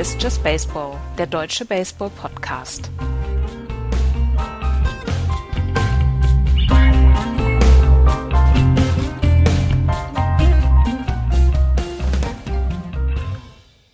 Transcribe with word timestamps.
Hier 0.00 0.06
ist 0.06 0.22
Just 0.22 0.42
Baseball, 0.42 0.96
der 1.18 1.26
deutsche 1.26 1.66
Baseball-Podcast. 1.66 2.90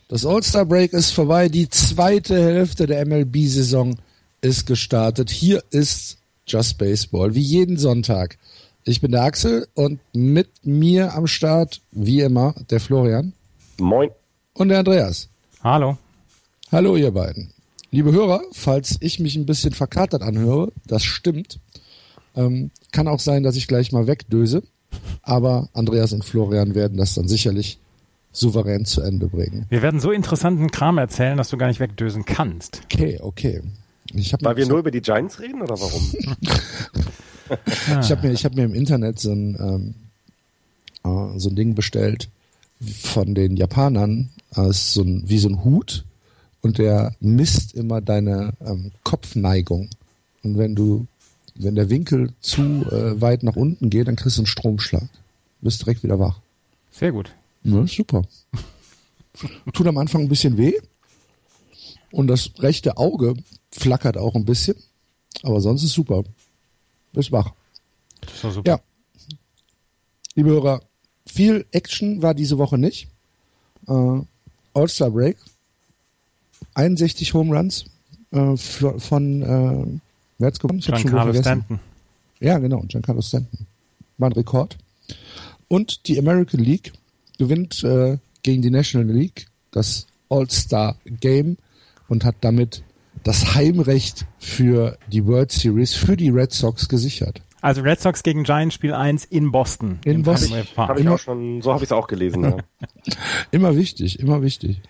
Das 0.07 0.25
All-Star 0.25 0.64
Break 0.64 0.93
ist 0.93 1.11
vorbei. 1.11 1.48
Die 1.48 1.68
zweite 1.68 2.41
Hälfte 2.41 2.86
der 2.86 3.04
MLB-Saison 3.04 3.96
ist 4.43 4.64
gestartet. 4.64 5.30
Hier 5.30 5.64
ist 5.71 6.18
Just 6.46 6.79
Baseball, 6.79 7.35
wie 7.35 7.41
jeden 7.41 7.79
Sonntag. 7.79 8.38
Ich 8.85 9.00
bin 9.00 9.11
der 9.11 9.25
Axel 9.25 9.66
und 9.75 9.99
mit 10.13 10.50
mir 10.63 11.14
am 11.14 11.27
Start, 11.27 11.80
wie 11.91 12.21
immer, 12.21 12.54
der 12.71 12.79
Florian. 12.79 13.32
Moin. 13.80 14.11
Und 14.54 14.68
der 14.68 14.79
Andreas. 14.79 15.29
Hallo. 15.66 15.99
Hallo, 16.72 16.96
ihr 16.96 17.12
beiden. 17.12 17.52
Liebe 17.93 18.11
Hörer, 18.11 18.43
falls 18.50 18.96
ich 18.98 19.20
mich 19.20 19.36
ein 19.36 19.46
bisschen 19.46 19.72
verkatert 19.72 20.22
anhöre, 20.22 20.72
das 20.84 21.04
stimmt. 21.04 21.61
Ähm, 22.34 22.72
kann 22.90 23.07
auch 23.07 23.20
sein, 23.20 23.44
dass 23.44 23.54
ich 23.54 23.68
gleich 23.68 23.93
mal 23.93 24.08
wegdöse. 24.08 24.64
Aber 25.22 25.68
Andreas 25.74 26.12
und 26.12 26.24
Florian 26.24 26.74
werden 26.74 26.98
das 26.98 27.14
dann 27.14 27.29
sicherlich 27.29 27.79
souverän 28.32 28.84
zu 28.84 29.00
Ende 29.00 29.29
bringen. 29.29 29.66
Wir 29.68 29.80
werden 29.80 30.00
so 30.00 30.10
interessanten 30.10 30.72
Kram 30.72 30.98
erzählen, 30.98 31.36
dass 31.36 31.50
du 31.50 31.57
gar 31.57 31.68
nicht 31.68 31.79
wegdösen 31.79 32.24
kannst. 32.24 32.80
Okay, 32.84 33.20
okay. 33.22 33.62
Ich 34.12 34.34
Weil 34.41 34.56
wir 34.56 34.66
nur 34.66 34.80
über 34.80 34.91
die 34.91 35.02
Giants 35.02 35.38
reden 35.38 35.62
oder 35.62 35.78
warum? 35.78 36.02
ich 38.00 38.10
habe 38.10 38.26
mir, 38.26 38.32
ich 38.32 38.44
hab 38.44 38.56
mir 38.56 38.64
im 38.64 38.74
Internet 38.74 39.20
so 39.20 39.30
ein, 39.30 39.94
ähm, 41.04 41.34
äh, 41.34 41.38
so 41.38 41.48
ein 41.48 41.54
Ding 41.54 41.76
bestellt 41.76 42.28
von 42.80 43.36
den 43.36 43.56
Japanern, 43.56 44.30
äh, 44.56 44.72
so 44.72 45.02
ein, 45.02 45.22
wie 45.26 45.38
so 45.38 45.48
ein 45.48 45.62
Hut 45.62 46.04
und 46.67 46.78
der 46.78 47.14
misst 47.20 47.75
immer 47.75 48.00
deine 48.00 48.53
ähm, 48.61 48.91
Kopfneigung. 49.05 49.89
Und 50.42 50.59
wenn 50.59 50.75
du, 50.75 51.06
wenn 51.55 51.77
der 51.77 51.91
Winkel 51.91 52.33
zu 52.41 52.62
äh, 52.91 53.20
weit 53.20 53.45
nach 53.45 53.55
unten 53.55 53.89
geht, 53.89 54.09
dann 54.09 54.17
kriegst 54.17 54.36
du 54.36 54.42
einen 54.42 54.47
Stromschlag. 54.48 55.09
Bist 55.61 55.83
direkt 55.83 56.03
wieder 56.03 56.19
wach. 56.19 56.41
Sehr 56.91 57.12
gut. 57.12 57.33
Ja, 57.62 57.87
super. 57.87 58.22
Tut 59.72 59.87
am 59.87 59.98
Anfang 59.98 60.22
ein 60.22 60.28
bisschen 60.28 60.56
weh. 60.59 60.75
Und 62.11 62.27
das 62.27 62.50
rechte 62.59 62.97
Auge 62.97 63.34
flackert 63.70 64.17
auch 64.17 64.34
ein 64.34 64.44
bisschen. 64.44 64.77
Aber 65.42 65.61
sonst 65.61 65.84
ist 65.84 65.92
super. 65.92 66.25
Ist 67.12 67.31
wach. 67.31 67.53
Das 68.22 68.42
war 68.42 68.50
super. 68.50 68.70
Ja. 68.70 68.81
Liebe 70.34 70.50
Hörer, 70.50 70.83
viel 71.27 71.64
Action 71.70 72.22
war 72.22 72.34
diese 72.34 72.59
Woche 72.59 72.77
nicht. 72.77 73.09
Äh, 73.87 74.20
All-Star 74.75 75.11
Break. 75.11 75.37
61 76.77 77.34
Home 77.34 77.56
Runs 77.56 77.86
äh, 78.32 78.56
für, 78.56 79.00
von 79.00 79.42
äh, 79.42 80.00
wer 80.38 80.46
hat's 80.46 80.60
gewonnen? 80.60 80.80
Giancarlo 80.80 81.32
Stanton. 81.34 81.80
Ja, 82.41 82.58
genau, 82.58 82.80
Giancarlo 82.86 83.22
Stanton. 83.22 83.66
War 84.19 84.30
ein 84.30 84.32
Rekord. 84.32 84.77
Und 85.69 86.06
die 86.06 86.19
American 86.19 86.60
League 86.60 86.92
gewinnt 87.38 87.82
äh, 87.82 88.19
gegen 88.42 88.62
die 88.62 88.70
National 88.70 89.06
League 89.14 89.47
das 89.72 90.06
All-Star 90.28 90.97
Game 91.04 91.56
und 92.08 92.24
hat 92.24 92.36
damit 92.41 92.82
das 93.24 93.54
Heimrecht 93.54 94.27
für 94.38 94.98
die 95.10 95.27
World 95.27 95.50
Series 95.50 95.94
für 95.94 96.16
die 96.16 96.28
Red 96.28 96.52
Sox 96.52 96.88
gesichert. 96.88 97.42
Also 97.62 97.80
Red 97.80 98.00
Sox 98.00 98.22
gegen 98.22 98.44
Giants 98.44 98.75
Spiel 98.75 98.93
1 98.93 99.25
in 99.25 99.50
Boston. 99.50 99.98
In 100.04 100.22
Boston. 100.22 100.62
Hab 100.76 100.98
ich 100.98 101.08
auch 101.08 101.19
schon, 101.19 101.62
so 101.62 101.72
habe 101.72 101.82
ich 101.82 101.88
es 101.88 101.93
auch 101.93 102.06
gelesen. 102.06 102.44
Ja. 102.44 102.56
immer 103.50 103.76
wichtig, 103.76 104.20
immer 104.20 104.43
wichtig. 104.43 104.81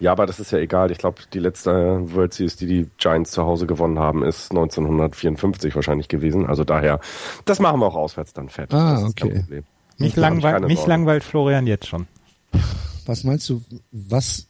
Ja, 0.00 0.12
aber 0.12 0.24
das 0.24 0.40
ist 0.40 0.50
ja 0.50 0.58
egal. 0.58 0.90
Ich 0.90 0.98
glaube, 0.98 1.22
die 1.32 1.38
letzte 1.38 1.70
World 2.14 2.32
Series, 2.32 2.56
die 2.56 2.66
die 2.66 2.90
Giants 2.96 3.32
zu 3.32 3.44
Hause 3.44 3.66
gewonnen 3.66 3.98
haben, 3.98 4.24
ist 4.24 4.50
1954 4.50 5.74
wahrscheinlich 5.76 6.08
gewesen. 6.08 6.46
Also 6.46 6.64
daher, 6.64 7.00
das 7.44 7.60
machen 7.60 7.80
wir 7.80 7.86
auch 7.86 7.96
auswärts 7.96 8.32
dann 8.32 8.48
fett. 8.48 8.72
Ah, 8.72 9.04
okay. 9.06 9.44
Mich, 9.98 10.16
langweil, 10.16 10.60
mich 10.60 10.86
langweilt 10.86 11.22
Florian 11.22 11.66
jetzt 11.66 11.86
schon. 11.86 12.06
Was 13.04 13.24
meinst 13.24 13.48
du, 13.50 13.62
was, 13.92 14.46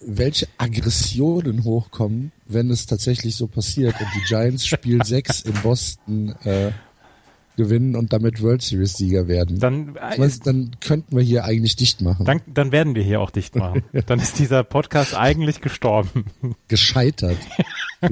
welche 0.00 0.46
Aggressionen 0.58 1.64
hochkommen, 1.64 2.30
wenn 2.46 2.70
es 2.70 2.86
tatsächlich 2.86 3.34
so 3.34 3.48
passiert 3.48 3.96
und 4.00 4.06
die 4.14 4.22
Giants 4.28 4.64
Spiel 4.64 5.04
6 5.04 5.40
in 5.46 5.54
Boston 5.54 6.34
äh, 6.44 6.70
gewinnen 7.56 7.96
und 7.96 8.12
damit 8.12 8.42
World 8.42 8.62
Series 8.62 8.96
Sieger 8.96 9.28
werden. 9.28 9.58
Dann, 9.58 9.96
äh, 9.96 10.18
weiß, 10.18 10.40
dann 10.40 10.72
könnten 10.80 11.16
wir 11.16 11.22
hier 11.22 11.44
eigentlich 11.44 11.76
dicht 11.76 12.00
machen. 12.00 12.26
Dann, 12.26 12.40
dann 12.46 12.72
werden 12.72 12.94
wir 12.94 13.02
hier 13.02 13.20
auch 13.20 13.30
dicht 13.30 13.56
machen. 13.56 13.82
dann 14.06 14.18
ist 14.18 14.38
dieser 14.38 14.64
Podcast 14.64 15.14
eigentlich 15.14 15.60
gestorben. 15.60 16.24
Gescheitert. 16.68 17.38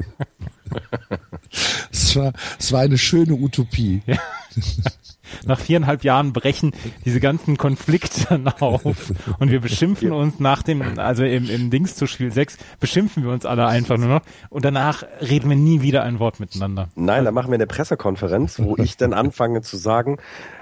es, 1.90 2.16
war, 2.16 2.32
es 2.58 2.72
war 2.72 2.80
eine 2.80 2.98
schöne 2.98 3.34
Utopie. 3.34 4.02
Ja 4.06 4.18
nach 5.46 5.60
viereinhalb 5.60 6.04
Jahren 6.04 6.32
brechen 6.32 6.72
diese 7.04 7.20
ganzen 7.20 7.56
Konflikte 7.56 8.26
dann 8.28 8.48
auf 8.60 9.12
und 9.38 9.50
wir 9.50 9.60
beschimpfen 9.60 10.12
uns 10.12 10.40
nach 10.40 10.62
dem, 10.62 10.98
also 10.98 11.24
im, 11.24 11.48
im 11.48 11.70
Dings 11.70 11.94
zu 11.94 12.06
Spiel 12.06 12.32
6, 12.32 12.58
beschimpfen 12.80 13.24
wir 13.24 13.30
uns 13.30 13.46
alle 13.46 13.66
einfach 13.66 13.98
nur 13.98 14.08
noch 14.08 14.22
und 14.50 14.64
danach 14.64 15.04
reden 15.20 15.48
wir 15.48 15.56
nie 15.56 15.82
wieder 15.82 16.02
ein 16.02 16.18
Wort 16.18 16.40
miteinander. 16.40 16.88
Nein, 16.94 17.24
da 17.24 17.32
machen 17.32 17.50
wir 17.50 17.54
eine 17.54 17.66
Pressekonferenz, 17.66 18.58
wo 18.58 18.76
ich 18.76 18.96
dann 18.96 19.12
anfange 19.12 19.62
zu 19.62 19.76
sagen, 19.76 20.18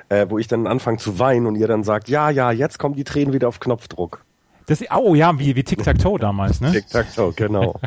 äh, 0.08 0.26
wo 0.28 0.38
ich 0.38 0.48
dann 0.48 0.66
anfange 0.66 0.98
zu 0.98 1.18
weinen 1.18 1.46
und 1.46 1.56
ihr 1.56 1.68
dann 1.68 1.84
sagt, 1.84 2.08
ja, 2.08 2.30
ja, 2.30 2.50
jetzt 2.50 2.78
kommen 2.78 2.94
die 2.94 3.04
Tränen 3.04 3.32
wieder 3.32 3.48
auf 3.48 3.60
Knopfdruck. 3.60 4.24
Das, 4.66 4.84
oh 4.94 5.16
ja, 5.16 5.36
wie, 5.38 5.56
wie 5.56 5.64
Tic-Tac-Toe 5.64 6.18
damals, 6.18 6.60
ne? 6.60 6.70
Tic-Tac-Toe, 6.70 7.32
genau. 7.34 7.80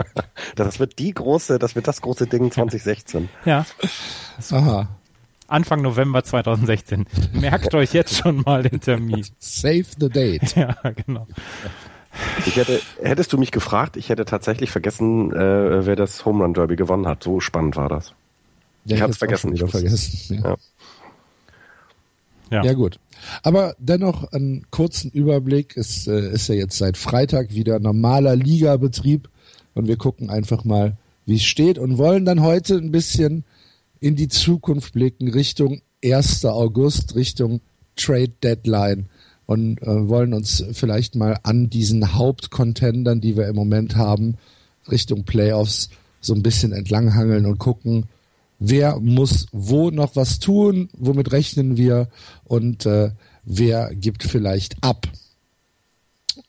das 0.56 0.78
wird 0.78 0.98
die 0.98 1.12
große, 1.12 1.58
das 1.58 1.74
wird 1.74 1.86
das 1.86 2.00
große 2.00 2.26
Ding 2.26 2.50
2016. 2.50 3.28
Ja. 3.44 3.66
Aha. 4.50 4.88
Anfang 5.50 5.82
November 5.82 6.22
2016. 6.22 7.06
Merkt 7.32 7.74
euch 7.74 7.92
jetzt 7.92 8.16
schon 8.16 8.42
mal 8.42 8.62
den 8.62 8.80
Termin. 8.80 9.26
Save 9.38 9.84
the 9.98 10.08
date. 10.08 10.54
Ja, 10.56 10.74
genau. 11.06 11.26
Ich 12.46 12.56
hätte, 12.56 12.80
hättest 13.02 13.32
du 13.32 13.38
mich 13.38 13.50
gefragt, 13.50 13.96
ich 13.96 14.08
hätte 14.08 14.24
tatsächlich 14.24 14.70
vergessen, 14.70 15.32
äh, 15.32 15.86
wer 15.86 15.96
das 15.96 16.24
Home 16.24 16.42
Run 16.42 16.54
Derby 16.54 16.76
gewonnen 16.76 17.06
hat. 17.06 17.22
So 17.22 17.40
spannend 17.40 17.76
war 17.76 17.88
das. 17.88 18.14
Ja, 18.84 18.96
ich 18.96 19.02
hab's 19.02 19.18
vergessen. 19.18 19.52
Wieder 19.52 19.68
vergessen. 19.68 20.42
Ja. 20.42 20.56
Ja. 22.50 22.64
ja. 22.64 22.72
gut. 22.72 22.98
Aber 23.42 23.74
dennoch 23.78 24.32
einen 24.32 24.66
kurzen 24.70 25.10
Überblick. 25.10 25.76
Es 25.76 26.06
äh, 26.06 26.32
ist 26.32 26.48
ja 26.48 26.54
jetzt 26.54 26.78
seit 26.78 26.96
Freitag 26.96 27.54
wieder 27.54 27.78
normaler 27.78 28.34
Ligabetrieb 28.34 29.28
und 29.74 29.86
wir 29.86 29.96
gucken 29.96 30.30
einfach 30.30 30.64
mal, 30.64 30.96
wie 31.26 31.36
es 31.36 31.44
steht 31.44 31.78
und 31.78 31.98
wollen 31.98 32.24
dann 32.24 32.42
heute 32.42 32.74
ein 32.74 32.90
bisschen 32.90 33.44
in 34.00 34.16
die 34.16 34.28
Zukunft 34.28 34.94
blicken, 34.94 35.28
Richtung 35.28 35.82
1. 36.04 36.44
August, 36.46 37.14
Richtung 37.14 37.60
Trade 37.96 38.32
Deadline 38.42 39.06
und 39.46 39.82
äh, 39.82 40.08
wollen 40.08 40.32
uns 40.32 40.64
vielleicht 40.72 41.16
mal 41.16 41.38
an 41.42 41.70
diesen 41.70 42.14
Hauptcontendern, 42.14 43.20
die 43.20 43.36
wir 43.36 43.48
im 43.48 43.56
Moment 43.56 43.96
haben, 43.96 44.36
Richtung 44.90 45.24
Playoffs 45.24 45.90
so 46.20 46.34
ein 46.34 46.42
bisschen 46.42 46.72
entlanghangeln 46.72 47.46
und 47.46 47.58
gucken, 47.58 48.06
wer 48.58 49.00
muss 49.00 49.46
wo 49.52 49.90
noch 49.90 50.16
was 50.16 50.38
tun, 50.38 50.88
womit 50.96 51.32
rechnen 51.32 51.76
wir 51.76 52.08
und 52.44 52.86
äh, 52.86 53.10
wer 53.44 53.94
gibt 53.94 54.22
vielleicht 54.22 54.76
ab. 54.82 55.08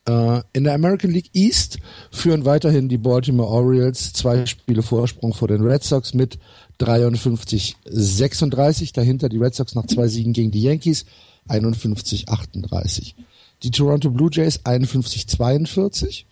Äh, 0.08 0.42
in 0.54 0.66
der 0.66 0.74
American 0.74 1.12
League 1.12 1.30
East 1.34 1.80
führen 2.12 2.46
weiterhin 2.46 2.90
die 2.90 2.98
Baltimore 2.98 3.50
Orioles 3.50 4.14
zwei 4.14 4.46
Spiele 4.46 4.84
Vorsprung 4.84 5.34
vor 5.34 5.48
den 5.48 5.62
Red 5.62 5.84
Sox 5.84 6.14
mit 6.14 6.38
53, 6.82 7.78
36. 7.86 8.94
Dahinter 8.94 9.30
die 9.30 9.38
Red 9.38 9.56
Sox 9.56 9.76
nach 9.76 9.86
zwei 9.86 10.08
Siegen 10.08 10.34
gegen 10.34 10.52
die 10.52 10.64
Yankees 10.64 11.06
51, 11.48 12.30
38. 12.30 13.16
Die 13.64 13.72
Toronto 13.72 14.10
Blue 14.10 14.30
Jays 14.32 14.62
51, 14.64 15.28
42. 15.28 16.26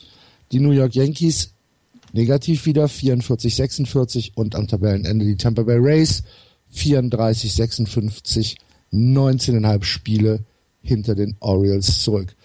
Die 0.51 0.59
New 0.59 0.71
York 0.71 0.95
Yankees 0.95 1.53
negativ 2.13 2.65
wieder 2.65 2.87
44, 2.87 3.55
46 3.55 4.31
und 4.35 4.55
am 4.55 4.67
Tabellenende 4.67 5.25
die 5.25 5.37
Tampa 5.37 5.61
Bay 5.61 5.77
Rays 5.79 6.23
34, 6.71 7.53
56, 7.53 8.57
19,5 8.91 9.83
Spiele 9.83 10.39
hinter 10.81 11.13
den 11.13 11.35
Orioles 11.39 12.01
zurück. 12.01 12.35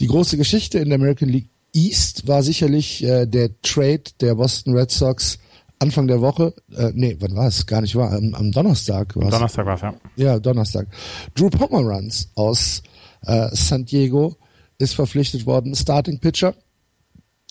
Die 0.00 0.08
große 0.08 0.36
Geschichte 0.36 0.78
in 0.78 0.88
der 0.88 0.98
American 0.98 1.28
League 1.28 1.48
East 1.72 2.26
war 2.26 2.42
sicherlich 2.42 3.04
äh, 3.04 3.26
der 3.26 3.50
Trade 3.62 4.02
der 4.20 4.34
Boston 4.34 4.76
Red 4.76 4.90
Sox 4.90 5.38
Anfang 5.78 6.06
der 6.06 6.20
Woche, 6.20 6.54
äh, 6.74 6.92
nee, 6.94 7.16
wann 7.20 7.34
war 7.36 7.48
es? 7.48 7.66
Gar 7.66 7.82
nicht 7.82 7.94
wahr, 7.96 8.12
am, 8.12 8.34
am 8.34 8.52
Donnerstag 8.52 9.14
war 9.16 9.30
Donnerstag 9.30 9.66
war 9.66 9.74
es, 9.74 9.80
ja. 9.82 9.94
Ja, 10.16 10.38
Donnerstag. 10.38 10.86
Drew 11.34 11.50
Pomeranz 11.50 12.30
aus 12.34 12.82
äh, 13.22 13.48
San 13.52 13.84
Diego 13.84 14.36
ist 14.78 14.94
verpflichtet 14.94 15.46
worden, 15.46 15.74
Starting 15.74 16.20
Pitcher, 16.20 16.54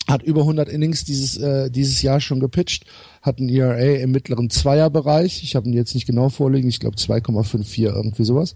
hat 0.08 0.22
über 0.22 0.42
100 0.42 0.68
Innings 0.68 1.04
dieses 1.04 1.36
äh, 1.38 1.70
dieses 1.70 2.02
Jahr 2.02 2.20
schon 2.20 2.40
gepitcht, 2.40 2.84
hat 3.22 3.38
ein 3.38 3.48
ERA 3.48 4.02
im 4.02 4.10
mittleren 4.10 4.50
Zweierbereich, 4.50 5.42
ich 5.42 5.56
habe 5.56 5.68
ihn 5.68 5.72
jetzt 5.72 5.94
nicht 5.94 6.06
genau 6.06 6.28
vorliegen, 6.28 6.68
ich 6.68 6.80
glaube 6.80 6.96
2,54 6.96 7.84
irgendwie 7.84 8.24
sowas, 8.24 8.54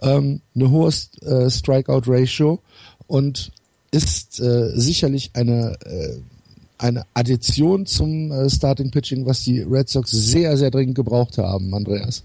ähm, 0.00 0.40
eine 0.54 0.70
hohe 0.70 0.92
äh, 1.22 1.50
Strikeout 1.50 2.02
Ratio 2.06 2.62
und 3.06 3.52
ist 3.90 4.40
äh, 4.40 4.70
sicherlich 4.74 5.30
eine 5.34 5.78
äh, 5.84 6.18
eine 6.78 7.04
Addition 7.14 7.86
zum 7.86 8.30
äh, 8.30 8.48
Starting 8.48 8.90
Pitching, 8.90 9.26
was 9.26 9.42
die 9.42 9.60
Red 9.60 9.88
Sox 9.88 10.10
sehr, 10.10 10.56
sehr 10.56 10.70
dringend 10.70 10.94
gebraucht 10.94 11.38
haben, 11.38 11.74
Andreas. 11.74 12.24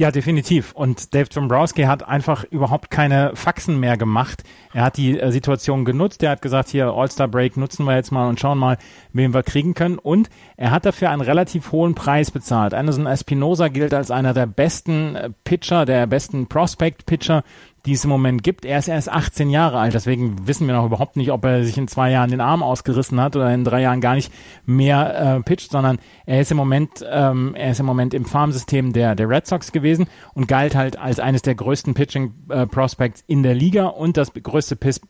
Ja, 0.00 0.10
definitiv. 0.10 0.72
Und 0.72 1.14
Dave 1.14 1.28
Dombrowski 1.28 1.82
hat 1.82 2.08
einfach 2.08 2.44
überhaupt 2.44 2.90
keine 2.90 3.32
Faxen 3.34 3.78
mehr 3.78 3.98
gemacht. 3.98 4.44
Er 4.72 4.84
hat 4.84 4.96
die 4.96 5.20
äh, 5.20 5.30
Situation 5.30 5.84
genutzt. 5.84 6.22
Er 6.22 6.30
hat 6.30 6.40
gesagt, 6.40 6.70
hier 6.70 6.86
All-Star 6.86 7.28
Break 7.28 7.58
nutzen 7.58 7.84
wir 7.84 7.96
jetzt 7.96 8.10
mal 8.10 8.26
und 8.26 8.40
schauen 8.40 8.56
mal, 8.56 8.78
wen 9.12 9.34
wir 9.34 9.42
kriegen 9.42 9.74
können. 9.74 9.98
Und 9.98 10.30
er 10.56 10.70
hat 10.70 10.86
dafür 10.86 11.10
einen 11.10 11.20
relativ 11.20 11.70
hohen 11.70 11.94
Preis 11.94 12.30
bezahlt. 12.30 12.72
Anderson 12.72 13.06
Espinosa 13.06 13.68
gilt 13.68 13.92
als 13.92 14.10
einer 14.10 14.32
der 14.32 14.46
besten 14.46 15.16
äh, 15.16 15.30
Pitcher, 15.44 15.84
der 15.84 16.06
besten 16.06 16.46
Prospect-Pitcher 16.46 17.44
die 17.86 17.92
es 17.92 18.04
im 18.04 18.10
Moment 18.10 18.42
gibt. 18.42 18.64
Er 18.64 18.78
ist 18.78 18.88
erst 18.88 19.08
18 19.08 19.50
Jahre 19.50 19.78
alt, 19.78 19.94
deswegen 19.94 20.46
wissen 20.46 20.66
wir 20.66 20.74
noch 20.74 20.86
überhaupt 20.86 21.16
nicht, 21.16 21.30
ob 21.30 21.44
er 21.44 21.64
sich 21.64 21.76
in 21.78 21.88
zwei 21.88 22.10
Jahren 22.10 22.30
den 22.30 22.40
Arm 22.40 22.62
ausgerissen 22.62 23.20
hat 23.20 23.36
oder 23.36 23.52
in 23.52 23.64
drei 23.64 23.82
Jahren 23.82 24.00
gar 24.00 24.14
nicht 24.14 24.32
mehr 24.66 25.38
äh, 25.38 25.42
pitcht, 25.42 25.70
sondern 25.70 25.98
er 26.26 26.40
ist 26.40 26.50
im 26.50 26.56
Moment, 26.56 27.04
ähm, 27.10 27.54
er 27.54 27.70
ist 27.70 27.80
im 27.80 27.86
Moment 27.86 28.14
im 28.14 28.24
Farmsystem 28.24 28.92
der, 28.92 29.14
der 29.14 29.28
Red 29.28 29.46
Sox 29.46 29.72
gewesen 29.72 30.06
und 30.34 30.48
galt 30.48 30.74
halt 30.74 30.98
als 30.98 31.20
eines 31.20 31.42
der 31.42 31.54
größten 31.54 31.94
Pitching 31.94 32.34
äh, 32.48 32.66
Prospects 32.66 33.24
in 33.26 33.42
der 33.42 33.54
Liga 33.54 33.86
und 33.86 34.16
das 34.16 34.32
größte 34.32 34.76
Pis, 34.76 35.00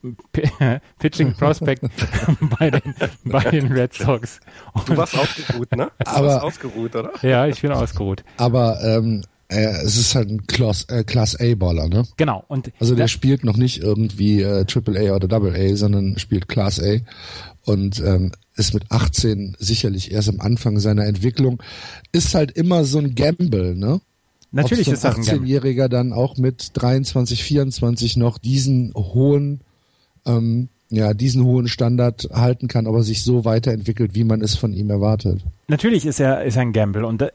Pitching 0.98 1.34
Prospect 1.34 1.82
bei, 2.58 2.70
den, 2.70 2.94
bei 3.24 3.40
den 3.50 3.72
Red 3.72 3.94
Sox. 3.94 4.40
du 4.86 4.96
warst 4.96 5.18
ausgeruht, 5.18 5.74
ne? 5.76 5.90
Du 5.98 6.10
aber, 6.10 6.26
warst 6.28 6.42
ausgeruht, 6.44 6.94
oder? 6.94 7.12
Ja, 7.22 7.46
ich 7.46 7.60
bin 7.60 7.72
ausgeruht. 7.72 8.24
Aber 8.36 8.80
ähm, 8.82 9.22
äh, 9.50 9.82
es 9.82 9.96
ist 9.96 10.14
halt 10.14 10.30
ein 10.30 10.46
Class, 10.46 10.84
äh, 10.84 11.04
Class 11.04 11.36
A-Baller, 11.38 11.88
ne? 11.88 12.04
Genau. 12.16 12.44
Und 12.48 12.72
also 12.78 12.94
der 12.94 13.08
spielt 13.08 13.44
noch 13.44 13.56
nicht 13.56 13.82
irgendwie 13.82 14.42
äh, 14.42 14.64
Triple 14.64 14.98
A 15.10 15.16
oder 15.16 15.28
Double 15.28 15.54
A, 15.54 15.76
sondern 15.76 16.18
spielt 16.18 16.48
Class 16.48 16.80
A 16.80 16.98
und 17.64 18.00
ähm, 18.00 18.32
ist 18.56 18.74
mit 18.74 18.84
18 18.90 19.56
sicherlich 19.58 20.12
erst 20.12 20.28
am 20.28 20.40
Anfang 20.40 20.78
seiner 20.78 21.04
Entwicklung. 21.06 21.62
Ist 22.12 22.34
halt 22.34 22.52
immer 22.52 22.84
so 22.84 22.98
ein 22.98 23.14
Gamble, 23.14 23.74
ne? 23.74 24.00
Natürlich 24.52 24.88
Ob 24.88 24.94
ist 24.94 25.02
so 25.02 25.08
das 25.08 25.16
ein 25.16 25.22
ein 25.22 25.26
Gamble. 25.26 25.46
18-Jähriger 25.48 25.88
dann 25.88 26.12
auch 26.12 26.36
mit 26.36 26.70
23, 26.74 27.42
24 27.42 28.16
noch 28.16 28.38
diesen 28.38 28.92
hohen 28.94 29.60
ähm, 30.26 30.68
ja, 30.90 31.14
diesen 31.14 31.44
hohen 31.44 31.68
Standard 31.68 32.28
halten 32.32 32.66
kann, 32.68 32.86
aber 32.86 33.02
sich 33.02 33.22
so 33.22 33.44
weiterentwickelt, 33.44 34.14
wie 34.14 34.24
man 34.24 34.42
es 34.42 34.56
von 34.56 34.72
ihm 34.72 34.90
erwartet. 34.90 35.40
Natürlich 35.70 36.04
ist 36.04 36.18
er, 36.18 36.42
ist 36.42 36.56
er 36.56 36.62
ein 36.62 36.72
Gamble 36.72 37.04
und 37.04 37.22
äh, 37.22 37.30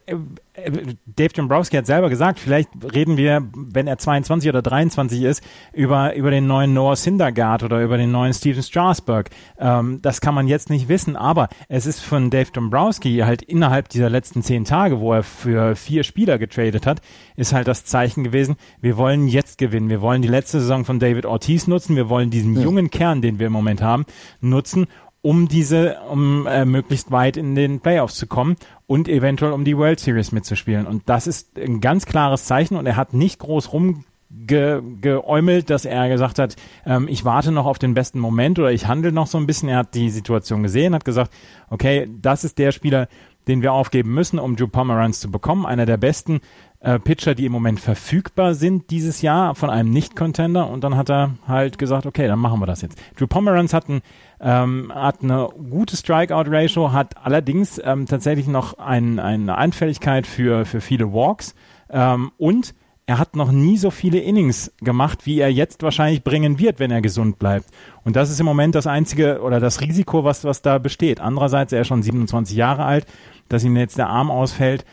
Dave 1.05 1.33
Dombrowski 1.33 1.77
hat 1.77 1.85
selber 1.85 2.09
gesagt, 2.09 2.37
vielleicht 2.37 2.69
reden 2.93 3.15
wir, 3.15 3.47
wenn 3.55 3.87
er 3.87 3.97
22 3.97 4.49
oder 4.49 4.61
23 4.61 5.21
ist, 5.21 5.41
über, 5.71 6.13
über 6.15 6.31
den 6.31 6.45
neuen 6.45 6.73
Noah 6.73 6.97
Syndergaard 6.97 7.63
oder 7.63 7.81
über 7.81 7.97
den 7.97 8.11
neuen 8.11 8.33
Steven 8.33 8.61
Strasberg. 8.61 9.29
Ähm, 9.57 9.99
das 10.01 10.19
kann 10.19 10.35
man 10.35 10.47
jetzt 10.47 10.69
nicht 10.69 10.89
wissen, 10.89 11.15
aber 11.15 11.47
es 11.69 11.85
ist 11.85 12.01
von 12.01 12.29
Dave 12.29 12.51
Dombrowski 12.51 13.19
halt 13.19 13.41
innerhalb 13.41 13.87
dieser 13.87 14.09
letzten 14.09 14.43
zehn 14.43 14.65
Tage, 14.65 14.99
wo 14.99 15.13
er 15.13 15.23
für 15.23 15.77
vier 15.77 16.03
Spieler 16.03 16.38
getradet 16.38 16.85
hat, 16.85 16.99
ist 17.38 17.53
halt 17.53 17.69
das 17.69 17.85
Zeichen 17.85 18.25
gewesen, 18.25 18.57
wir 18.81 18.97
wollen 18.97 19.29
jetzt 19.29 19.57
gewinnen. 19.57 19.88
Wir 19.88 20.01
wollen 20.01 20.21
die 20.21 20.27
letzte 20.27 20.59
Saison 20.59 20.83
von 20.83 20.99
David 20.99 21.25
Ortiz 21.25 21.67
nutzen. 21.67 21.95
Wir 21.95 22.09
wollen 22.09 22.31
diesen 22.31 22.55
ja. 22.55 22.63
jungen 22.63 22.89
Kern, 22.89 23.21
den 23.21 23.39
wir 23.39 23.47
im 23.47 23.53
Moment 23.53 23.81
haben, 23.81 24.05
nutzen 24.41 24.88
um 25.25 25.48
diese, 25.48 25.98
um 26.12 26.45
äh, 26.45 26.66
möglichst 26.66 27.10
weit 27.10 27.36
in 27.36 27.56
den 27.56 27.80
Playoffs 27.80 28.13
zu 28.13 28.27
kommen 28.27 28.57
und 28.86 29.07
eventuell 29.07 29.54
um 29.54 29.66
die 29.66 29.75
World 29.75 30.00
Series 30.00 30.31
mitzuspielen. 30.31 30.86
Und 30.86 31.01
das 31.07 31.25
ist 31.25 31.57
ein 31.57 31.81
ganz 31.81 32.06
klares 32.06 32.45
Zeichen 32.45 32.75
und 32.75 32.86
er 32.86 32.95
hat 32.95 33.16
nicht 33.16 33.39
groß 33.39 33.74
rumgeäumelt, 33.74 35.72
dass 35.72 35.86
er 35.86 36.10
gesagt 36.10 36.38
hat, 36.38 36.56
ähm, 36.86 37.07
ich 37.07 37.25
warte 37.25 37.51
noch 37.51 37.66
auf 37.66 37.80
den 37.80 37.95
besten 37.95 38.19
Moment 38.19 38.60
oder 38.60 38.72
ich 38.72 38.86
handle 38.86 39.12
noch 39.12 39.25
so 39.25 39.39
ein 39.39 39.48
bisschen. 39.48 39.68
Er 39.68 39.80
hat 39.80 39.95
die 39.95 40.12
Situation 40.12 40.62
gesehen, 40.62 40.94
hat 40.94 41.06
gesagt, 41.06 41.33
okay, 41.72 42.07
das 42.22 42.44
ist 42.44 42.60
der 42.60 42.72
Spieler, 42.72 43.07
den 43.48 43.63
wir 43.63 43.74
aufgeben 43.74 44.13
müssen, 44.13 44.38
um 44.38 44.56
Drew 44.56 44.68
Pomeranz 44.68 45.22
zu 45.22 45.31
bekommen. 45.31 45.66
Einer 45.66 45.88
der 45.88 45.98
besten 45.98 46.42
äh, 46.81 47.00
Pitcher, 47.00 47.33
die 47.33 47.45
im 47.45 47.51
Moment 47.51 47.80
verfügbar 47.80 48.54
sind 48.54 48.92
dieses 48.92 49.24
Jahr 49.24 49.56
von 49.56 49.72
einem 49.72 49.89
Nicht-Contender. 49.89 50.69
Und 50.69 50.83
dann 50.83 50.95
hat 50.95 51.10
er 51.10 51.31
halt 51.48 51.80
gesagt, 51.80 52.06
okay, 52.06 52.27
dann 52.27 52.39
machen 52.39 52.60
wir 52.60 52.68
das 52.68 52.83
jetzt. 52.83 53.01
Drew 53.18 53.25
Pomeranz 53.27 53.74
hat, 53.74 53.89
ein, 53.89 54.01
ähm, 54.39 54.91
hat 54.93 55.23
eine 55.23 55.49
gute 55.69 55.95
Strikeout-Ratio, 55.95 56.91
hat 56.91 57.15
allerdings 57.23 57.81
ähm, 57.83 58.05
tatsächlich 58.05 58.47
noch 58.47 58.77
ein, 58.77 59.19
eine 59.19 59.57
Anfälligkeit 59.57 60.27
für, 60.27 60.65
für 60.65 60.81
viele 60.81 61.13
Walks 61.13 61.55
ähm, 61.89 62.31
und 62.37 62.73
er 63.07 63.19
hat 63.19 63.35
noch 63.35 63.51
nie 63.51 63.77
so 63.77 63.91
viele 63.91 64.19
Innings 64.19 64.73
gemacht, 64.79 65.25
wie 65.25 65.39
er 65.39 65.51
jetzt 65.51 65.83
wahrscheinlich 65.83 66.23
bringen 66.23 66.57
wird, 66.57 66.79
wenn 66.79 66.89
er 66.89 67.01
gesund 67.01 67.37
bleibt. 67.37 67.67
Und 68.03 68.15
das 68.15 68.31
ist 68.31 68.39
im 68.39 68.47
Moment 68.47 68.73
das 68.73 68.87
einzige 68.87 69.41
oder 69.41 69.59
das 69.59 69.81
Risiko, 69.81 70.23
was, 70.23 70.43
was 70.43 70.63
da 70.63 70.79
besteht. 70.79 71.19
Andererseits, 71.19 71.71
er 71.71 71.81
ist 71.81 71.88
schon 71.88 72.01
27 72.01 72.57
Jahre 72.57 72.83
alt, 72.83 73.05
dass 73.47 73.63
ihm 73.63 73.77
jetzt 73.77 73.99
der 73.99 74.09
Arm 74.09 74.31
ausfällt. 74.31 74.85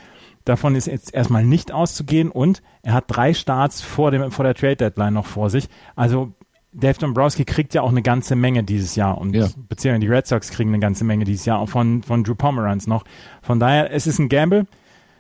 Davon 0.45 0.75
ist 0.75 0.89
jetzt 0.89 1.15
erstmal 1.15 1.45
nicht 1.45 1.73
auszugehen 1.73 2.31
und 2.31 2.63
er 2.83 2.95
hat 2.95 3.05
drei 3.07 3.33
Starts 3.33 3.81
vor, 3.81 4.11
dem, 4.11 4.31
vor 4.31 4.45
der 4.45 4.55
Trade 4.55 4.77
Deadline 4.77 5.15
noch 5.15 5.27
vor 5.27 5.49
sich. 5.49 5.69
Also 5.97 6.33
Dave 6.73 6.99
Dombrowski 6.99 7.45
kriegt 7.45 7.75
ja 7.75 7.83
auch 7.83 7.91
eine 7.91 8.03
ganze 8.03 8.35
Menge 8.35 8.65
dieses 8.65 8.97
Jahr 8.97 9.19
und 9.19 9.35
Ja. 9.35 9.49
beziehungsweise 9.69 10.01
die 10.01 10.09
Red 10.13 10.27
Sox 10.27 10.49
kriegen 10.51 10.71
eine 10.71 10.81
ganze 10.81 11.05
Menge 11.05 11.25
dieses 11.25 11.45
Jahr 11.45 11.59
auch 11.59 11.69
von, 11.69 12.03
von 12.03 12.25
Drew 12.25 12.35
Pomeranz 12.35 12.87
noch. 12.87 13.05
Von 13.43 13.61
daher, 13.61 13.93
es 13.93 14.07
ist 14.07 14.19
ein 14.19 14.29
Gamble, 14.29 14.67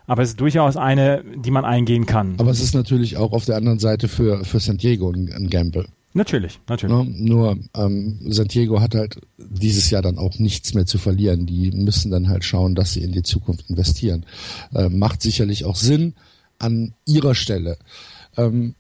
aber 0.07 0.23
es 0.23 0.31
ist 0.31 0.41
durchaus 0.41 0.77
eine, 0.77 1.23
die 1.37 1.51
man 1.51 1.65
eingehen 1.65 2.07
kann. 2.07 2.35
Aber 2.39 2.51
es 2.51 2.61
ist 2.61 2.75
natürlich 2.75 3.17
auch 3.19 3.33
auf 3.33 3.45
der 3.45 3.57
anderen 3.57 3.79
Seite 3.79 4.09
für, 4.09 4.45
für 4.45 4.61
San 4.61 4.79
Diego 4.79 5.11
ein, 5.11 5.31
ein 5.33 5.51
Gamble. 5.51 5.87
natürlich, 6.15 6.59
natürlich. 6.69 6.97
Ne? 6.97 7.05
Nur 7.29 7.59
ähm, 7.77 8.19
San 8.29 8.49
Diego 8.49 8.81
hat 8.81 8.95
halt 8.95 9.21
dieses 9.39 9.91
Jahr 9.91 10.03
dann 10.03 10.17
auch 10.19 10.39
nichts 10.39 10.73
mehr 10.75 10.87
zu 10.87 10.97
verlieren. 10.99 11.45
Die 11.47 11.71
müssen 11.71 12.11
dann 12.11 12.29
halt 12.29 12.45
schauen, 12.45 12.75
dass 12.75 12.93
sie 12.95 13.03
in 13.03 13.13
die 13.13 13.23
Zukunft 13.23 13.69
investieren. 13.69 14.25
Äh, 14.75 14.89
macht 14.89 15.21
sicherlich 15.23 15.65
auch 15.67 15.77
Sinn 15.77 16.15
an 16.59 16.95
ihrer 17.07 17.35
Stelle. 17.35 17.77
Ähm, 18.37 18.75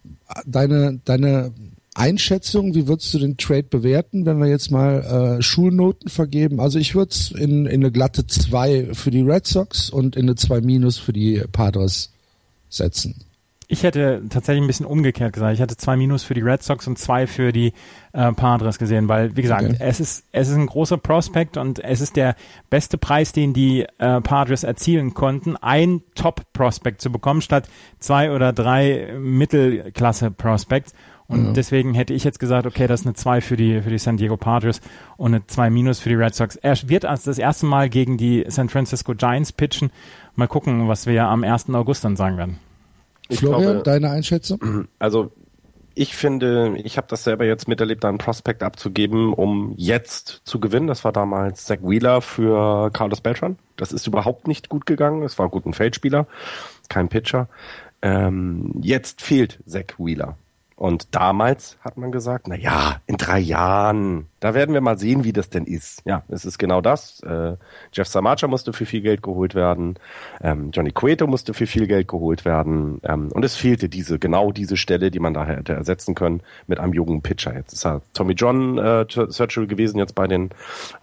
deine, 0.46 1.00
deine 1.04 1.52
Einschätzung, 1.94 2.74
wie 2.74 2.88
würdest 2.88 3.12
du 3.12 3.18
den 3.18 3.36
Trade 3.36 3.64
bewerten, 3.64 4.24
wenn 4.24 4.38
wir 4.38 4.48
jetzt 4.48 4.70
mal 4.70 5.36
äh, 5.38 5.42
Schulnoten 5.42 6.08
vergeben? 6.08 6.58
Also 6.60 6.78
ich 6.78 6.94
würde 6.94 7.10
es 7.10 7.30
in, 7.30 7.66
in 7.66 7.82
eine 7.82 7.92
glatte 7.92 8.26
2 8.26 8.90
für 8.94 9.10
die 9.10 9.20
Red 9.20 9.46
Sox 9.46 9.90
und 9.90 10.17
in 10.17 10.22
eine 10.22 10.34
2 10.36 10.62
minus 10.62 10.98
für 10.98 11.12
die 11.12 11.43
Padres 11.52 12.10
setzen. 12.70 13.24
Ich 13.69 13.84
hätte 13.84 14.22
tatsächlich 14.28 14.62
ein 14.62 14.67
bisschen 14.67 14.84
umgekehrt 14.84 15.32
gesagt. 15.32 15.55
Ich 15.55 15.62
hatte 15.62 15.78
zwei 15.78 15.96
Minus 15.96 16.24
für 16.24 16.34
die 16.34 16.43
Red 16.43 16.62
Sox 16.62 16.86
und 16.86 16.98
zwei 16.98 17.26
für 17.26 17.52
die 17.52 17.72
äh, 18.12 18.31
Padres 18.32 18.78
gesehen, 18.78 19.08
weil, 19.08 19.34
wie 19.34 19.40
gesagt, 19.40 19.62
Okay. 19.64 19.76
es 19.78 19.98
ist 19.98 20.24
es 20.31 20.48
ist 20.48 20.56
ein 20.56 20.67
großer 20.67 20.98
Prospect 20.98 21.56
und 21.56 21.78
es 21.82 22.02
ist 22.02 22.17
der 22.17 22.36
beste 22.69 22.98
Preis, 22.98 23.32
den 23.32 23.55
die 23.55 23.86
äh, 23.98 24.20
Padres 24.20 24.62
erzielen 24.64 25.14
konnten, 25.14 25.56
ein 25.56 26.02
Top-Prospect 26.14 27.00
zu 27.00 27.10
bekommen, 27.10 27.40
statt 27.40 27.67
zwei 27.98 28.31
oder 28.32 28.52
drei 28.52 29.14
Mittelklasse-Prospects. 29.19 30.93
Und 31.29 31.55
deswegen 31.55 31.94
hätte 31.94 32.12
ich 32.12 32.24
jetzt 32.24 32.38
gesagt, 32.38 32.67
okay, 32.67 32.86
das 32.86 33.00
ist 33.00 33.06
eine 33.06 33.14
2 33.14 33.41
für 33.41 33.56
die, 33.56 33.81
für 33.81 33.88
die 33.88 33.98
San 33.98 34.19
Diego 34.19 34.36
Padres 34.36 34.81
und 35.17 35.34
eine 35.34 35.46
2 35.46 35.70
minus 35.70 35.98
für 35.98 36.10
die 36.10 36.14
Red 36.14 36.34
Sox. 36.34 36.56
Er 36.56 36.76
wird 36.88 37.05
als 37.06 37.22
das 37.24 37.38
erste 37.38 37.64
Mal 37.64 37.88
gegen 37.88 38.19
die 38.19 38.44
San 38.48 38.69
Francisco 38.69 39.14
Giants 39.14 39.52
pitchen. 39.52 39.91
Mal 40.34 40.48
gucken, 40.48 40.88
was 40.88 41.06
wir 41.06 41.24
am 41.24 41.43
1. 41.44 41.70
August 41.70 42.05
dann 42.05 42.17
sagen 42.17 42.36
werden. 42.36 42.58
Ich 43.29 43.38
Florian, 43.38 43.62
glaube- 43.62 43.82
deine 43.82 44.10
Einschätzung? 44.10 44.88
Also 44.98 45.32
ich 45.94 46.17
finde, 46.17 46.74
ich 46.82 46.96
habe 46.96 47.06
das 47.08 47.24
selber 47.24 47.44
jetzt 47.44 47.69
miterlebt, 47.69 48.05
einen 48.05 48.19
Prospekt 48.19 48.62
abzugeben, 48.62 49.32
um 49.32 49.74
jetzt 49.76 50.41
zu 50.44 50.58
gewinnen. 50.58 50.86
Das 50.86 51.05
war 51.05 51.12
damals 51.12 51.64
Zach 51.67 51.79
Wheeler 51.82 52.22
für 52.22 52.91
Carlos 52.93 53.20
Beltran. 53.20 53.58
Das 53.76 53.93
ist 53.93 54.06
überhaupt 54.06 54.48
nicht 54.48 54.69
gut 54.69 54.86
gegangen. 54.86 55.22
Es 55.22 55.38
war 55.38 55.48
gut 55.50 55.67
ein 55.67 55.74
Feldspieler, 55.74 56.26
kein 56.88 57.08
Pitcher. 57.08 57.48
Ähm, 58.00 58.72
jetzt 58.81 59.20
fehlt 59.22 59.58
Zach 59.67 59.98
Wheeler. 59.98 60.36
Und 60.82 61.15
damals 61.15 61.79
hat 61.82 61.96
man 61.96 62.10
gesagt, 62.10 62.48
na 62.48 62.56
ja, 62.56 62.96
in 63.06 63.17
drei 63.17 63.39
Jahren, 63.39 64.27
da 64.41 64.53
werden 64.53 64.74
wir 64.74 64.81
mal 64.81 64.98
sehen, 64.98 65.22
wie 65.22 65.32
das 65.32 65.48
denn 65.48 65.65
ist. 65.65 66.03
Ja, 66.06 66.24
es 66.27 66.44
ist 66.44 66.58
genau 66.58 66.81
das. 66.81 67.20
Äh, 67.20 67.55
Jeff 67.93 68.08
Samacha 68.08 68.48
musste 68.48 68.72
für 68.72 68.84
viel 68.84 69.01
Geld 69.01 69.22
geholt 69.22 69.55
werden. 69.55 69.94
Ähm, 70.41 70.72
Johnny 70.72 70.91
Cueto 70.91 71.29
musste 71.29 71.55
für 71.55 71.69
viel 71.69 71.86
Geld 71.86 72.08
geholt 72.08 72.44
werden. 72.44 73.01
Ähm, 73.05 73.31
und 73.31 73.44
es 73.44 73.55
fehlte 73.55 73.89
diese, 73.89 74.19
genau 74.19 74.51
diese 74.51 74.77
Stelle, 74.77 75.12
die 75.12 75.20
man 75.20 75.34
da 75.34 75.46
hätte 75.46 75.72
ersetzen 75.72 76.17
können 76.17 76.41
mit 76.67 76.81
einem 76.81 76.94
jungen 76.94 77.22
Pitcher. 77.22 77.55
Jetzt 77.55 77.74
ist 77.74 77.84
ja 77.84 78.01
Tommy 78.12 78.32
John 78.32 78.77
äh, 78.79 79.06
Surgery 79.08 79.69
gewesen 79.69 79.98
jetzt 79.98 80.17
bei 80.17 80.27
den 80.27 80.51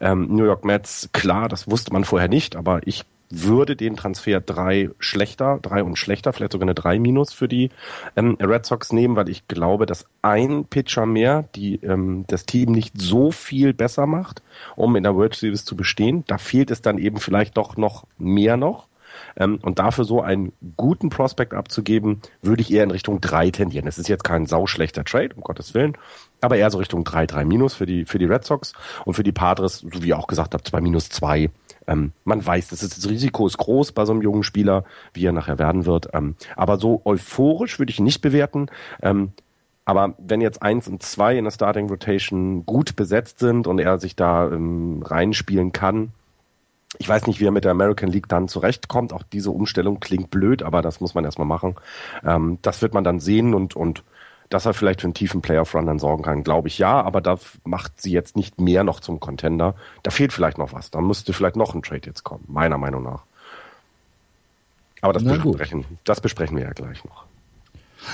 ähm, 0.02 0.28
New 0.30 0.44
York 0.44 0.66
Mets. 0.66 1.08
Klar, 1.14 1.48
das 1.48 1.72
wusste 1.72 1.94
man 1.94 2.04
vorher 2.04 2.28
nicht, 2.28 2.58
aber 2.58 2.82
ich 2.84 3.06
würde 3.30 3.76
den 3.76 3.96
Transfer 3.96 4.42
drei 4.42 4.90
schlechter, 5.00 5.60
drei 5.62 5.84
und 5.84 5.98
schlechter, 5.98 6.34
vielleicht 6.34 6.54
sogar 6.54 6.66
eine 6.66 6.76
drei 6.76 7.00
minus 7.00 7.34
für 7.34 7.48
die 7.48 7.70
ähm, 8.16 8.38
Red 8.40 8.66
Sox 8.66 8.92
nehmen, 8.92 9.16
weil 9.16 9.30
ich 9.30 9.48
glaube, 9.48 9.86
dass 9.86 10.06
ein 10.22 10.66
Pitcher 10.66 11.06
mehr 11.06 11.46
die 11.56 11.76
ähm, 11.84 12.26
das 12.28 12.46
Team 12.46 12.72
nicht 12.72 13.00
so 13.00 13.32
viel 13.32 13.74
besser 13.74 14.08
macht, 14.08 14.42
um 14.76 14.96
in 14.96 15.04
der 15.04 15.16
World 15.16 15.36
Series 15.36 15.66
zu 15.66 15.76
bestehen. 15.76 16.24
Da 16.28 16.38
fehlt 16.38 16.72
es 16.72 16.82
dann 16.82 16.98
eben 16.98 17.18
vielleicht 17.18 17.58
doch 17.58 17.78
noch 17.78 18.06
mehr 18.18 18.58
noch. 18.58 18.88
Ähm, 19.36 19.60
und 19.62 19.80
dafür 19.80 20.06
so 20.06 20.22
einen 20.22 20.54
guten 20.78 21.10
Prospect 21.10 21.54
abzugeben, 21.54 22.22
würde 22.42 22.62
ich 22.62 22.72
eher 22.72 22.84
in 22.84 22.92
Richtung 22.92 23.22
3 23.22 23.52
tendieren. 23.52 23.88
Es 23.88 23.98
ist 23.98 24.08
jetzt 24.08 24.24
kein 24.24 24.46
sauschlechter 24.46 25.04
Trade, 25.04 25.36
um 25.36 25.42
Gottes 25.42 25.74
Willen, 25.74 25.98
aber 26.42 26.58
eher 26.58 26.72
so 26.72 26.78
Richtung 26.78 27.04
3, 27.04 27.26
3 27.26 27.46
minus 27.46 27.74
für 27.76 27.86
die, 27.86 28.06
für 28.06 28.20
die 28.20 28.26
Red 28.26 28.46
Sox 28.46 28.74
und 29.06 29.14
für 29.14 29.24
die 29.24 29.32
Padres, 29.32 29.80
so 29.80 30.04
wie 30.04 30.10
ihr 30.10 30.18
auch 30.18 30.28
gesagt 30.28 30.54
habt, 30.54 30.68
2 30.68 30.82
minus 30.82 31.10
2. 31.10 31.50
Ähm, 31.90 32.14
man 32.24 32.46
weiß, 32.46 32.70
das, 32.70 32.84
ist, 32.84 32.98
das 32.98 33.10
Risiko 33.10 33.48
ist 33.48 33.58
groß 33.58 33.92
bei 33.92 34.06
so 34.06 34.14
einem 34.14 34.22
jungen 34.22 34.44
Spieler, 34.44 34.86
wie 35.14 35.26
er 35.26 35.32
nachher 35.32 35.60
werden 35.60 35.86
wird. 35.86 36.10
Ähm, 36.14 36.36
aber 36.56 36.78
so 36.78 37.02
euphorisch 37.04 37.80
würde 37.80 37.92
ich 37.92 38.00
ihn 38.00 38.06
nicht 38.06 38.22
bewerten. 38.22 38.68
Ähm, 39.02 39.34
aber 39.86 40.14
wenn 40.20 40.40
jetzt 40.40 40.62
eins 40.62 40.88
und 40.88 41.02
zwei 41.02 41.36
in 41.36 41.46
der 41.46 41.52
Starting 41.52 41.90
Rotation 41.90 42.64
gut 42.66 42.96
besetzt 42.96 43.40
sind 43.40 43.66
und 43.66 43.80
er 43.80 44.00
sich 44.00 44.16
da 44.16 44.48
ähm, 44.48 45.02
reinspielen 45.04 45.72
kann, 45.72 46.12
ich 46.98 47.10
weiß 47.10 47.28
nicht, 47.28 47.40
wie 47.40 47.46
er 47.46 47.52
mit 47.52 47.66
der 47.66 47.72
American 47.72 48.10
League 48.10 48.28
dann 48.28 48.48
zurechtkommt. 48.48 49.14
Auch 49.14 49.24
diese 49.24 49.52
Umstellung 49.52 50.00
klingt 50.00 50.32
blöd, 50.32 50.64
aber 50.64 50.82
das 50.82 51.02
muss 51.02 51.16
man 51.16 51.26
erstmal 51.26 51.48
machen. 51.48 51.76
Ähm, 52.24 52.60
das 52.62 52.82
wird 52.82 52.94
man 52.94 53.04
dann 53.04 53.20
sehen 53.20 53.54
und, 53.54 53.76
und 53.76 54.04
dass 54.50 54.66
er 54.66 54.74
vielleicht 54.74 55.02
für 55.02 55.08
einen 55.08 55.14
tiefen 55.14 55.42
Playoff-Run 55.42 55.86
dann 55.86 56.00
sorgen 56.00 56.24
kann, 56.24 56.44
glaube 56.44 56.68
ich 56.68 56.80
ja, 56.80 57.02
aber 57.02 57.22
da 57.22 57.38
macht 57.64 58.02
sie 58.02 58.12
jetzt 58.12 58.36
nicht 58.36 58.60
mehr 58.60 58.84
noch 58.84 59.00
zum 59.00 59.20
Contender. 59.20 59.76
Da 60.04 60.12
fehlt 60.12 60.34
vielleicht 60.34 60.58
noch 60.58 60.74
was. 60.74 60.90
Da 60.92 61.02
müsste 61.02 61.34
vielleicht 61.34 61.56
noch 61.56 61.76
ein 61.76 61.84
Trade 61.84 62.02
jetzt 62.06 62.24
kommen, 62.24 62.46
meiner 62.48 62.78
Meinung 62.78 63.04
nach. 63.04 63.24
Aber 65.02 65.14
das, 65.14 65.24
besprechen, 65.24 65.86
das 66.04 66.20
besprechen 66.20 66.58
wir 66.58 66.64
ja 66.64 66.74
gleich 66.74 67.06
noch. 67.06 67.26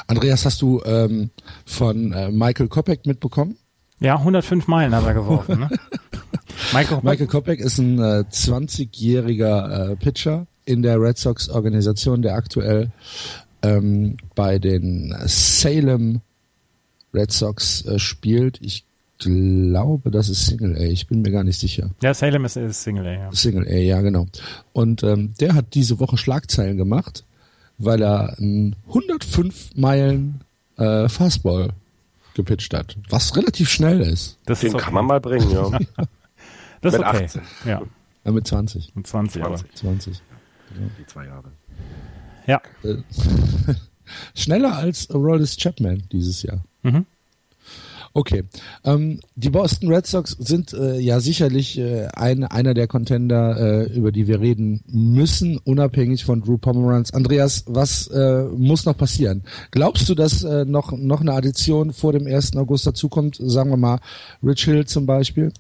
Andreas, 0.08 0.46
hast 0.46 0.62
du 0.62 0.82
ähm, 0.86 1.30
von 1.66 2.12
äh, 2.12 2.30
Michael 2.32 2.68
Kopeck 2.68 3.06
mitbekommen? 3.06 3.58
Ja, 4.00 4.18
105 4.18 4.68
Meilen 4.68 4.94
hat 4.94 5.06
er 5.06 5.14
geworfen. 5.14 5.60
Ne? 5.60 5.70
Michael, 6.74 7.00
Michael 7.02 7.28
Kopeck 7.28 7.60
ist 7.60 7.78
ein 7.78 7.98
äh, 8.00 8.24
20-jähriger 8.30 9.92
äh, 9.92 9.96
Pitcher 9.96 10.48
in 10.66 10.82
der 10.82 11.00
Red 11.00 11.18
Sox 11.18 11.50
Organisation, 11.50 12.22
der 12.22 12.36
aktuell 12.36 12.92
ähm, 13.62 14.18
bei 14.36 14.60
den 14.60 15.16
Salem 15.26 16.22
Red 17.16 17.32
Sox 17.32 17.86
äh, 17.86 18.00
spielt. 18.00 18.60
Ich 18.62 18.86
glaube, 19.18 20.12
das 20.12 20.30
ist 20.30 20.46
Single 20.46 20.76
A. 20.76 20.82
Ich 20.82 21.08
bin 21.08 21.22
mir 21.22 21.32
gar 21.32 21.44
nicht 21.44 21.60
sicher. 21.60 21.90
Ja, 22.02 22.14
Salem 22.14 22.44
ist, 22.46 22.58
ist 22.58 22.84
Single 22.84 23.08
A. 23.08 23.14
Ja. 23.14 23.32
Single 23.32 23.68
A, 23.68 23.78
ja 23.78 24.02
genau. 24.02 24.28
Und 24.74 25.04
ähm, 25.04 25.34
der 25.40 25.54
hat 25.54 25.74
diese 25.74 26.00
Woche 26.00 26.18
Schlagzeilen 26.18 26.78
gemacht 26.78 27.24
weil 27.78 28.02
er 28.02 28.38
einen 28.38 28.76
105 28.88 29.76
Meilen 29.76 30.42
äh, 30.78 31.10
Fastball 31.10 31.74
gepitcht 32.34 32.74
hat, 32.74 32.98
was 33.10 33.36
relativ 33.36 33.70
schnell 33.70 34.02
ist. 34.02 34.38
Das 34.46 34.60
Den 34.60 34.70
ist 34.70 34.76
okay. 34.76 34.84
kann 34.86 34.94
man 34.94 35.06
mal 35.06 35.22
bringen, 35.22 35.50
ja. 35.52 35.70
das 36.82 36.94
ist 36.94 37.00
mit 37.00 37.08
okay. 37.08 37.26
18. 37.26 37.42
Ja. 37.66 37.82
ja. 38.26 38.32
Mit 38.32 38.48
20. 38.48 38.96
Mit 38.96 39.08
20, 39.08 39.42
20. 39.42 39.66
Aber. 39.66 39.76
20. 39.76 40.18
Ja. 40.18 40.22
Die 41.00 41.06
zwei 41.06 41.26
Jahre. 41.26 41.52
Ja. 42.48 42.62
Äh, 42.84 42.98
schneller 44.36 44.76
als 44.76 45.10
Aroldis 45.10 45.58
Chapman 45.58 46.04
dieses 46.12 46.42
Jahr. 46.44 46.64
Mhm. 46.86 47.06
Okay. 48.18 48.44
Ähm, 48.86 49.20
die 49.36 49.50
Boston 49.50 49.92
Red 49.92 50.08
Sox 50.08 50.32
sind 50.32 50.72
äh, 50.72 50.98
ja 51.00 51.20
sicherlich 51.20 51.78
äh, 51.78 52.08
ein, 52.14 52.46
einer 52.46 52.74
der 52.74 52.88
Contender, 52.88 53.58
äh, 53.60 53.94
über 53.94 54.14
die 54.14 54.26
wir 54.26 54.40
reden 54.40 54.82
müssen, 54.88 55.58
unabhängig 55.66 56.24
von 56.24 56.42
Drew 56.42 56.58
Pomeranz. 56.58 57.12
Andreas, 57.12 57.66
was 57.68 58.08
äh, 58.08 58.44
muss 58.56 58.86
noch 58.86 58.96
passieren? 58.96 59.44
Glaubst 59.72 60.08
du, 60.08 60.16
dass 60.16 60.46
äh, 60.46 60.64
noch, 60.64 60.94
noch 60.94 61.20
eine 61.20 61.34
Addition 61.34 61.92
vor 61.92 62.14
dem 62.14 62.26
1. 62.26 62.56
August 62.56 62.88
dazukommt? 62.88 63.36
Sagen 63.38 63.70
wir 63.70 63.78
mal 63.78 64.00
Rich 64.42 64.64
Hill 64.64 64.86
zum 64.86 65.06
Beispiel? 65.06 65.52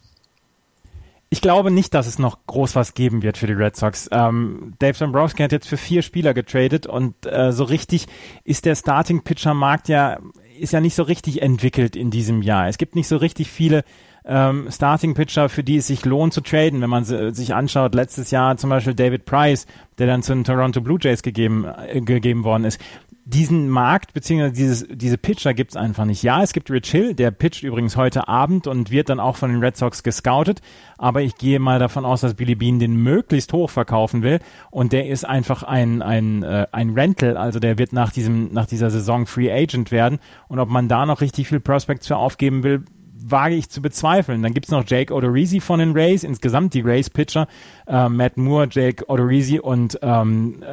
Ich 1.29 1.41
glaube 1.41 1.71
nicht, 1.71 1.93
dass 1.93 2.07
es 2.07 2.19
noch 2.19 2.45
groß 2.47 2.75
was 2.75 2.93
geben 2.93 3.21
wird 3.21 3.37
für 3.37 3.47
die 3.47 3.53
Red 3.53 3.75
Sox. 3.75 4.07
Ähm, 4.13 4.75
Dave 4.79 4.97
Dombrowski 4.97 5.43
hat 5.43 5.51
jetzt 5.51 5.67
für 5.67 5.75
vier 5.75 6.01
Spieler 6.01 6.33
getradet 6.33 6.87
und 6.87 7.15
äh, 7.25 7.51
so 7.51 7.65
richtig 7.65 8.07
ist 8.45 8.63
der 8.63 8.75
Starting-Pitcher-Markt 8.75 9.89
ja 9.89 10.19
ist 10.59 10.73
ja 10.73 10.81
nicht 10.81 10.95
so 10.95 11.03
richtig 11.03 11.41
entwickelt 11.41 11.95
in 11.95 12.11
diesem 12.11 12.41
Jahr. 12.41 12.67
Es 12.67 12.77
gibt 12.77 12.95
nicht 12.95 13.07
so 13.07 13.17
richtig 13.17 13.49
viele 13.49 13.83
ähm, 14.25 14.67
Starting 14.71 15.13
Pitcher, 15.13 15.49
für 15.49 15.63
die 15.63 15.77
es 15.77 15.87
sich 15.87 16.03
lohnt 16.05 16.33
zu 16.33 16.41
traden. 16.41 16.81
Wenn 16.81 16.89
man 16.89 17.03
sich 17.05 17.53
anschaut, 17.53 17.93
letztes 17.93 18.31
Jahr 18.31 18.57
zum 18.57 18.69
Beispiel 18.69 18.95
David 18.95 19.25
Price, 19.25 19.67
der 19.97 20.07
dann 20.07 20.23
zu 20.23 20.33
den 20.33 20.43
Toronto 20.43 20.81
Blue 20.81 20.97
Jays 20.99 21.21
gegeben, 21.21 21.65
äh, 21.65 22.01
gegeben 22.01 22.43
worden 22.43 22.65
ist 22.65 22.79
diesen 23.27 23.69
Markt 23.69 24.13
beziehungsweise 24.13 24.53
dieses, 24.53 24.87
diese 24.87 25.17
Pitcher 25.17 25.55
gibt's 25.55 25.75
einfach 25.75 26.05
nicht. 26.05 26.21
Ja, 26.21 26.43
es 26.43 26.53
gibt 26.53 26.69
Rich 26.69 26.91
Hill, 26.91 27.15
der 27.15 27.31
pitcht 27.31 27.63
übrigens 27.63 27.97
heute 27.97 28.27
Abend 28.27 28.67
und 28.67 28.91
wird 28.91 29.09
dann 29.09 29.19
auch 29.19 29.35
von 29.35 29.49
den 29.49 29.63
Red 29.63 29.75
Sox 29.75 30.03
gescoutet. 30.03 30.61
Aber 30.99 31.23
ich 31.23 31.35
gehe 31.35 31.59
mal 31.59 31.79
davon 31.79 32.05
aus, 32.05 32.21
dass 32.21 32.35
Billy 32.35 32.53
Bean 32.53 32.77
den 32.77 32.95
möglichst 32.95 33.51
hoch 33.51 33.71
verkaufen 33.71 34.21
will. 34.21 34.39
Und 34.69 34.93
der 34.93 35.07
ist 35.07 35.25
einfach 35.25 35.63
ein, 35.63 36.03
ein, 36.03 36.43
äh, 36.43 36.67
ein 36.71 36.91
Rental, 36.91 37.35
also 37.35 37.59
der 37.59 37.79
wird 37.79 37.93
nach 37.93 38.11
diesem, 38.11 38.53
nach 38.53 38.67
dieser 38.67 38.91
Saison 38.91 39.25
Free 39.25 39.51
Agent 39.51 39.91
werden. 39.91 40.19
Und 40.47 40.59
ob 40.59 40.69
man 40.69 40.87
da 40.87 41.07
noch 41.07 41.21
richtig 41.21 41.47
viel 41.47 41.59
Prospects 41.59 42.05
für 42.05 42.17
aufgeben 42.17 42.61
will, 42.61 42.85
wage 43.27 43.55
ich 43.55 43.69
zu 43.69 43.81
bezweifeln. 43.81 44.43
Dann 44.43 44.53
gibt's 44.53 44.71
noch 44.71 44.83
Jake 44.85 45.13
Odorizzi 45.13 45.59
von 45.59 45.79
den 45.79 45.91
Rays, 45.93 46.23
insgesamt 46.23 46.73
die 46.73 46.81
Rays-Pitcher, 46.81 47.47
äh, 47.87 48.09
Matt 48.09 48.37
Moore, 48.37 48.67
Jake 48.69 49.09
Odorizzi 49.09 49.59
und 49.59 49.99
ähm, 50.01 50.63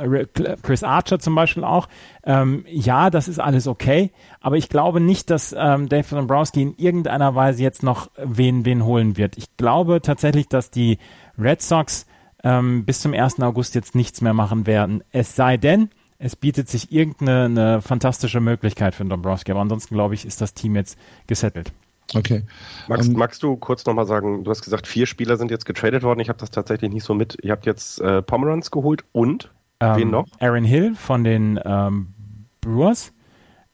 Chris 0.62 0.82
Archer 0.82 1.18
zum 1.18 1.34
Beispiel 1.34 1.64
auch. 1.64 1.88
Ähm, 2.24 2.64
ja, 2.68 3.10
das 3.10 3.28
ist 3.28 3.40
alles 3.40 3.66
okay, 3.66 4.12
aber 4.40 4.56
ich 4.56 4.68
glaube 4.68 5.00
nicht, 5.00 5.30
dass 5.30 5.54
ähm, 5.58 5.88
Dave 5.88 6.14
Dombrowski 6.14 6.62
in 6.62 6.74
irgendeiner 6.76 7.34
Weise 7.34 7.62
jetzt 7.62 7.82
noch 7.82 8.10
wen, 8.16 8.64
wen 8.64 8.84
holen 8.84 9.16
wird. 9.16 9.36
Ich 9.38 9.56
glaube 9.56 10.02
tatsächlich, 10.02 10.48
dass 10.48 10.70
die 10.70 10.98
Red 11.38 11.62
Sox 11.62 12.06
ähm, 12.44 12.84
bis 12.84 13.00
zum 13.00 13.14
1. 13.14 13.40
August 13.40 13.74
jetzt 13.74 13.94
nichts 13.94 14.20
mehr 14.20 14.34
machen 14.34 14.66
werden. 14.66 15.02
Es 15.10 15.36
sei 15.36 15.56
denn, 15.56 15.90
es 16.18 16.36
bietet 16.36 16.68
sich 16.68 16.92
irgendeine 16.92 17.80
fantastische 17.82 18.40
Möglichkeit 18.40 18.94
für 18.94 19.04
Dombrowski, 19.04 19.50
aber 19.50 19.60
ansonsten 19.60 19.94
glaube 19.94 20.14
ich, 20.14 20.24
ist 20.24 20.40
das 20.40 20.54
Team 20.54 20.76
jetzt 20.76 20.98
gesettelt. 21.26 21.72
Okay. 22.14 22.42
Magst, 22.88 23.08
um, 23.08 23.14
ähm, 23.14 23.18
magst 23.18 23.42
du 23.42 23.56
kurz 23.56 23.84
nochmal 23.86 24.06
sagen, 24.06 24.44
du 24.44 24.50
hast 24.50 24.62
gesagt, 24.62 24.86
vier 24.86 25.06
Spieler 25.06 25.36
sind 25.36 25.50
jetzt 25.50 25.66
getradet 25.66 26.02
worden. 26.02 26.20
Ich 26.20 26.28
habe 26.28 26.38
das 26.38 26.50
tatsächlich 26.50 26.92
nicht 26.92 27.04
so 27.04 27.14
mit. 27.14 27.38
Ihr 27.42 27.52
habt 27.52 27.66
jetzt 27.66 28.00
äh, 28.00 28.22
Pomeranz 28.22 28.70
geholt 28.70 29.04
und 29.12 29.50
ähm, 29.80 29.96
wen 29.96 30.10
noch? 30.10 30.26
Aaron 30.40 30.64
Hill 30.64 30.94
von 30.94 31.24
den 31.24 31.60
ähm, 31.64 32.14
Brewers. 32.60 33.12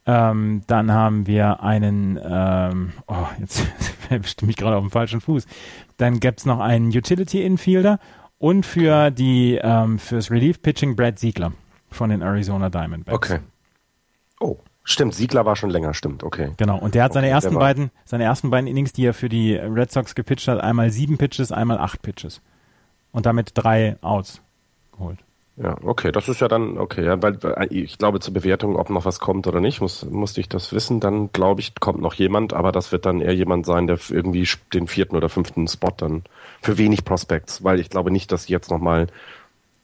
Ähm, 0.06 0.62
dann 0.66 0.90
haben 0.90 1.26
wir 1.26 1.62
einen, 1.62 2.18
ähm, 2.24 2.92
oh, 3.08 3.26
jetzt 3.38 3.66
bestimme 4.08 4.50
ich 4.50 4.56
gerade 4.56 4.76
auf 4.76 4.82
dem 4.82 4.90
falschen 4.90 5.20
Fuß. 5.20 5.46
Dann 5.98 6.18
gibt's 6.18 6.46
noch 6.46 6.60
einen 6.60 6.88
Utility 6.88 7.42
Infielder 7.42 7.98
und 8.38 8.64
für 8.64 9.10
die 9.10 9.58
ähm, 9.62 9.98
fürs 9.98 10.30
Relief 10.30 10.62
Pitching 10.62 10.96
Brad 10.96 11.18
Siegler 11.18 11.52
von 11.90 12.08
den 12.08 12.22
Arizona 12.22 12.70
Diamondbacks. 12.70 13.14
Okay. 13.14 13.40
Oh, 14.40 14.56
Stimmt, 14.90 15.14
Siegler 15.14 15.44
war 15.44 15.54
schon 15.54 15.68
länger, 15.68 15.92
stimmt, 15.92 16.24
okay. 16.24 16.52
Genau, 16.56 16.78
und 16.78 16.94
der 16.94 17.04
hat 17.04 17.12
seine 17.12 17.26
okay, 17.26 17.34
ersten 17.34 17.54
beiden, 17.56 17.90
seine 18.06 18.24
ersten 18.24 18.48
beiden 18.48 18.66
Innings, 18.66 18.94
die 18.94 19.04
er 19.04 19.12
für 19.12 19.28
die 19.28 19.54
Red 19.54 19.92
Sox 19.92 20.14
gepitcht 20.14 20.48
hat, 20.48 20.60
einmal 20.60 20.90
sieben 20.90 21.18
Pitches, 21.18 21.52
einmal 21.52 21.76
acht 21.76 22.00
Pitches. 22.00 22.40
Und 23.12 23.26
damit 23.26 23.50
drei 23.52 23.98
Outs 24.00 24.40
geholt. 24.92 25.18
Ja, 25.58 25.76
okay, 25.82 26.10
das 26.10 26.30
ist 26.30 26.40
ja 26.40 26.48
dann, 26.48 26.78
okay, 26.78 27.04
ja, 27.04 27.20
weil 27.20 27.38
ich 27.68 27.98
glaube 27.98 28.20
zur 28.20 28.32
Bewertung, 28.32 28.76
ob 28.76 28.88
noch 28.88 29.04
was 29.04 29.20
kommt 29.20 29.46
oder 29.46 29.60
nicht, 29.60 29.82
muss, 29.82 30.06
musste 30.06 30.40
ich 30.40 30.48
das 30.48 30.72
wissen, 30.72 31.00
dann 31.00 31.32
glaube 31.32 31.60
ich, 31.60 31.74
kommt 31.74 32.00
noch 32.00 32.14
jemand, 32.14 32.54
aber 32.54 32.72
das 32.72 32.90
wird 32.90 33.04
dann 33.04 33.20
eher 33.20 33.34
jemand 33.34 33.66
sein, 33.66 33.88
der 33.88 33.98
irgendwie 34.08 34.48
den 34.72 34.86
vierten 34.86 35.16
oder 35.16 35.28
fünften 35.28 35.68
Spot 35.68 35.92
dann 35.94 36.22
für 36.62 36.78
wenig 36.78 37.04
Prospects, 37.04 37.62
weil 37.62 37.78
ich 37.78 37.90
glaube 37.90 38.10
nicht, 38.10 38.32
dass 38.32 38.44
sie 38.44 38.54
jetzt 38.54 38.70
nochmal 38.70 39.08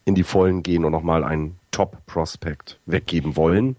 in 0.07 0.15
die 0.15 0.23
Vollen 0.23 0.63
gehen 0.63 0.87
und 0.87 0.93
nochmal 0.93 1.25
einen 1.25 1.59
Top-Prospect 1.73 2.79
weggeben 2.87 3.37
wollen. 3.37 3.77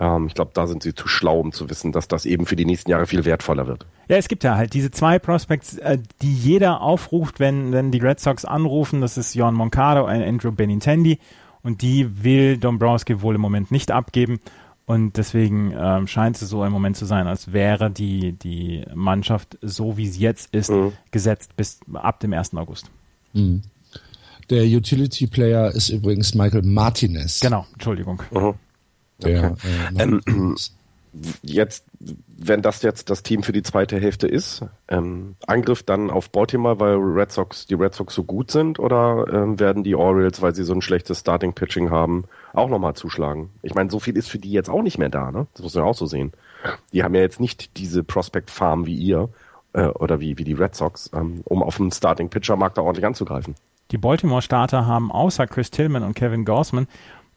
Ähm, 0.00 0.26
ich 0.26 0.34
glaube, 0.34 0.50
da 0.54 0.66
sind 0.66 0.82
sie 0.82 0.94
zu 0.94 1.08
schlau, 1.08 1.40
um 1.40 1.52
zu 1.52 1.70
wissen, 1.70 1.92
dass 1.92 2.08
das 2.08 2.26
eben 2.26 2.46
für 2.46 2.56
die 2.56 2.64
nächsten 2.64 2.90
Jahre 2.90 3.06
viel 3.06 3.24
wertvoller 3.24 3.66
wird. 3.66 3.86
Ja, 4.08 4.16
es 4.16 4.28
gibt 4.28 4.44
ja 4.44 4.56
halt 4.56 4.74
diese 4.74 4.90
zwei 4.90 5.18
Prospects, 5.18 5.78
äh, 5.78 5.98
die 6.22 6.34
jeder 6.34 6.80
aufruft, 6.80 7.40
wenn, 7.40 7.72
wenn 7.72 7.90
die 7.90 7.98
Red 7.98 8.20
Sox 8.20 8.44
anrufen. 8.44 9.00
Das 9.00 9.16
ist 9.16 9.34
John 9.34 9.54
Moncado 9.54 10.04
und 10.04 10.10
Andrew 10.22 10.52
Benintendi. 10.52 11.18
Und 11.62 11.80
die 11.80 12.22
will 12.22 12.58
Dombrowski 12.58 13.22
wohl 13.22 13.36
im 13.36 13.40
Moment 13.40 13.70
nicht 13.70 13.90
abgeben. 13.90 14.38
Und 14.86 15.16
deswegen 15.16 15.72
ähm, 15.76 16.06
scheint 16.06 16.36
es 16.36 16.48
so 16.48 16.62
im 16.62 16.72
Moment 16.72 16.96
zu 16.96 17.06
sein, 17.06 17.26
als 17.26 17.52
wäre 17.54 17.90
die, 17.90 18.32
die 18.32 18.84
Mannschaft, 18.94 19.56
so 19.62 19.96
wie 19.96 20.06
sie 20.06 20.20
jetzt 20.20 20.54
ist, 20.54 20.70
mhm. 20.70 20.92
gesetzt 21.10 21.56
bis 21.56 21.80
ab 21.94 22.20
dem 22.20 22.34
1. 22.34 22.54
August. 22.54 22.90
Mhm. 23.32 23.62
Der 24.50 24.64
Utility 24.64 25.26
Player 25.26 25.70
ist 25.70 25.88
übrigens 25.88 26.34
Michael 26.34 26.62
Martinez. 26.62 27.40
Genau, 27.40 27.64
Entschuldigung. 27.72 28.22
Mhm. 28.30 28.54
Der, 29.24 29.52
okay. 29.52 29.60
äh, 29.96 30.02
ähm, 30.02 30.56
jetzt, 31.42 31.84
wenn 32.36 32.62
das 32.62 32.82
jetzt 32.82 33.10
das 33.10 33.22
Team 33.22 33.42
für 33.42 33.52
die 33.52 33.62
zweite 33.62 33.98
Hälfte 33.98 34.26
ist, 34.26 34.64
ähm, 34.88 35.36
Angriff 35.46 35.82
dann 35.82 36.10
auf 36.10 36.30
Baltimore, 36.30 36.80
weil 36.80 36.96
Red 36.96 37.32
Sox, 37.32 37.66
die 37.66 37.74
Red 37.74 37.94
Sox 37.94 38.14
so 38.14 38.24
gut 38.24 38.50
sind, 38.50 38.78
oder 38.78 39.26
ähm, 39.32 39.60
werden 39.60 39.84
die 39.84 39.94
Orioles, 39.94 40.42
weil 40.42 40.54
sie 40.54 40.64
so 40.64 40.74
ein 40.74 40.82
schlechtes 40.82 41.20
Starting 41.20 41.52
Pitching 41.52 41.90
haben, 41.90 42.24
auch 42.52 42.68
nochmal 42.68 42.94
zuschlagen? 42.94 43.50
Ich 43.62 43.74
meine, 43.74 43.90
so 43.90 44.00
viel 44.00 44.16
ist 44.16 44.28
für 44.28 44.38
die 44.38 44.52
jetzt 44.52 44.70
auch 44.70 44.82
nicht 44.82 44.98
mehr 44.98 45.08
da, 45.08 45.30
ne? 45.30 45.46
Das 45.54 45.62
muss 45.62 45.74
man 45.74 45.84
auch 45.84 45.94
so 45.94 46.06
sehen. 46.06 46.32
Die 46.92 47.04
haben 47.04 47.14
ja 47.14 47.20
jetzt 47.20 47.40
nicht 47.40 47.76
diese 47.76 48.02
Prospect 48.02 48.50
Farm 48.50 48.86
wie 48.86 48.96
ihr 48.96 49.28
äh, 49.74 49.86
oder 49.86 50.20
wie, 50.20 50.38
wie 50.38 50.44
die 50.44 50.54
Red 50.54 50.74
Sox, 50.74 51.10
ähm, 51.14 51.42
um 51.44 51.62
auf 51.62 51.76
dem 51.76 51.90
Starting 51.90 52.30
Pitcher 52.30 52.56
Markt 52.56 52.78
da 52.78 52.82
ordentlich 52.82 53.06
anzugreifen. 53.06 53.54
Die 53.90 53.98
Baltimore-Starter 53.98 54.86
haben 54.86 55.12
außer 55.12 55.46
Chris 55.46 55.70
Tillman 55.70 56.02
und 56.02 56.14
Kevin 56.14 56.44
Gorsman 56.44 56.88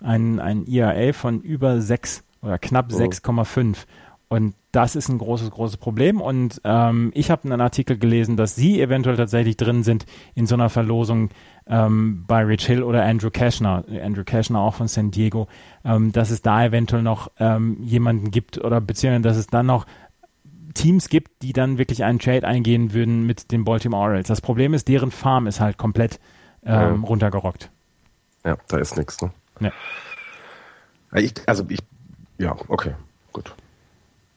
ein, 0.01 0.39
ein 0.39 0.67
ERA 0.67 1.13
von 1.13 1.41
über 1.41 1.81
6 1.81 2.23
oder 2.41 2.57
knapp 2.57 2.87
oh. 2.91 2.97
6,5. 2.97 3.85
Und 4.29 4.55
das 4.73 4.95
ist 4.97 5.07
ein 5.07 5.19
großes, 5.19 5.51
großes 5.51 5.77
Problem. 5.77 6.19
Und 6.19 6.61
ähm, 6.65 7.11
ich 7.15 7.31
habe 7.31 7.45
einen 7.45 7.61
Artikel 7.61 7.97
gelesen, 7.97 8.35
dass 8.35 8.55
sie 8.55 8.81
eventuell 8.81 9.15
tatsächlich 9.15 9.55
drin 9.55 9.83
sind 9.83 10.05
in 10.35 10.47
so 10.47 10.55
einer 10.55 10.69
Verlosung 10.69 11.29
ähm, 11.65 12.25
bei 12.27 12.43
Rich 12.43 12.65
Hill 12.65 12.83
oder 12.83 13.03
Andrew 13.03 13.29
Cashner, 13.29 13.85
Andrew 14.03 14.23
Cashner 14.25 14.59
auch 14.59 14.75
von 14.75 14.89
San 14.89 15.11
Diego, 15.11 15.47
ähm, 15.85 16.11
dass 16.11 16.29
es 16.29 16.41
da 16.41 16.65
eventuell 16.65 17.03
noch 17.03 17.31
ähm, 17.39 17.77
jemanden 17.81 18.29
gibt 18.29 18.57
oder 18.57 18.81
beziehungsweise 18.81 19.21
dass 19.23 19.37
es 19.37 19.47
dann 19.47 19.65
noch 19.65 19.85
Teams 20.73 21.09
gibt, 21.09 21.41
die 21.41 21.53
dann 21.53 21.77
wirklich 21.77 22.03
einen 22.03 22.19
Trade 22.19 22.45
eingehen 22.45 22.93
würden 22.93 23.25
mit 23.25 23.51
den 23.51 23.63
Baltimore 23.63 24.03
Orioles. 24.03 24.27
Das 24.27 24.41
Problem 24.41 24.73
ist, 24.73 24.87
deren 24.89 25.11
Farm 25.11 25.47
ist 25.47 25.59
halt 25.59 25.77
komplett 25.77 26.19
ähm, 26.63 26.73
ja. 26.73 26.89
runtergerockt. 27.07 27.71
Ja, 28.45 28.57
da 28.67 28.77
ist 28.77 28.97
nichts, 28.97 29.21
ne? 29.21 29.31
Ja. 29.59 29.71
Ich, 31.15 31.33
also 31.45 31.65
ich, 31.69 31.79
ja, 32.37 32.55
okay, 32.67 32.93
gut. 33.31 33.53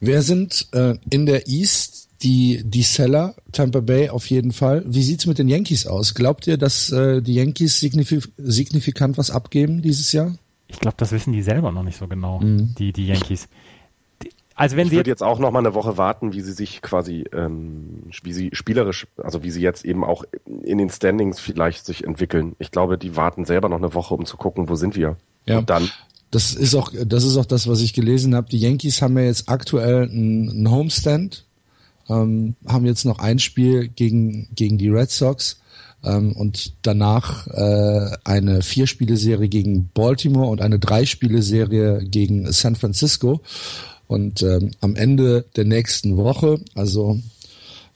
Wer 0.00 0.22
sind 0.22 0.68
äh, 0.72 0.94
in 1.10 1.26
der 1.26 1.46
East 1.46 2.08
die, 2.22 2.62
die 2.64 2.82
Seller? 2.82 3.34
Tampa 3.52 3.80
Bay 3.80 4.08
auf 4.08 4.30
jeden 4.30 4.52
Fall. 4.52 4.82
Wie 4.86 5.02
sieht's 5.02 5.26
mit 5.26 5.38
den 5.38 5.48
Yankees 5.48 5.86
aus? 5.86 6.14
Glaubt 6.14 6.46
ihr, 6.46 6.56
dass 6.56 6.90
äh, 6.90 7.20
die 7.20 7.34
Yankees 7.34 7.80
signif 7.80 8.30
signifikant 8.38 9.18
was 9.18 9.30
abgeben 9.30 9.82
dieses 9.82 10.12
Jahr? 10.12 10.34
Ich 10.68 10.78
glaube, 10.78 10.96
das 10.98 11.12
wissen 11.12 11.32
die 11.32 11.42
selber 11.42 11.72
noch 11.72 11.82
nicht 11.82 11.98
so 11.98 12.06
genau, 12.06 12.40
mhm. 12.40 12.74
die, 12.78 12.92
die 12.92 13.08
Yankees. 13.08 13.48
Also 14.60 14.76
wenn 14.76 14.88
ich 14.88 14.92
würde 14.92 15.08
jetzt 15.08 15.22
auch 15.22 15.38
noch 15.38 15.50
mal 15.52 15.60
eine 15.60 15.72
Woche 15.72 15.96
warten, 15.96 16.34
wie 16.34 16.42
sie 16.42 16.52
sich 16.52 16.82
quasi, 16.82 17.24
ähm, 17.32 18.02
wie 18.22 18.34
sie 18.34 18.50
spielerisch, 18.52 19.06
also 19.16 19.42
wie 19.42 19.50
sie 19.50 19.62
jetzt 19.62 19.86
eben 19.86 20.04
auch 20.04 20.22
in 20.44 20.76
den 20.76 20.90
Standings 20.90 21.40
vielleicht 21.40 21.86
sich 21.86 22.04
entwickeln. 22.04 22.56
Ich 22.58 22.70
glaube, 22.70 22.98
die 22.98 23.16
warten 23.16 23.46
selber 23.46 23.70
noch 23.70 23.78
eine 23.78 23.94
Woche, 23.94 24.12
um 24.12 24.26
zu 24.26 24.36
gucken, 24.36 24.68
wo 24.68 24.74
sind 24.74 24.96
wir. 24.96 25.16
Ja. 25.46 25.60
Und 25.60 25.70
dann. 25.70 25.88
Das 26.30 26.52
ist 26.52 26.74
auch, 26.74 26.92
das 27.06 27.24
ist 27.24 27.38
auch 27.38 27.46
das, 27.46 27.68
was 27.68 27.80
ich 27.80 27.94
gelesen 27.94 28.34
habe. 28.34 28.50
Die 28.50 28.58
Yankees 28.58 29.00
haben 29.00 29.16
ja 29.16 29.24
jetzt 29.24 29.48
aktuell 29.48 30.02
einen 30.02 30.70
Homestand, 30.70 31.46
ähm, 32.10 32.54
haben 32.68 32.84
jetzt 32.84 33.06
noch 33.06 33.18
ein 33.18 33.38
Spiel 33.38 33.88
gegen 33.88 34.50
gegen 34.54 34.76
die 34.76 34.90
Red 34.90 35.10
Sox 35.10 35.62
ähm, 36.04 36.32
und 36.32 36.74
danach 36.82 37.46
äh, 37.46 38.10
eine 38.24 38.60
Vier-Spiele-Serie 38.60 39.48
gegen 39.48 39.88
Baltimore 39.94 40.50
und 40.50 40.60
eine 40.60 40.78
Drei-Spiele-Serie 40.78 42.04
gegen 42.04 42.52
San 42.52 42.76
Francisco. 42.76 43.40
Und 44.10 44.42
ähm, 44.42 44.72
am 44.80 44.96
Ende 44.96 45.44
der 45.54 45.64
nächsten 45.64 46.16
Woche, 46.16 46.58
also 46.74 47.20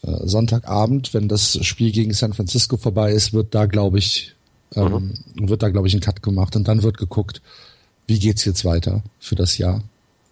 äh, 0.02 0.12
Sonntagabend, 0.25 1.12
wenn 1.12 1.26
das 1.26 1.59
Spiel 1.66 1.90
gegen 1.90 2.12
San 2.12 2.33
Francisco 2.33 2.76
vorbei 2.76 3.11
ist, 3.11 3.33
wird 3.33 3.52
da, 3.52 3.66
glaube 3.66 3.99
ich, 3.99 4.37
ähm, 4.76 5.14
mhm. 5.35 5.49
wird 5.49 5.64
da, 5.64 5.71
glaube 5.71 5.88
ich, 5.88 5.94
ein 5.94 5.99
Cut 6.00 6.23
gemacht 6.23 6.54
und 6.54 6.68
dann 6.68 6.85
wird 6.85 6.99
geguckt, 6.99 7.42
wie 8.06 8.21
geht's 8.21 8.44
jetzt 8.44 8.64
weiter 8.64 9.02
für 9.18 9.35
das 9.35 9.59
Jahr. 9.59 9.83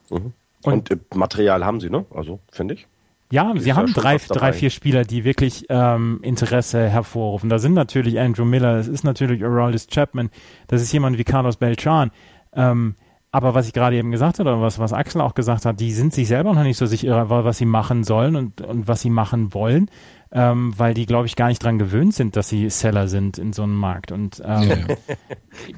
Mhm. 0.08 0.32
Und, 0.62 0.72
und 0.72 0.90
äh, 0.92 0.98
Material 1.16 1.64
haben 1.64 1.80
sie, 1.80 1.90
ne? 1.90 2.06
Also, 2.14 2.38
finde 2.52 2.74
ich. 2.74 2.86
Ja, 3.32 3.52
sie 3.58 3.72
haben 3.72 3.92
drei, 3.92 4.18
drei, 4.18 4.52
vier 4.52 4.70
Spieler, 4.70 5.04
die 5.04 5.24
wirklich 5.24 5.66
ähm, 5.68 6.20
Interesse 6.22 6.88
hervorrufen. 6.88 7.50
Da 7.50 7.58
sind 7.58 7.74
natürlich 7.74 8.20
Andrew 8.20 8.44
Miller, 8.44 8.76
das 8.76 8.86
ist 8.86 9.02
natürlich 9.02 9.42
Aroldis 9.42 9.88
Chapman, 9.88 10.30
das 10.68 10.80
ist 10.80 10.92
jemand 10.92 11.18
wie 11.18 11.24
Carlos 11.24 11.56
Beltran. 11.56 12.12
Ähm, 12.54 12.94
aber 13.34 13.54
was 13.54 13.66
ich 13.66 13.72
gerade 13.72 13.96
eben 13.96 14.10
gesagt 14.10 14.38
habe, 14.38 14.50
oder 14.50 14.60
was, 14.60 14.78
was 14.78 14.92
Axel 14.92 15.22
auch 15.22 15.34
gesagt 15.34 15.64
hat, 15.64 15.80
die 15.80 15.92
sind 15.92 16.12
sich 16.12 16.28
selber 16.28 16.52
noch 16.52 16.62
nicht 16.62 16.76
so 16.76 16.84
sicher, 16.84 17.30
was 17.30 17.56
sie 17.56 17.64
machen 17.64 18.04
sollen 18.04 18.36
und, 18.36 18.60
und 18.60 18.86
was 18.86 19.00
sie 19.00 19.08
machen 19.08 19.54
wollen, 19.54 19.90
ähm, 20.32 20.72
weil 20.76 20.92
die, 20.92 21.06
glaube 21.06 21.26
ich, 21.26 21.34
gar 21.34 21.48
nicht 21.48 21.62
dran 21.62 21.78
gewöhnt 21.78 22.14
sind, 22.14 22.36
dass 22.36 22.50
sie 22.50 22.68
Seller 22.68 23.08
sind 23.08 23.38
in 23.38 23.54
so 23.54 23.62
einem 23.62 23.76
Markt. 23.76 24.12
Und 24.12 24.42
ähm, 24.44 24.86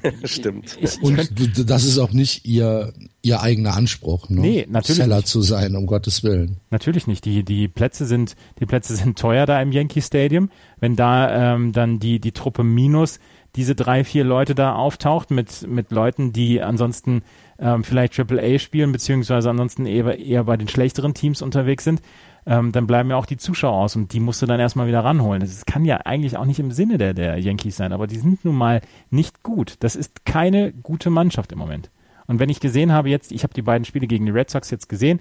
ja. 0.03 0.11
stimmt. 0.25 0.77
Ich, 0.81 0.95
ich 0.95 1.03
und 1.03 1.71
das 1.71 1.85
ist 1.85 1.99
auch 1.99 2.13
nicht 2.13 2.45
ihr 2.45 2.93
ihr 3.23 3.41
eigener 3.41 3.75
Anspruch, 3.75 4.29
ne? 4.29 4.41
Nee, 4.41 4.67
natürlich 4.69 5.03
Seller 5.03 5.17
nicht. 5.17 5.29
zu 5.29 5.41
sein, 5.43 5.77
um 5.77 5.87
Gottes 5.87 6.23
Willen. 6.23 6.59
Natürlich 6.71 7.07
nicht. 7.07 7.25
Die 7.25 7.45
die 7.45 7.69
Plätze 7.69 8.05
sind 8.05 8.37
die 8.61 8.67
Plätze 8.67 8.95
sind 8.97 9.19
teuer 9.19 9.47
da 9.47 9.61
im 9.61 9.73
Yankee 9.73 10.03
Stadium. 10.03 10.51
Wenn 10.79 10.95
da 10.97 11.55
ähm, 11.55 11.73
dann 11.73 11.99
die 11.99 12.21
die 12.21 12.33
Truppe 12.33 12.63
minus 12.63 13.19
diese 13.57 13.75
drei 13.75 14.05
vier 14.05 14.25
Leute 14.25 14.55
da 14.55 14.75
auftaucht 14.75 15.31
mit 15.31 15.67
mit 15.69 15.91
Leuten, 15.91 16.33
die 16.33 16.61
ansonsten 16.61 17.23
ähm, 17.59 17.85
vielleicht 17.85 18.15
Triple 18.15 18.43
A 18.43 18.59
spielen, 18.59 18.93
beziehungsweise 18.93 19.51
ansonsten 19.51 19.87
eher, 19.87 20.19
eher 20.19 20.45
bei 20.45 20.57
den 20.57 20.69
schlechteren 20.69 21.15
Teams 21.15 21.43
unterwegs 21.43 21.85
sind, 21.85 22.03
ähm, 22.47 22.73
dann 22.73 22.87
bleiben 22.87 23.11
ja 23.11 23.17
auch 23.17 23.27
die 23.27 23.37
Zuschauer 23.37 23.75
aus 23.75 23.97
und 23.97 24.13
die 24.13 24.21
musst 24.21 24.43
du 24.43 24.47
dann 24.47 24.61
erstmal 24.61 24.87
wieder 24.87 25.05
ranholen. 25.05 25.41
Das 25.41 25.65
kann 25.65 25.85
ja 25.85 25.99
eigentlich 25.99 26.37
auch 26.37 26.45
nicht 26.45 26.61
im 26.61 26.73
Sinne 26.73 26.99
der, 26.99 27.15
der 27.15 27.39
Yankees 27.39 27.77
sein, 27.77 27.93
aber 27.93 28.07
die 28.07 28.19
sind 28.19 28.45
nun 28.45 28.55
mal 28.55 28.83
nicht 29.11 29.43
gut. 29.43 29.77
Das 29.81 29.97
ist 29.97 30.25
keine 30.27 30.73
gute 30.73 31.11
Mannschaft 31.11 31.53
im 31.53 31.59
Moment. 31.59 31.91
Und 32.27 32.41
wenn 32.41 32.49
ich 32.49 32.61
gesehen 32.61 32.93
habe 32.93 33.09
jetzt, 33.11 33.33
ich 33.33 33.43
habe 33.43 33.55
die 33.55 33.63
beiden 33.63 33.85
Spiele 33.85 34.07
gegen 34.07 34.27
die 34.27 34.33
Red 34.33 34.51
Sox 34.51 34.71
jetzt 34.71 34.89
gesehen, 34.89 35.21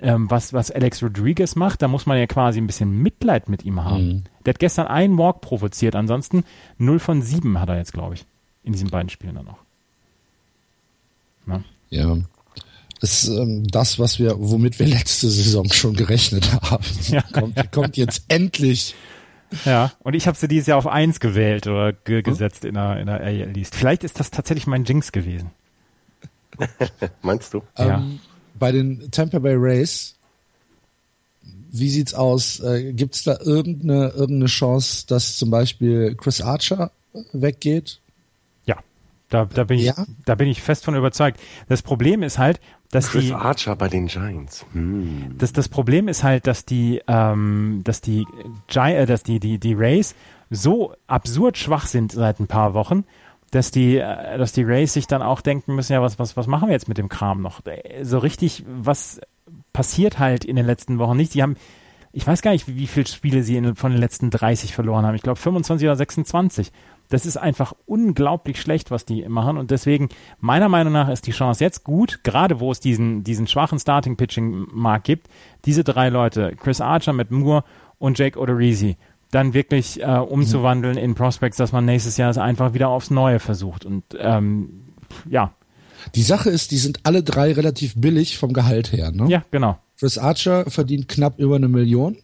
ähm, 0.00 0.30
was, 0.30 0.52
was 0.52 0.70
Alex 0.70 1.02
Rodriguez 1.02 1.56
macht, 1.56 1.82
da 1.82 1.88
muss 1.88 2.06
man 2.06 2.18
ja 2.18 2.26
quasi 2.26 2.60
ein 2.60 2.66
bisschen 2.66 3.02
Mitleid 3.02 3.48
mit 3.48 3.64
ihm 3.64 3.84
haben. 3.84 4.06
Mhm. 4.06 4.24
Der 4.44 4.54
hat 4.54 4.60
gestern 4.60 4.86
einen 4.86 5.18
Walk 5.18 5.40
provoziert, 5.40 5.96
ansonsten 5.96 6.44
0 6.78 6.98
von 6.98 7.22
7 7.22 7.60
hat 7.60 7.68
er 7.68 7.78
jetzt, 7.78 7.92
glaube 7.92 8.14
ich, 8.14 8.24
in 8.62 8.72
diesen 8.72 8.90
beiden 8.90 9.08
Spielen 9.08 9.34
dann 9.34 9.46
noch. 9.46 9.58
Ne? 11.48 11.64
Ja. 11.90 12.16
Das 13.00 13.24
ist 13.24 13.28
ähm, 13.28 13.66
das, 13.68 13.98
was 13.98 14.18
wir, 14.18 14.34
womit 14.38 14.78
wir 14.78 14.86
letzte 14.86 15.28
Saison 15.28 15.70
schon 15.72 15.94
gerechnet 15.94 16.52
haben. 16.62 16.84
Ja. 17.08 17.22
Kommt, 17.22 17.72
kommt 17.72 17.96
jetzt 17.96 18.24
endlich. 18.28 18.94
Ja, 19.64 19.92
und 20.00 20.14
ich 20.14 20.26
habe 20.26 20.36
sie 20.36 20.46
dieses 20.46 20.66
Jahr 20.66 20.76
auf 20.76 20.86
eins 20.86 21.20
gewählt 21.20 21.66
oder 21.66 21.92
ge 21.92 22.18
hm? 22.18 22.24
gesetzt 22.24 22.64
in 22.64 22.74
der, 22.74 23.00
in 23.00 23.06
der 23.06 23.20
AL 23.20 23.56
East. 23.56 23.74
Vielleicht 23.74 24.04
ist 24.04 24.20
das 24.20 24.30
tatsächlich 24.30 24.66
mein 24.66 24.84
Jinx 24.84 25.10
gewesen. 25.10 25.50
Meinst 27.22 27.54
du? 27.54 27.62
Ähm, 27.76 27.88
ja. 27.88 28.06
Bei 28.58 28.72
den 28.72 29.10
Tampa 29.10 29.38
Bay 29.38 29.54
Rays, 29.56 30.16
wie 31.70 31.88
sieht's 31.88 32.14
aus? 32.14 32.60
Äh, 32.60 32.92
Gibt 32.92 33.14
es 33.14 33.24
da 33.24 33.38
irgendeine, 33.40 34.08
irgendeine 34.08 34.46
Chance, 34.46 35.06
dass 35.06 35.36
zum 35.36 35.50
Beispiel 35.50 36.14
Chris 36.16 36.40
Archer 36.40 36.90
weggeht? 37.32 38.00
Da, 39.28 39.44
da, 39.44 39.64
bin 39.64 39.78
ich, 39.78 39.84
ja? 39.84 40.06
da 40.24 40.34
bin 40.34 40.48
ich 40.48 40.62
fest 40.62 40.84
von 40.84 40.94
überzeugt. 40.94 41.38
Das 41.68 41.82
Problem 41.82 42.22
ist 42.22 42.38
halt, 42.38 42.60
dass 42.90 43.10
Chris 43.10 43.26
die 43.26 43.34
Archer 43.34 43.76
bei 43.76 43.88
den 43.88 44.06
Giants. 44.06 44.64
Hm. 44.72 45.34
Das, 45.36 45.52
das 45.52 45.68
Problem 45.68 46.08
ist 46.08 46.24
halt, 46.24 46.46
dass 46.46 46.64
die, 46.64 47.02
ähm, 47.06 47.82
dass 47.84 48.00
die, 48.00 48.24
Gi 48.68 48.78
äh, 48.78 49.04
dass 49.04 49.22
die, 49.22 49.38
die, 49.38 49.58
die 49.58 49.74
Rays 49.74 50.14
so 50.48 50.94
absurd 51.06 51.58
schwach 51.58 51.86
sind 51.86 52.12
seit 52.12 52.40
ein 52.40 52.46
paar 52.46 52.72
Wochen, 52.72 53.04
dass 53.50 53.70
die, 53.70 53.98
äh, 53.98 54.38
dass 54.38 54.52
die 54.52 54.62
Rays 54.62 54.94
sich 54.94 55.06
dann 55.06 55.20
auch 55.20 55.42
denken 55.42 55.74
müssen, 55.74 55.92
ja, 55.92 56.00
was, 56.00 56.18
was, 56.18 56.36
was 56.38 56.46
machen 56.46 56.68
wir 56.68 56.72
jetzt 56.72 56.88
mit 56.88 56.96
dem 56.96 57.10
Kram 57.10 57.42
noch? 57.42 57.60
So 58.02 58.18
richtig, 58.18 58.64
was 58.66 59.20
passiert 59.72 60.18
halt 60.18 60.44
in 60.44 60.56
den 60.56 60.66
letzten 60.66 60.98
Wochen 60.98 61.16
nicht. 61.16 61.34
Die 61.34 61.42
haben, 61.42 61.56
ich 62.12 62.26
weiß 62.26 62.42
gar 62.42 62.52
nicht, 62.52 62.66
wie, 62.68 62.76
wie 62.76 62.86
viele 62.86 63.06
Spiele 63.06 63.42
sie 63.42 63.56
in, 63.56 63.76
von 63.76 63.92
den 63.92 64.00
letzten 64.00 64.30
30 64.30 64.74
verloren 64.74 65.04
haben. 65.04 65.14
Ich 65.14 65.22
glaube 65.22 65.38
25 65.38 65.86
oder 65.86 65.96
26. 65.96 66.72
Das 67.08 67.24
ist 67.24 67.36
einfach 67.36 67.72
unglaublich 67.86 68.60
schlecht, 68.60 68.90
was 68.90 69.04
die 69.04 69.26
machen. 69.28 69.56
Und 69.56 69.70
deswegen, 69.70 70.08
meiner 70.40 70.68
Meinung 70.68 70.92
nach, 70.92 71.08
ist 71.08 71.26
die 71.26 71.32
Chance 71.32 71.64
jetzt 71.64 71.84
gut, 71.84 72.22
gerade 72.22 72.60
wo 72.60 72.70
es 72.70 72.80
diesen, 72.80 73.24
diesen 73.24 73.46
schwachen 73.46 73.78
Starting-Pitching-Markt 73.78 75.04
gibt, 75.04 75.28
diese 75.64 75.84
drei 75.84 76.10
Leute, 76.10 76.54
Chris 76.60 76.80
Archer 76.80 77.12
mit 77.12 77.30
Moore 77.30 77.64
und 77.98 78.18
Jake 78.18 78.38
Odorizzi, 78.38 78.96
dann 79.30 79.54
wirklich 79.54 80.02
äh, 80.02 80.18
umzuwandeln 80.18 80.96
in 80.96 81.14
Prospects, 81.14 81.56
dass 81.56 81.72
man 81.72 81.84
nächstes 81.84 82.16
Jahr 82.16 82.30
es 82.30 82.38
einfach 82.38 82.74
wieder 82.74 82.88
aufs 82.88 83.10
Neue 83.10 83.38
versucht. 83.38 83.84
Und 83.84 84.04
ähm, 84.18 84.84
ja. 85.28 85.52
Die 86.14 86.22
Sache 86.22 86.48
ist, 86.48 86.70
die 86.70 86.78
sind 86.78 87.00
alle 87.02 87.22
drei 87.22 87.52
relativ 87.52 87.94
billig 87.96 88.38
vom 88.38 88.52
Gehalt 88.52 88.92
her, 88.92 89.10
ne? 89.10 89.28
Ja, 89.28 89.44
genau. 89.50 89.78
Chris 89.98 90.16
Archer 90.16 90.70
verdient 90.70 91.08
knapp 91.08 91.38
über 91.40 91.56
eine 91.56 91.68
Million. 91.68 92.16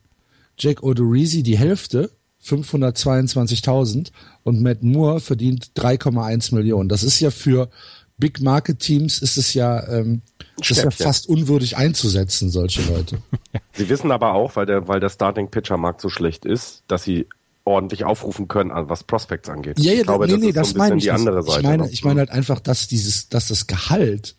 Jake 0.56 0.84
Odorizzi 0.84 1.42
die 1.42 1.58
Hälfte 1.58 2.10
522.000 2.44 4.10
und 4.42 4.60
Matt 4.60 4.82
Moore 4.82 5.20
verdient 5.20 5.72
3,1 5.76 6.54
Millionen. 6.54 6.88
Das 6.88 7.02
ist 7.02 7.20
ja 7.20 7.30
für 7.30 7.68
Big 8.16 8.40
Market 8.40 8.78
Teams 8.78 9.18
ist 9.20 9.36
es 9.36 9.54
ja, 9.54 9.86
ähm, 9.88 10.22
das 10.58 10.70
ist 10.70 10.84
ja 10.84 10.90
fast 10.90 11.28
unwürdig 11.28 11.76
einzusetzen, 11.76 12.50
solche 12.50 12.82
Leute. 12.82 13.18
Sie 13.72 13.88
wissen 13.88 14.12
aber 14.12 14.34
auch, 14.34 14.54
weil 14.56 14.66
der, 14.66 14.86
weil 14.86 15.00
der 15.00 15.08
Starting 15.08 15.50
Pitcher 15.50 15.76
Markt 15.76 16.00
so 16.00 16.08
schlecht 16.08 16.44
ist, 16.44 16.84
dass 16.86 17.02
sie 17.02 17.26
ordentlich 17.64 18.04
aufrufen 18.04 18.46
können, 18.46 18.70
was 18.88 19.04
Prospects 19.04 19.48
angeht. 19.48 19.78
Ja, 19.78 19.92
ja, 19.92 20.00
ich 20.00 20.06
glaube, 20.06 20.26
nee, 20.26 20.32
das 20.32 20.40
nee, 20.40 20.48
ist 20.48 20.56
das 20.56 20.70
so 20.70 20.74
ein 20.74 20.80
bisschen 20.80 20.98
die 20.98 21.10
andere 21.10 21.42
Seite. 21.42 21.60
Ich 21.60 21.66
meine, 21.66 21.90
ich 21.90 22.04
meine 22.04 22.20
halt 22.20 22.30
einfach, 22.30 22.60
dass 22.60 22.86
dieses, 22.86 23.30
dass 23.30 23.48
das 23.48 23.66
Gehalt 23.66 24.36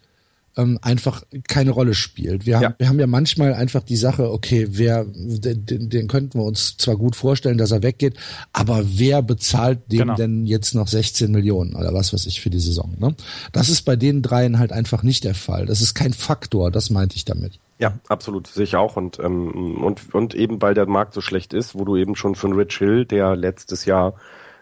ähm, 0.58 0.80
einfach 0.82 1.24
keine 1.48 1.72
Rolle 1.72 1.94
spielt. 1.94 2.46
Wir 2.46 2.56
haben, 2.56 2.64
ja. 2.64 2.76
wir 2.78 2.90
haben 2.90 3.00
ja 3.00 3.08
manchmal 3.08 3.54
einfach 3.54 3.84
die 3.84 3.96
Sache, 3.96 4.32
okay, 4.32 4.68
wer, 4.70 5.06
den, 5.06 5.90
den 5.90 6.08
könnten 6.08 6.40
wir 6.40 6.46
uns 6.46 6.78
zwar 6.78 6.96
gut 6.96 7.16
vorstellen, 7.16 7.58
dass 7.58 7.72
er 7.72 7.84
weggeht, 7.84 8.16
aber 8.54 8.84
wer 8.86 9.22
bezahlt 9.22 9.92
dem 9.92 10.00
genau. 10.00 10.16
denn 10.16 10.46
jetzt 10.46 10.74
noch 10.76 10.88
16 10.88 11.32
Millionen 11.32 11.76
oder 11.76 11.94
was 11.94 12.14
weiß 12.14 12.26
ich 12.26 12.42
für 12.42 12.50
die 12.50 12.60
Saison? 12.60 12.96
Ne? 13.00 13.16
Das 13.52 13.70
ist 13.70 13.82
bei 13.82 13.96
den 13.96 14.22
dreien 14.22 14.60
halt 14.60 14.72
einfach 14.72 15.04
nicht 15.04 15.24
der 15.24 15.36
Fall. 15.36 15.66
Das 15.66 15.82
ist 15.82 15.94
kein 15.94 16.14
Faktor, 16.14 16.72
das 16.72 16.90
meinte 16.90 17.16
ich 17.16 17.26
damit. 17.26 17.60
Ja, 17.78 18.00
absolut, 18.08 18.48
sehe 18.48 18.64
ich 18.64 18.78
auch. 18.78 18.96
Und, 18.96 19.20
ähm, 19.20 19.84
und, 19.84 20.14
und 20.14 20.34
eben 20.34 20.62
weil 20.62 20.74
der 20.74 20.88
Markt 20.88 21.14
so 21.14 21.22
schlecht 21.22 21.54
ist, 21.54 21.76
wo 21.76 21.84
du 21.84 21.98
eben 21.98 22.16
schon 22.16 22.36
von 22.36 22.54
Rich 22.54 22.78
Hill, 22.78 23.06
der 23.06 23.36
letztes 23.36 23.84
Jahr 23.84 24.14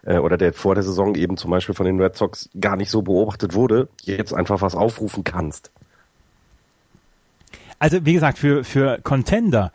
äh, 0.02 0.18
oder 0.18 0.36
der 0.36 0.52
vor 0.52 0.74
der 0.74 0.82
Saison 0.82 1.14
eben 1.14 1.36
zum 1.36 1.50
Beispiel 1.50 1.74
von 1.74 1.86
den 1.86 2.00
Red 2.00 2.16
Sox 2.16 2.50
gar 2.60 2.76
nicht 2.76 2.90
so 2.90 3.02
beobachtet 3.02 3.54
wurde, 3.54 3.88
jetzt 4.02 4.34
einfach 4.34 4.62
was 4.62 4.74
aufrufen 4.74 5.22
kannst. 5.22 5.70
Also 7.78 8.04
wie 8.04 8.12
gesagt, 8.12 8.38
für, 8.38 8.64
für 8.64 8.98
Contender, 9.02 9.72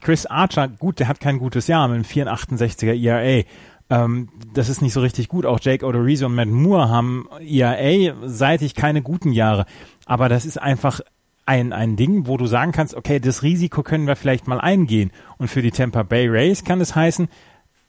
Chris 0.00 0.26
Archer, 0.26 0.68
gut, 0.68 0.98
der 0.98 1.08
hat 1.08 1.20
kein 1.20 1.38
gutes 1.38 1.66
Jahr 1.68 1.86
mit 1.88 1.94
einem 1.94 2.04
4,68er 2.04 2.94
ERA. 2.94 3.44
Ähm, 3.90 4.28
das 4.52 4.68
ist 4.68 4.82
nicht 4.82 4.92
so 4.92 5.00
richtig 5.00 5.28
gut. 5.28 5.46
Auch 5.46 5.60
Jake 5.60 5.86
Odorizio 5.86 6.26
und 6.26 6.34
Matt 6.34 6.48
Moore 6.48 6.88
haben 6.88 7.28
ERA-seitig 7.40 8.74
keine 8.74 9.02
guten 9.02 9.32
Jahre. 9.32 9.66
Aber 10.06 10.28
das 10.28 10.44
ist 10.44 10.60
einfach 10.60 11.00
ein, 11.46 11.72
ein 11.72 11.96
Ding, 11.96 12.26
wo 12.26 12.36
du 12.36 12.46
sagen 12.46 12.72
kannst, 12.72 12.94
okay, 12.94 13.20
das 13.20 13.42
Risiko 13.42 13.82
können 13.82 14.06
wir 14.06 14.16
vielleicht 14.16 14.46
mal 14.48 14.60
eingehen. 14.60 15.10
Und 15.38 15.48
für 15.48 15.62
die 15.62 15.70
Tampa 15.70 16.02
Bay 16.02 16.28
Rays 16.28 16.64
kann 16.64 16.80
es 16.80 16.94
heißen, 16.94 17.28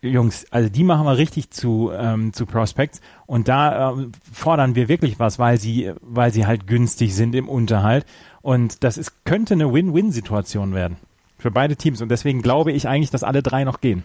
Jungs, 0.01 0.45
also 0.51 0.69
die 0.69 0.83
machen 0.83 1.05
wir 1.05 1.17
richtig 1.17 1.49
zu, 1.51 1.91
ähm, 1.97 2.33
zu 2.33 2.45
Prospects 2.45 2.99
und 3.25 3.47
da 3.47 3.93
äh, 3.93 4.07
fordern 4.33 4.75
wir 4.75 4.89
wirklich 4.89 5.17
was, 5.17 5.39
weil 5.39 5.57
sie, 5.57 5.93
weil 6.01 6.33
sie 6.33 6.45
halt 6.45 6.67
günstig 6.67 7.15
sind 7.15 7.33
im 7.35 7.47
Unterhalt. 7.47 8.05
Und 8.43 8.83
das 8.83 8.97
ist, 8.97 9.25
könnte 9.25 9.55
eine 9.55 9.73
Win-Win-Situation 9.73 10.75
werden. 10.75 10.97
Für 11.39 11.49
beide 11.49 11.75
Teams. 11.75 12.01
Und 12.01 12.09
deswegen 12.09 12.43
glaube 12.43 12.71
ich 12.71 12.87
eigentlich, 12.87 13.09
dass 13.09 13.23
alle 13.23 13.41
drei 13.41 13.63
noch 13.63 13.81
gehen. 13.81 14.03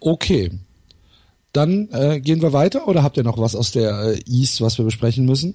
Okay. 0.00 0.52
Dann 1.52 1.88
äh, 1.90 2.20
gehen 2.20 2.42
wir 2.42 2.52
weiter 2.52 2.88
oder 2.88 3.02
habt 3.02 3.16
ihr 3.16 3.24
noch 3.24 3.38
was 3.38 3.54
aus 3.56 3.72
der 3.72 4.14
äh, 4.14 4.20
East, 4.26 4.60
was 4.60 4.78
wir 4.78 4.84
besprechen 4.84 5.26
müssen? 5.26 5.54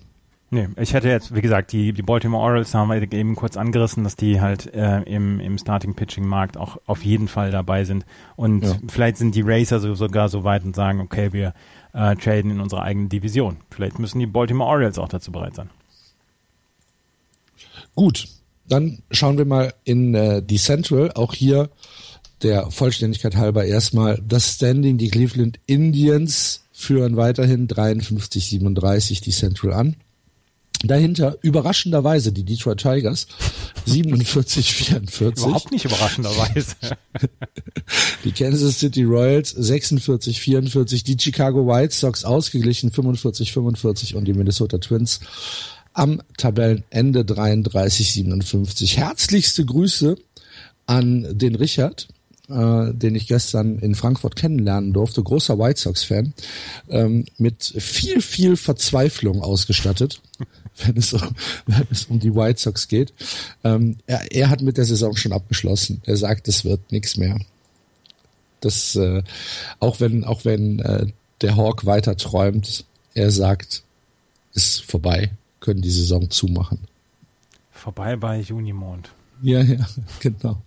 Nee, 0.53 0.67
ich 0.75 0.93
hätte 0.93 1.07
jetzt, 1.07 1.33
wie 1.33 1.39
gesagt, 1.39 1.71
die, 1.71 1.93
die 1.93 2.01
Baltimore 2.01 2.43
Orioles 2.43 2.73
haben 2.73 2.89
wir 2.89 3.01
eben 3.13 3.35
kurz 3.35 3.55
angerissen, 3.55 4.03
dass 4.03 4.17
die 4.17 4.41
halt 4.41 4.73
äh, 4.73 5.01
im, 5.03 5.39
im 5.39 5.57
Starting-Pitching-Markt 5.57 6.57
auch 6.57 6.77
auf 6.87 7.05
jeden 7.05 7.29
Fall 7.29 7.51
dabei 7.51 7.85
sind. 7.85 8.05
Und 8.35 8.65
ja. 8.65 8.75
vielleicht 8.89 9.15
sind 9.15 9.33
die 9.33 9.43
Racer 9.45 9.79
so, 9.79 9.95
sogar 9.95 10.27
so 10.27 10.43
weit 10.43 10.65
und 10.65 10.75
sagen, 10.75 10.99
okay, 10.99 11.31
wir 11.31 11.53
äh, 11.93 12.17
traden 12.17 12.51
in 12.51 12.59
unserer 12.59 12.81
eigenen 12.81 13.07
Division. 13.07 13.57
Vielleicht 13.69 13.97
müssen 13.97 14.19
die 14.19 14.25
Baltimore 14.25 14.69
Orioles 14.69 14.99
auch 14.99 15.07
dazu 15.07 15.31
bereit 15.31 15.55
sein. 15.55 15.69
Gut, 18.01 18.29
dann 18.67 19.03
schauen 19.11 19.37
wir 19.37 19.45
mal 19.45 19.75
in 19.83 20.15
äh, 20.15 20.41
die 20.41 20.57
Central. 20.57 21.11
Auch 21.11 21.35
hier 21.35 21.69
der 22.41 22.71
Vollständigkeit 22.71 23.35
halber 23.35 23.63
erstmal 23.63 24.19
das 24.27 24.55
Standing. 24.55 24.97
Die 24.97 25.09
Cleveland 25.09 25.59
Indians 25.67 26.61
führen 26.71 27.15
weiterhin 27.15 27.67
53-37 27.67 29.21
die 29.21 29.29
Central 29.29 29.73
an. 29.73 29.97
Dahinter 30.83 31.37
überraschenderweise 31.43 32.31
die 32.31 32.43
Detroit 32.43 32.79
Tigers 32.79 33.27
47 33.85 34.73
44. 34.73 35.45
Überhaupt 35.45 35.71
nicht 35.71 35.85
überraschenderweise. 35.85 36.75
die 38.23 38.31
Kansas 38.31 38.79
City 38.79 39.03
Royals 39.03 39.51
46 39.51 40.41
44, 40.41 41.03
die 41.03 41.17
Chicago 41.19 41.67
White 41.67 41.93
Sox 41.93 42.25
ausgeglichen 42.25 42.91
45 42.91 43.51
45 43.51 44.15
und 44.15 44.25
die 44.25 44.33
Minnesota 44.33 44.79
Twins 44.79 45.19
am 45.93 46.21
Tabellenende 46.37 47.25
33 47.25 48.13
57. 48.13 48.97
Herzlichste 48.97 49.65
Grüße 49.65 50.15
an 50.85 51.27
den 51.37 51.55
Richard, 51.55 52.07
äh, 52.49 52.93
den 52.93 53.15
ich 53.15 53.27
gestern 53.27 53.79
in 53.79 53.95
Frankfurt 53.95 54.35
kennenlernen 54.35 54.93
durfte, 54.93 55.21
großer 55.21 55.57
White 55.59 55.79
Sox-Fan, 55.79 56.33
ähm, 56.89 57.25
mit 57.37 57.63
viel, 57.63 58.21
viel 58.21 58.55
Verzweiflung 58.55 59.41
ausgestattet 59.41 60.21
wenn 60.85 60.97
es, 60.97 61.13
um, 61.13 61.35
wenn 61.65 61.87
es 61.91 62.05
um 62.05 62.19
die 62.19 62.33
White 62.33 62.59
Sox 62.59 62.87
geht. 62.87 63.13
Ähm, 63.63 63.97
er, 64.07 64.31
er 64.31 64.49
hat 64.49 64.61
mit 64.61 64.77
der 64.77 64.85
Saison 64.85 65.15
schon 65.15 65.33
abgeschlossen. 65.33 66.01
Er 66.05 66.17
sagt, 66.17 66.47
es 66.47 66.65
wird 66.65 66.91
nichts 66.91 67.17
mehr. 67.17 67.39
Das, 68.61 68.95
äh, 68.95 69.23
auch 69.79 69.99
wenn, 69.99 70.23
auch 70.23 70.45
wenn 70.45 70.79
äh, 70.79 71.07
der 71.41 71.55
Hawk 71.55 71.85
weiter 71.85 72.15
träumt, 72.15 72.85
er 73.13 73.31
sagt, 73.31 73.83
ist 74.53 74.83
vorbei, 74.83 75.31
können 75.61 75.81
die 75.81 75.89
Saison 75.89 76.29
zumachen. 76.29 76.79
Vorbei 77.71 78.17
bei 78.17 78.41
Junimond. 78.41 79.09
Ja, 79.41 79.61
ja, 79.61 79.87
genau. 80.19 80.61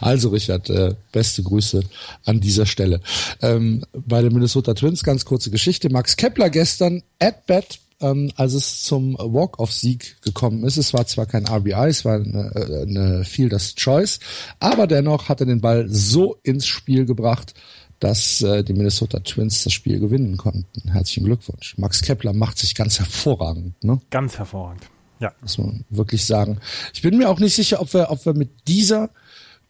Also 0.00 0.30
Richard, 0.30 0.68
äh, 0.68 0.94
beste 1.12 1.42
Grüße 1.42 1.84
an 2.24 2.40
dieser 2.40 2.66
Stelle. 2.66 3.00
Ähm, 3.40 3.84
bei 3.92 4.20
den 4.20 4.32
Minnesota 4.32 4.74
Twins 4.74 5.04
ganz 5.04 5.24
kurze 5.24 5.50
Geschichte. 5.50 5.90
Max 5.90 6.16
Kepler 6.16 6.50
gestern 6.50 7.02
at 7.20 7.46
bat 7.46 7.78
ähm, 8.02 8.32
als 8.36 8.52
es 8.52 8.82
zum 8.82 9.16
Walk-off-Sieg 9.18 10.16
gekommen 10.22 10.64
ist. 10.64 10.76
Es 10.76 10.92
war 10.92 11.06
zwar 11.06 11.26
kein 11.26 11.46
RBI, 11.46 11.88
es 11.88 12.04
war 12.04 12.16
eine, 12.16 12.52
äh, 12.54 12.82
eine 12.82 13.24
Fielders 13.24 13.74
Choice, 13.76 14.18
aber 14.58 14.86
dennoch 14.86 15.28
hat 15.28 15.40
er 15.40 15.46
den 15.46 15.60
Ball 15.60 15.88
so 15.88 16.36
ins 16.42 16.66
Spiel 16.66 17.06
gebracht, 17.06 17.54
dass 18.02 18.42
äh, 18.42 18.64
die 18.64 18.72
Minnesota 18.72 19.20
Twins 19.20 19.62
das 19.62 19.72
Spiel 19.72 20.00
gewinnen 20.00 20.36
konnten. 20.36 20.90
Herzlichen 20.90 21.24
Glückwunsch. 21.24 21.78
Max 21.78 22.02
Kepler 22.02 22.32
macht 22.32 22.58
sich 22.58 22.74
ganz 22.74 22.98
hervorragend. 22.98 23.82
Ne? 23.84 24.00
Ganz 24.10 24.38
hervorragend. 24.38 24.82
Ja. 25.20 25.32
Muss 25.40 25.56
man 25.58 25.84
wirklich 25.88 26.24
sagen. 26.24 26.58
Ich 26.92 27.02
bin 27.02 27.16
mir 27.16 27.30
auch 27.30 27.38
nicht 27.38 27.54
sicher, 27.54 27.80
ob 27.80 27.94
wir, 27.94 28.10
ob 28.10 28.26
wir 28.26 28.34
mit 28.34 28.50
dieser 28.66 29.10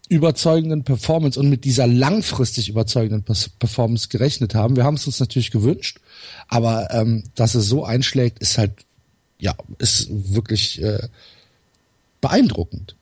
überzeugenden 0.09 0.83
Performance 0.83 1.39
und 1.39 1.51
mit 1.51 1.67
dieser 1.67 1.87
langfristig 1.87 2.71
überzeugenden 2.71 3.23
Performance 3.59 4.09
gerechnet 4.09 4.55
haben. 4.55 4.77
Wir 4.77 4.85
haben 4.85 4.97
es 4.97 5.07
uns 5.07 5.21
natürlich 5.21 5.51
gewünscht, 5.51 6.01
aber 6.49 6.91
ähm, 6.91 7.25
dass 7.35 7.55
es 7.55 7.67
so 7.67 7.85
einschlägt, 7.85 8.39
ist 8.39 8.57
halt 8.57 8.73
ja 9.39 9.55
ist 9.77 10.09
wirklich 10.11 10.83
äh, 10.83 11.07
beeindruckend. 12.23 12.97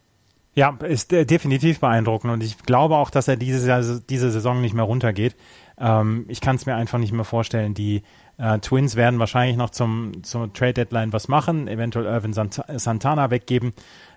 Ja, 0.60 0.76
ist 0.86 1.10
äh, 1.14 1.24
definitiv 1.24 1.80
beeindruckend 1.80 2.30
und 2.30 2.42
ich 2.42 2.58
glaube 2.58 2.96
auch, 2.96 3.08
dass 3.08 3.28
er 3.28 3.36
diese, 3.36 4.02
diese 4.02 4.30
Saison 4.30 4.60
nicht 4.60 4.74
mehr 4.74 4.84
runtergeht. 4.84 5.34
Ähm, 5.78 6.26
ich 6.28 6.42
kann 6.42 6.56
es 6.56 6.66
mir 6.66 6.74
einfach 6.74 6.98
nicht 6.98 7.12
mehr 7.12 7.24
vorstellen. 7.24 7.72
Die 7.72 8.02
äh, 8.36 8.58
Twins 8.58 8.94
werden 8.94 9.18
wahrscheinlich 9.18 9.56
noch 9.56 9.70
zum, 9.70 10.22
zum 10.22 10.52
Trade 10.52 10.74
Deadline 10.74 11.14
was 11.14 11.28
machen, 11.28 11.66
eventuell 11.66 12.04
Irvin 12.04 12.34
Sant 12.34 12.62
Santana 12.76 13.30
weggeben. 13.30 13.72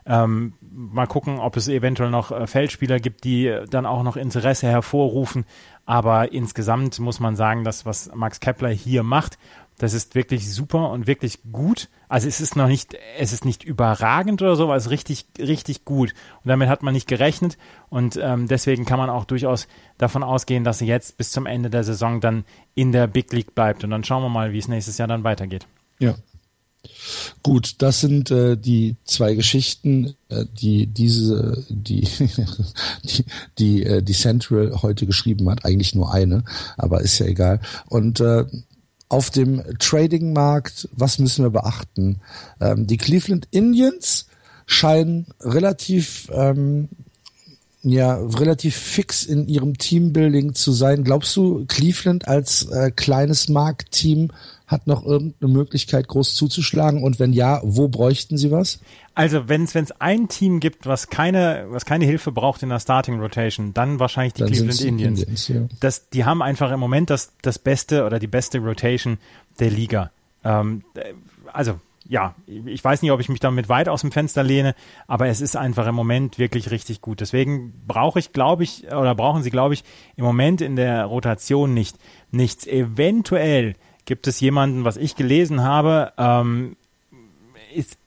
Ähm, 0.06 0.51
mal 0.69 1.08
gucken, 1.08 1.39
ob 1.39 1.56
es 1.56 1.69
eventuell 1.69 2.10
noch 2.10 2.34
äh, 2.34 2.45
Feldspieler 2.45 2.99
gibt, 2.99 3.23
die 3.23 3.47
äh, 3.47 3.65
dann 3.65 3.86
auch 3.86 4.03
noch 4.03 4.17
Interesse 4.17 4.67
hervorrufen. 4.67 5.45
Aber 5.86 6.34
insgesamt 6.34 6.99
muss 6.99 7.21
man 7.21 7.38
sagen, 7.38 7.63
dass 7.63 7.86
was 7.86 8.12
Max 8.13 8.41
Kepler 8.41 8.69
hier 8.69 9.03
macht, 9.03 9.38
das 9.77 9.93
ist 9.93 10.15
wirklich 10.15 10.51
super 10.51 10.91
und 10.91 11.07
wirklich 11.07 11.39
gut. 11.51 11.89
Also 12.07 12.27
es 12.27 12.41
ist 12.41 12.55
noch 12.55 12.67
nicht, 12.67 12.95
es 13.17 13.33
ist 13.33 13.45
nicht 13.45 13.63
überragend 13.63 14.41
oder 14.41 14.55
so, 14.55 14.63
aber 14.63 14.75
es 14.75 14.86
ist 14.86 14.91
richtig, 14.91 15.25
richtig 15.39 15.86
gut. 15.86 16.13
Und 16.43 16.49
damit 16.49 16.69
hat 16.69 16.83
man 16.83 16.93
nicht 16.93 17.07
gerechnet. 17.07 17.57
Und 17.89 18.19
ähm, 18.21 18.47
deswegen 18.47 18.86
kann 18.86 18.99
man 18.99 19.09
auch 19.09 19.25
durchaus 19.25 19.67
davon 19.97 20.23
ausgehen, 20.23 20.63
dass 20.63 20.81
er 20.81 20.88
jetzt 20.88 21.17
bis 21.17 21.31
zum 21.31 21.45
Ende 21.45 21.69
der 21.69 21.83
Saison 21.83 22.21
dann 22.21 22.45
in 22.75 22.91
der 22.91 23.07
Big 23.07 23.33
League 23.33 23.55
bleibt. 23.55 23.83
Und 23.83 23.89
dann 23.89 24.03
schauen 24.03 24.23
wir 24.23 24.29
mal, 24.29 24.53
wie 24.53 24.59
es 24.59 24.67
nächstes 24.67 24.97
Jahr 24.97 25.07
dann 25.07 25.23
weitergeht. 25.23 25.65
Ja, 25.99 26.15
Gut, 27.43 27.75
das 27.81 28.01
sind 28.01 28.29
äh, 28.29 28.57
die 28.57 28.97
zwei 29.05 29.36
Geschichten, 29.36 30.15
äh, 30.27 30.45
die 30.59 30.88
diese, 30.88 31.63
die 31.69 32.01
die 33.03 33.25
die, 33.57 33.83
äh, 33.83 34.01
die 34.01 34.13
Central 34.13 34.81
heute 34.81 35.05
geschrieben 35.05 35.49
hat. 35.49 35.63
Eigentlich 35.63 35.95
nur 35.95 36.13
eine, 36.13 36.43
aber 36.77 37.01
ist 37.01 37.19
ja 37.19 37.25
egal. 37.25 37.62
Und 37.88 38.19
äh, 38.19 38.45
auf 39.13 39.30
dem 39.30 39.62
Trading-Markt, 39.78 40.89
was 40.91 41.19
müssen 41.19 41.45
wir 41.45 41.52
beachten? 41.52 42.19
Ähm, 42.60 42.88
die 42.88 42.97
Cleveland 42.97 43.47
Indians 43.52 44.26
scheinen 44.65 45.28
relativ 45.39 46.32
ähm, 46.34 46.89
ja 47.84 48.15
relativ 48.15 48.76
fix 48.76 49.23
in 49.23 49.47
ihrem 49.47 49.78
Teambuilding 49.78 50.56
zu 50.56 50.71
sein. 50.71 51.04
Glaubst 51.04 51.36
du, 51.36 51.65
Cleveland 51.67 52.28
als 52.28 52.65
äh, 52.71 52.89
kleines 52.89 53.49
Marktteam 53.49 54.32
hat 54.67 54.88
noch 54.88 55.06
irgendeine 55.06 55.52
Möglichkeit, 55.52 56.08
groß 56.08 56.36
zuzuschlagen? 56.36 57.04
Und 57.04 57.19
wenn 57.19 57.34
ja, 57.34 57.62
wo 57.63 57.88
bräuchten 57.88 58.38
sie 58.38 58.52
was? 58.52 58.80
Also 59.15 59.47
wenn 59.47 59.63
es 59.63 59.91
ein 59.99 60.28
Team 60.28 60.60
gibt, 60.60 60.86
was 60.86 61.10
keine, 61.10 61.65
was 61.69 61.86
keine 61.86 62.06
Hilfe 62.06 62.32
braucht 62.32 62.63
in 62.63 62.69
der 62.69 62.80
Starting 62.80 63.19
Rotation, 63.19 63.73
dann 63.73 63.99
wahrscheinlich 63.99 64.34
die 64.34 64.41
dann 64.41 64.52
Cleveland 64.52 64.82
Indians. 64.82 65.19
Indians 65.21 65.47
ja. 65.49 65.62
das, 65.80 66.10
die 66.10 66.26
haben 66.26 66.41
einfach 66.41 66.71
im 66.71 66.80
Moment 66.80 67.10
das, 67.10 67.34
das 67.41 67.60
beste 67.60 68.06
oder 68.06 68.19
die 68.19 68.28
beste 68.28 68.60
Rotation 68.60 69.17
der 69.60 69.69
Liga. 69.69 70.12
Ähm, 70.43 70.84
also 71.52 71.80
ja, 72.06 72.36
ich 72.47 72.84
weiß 72.84 73.02
nicht, 73.02 73.12
ob 73.12 73.19
ich 73.21 73.30
mich 73.30 73.39
damit 73.39 73.69
weit 73.69 73.88
aus 73.88 74.02
dem 74.02 74.12
Fenster 74.12 74.43
lehne, 74.43 74.76
aber 75.08 75.28
es 75.28 75.41
ist 75.41 75.56
einfach 75.56 75.88
im 75.88 75.95
Moment 75.95 76.38
wirklich 76.38 76.69
richtig 76.69 77.02
gut. 77.02 77.21
Deswegen 77.21 77.73
brauche 77.88 78.19
ich, 78.19 78.34
glaube 78.34 78.63
ich, 78.63 78.88
oder 78.88 79.15
brauchen 79.15 79.41
Sie, 79.41 79.52
glaube 79.52 79.73
ich, 79.73 79.84
im 80.15 80.26
Moment 80.26 80.62
in 80.62 80.76
der 80.76 81.06
Rotation 81.06 81.73
nicht 81.73 81.97
nichts. 82.32 82.67
Eventuell 82.67 83.76
gibt 84.05 84.27
es 84.27 84.39
jemanden, 84.39 84.85
was 84.85 84.97
ich 84.97 85.15
gelesen 85.15 85.61
habe, 85.61 86.13
ähm, 86.17 86.75
ist, 87.73 87.97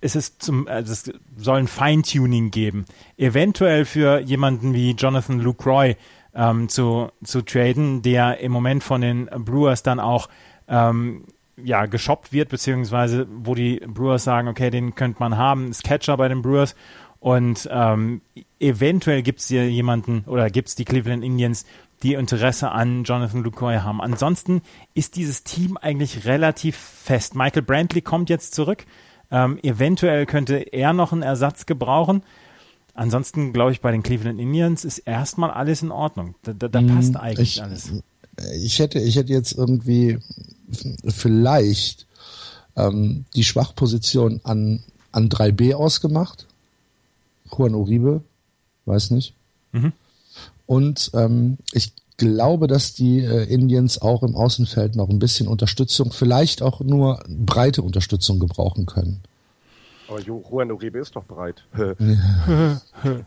ist 0.00 0.16
es 0.16 0.38
zum, 0.38 0.68
also 0.68 0.92
es 0.92 1.12
soll 1.36 1.58
ein 1.58 1.68
Feintuning 1.68 2.50
geben. 2.50 2.84
Eventuell 3.16 3.84
für 3.84 4.20
jemanden 4.20 4.74
wie 4.74 4.92
Jonathan 4.92 5.40
Lucroy 5.40 5.96
ähm, 6.34 6.68
zu, 6.68 7.08
zu 7.22 7.42
traden, 7.42 8.02
der 8.02 8.40
im 8.40 8.52
Moment 8.52 8.84
von 8.84 9.00
den 9.00 9.26
Brewers 9.26 9.82
dann 9.82 10.00
auch 10.00 10.28
ähm, 10.68 11.24
ja, 11.62 11.86
geshoppt 11.86 12.32
wird, 12.32 12.48
beziehungsweise 12.48 13.26
wo 13.30 13.54
die 13.54 13.80
Brewers 13.86 14.24
sagen, 14.24 14.48
okay, 14.48 14.70
den 14.70 14.94
könnte 14.94 15.20
man 15.20 15.36
haben, 15.36 15.70
ist 15.70 15.84
Catcher 15.84 16.16
bei 16.16 16.28
den 16.28 16.42
Brewers 16.42 16.74
und 17.20 17.68
ähm, 17.72 18.20
eventuell 18.60 19.22
gibt 19.22 19.40
es 19.40 19.48
hier 19.48 19.70
jemanden 19.70 20.24
oder 20.26 20.50
gibt 20.50 20.68
es 20.68 20.74
die 20.74 20.84
Cleveland 20.84 21.24
Indians, 21.24 21.64
die 22.02 22.14
Interesse 22.14 22.70
an 22.70 23.04
Jonathan 23.04 23.42
Lucoy 23.42 23.76
haben. 23.76 24.00
Ansonsten 24.00 24.62
ist 24.94 25.16
dieses 25.16 25.44
Team 25.44 25.76
eigentlich 25.76 26.26
relativ 26.26 26.76
fest. 26.76 27.34
Michael 27.34 27.62
Brantley 27.62 28.02
kommt 28.02 28.28
jetzt 28.30 28.54
zurück. 28.54 28.84
Ähm, 29.30 29.58
eventuell 29.62 30.26
könnte 30.26 30.56
er 30.56 30.92
noch 30.92 31.12
einen 31.12 31.22
Ersatz 31.22 31.66
gebrauchen. 31.66 32.22
Ansonsten 32.94 33.52
glaube 33.52 33.72
ich, 33.72 33.80
bei 33.80 33.90
den 33.90 34.02
Cleveland 34.02 34.38
Indians 34.38 34.84
ist 34.84 34.98
erstmal 34.98 35.50
alles 35.50 35.82
in 35.82 35.90
Ordnung. 35.90 36.34
Da, 36.42 36.52
da, 36.52 36.68
da 36.68 36.80
mm, 36.80 36.94
passt 36.94 37.16
eigentlich 37.16 37.56
ich, 37.56 37.62
alles. 37.62 37.92
Ich 38.62 38.78
hätte, 38.78 39.00
ich 39.00 39.16
hätte 39.16 39.32
jetzt 39.32 39.52
irgendwie 39.52 40.18
vielleicht 41.06 42.06
ähm, 42.76 43.24
die 43.34 43.44
Schwachposition 43.44 44.40
an, 44.44 44.82
an 45.12 45.28
3B 45.28 45.74
ausgemacht. 45.74 46.46
Juan 47.50 47.74
Uribe, 47.74 48.22
weiß 48.86 49.10
nicht. 49.10 49.34
Mhm. 49.72 49.92
Und 50.66 51.10
ähm, 51.14 51.58
ich 51.72 51.92
glaube, 52.16 52.66
dass 52.66 52.94
die 52.94 53.20
äh, 53.20 53.44
Indians 53.44 54.00
auch 54.00 54.22
im 54.22 54.34
Außenfeld 54.36 54.96
noch 54.96 55.08
ein 55.08 55.18
bisschen 55.18 55.48
Unterstützung, 55.48 56.12
vielleicht 56.12 56.62
auch 56.62 56.80
nur 56.80 57.22
breite 57.28 57.82
Unterstützung 57.82 58.38
gebrauchen 58.38 58.86
können. 58.86 59.20
Aber 60.08 60.20
Juan 60.20 60.70
Uribe 60.70 60.98
ist 60.98 61.16
doch 61.16 61.24
breit. 61.24 61.64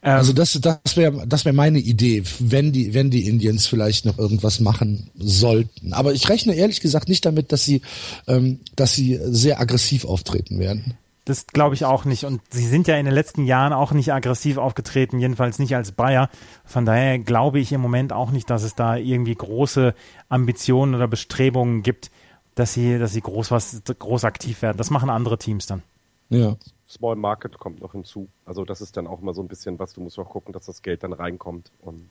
Also 0.00 0.32
das, 0.32 0.52
das 0.60 0.96
wäre 0.96 1.26
das 1.26 1.44
wäre 1.44 1.54
meine 1.54 1.80
Idee, 1.80 2.22
wenn 2.38 2.72
die, 2.72 2.94
wenn 2.94 3.10
die 3.10 3.26
Indians 3.26 3.66
vielleicht 3.66 4.04
noch 4.04 4.16
irgendwas 4.16 4.60
machen 4.60 5.10
sollten. 5.18 5.92
Aber 5.92 6.12
ich 6.12 6.28
rechne 6.28 6.54
ehrlich 6.54 6.80
gesagt 6.80 7.08
nicht 7.08 7.26
damit, 7.26 7.50
dass 7.50 7.64
sie, 7.64 7.82
ähm, 8.28 8.60
dass 8.76 8.94
sie 8.94 9.18
sehr 9.24 9.60
aggressiv 9.60 10.04
auftreten 10.04 10.60
werden. 10.60 10.94
Das 11.28 11.46
glaube 11.46 11.74
ich 11.74 11.84
auch 11.84 12.06
nicht. 12.06 12.24
Und 12.24 12.40
sie 12.48 12.66
sind 12.66 12.88
ja 12.88 12.96
in 12.96 13.04
den 13.04 13.12
letzten 13.12 13.44
Jahren 13.44 13.74
auch 13.74 13.92
nicht 13.92 14.14
aggressiv 14.14 14.56
aufgetreten, 14.56 15.18
jedenfalls 15.18 15.58
nicht 15.58 15.76
als 15.76 15.92
Bayer. 15.92 16.30
Von 16.64 16.86
daher 16.86 17.18
glaube 17.18 17.60
ich 17.60 17.70
im 17.70 17.82
Moment 17.82 18.14
auch 18.14 18.30
nicht, 18.30 18.48
dass 18.48 18.62
es 18.62 18.74
da 18.74 18.96
irgendwie 18.96 19.34
große 19.34 19.94
Ambitionen 20.30 20.94
oder 20.94 21.06
Bestrebungen 21.06 21.82
gibt, 21.82 22.10
dass 22.54 22.72
sie, 22.72 22.98
dass 22.98 23.12
sie 23.12 23.20
groß 23.20 23.50
was, 23.50 23.82
groß 23.98 24.24
aktiv 24.24 24.62
werden. 24.62 24.78
Das 24.78 24.88
machen 24.88 25.10
andere 25.10 25.36
Teams 25.36 25.66
dann. 25.66 25.82
Ja. 26.30 26.56
Small 26.88 27.16
Market 27.16 27.58
kommt 27.58 27.82
noch 27.82 27.92
hinzu. 27.92 28.28
Also 28.46 28.64
das 28.64 28.80
ist 28.80 28.96
dann 28.96 29.06
auch 29.06 29.20
immer 29.20 29.34
so 29.34 29.42
ein 29.42 29.48
bisschen 29.48 29.78
was, 29.78 29.92
du 29.92 30.00
musst 30.00 30.18
auch 30.18 30.30
gucken, 30.30 30.54
dass 30.54 30.64
das 30.64 30.80
Geld 30.80 31.02
dann 31.02 31.12
reinkommt. 31.12 31.70
Und 31.82 32.08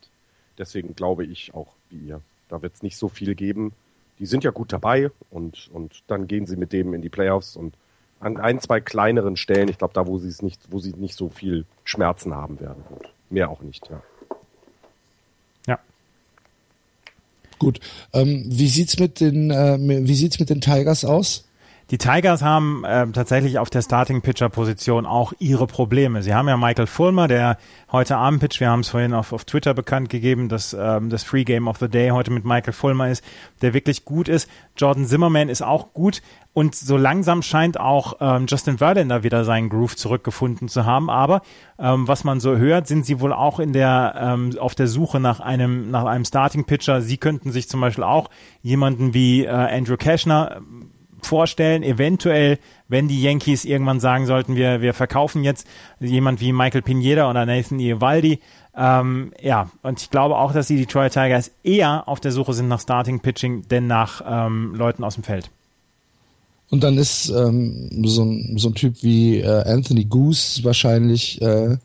deswegen 0.59 0.95
glaube 0.95 1.25
ich 1.25 1.55
auch 1.55 1.73
wie 1.89 2.09
ihr. 2.09 2.21
Da 2.49 2.61
wird 2.61 2.75
es 2.75 2.83
nicht 2.83 2.97
so 2.97 3.09
viel 3.09 3.33
geben. 3.33 3.73
Die 4.19 4.27
sind 4.27 4.43
ja 4.43 4.51
gut 4.51 4.71
dabei 4.71 5.09
und, 5.31 5.71
und 5.73 6.03
dann 6.05 6.27
gehen 6.27 6.45
sie 6.45 6.55
mit 6.55 6.71
dem 6.71 6.93
in 6.93 7.01
die 7.01 7.09
Playoffs 7.09 7.55
und 7.55 7.73
an 8.19 8.37
ein, 8.37 8.59
zwei 8.59 8.79
kleineren 8.79 9.37
Stellen, 9.37 9.69
ich 9.69 9.77
glaube 9.77 9.93
da, 9.93 10.07
wo 10.07 10.17
sie 10.17 10.29
es 10.29 10.41
nicht, 10.41 10.61
wo 10.69 10.79
sie 10.79 10.93
nicht 10.93 11.15
so 11.15 11.29
viel 11.29 11.65
Schmerzen 11.83 12.33
haben 12.33 12.59
werden. 12.59 12.83
Und 12.89 13.03
mehr 13.29 13.49
auch 13.49 13.61
nicht, 13.61 13.89
ja. 13.89 14.01
Ja. 15.67 15.79
Gut. 17.59 17.79
Ähm, 18.13 18.45
wie 18.47 18.67
sieht's 18.67 18.99
mit 18.99 19.19
den, 19.19 19.51
äh, 19.51 19.77
wie 19.79 20.15
sieht's 20.15 20.39
mit 20.39 20.49
den 20.49 20.61
Tigers 20.61 21.05
aus? 21.05 21.46
Die 21.89 21.97
Tigers 21.97 22.41
haben 22.41 22.83
äh, 22.83 23.07
tatsächlich 23.07 23.59
auf 23.59 23.69
der 23.69 23.81
Starting-Pitcher-Position 23.81 25.05
auch 25.05 25.31
ihre 25.39 25.67
Probleme. 25.67 26.21
Sie 26.21 26.33
haben 26.33 26.49
ja 26.49 26.57
Michael 26.57 26.85
Fulmer, 26.85 27.29
der 27.29 27.57
heute 27.93 28.17
Abend 28.17 28.41
pitcht. 28.41 28.59
Wir 28.59 28.69
haben 28.69 28.81
es 28.81 28.89
vorhin 28.89 29.13
auf, 29.13 29.31
auf 29.31 29.45
Twitter 29.45 29.73
bekannt 29.73 30.09
gegeben, 30.09 30.49
dass 30.49 30.75
ähm, 30.77 31.09
das 31.09 31.23
Free 31.23 31.45
Game 31.45 31.69
of 31.69 31.77
the 31.77 31.87
Day 31.87 32.09
heute 32.09 32.29
mit 32.31 32.43
Michael 32.43 32.73
Fulmer 32.73 33.09
ist, 33.09 33.23
der 33.61 33.73
wirklich 33.73 34.03
gut 34.03 34.27
ist. 34.27 34.49
Jordan 34.75 35.05
Zimmerman 35.05 35.47
ist 35.47 35.61
auch 35.61 35.93
gut. 35.93 36.21
Und 36.51 36.75
so 36.75 36.97
langsam 36.97 37.41
scheint 37.41 37.79
auch 37.79 38.15
ähm, 38.19 38.47
Justin 38.49 38.79
Verlander 38.79 39.23
wieder 39.23 39.45
seinen 39.45 39.69
Groove 39.69 39.95
zurückgefunden 39.95 40.67
zu 40.67 40.85
haben. 40.85 41.09
Aber 41.09 41.41
ähm, 41.79 42.05
was 42.05 42.25
man 42.25 42.41
so 42.41 42.57
hört, 42.57 42.87
sind 42.87 43.05
sie 43.05 43.21
wohl 43.21 43.31
auch 43.31 43.59
in 43.59 43.71
der 43.71 44.15
ähm, 44.19 44.57
auf 44.59 44.75
der 44.75 44.87
Suche 44.87 45.21
nach 45.21 45.39
einem 45.39 45.89
nach 45.89 46.03
einem 46.03 46.25
Starting 46.25 46.65
Pitcher. 46.65 47.01
Sie 47.01 47.17
könnten 47.17 47.51
sich 47.51 47.69
zum 47.69 47.79
Beispiel 47.79 48.03
auch 48.03 48.29
jemanden 48.61 49.13
wie 49.13 49.45
äh, 49.45 49.49
Andrew 49.49 49.95
Cashner 49.95 50.59
vorstellen, 51.21 51.83
eventuell, 51.83 52.59
wenn 52.87 53.07
die 53.07 53.21
Yankees 53.21 53.65
irgendwann 53.65 53.99
sagen 53.99 54.25
sollten, 54.25 54.55
wir, 54.55 54.81
wir 54.81 54.93
verkaufen 54.93 55.43
jetzt 55.43 55.67
jemand 55.99 56.41
wie 56.41 56.53
Michael 56.53 56.81
Pineda 56.81 57.29
oder 57.29 57.45
Nathan 57.45 57.79
Eovaldi. 57.79 58.39
Ähm, 58.75 59.33
ja, 59.41 59.71
und 59.81 60.01
ich 60.01 60.09
glaube 60.09 60.37
auch, 60.37 60.53
dass 60.53 60.67
die 60.67 60.77
Detroit 60.77 61.13
Tigers 61.13 61.51
eher 61.63 62.07
auf 62.07 62.19
der 62.19 62.31
Suche 62.31 62.53
sind 62.53 62.67
nach 62.67 62.79
Starting 62.79 63.19
Pitching, 63.19 63.67
denn 63.67 63.87
nach 63.87 64.21
ähm, 64.27 64.75
Leuten 64.75 65.03
aus 65.03 65.15
dem 65.15 65.23
Feld. 65.23 65.49
Und 66.69 66.83
dann 66.83 66.97
ist 66.97 67.29
ähm, 67.29 67.89
so, 68.05 68.23
ein, 68.23 68.57
so 68.57 68.69
ein 68.69 68.75
Typ 68.75 69.01
wie 69.01 69.39
äh, 69.39 69.63
Anthony 69.63 70.05
Goose 70.05 70.63
wahrscheinlich 70.63 71.41
äh, 71.41 71.77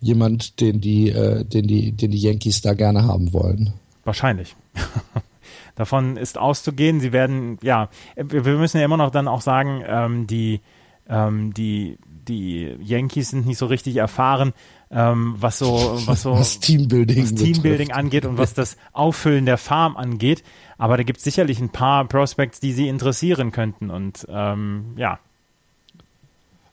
jemand, 0.00 0.60
den 0.60 0.80
die, 0.80 1.08
äh, 1.08 1.44
den 1.44 1.66
die, 1.66 1.92
den 1.92 2.10
die 2.10 2.18
Yankees 2.18 2.60
da 2.60 2.74
gerne 2.74 3.04
haben 3.04 3.32
wollen. 3.32 3.72
Wahrscheinlich. 4.04 4.54
Davon 5.74 6.16
ist 6.16 6.38
auszugehen. 6.38 7.00
Sie 7.00 7.12
werden, 7.12 7.58
ja, 7.62 7.88
wir 8.16 8.42
müssen 8.56 8.78
ja 8.78 8.84
immer 8.84 8.96
noch 8.96 9.10
dann 9.10 9.28
auch 9.28 9.40
sagen, 9.40 9.82
ähm, 9.86 10.26
die, 10.26 10.60
ähm, 11.08 11.54
die, 11.54 11.98
die 12.28 12.76
Yankees 12.80 13.30
sind 13.30 13.46
nicht 13.46 13.58
so 13.58 13.66
richtig 13.66 13.96
erfahren, 13.96 14.52
ähm, 14.90 15.34
was 15.38 15.58
so, 15.58 16.00
was 16.06 16.22
so 16.22 16.32
was 16.38 16.60
Teambuilding, 16.60 17.22
was 17.22 17.34
Teambuilding 17.34 17.92
angeht 17.92 18.26
und 18.26 18.38
was 18.38 18.54
das 18.54 18.76
Auffüllen 18.92 19.46
der 19.46 19.58
Farm 19.58 19.96
angeht. 19.96 20.44
Aber 20.78 20.96
da 20.96 21.02
gibt 21.02 21.18
es 21.18 21.24
sicherlich 21.24 21.60
ein 21.60 21.70
paar 21.70 22.06
Prospects, 22.06 22.60
die 22.60 22.72
sie 22.72 22.88
interessieren 22.88 23.52
könnten 23.52 23.90
und 23.90 24.26
ähm, 24.28 24.94
ja. 24.96 25.18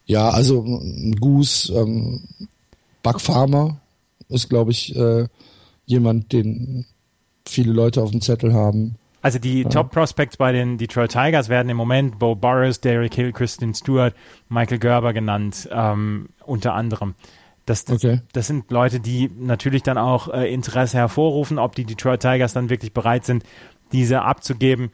Ja, 0.06 0.30
also 0.30 0.64
Goose, 1.20 1.72
ähm, 1.74 2.24
Buck 3.04 3.22
Farmer 3.22 3.80
ist, 4.28 4.50
glaube 4.50 4.72
ich, 4.72 4.96
äh, 4.96 5.28
jemand, 5.86 6.34
den 6.34 6.86
viele 7.50 7.74
Leute 7.74 8.02
auf 8.02 8.12
dem 8.12 8.22
Zettel 8.22 8.54
haben. 8.54 8.96
Also 9.22 9.38
die 9.38 9.64
ja. 9.64 9.70
Top 9.70 9.92
Prospects 9.92 10.38
bei 10.38 10.52
den 10.52 10.78
Detroit 10.78 11.12
Tigers 11.12 11.50
werden 11.50 11.70
im 11.70 11.78
Moment 11.78 12.20
Bo 12.20 12.36
Burris, 12.36 12.80
Derek 12.80 13.14
Hill, 13.14 13.34
Kristen 13.34 13.74
Stewart, 13.74 14.16
Michael 14.48 14.80
Gerber 14.80 15.14
genannt, 15.14 15.68
ähm, 15.72 16.30
unter 16.46 16.74
anderem. 16.74 17.16
Das, 17.66 17.86
das, 17.86 18.04
okay. 18.04 18.22
das, 18.32 18.48
sind 18.48 18.72
Leute, 18.72 19.00
die 19.00 19.30
natürlich 19.38 19.84
dann 19.84 19.98
auch 19.98 20.34
äh, 20.34 20.52
Interesse 20.52 20.98
hervorrufen. 20.98 21.60
Ob 21.60 21.76
die 21.76 21.84
Detroit 21.84 22.22
Tigers 22.22 22.54
dann 22.54 22.70
wirklich 22.70 22.94
bereit 22.94 23.26
sind, 23.26 23.44
diese 23.92 24.22
abzugeben, 24.22 24.92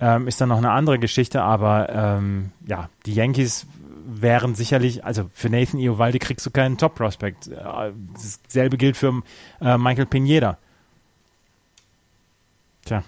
ähm, 0.00 0.28
ist 0.28 0.40
dann 0.40 0.50
noch 0.50 0.58
eine 0.58 0.70
andere 0.72 0.98
Geschichte. 0.98 1.40
Aber 1.40 1.88
ähm, 1.88 2.50
ja, 2.66 2.90
die 3.06 3.14
Yankees 3.14 3.66
wären 4.04 4.54
sicherlich, 4.54 5.04
also 5.04 5.30
für 5.32 5.48
Nathan 5.48 5.80
Iovaldi 5.80 6.18
kriegst 6.18 6.44
du 6.44 6.50
keinen 6.50 6.76
Top 6.76 6.96
Prospect. 6.96 7.48
Äh, 7.48 7.92
dasselbe 8.44 8.76
gilt 8.76 8.96
für 8.96 9.22
äh, 9.60 9.78
Michael 9.78 10.06
Pineda. 10.06 10.58
Tja. 12.88 13.04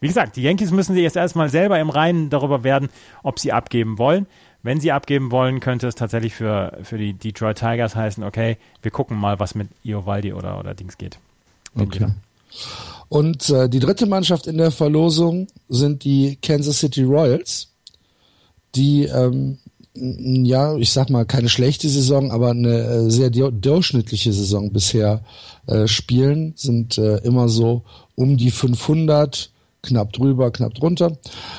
Wie 0.00 0.06
gesagt, 0.08 0.36
die 0.36 0.42
Yankees 0.42 0.70
müssen 0.70 0.94
sich 0.94 1.02
jetzt 1.02 1.16
erstmal 1.16 1.50
selber 1.50 1.78
im 1.78 1.90
Reinen 1.90 2.30
darüber 2.30 2.64
werden, 2.64 2.88
ob 3.22 3.38
sie 3.38 3.52
abgeben 3.52 3.98
wollen. 3.98 4.26
Wenn 4.62 4.80
sie 4.80 4.92
abgeben 4.92 5.30
wollen, 5.30 5.60
könnte 5.60 5.86
es 5.88 5.94
tatsächlich 5.94 6.34
für, 6.34 6.78
für 6.82 6.98
die 6.98 7.12
Detroit 7.12 7.58
Tigers 7.58 7.96
heißen, 7.96 8.24
okay, 8.24 8.56
wir 8.82 8.90
gucken 8.90 9.18
mal, 9.18 9.38
was 9.38 9.54
mit 9.54 9.68
Iovaldi 9.84 10.32
oder, 10.32 10.58
oder 10.58 10.74
Dings 10.74 10.96
geht. 10.96 11.18
Okay. 11.74 12.06
Und 13.08 13.50
äh, 13.50 13.68
die 13.68 13.78
dritte 13.80 14.06
Mannschaft 14.06 14.46
in 14.46 14.58
der 14.58 14.70
Verlosung 14.70 15.48
sind 15.68 16.04
die 16.04 16.38
Kansas 16.40 16.78
City 16.78 17.02
Royals, 17.02 17.68
die 18.74 19.04
ähm, 19.04 19.58
ja, 19.94 20.76
ich 20.76 20.92
sag 20.92 21.10
mal, 21.10 21.24
keine 21.26 21.48
schlechte 21.48 21.88
Saison, 21.88 22.30
aber 22.30 22.50
eine 22.50 22.78
äh, 22.78 23.10
sehr 23.10 23.30
durchschnittliche 23.30 24.32
Saison 24.32 24.72
bisher 24.72 25.22
äh, 25.66 25.86
spielen, 25.86 26.52
sind 26.56 26.96
äh, 26.96 27.18
immer 27.18 27.48
so 27.48 27.82
um 28.20 28.36
die 28.36 28.50
500, 28.50 29.50
knapp 29.82 30.12
drüber, 30.12 30.50
knapp 30.50 30.74
drunter. 30.74 31.16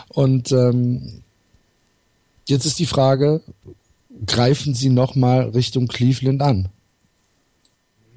Und 0.09 0.51
ähm, 0.51 1.23
jetzt 2.47 2.65
ist 2.65 2.77
die 2.77 2.85
Frage, 2.85 3.41
greifen 4.27 4.75
Sie 4.75 4.89
nochmal 4.89 5.49
Richtung 5.49 5.87
Cleveland 5.87 6.41
an? 6.43 6.69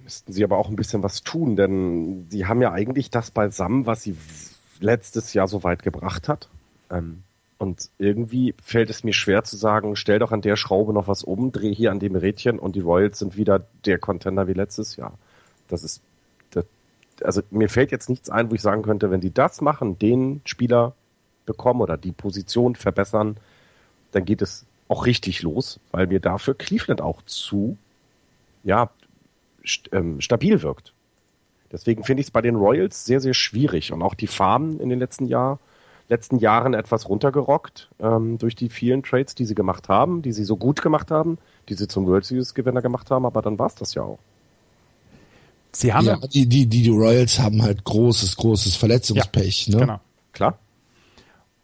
Müssten 0.03 0.35
Sie 0.35 0.45
aber 0.45 0.59
auch 0.59 0.69
ein 0.69 0.77
bisschen 0.77 1.03
was 1.03 1.23
tun, 1.23 1.57
denn 1.57 2.27
Sie 2.29 2.45
haben 2.45 2.61
ja 2.61 2.71
eigentlich 2.73 3.11
das 3.11 3.31
beisammen, 3.31 3.87
was 3.87 4.03
Sie 4.03 4.15
letztes 4.79 5.33
Jahr 5.33 5.49
so 5.49 5.65
weit 5.65 5.83
gebracht 5.83 6.29
hat. 6.29 6.49
Ähm, 6.91 7.23
und 7.57 7.89
irgendwie 7.97 8.55
fällt 8.63 8.91
es 8.91 9.05
mir 9.05 9.15
schwer 9.15 9.43
zu 9.45 9.57
sagen, 9.57 9.97
stell 9.97 10.19
doch 10.19 10.33
an 10.33 10.43
der 10.43 10.57
Schraube 10.57 10.93
noch 10.93 11.09
was 11.09 11.23
um, 11.23 11.51
dreh 11.51 11.75
hier 11.75 11.93
an 11.93 11.99
dem 11.99 12.15
Rädchen 12.15 12.59
und 12.59 12.77
die 12.77 12.81
Royals 12.81 13.21
sind 13.21 13.39
wieder 13.39 13.65
der 13.87 13.99
Contender 13.99 14.47
wie 14.49 14.53
letztes 14.53 14.97
Jahr. 14.97 15.17
Das 15.69 15.83
ist 15.83 16.03
also 17.23 17.43
mir 17.51 17.69
fällt 17.69 17.93
jetzt 17.93 18.09
nichts 18.09 18.31
ein, 18.31 18.51
wo 18.51 18.55
ich 18.55 18.63
sagen 18.63 18.83
könnte, 18.83 19.11
wenn 19.11 19.21
die 19.21 19.33
das 19.33 19.61
machen, 19.61 19.99
den 19.99 20.41
Spieler 20.45 20.95
bekommen 21.47 21.81
oder 21.81 21.97
die 21.97 22.13
Position 22.13 22.75
verbessern, 22.75 23.37
dann 24.13 24.25
geht 24.25 24.43
es 24.43 24.65
auch 24.89 25.07
richtig 25.07 25.43
los, 25.43 25.81
weil 25.91 26.07
mir 26.07 26.21
dafür 26.21 26.55
Cleveland 26.55 27.01
auch 27.01 27.23
zu, 27.23 27.77
ja, 28.63 28.91
st 29.67 29.91
ähm, 29.93 30.21
stabil 30.21 30.63
wirkt. 30.63 30.93
Deswegen 31.73 32.05
finde 32.05 32.21
ich 32.21 32.29
es 32.29 32.31
bei 32.31 32.43
den 32.43 32.57
Royals 32.57 33.05
sehr, 33.05 33.21
sehr 33.21 33.35
schwierig 33.35 33.93
und 33.93 34.03
auch 34.03 34.15
die 34.15 34.27
Farmen 34.27 34.79
in 34.79 34.91
den 34.91 34.99
letzten 34.99 35.27
Jahr, 35.27 35.59
letzten 36.09 36.39
Jahren 36.39 36.75
etwas 36.75 37.09
runtergerockt 37.09 37.89
ähm, 37.99 38.39
durch 38.39 38.55
die 38.55 38.69
vielen 38.69 39.03
Trades, 39.03 39.35
die 39.35 39.47
sie 39.47 39.55
gemacht 39.55 39.89
haben, 39.89 40.23
die 40.23 40.33
sie 40.33 40.45
so 40.45 40.57
gut 40.57 40.83
gemacht 40.83 41.11
haben, 41.11 41.39
die 41.69 41.75
sie 41.75 41.89
zum 41.89 42.07
World 42.07 42.27
Series 42.27 42.55
Gewinner 42.55 42.83
gemacht 42.83 43.11
haben, 43.11 43.27
aber 43.27 43.43
dann 43.43 43.59
war 43.59 43.67
es 43.67 43.75
das 43.75 43.95
ja 43.95 44.03
auch. 44.03 44.19
Sie 45.77 45.93
haben 45.93 46.07
ja, 46.07 46.17
die, 46.17 46.49
die, 46.49 46.67
die 46.67 46.89
Royals 46.89 47.39
haben 47.39 47.63
halt 47.63 47.85
großes, 47.85 48.37
großes 48.37 48.77
Verletzungspech, 48.77 49.67
ja, 49.67 49.75
ne? 49.75 49.81
Genau. 49.81 50.01
Klar. 50.33 50.59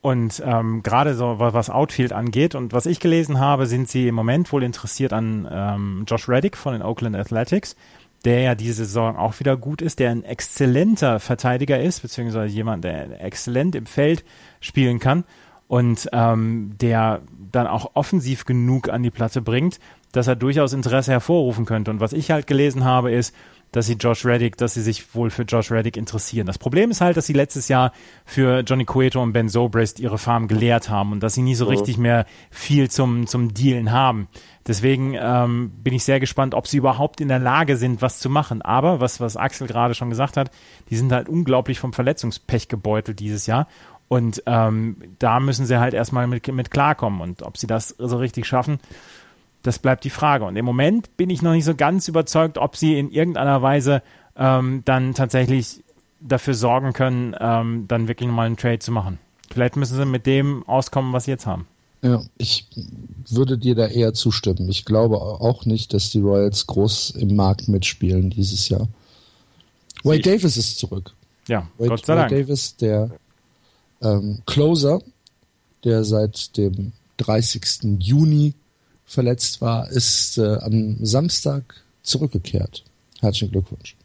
Und 0.02 0.42
ähm, 0.44 0.82
gerade 0.82 1.14
so 1.14 1.36
was 1.38 1.68
Outfield 1.68 2.12
angeht 2.12 2.54
und 2.54 2.72
was 2.72 2.86
ich 2.86 3.00
gelesen 3.00 3.38
habe, 3.38 3.66
sind 3.66 3.88
sie 3.88 4.08
im 4.08 4.14
Moment 4.14 4.50
wohl 4.50 4.62
interessiert 4.62 5.12
an 5.12 5.46
ähm, 5.50 6.04
Josh 6.06 6.28
Reddick 6.28 6.56
von 6.56 6.72
den 6.72 6.82
Oakland 6.82 7.16
Athletics, 7.16 7.76
der 8.24 8.40
ja 8.40 8.54
diese 8.54 8.86
Saison 8.86 9.16
auch 9.16 9.38
wieder 9.40 9.58
gut 9.58 9.82
ist, 9.82 9.98
der 9.98 10.10
ein 10.10 10.24
exzellenter 10.24 11.20
Verteidiger 11.20 11.78
ist, 11.80 12.00
beziehungsweise 12.00 12.54
jemand, 12.54 12.84
der 12.84 13.22
exzellent 13.22 13.74
im 13.74 13.86
Feld 13.86 14.24
spielen 14.60 15.00
kann 15.00 15.24
und 15.70 16.08
ähm, 16.12 16.72
der 16.80 17.22
dann 17.52 17.68
auch 17.68 17.92
offensiv 17.94 18.44
genug 18.44 18.88
an 18.88 19.04
die 19.04 19.12
Platte 19.12 19.40
bringt, 19.40 19.78
dass 20.10 20.26
er 20.26 20.34
durchaus 20.34 20.72
Interesse 20.72 21.12
hervorrufen 21.12 21.64
könnte. 21.64 21.92
Und 21.92 22.00
was 22.00 22.12
ich 22.12 22.32
halt 22.32 22.48
gelesen 22.48 22.84
habe, 22.84 23.12
ist, 23.12 23.32
dass 23.70 23.86
sie 23.86 23.92
Josh 23.92 24.24
Reddick, 24.24 24.56
dass 24.56 24.74
sie 24.74 24.82
sich 24.82 25.14
wohl 25.14 25.30
für 25.30 25.42
Josh 25.42 25.70
Reddick 25.70 25.96
interessieren. 25.96 26.48
Das 26.48 26.58
Problem 26.58 26.90
ist 26.90 27.00
halt, 27.00 27.16
dass 27.16 27.26
sie 27.26 27.34
letztes 27.34 27.68
Jahr 27.68 27.92
für 28.24 28.64
Johnny 28.66 28.84
Cueto 28.84 29.22
und 29.22 29.32
Ben 29.32 29.48
Zobrist 29.48 30.00
ihre 30.00 30.18
Farm 30.18 30.48
geleert 30.48 30.90
haben 30.90 31.12
und 31.12 31.22
dass 31.22 31.34
sie 31.34 31.42
nie 31.42 31.54
so 31.54 31.66
richtig 31.66 31.96
mehr 31.96 32.26
viel 32.50 32.90
zum, 32.90 33.28
zum 33.28 33.54
Dealen 33.54 33.92
haben. 33.92 34.26
Deswegen 34.66 35.14
ähm, 35.18 35.70
bin 35.82 35.94
ich 35.94 36.04
sehr 36.04 36.20
gespannt, 36.20 36.54
ob 36.54 36.66
sie 36.66 36.78
überhaupt 36.78 37.20
in 37.20 37.28
der 37.28 37.38
Lage 37.38 37.76
sind, 37.76 38.02
was 38.02 38.18
zu 38.18 38.28
machen. 38.28 38.60
Aber 38.60 39.00
was, 39.00 39.20
was 39.20 39.36
Axel 39.36 39.66
gerade 39.66 39.94
schon 39.94 40.10
gesagt 40.10 40.36
hat, 40.36 40.50
die 40.90 40.96
sind 40.96 41.12
halt 41.12 41.28
unglaublich 41.28 41.78
vom 41.78 41.92
Verletzungspech 41.92 42.68
gebeutelt 42.68 43.20
dieses 43.20 43.46
Jahr. 43.46 43.68
Und 44.10 44.42
ähm, 44.46 44.96
da 45.20 45.38
müssen 45.38 45.66
sie 45.66 45.78
halt 45.78 45.94
erstmal 45.94 46.26
mit, 46.26 46.48
mit 46.52 46.72
klarkommen. 46.72 47.20
Und 47.20 47.42
ob 47.42 47.56
sie 47.56 47.68
das 47.68 47.94
so 47.96 48.16
richtig 48.16 48.44
schaffen, 48.44 48.80
das 49.62 49.78
bleibt 49.78 50.02
die 50.02 50.10
Frage. 50.10 50.44
Und 50.46 50.56
im 50.56 50.64
Moment 50.64 51.16
bin 51.16 51.30
ich 51.30 51.42
noch 51.42 51.52
nicht 51.52 51.64
so 51.64 51.76
ganz 51.76 52.08
überzeugt, 52.08 52.58
ob 52.58 52.74
sie 52.74 52.98
in 52.98 53.12
irgendeiner 53.12 53.62
Weise 53.62 54.02
ähm, 54.36 54.82
dann 54.84 55.14
tatsächlich 55.14 55.84
dafür 56.18 56.54
sorgen 56.54 56.92
können, 56.92 57.36
ähm, 57.38 57.84
dann 57.86 58.08
wirklich 58.08 58.26
nochmal 58.26 58.46
einen 58.46 58.56
Trade 58.56 58.80
zu 58.80 58.90
machen. 58.90 59.20
Vielleicht 59.48 59.76
müssen 59.76 59.96
sie 59.96 60.04
mit 60.04 60.26
dem 60.26 60.68
auskommen, 60.68 61.12
was 61.12 61.26
sie 61.26 61.30
jetzt 61.30 61.46
haben. 61.46 61.68
Ja, 62.02 62.20
ich 62.36 62.66
würde 63.28 63.58
dir 63.58 63.76
da 63.76 63.86
eher 63.86 64.12
zustimmen. 64.12 64.68
Ich 64.70 64.86
glaube 64.86 65.18
auch 65.20 65.66
nicht, 65.66 65.94
dass 65.94 66.10
die 66.10 66.20
Royals 66.20 66.66
groß 66.66 67.10
im 67.10 67.36
Markt 67.36 67.68
mitspielen 67.68 68.30
dieses 68.30 68.68
Jahr. 68.68 68.88
Wade 70.02 70.22
Davis 70.22 70.56
ist 70.56 70.80
zurück. 70.80 71.12
Ja, 71.46 71.68
Wade, 71.78 71.90
Gott 71.90 72.06
sei 72.06 72.16
Dank. 72.16 72.32
Wade 72.32 72.42
Davis, 72.42 72.74
der 72.74 73.10
ähm, 74.02 74.42
Closer, 74.46 75.00
der 75.84 76.04
seit 76.04 76.56
dem 76.56 76.92
30. 77.18 77.98
Juni 77.98 78.54
verletzt 79.04 79.60
war, 79.60 79.88
ist 79.90 80.38
äh, 80.38 80.56
am 80.60 81.04
Samstag 81.04 81.82
zurückgekehrt. 82.02 82.84
Herzlichen 83.20 83.52
Glückwunsch. 83.52 83.96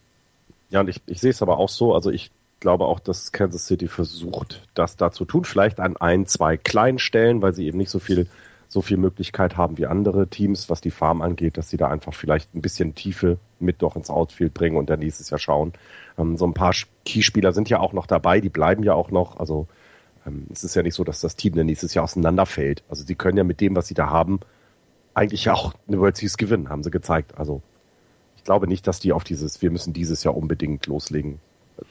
Ja, 0.70 0.82
und 0.82 0.90
ich, 0.90 1.02
ich 1.06 1.22
sehe 1.22 1.32
es 1.32 1.42
aber 1.42 1.58
auch 1.58 1.70
so, 1.70 1.94
also 1.94 2.10
ich 2.10 2.32
glaube 2.60 2.86
auch, 2.86 3.00
dass 3.00 3.32
Kansas 3.32 3.68
City 3.68 3.88
versucht, 3.88 4.64
das 4.74 4.98
da 4.98 5.12
zu 5.12 5.26
tun, 5.26 5.46
vielleicht 5.46 5.80
an 5.80 5.98
ein, 5.98 6.26
zwei 6.26 6.58
kleinen 6.58 7.00
Stellen, 7.00 7.42
weil 7.42 7.54
sie 7.54 7.68
eben 7.68 7.78
nicht 7.78 7.92
so 7.92 8.00
viel, 8.00 8.28
so 8.68 8.82
viel 8.82 8.98
Möglichkeit 8.98 9.56
haben 9.56 9.78
wie 9.78 9.86
andere 9.86 10.28
Teams, 10.28 10.70
was 10.70 10.82
die 10.82 10.92
Farm 10.92 11.22
angeht, 11.22 11.58
dass 11.58 11.70
sie 11.70 11.78
da 11.78 11.88
einfach 11.88 12.14
vielleicht 12.14 12.54
ein 12.56 12.62
bisschen 12.62 12.96
Tiefe 12.96 13.38
mit 13.60 13.82
doch 13.82 13.96
ins 13.96 14.10
Outfield 14.10 14.54
bringen 14.54 14.78
und 14.78 14.90
dann 14.90 15.00
nächstes 15.00 15.30
Jahr 15.30 15.40
schauen. 15.40 15.74
Ähm, 16.18 16.38
so 16.38 16.46
ein 16.46 16.54
paar 16.54 16.74
Keyspieler 17.06 17.54
sind 17.54 17.70
ja 17.70 17.80
auch 17.80 17.94
noch 17.94 18.08
dabei, 18.08 18.42
die 18.42 18.50
bleiben 18.50 18.84
ja 18.84 18.94
auch 18.94 19.12
noch, 19.12 19.38
also 19.38 19.68
ähm, 20.26 20.48
es 20.52 20.64
ist 20.64 20.76
ja 20.76 20.84
nicht 20.84 20.96
so, 20.96 21.04
dass 21.04 21.22
das 21.22 21.36
Team 21.36 21.56
dann 21.56 21.66
nächstes 21.66 21.94
Jahr 21.94 22.04
auseinanderfällt. 22.04 22.84
Also 22.90 23.04
sie 23.04 23.16
können 23.16 23.38
ja 23.38 23.44
mit 23.44 23.62
dem, 23.62 23.76
was 23.76 23.88
sie 23.88 23.94
da 23.94 24.10
haben, 24.10 24.40
eigentlich 25.14 25.50
auch 25.50 25.74
eine 25.88 26.00
World 26.00 26.18
Series 26.18 26.38
gewinnen, 26.38 26.70
haben 26.70 26.84
sie 26.84 26.92
gezeigt. 26.92 27.38
Also 27.38 27.62
ich 28.36 28.44
glaube 28.44 28.68
nicht, 28.68 28.88
dass 28.88 29.00
die 29.00 29.14
auf 29.14 29.24
dieses, 29.24 29.62
wir 29.62 29.72
müssen 29.72 29.94
dieses 29.94 30.24
Jahr 30.24 30.36
unbedingt 30.36 30.86
loslegen, 30.88 31.40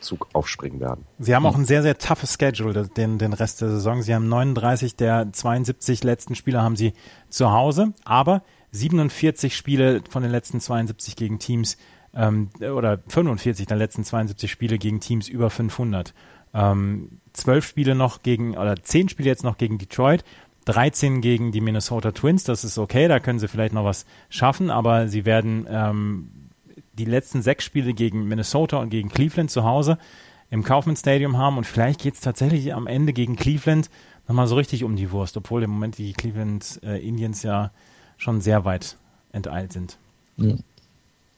Zug 0.00 0.28
aufspringen 0.32 0.80
werden. 0.80 1.04
Sie 1.18 1.34
haben 1.34 1.44
auch 1.44 1.56
ein 1.56 1.66
sehr, 1.66 1.82
sehr 1.82 1.98
toughes 1.98 2.38
Schedule, 2.40 2.88
den, 2.88 3.18
den 3.18 3.32
Rest 3.32 3.60
der 3.60 3.68
Saison. 3.68 4.02
Sie 4.02 4.14
haben 4.14 4.28
39 4.28 4.96
der 4.96 5.28
72 5.30 6.02
letzten 6.04 6.34
Spiele 6.34 6.62
haben 6.62 6.76
sie 6.76 6.94
zu 7.28 7.52
Hause, 7.52 7.92
aber 8.04 8.42
47 8.70 9.54
Spiele 9.56 10.02
von 10.08 10.22
den 10.22 10.32
letzten 10.32 10.60
72 10.60 11.16
gegen 11.16 11.38
Teams 11.38 11.76
ähm, 12.14 12.50
oder 12.60 13.00
45 13.08 13.66
der 13.66 13.76
letzten 13.76 14.04
72 14.04 14.50
Spiele 14.50 14.78
gegen 14.78 15.00
Teams 15.00 15.28
über 15.28 15.50
500. 15.50 16.14
Ähm, 16.54 17.20
12 17.32 17.66
Spiele 17.66 17.94
noch 17.94 18.22
gegen, 18.22 18.56
oder 18.56 18.76
10 18.80 19.08
Spiele 19.08 19.28
jetzt 19.28 19.44
noch 19.44 19.58
gegen 19.58 19.78
Detroit 19.78 20.24
13 20.64 21.20
gegen 21.20 21.52
die 21.52 21.60
Minnesota 21.60 22.12
Twins, 22.12 22.44
das 22.44 22.64
ist 22.64 22.78
okay, 22.78 23.08
da 23.08 23.20
können 23.20 23.38
sie 23.38 23.48
vielleicht 23.48 23.74
noch 23.74 23.84
was 23.84 24.06
schaffen, 24.30 24.70
aber 24.70 25.08
sie 25.08 25.24
werden 25.24 25.66
ähm, 25.68 26.30
die 26.94 27.04
letzten 27.04 27.42
sechs 27.42 27.64
Spiele 27.64 27.92
gegen 27.92 28.26
Minnesota 28.26 28.78
und 28.78 28.90
gegen 28.90 29.08
Cleveland 29.10 29.50
zu 29.50 29.64
Hause 29.64 29.98
im 30.50 30.62
Kaufman 30.62 30.96
Stadium 30.96 31.36
haben 31.36 31.58
und 31.58 31.66
vielleicht 31.66 32.00
geht 32.00 32.14
es 32.14 32.20
tatsächlich 32.20 32.72
am 32.72 32.86
Ende 32.86 33.12
gegen 33.12 33.36
Cleveland 33.36 33.90
nochmal 34.26 34.46
so 34.46 34.54
richtig 34.54 34.84
um 34.84 34.96
die 34.96 35.10
Wurst, 35.10 35.36
obwohl 35.36 35.62
im 35.62 35.70
Moment 35.70 35.98
die 35.98 36.12
Cleveland 36.12 36.80
äh, 36.82 37.06
Indians 37.06 37.42
ja 37.42 37.70
schon 38.16 38.40
sehr 38.40 38.64
weit 38.64 38.96
enteilt 39.32 39.72
sind. 39.72 39.98
Ja. 40.36 40.54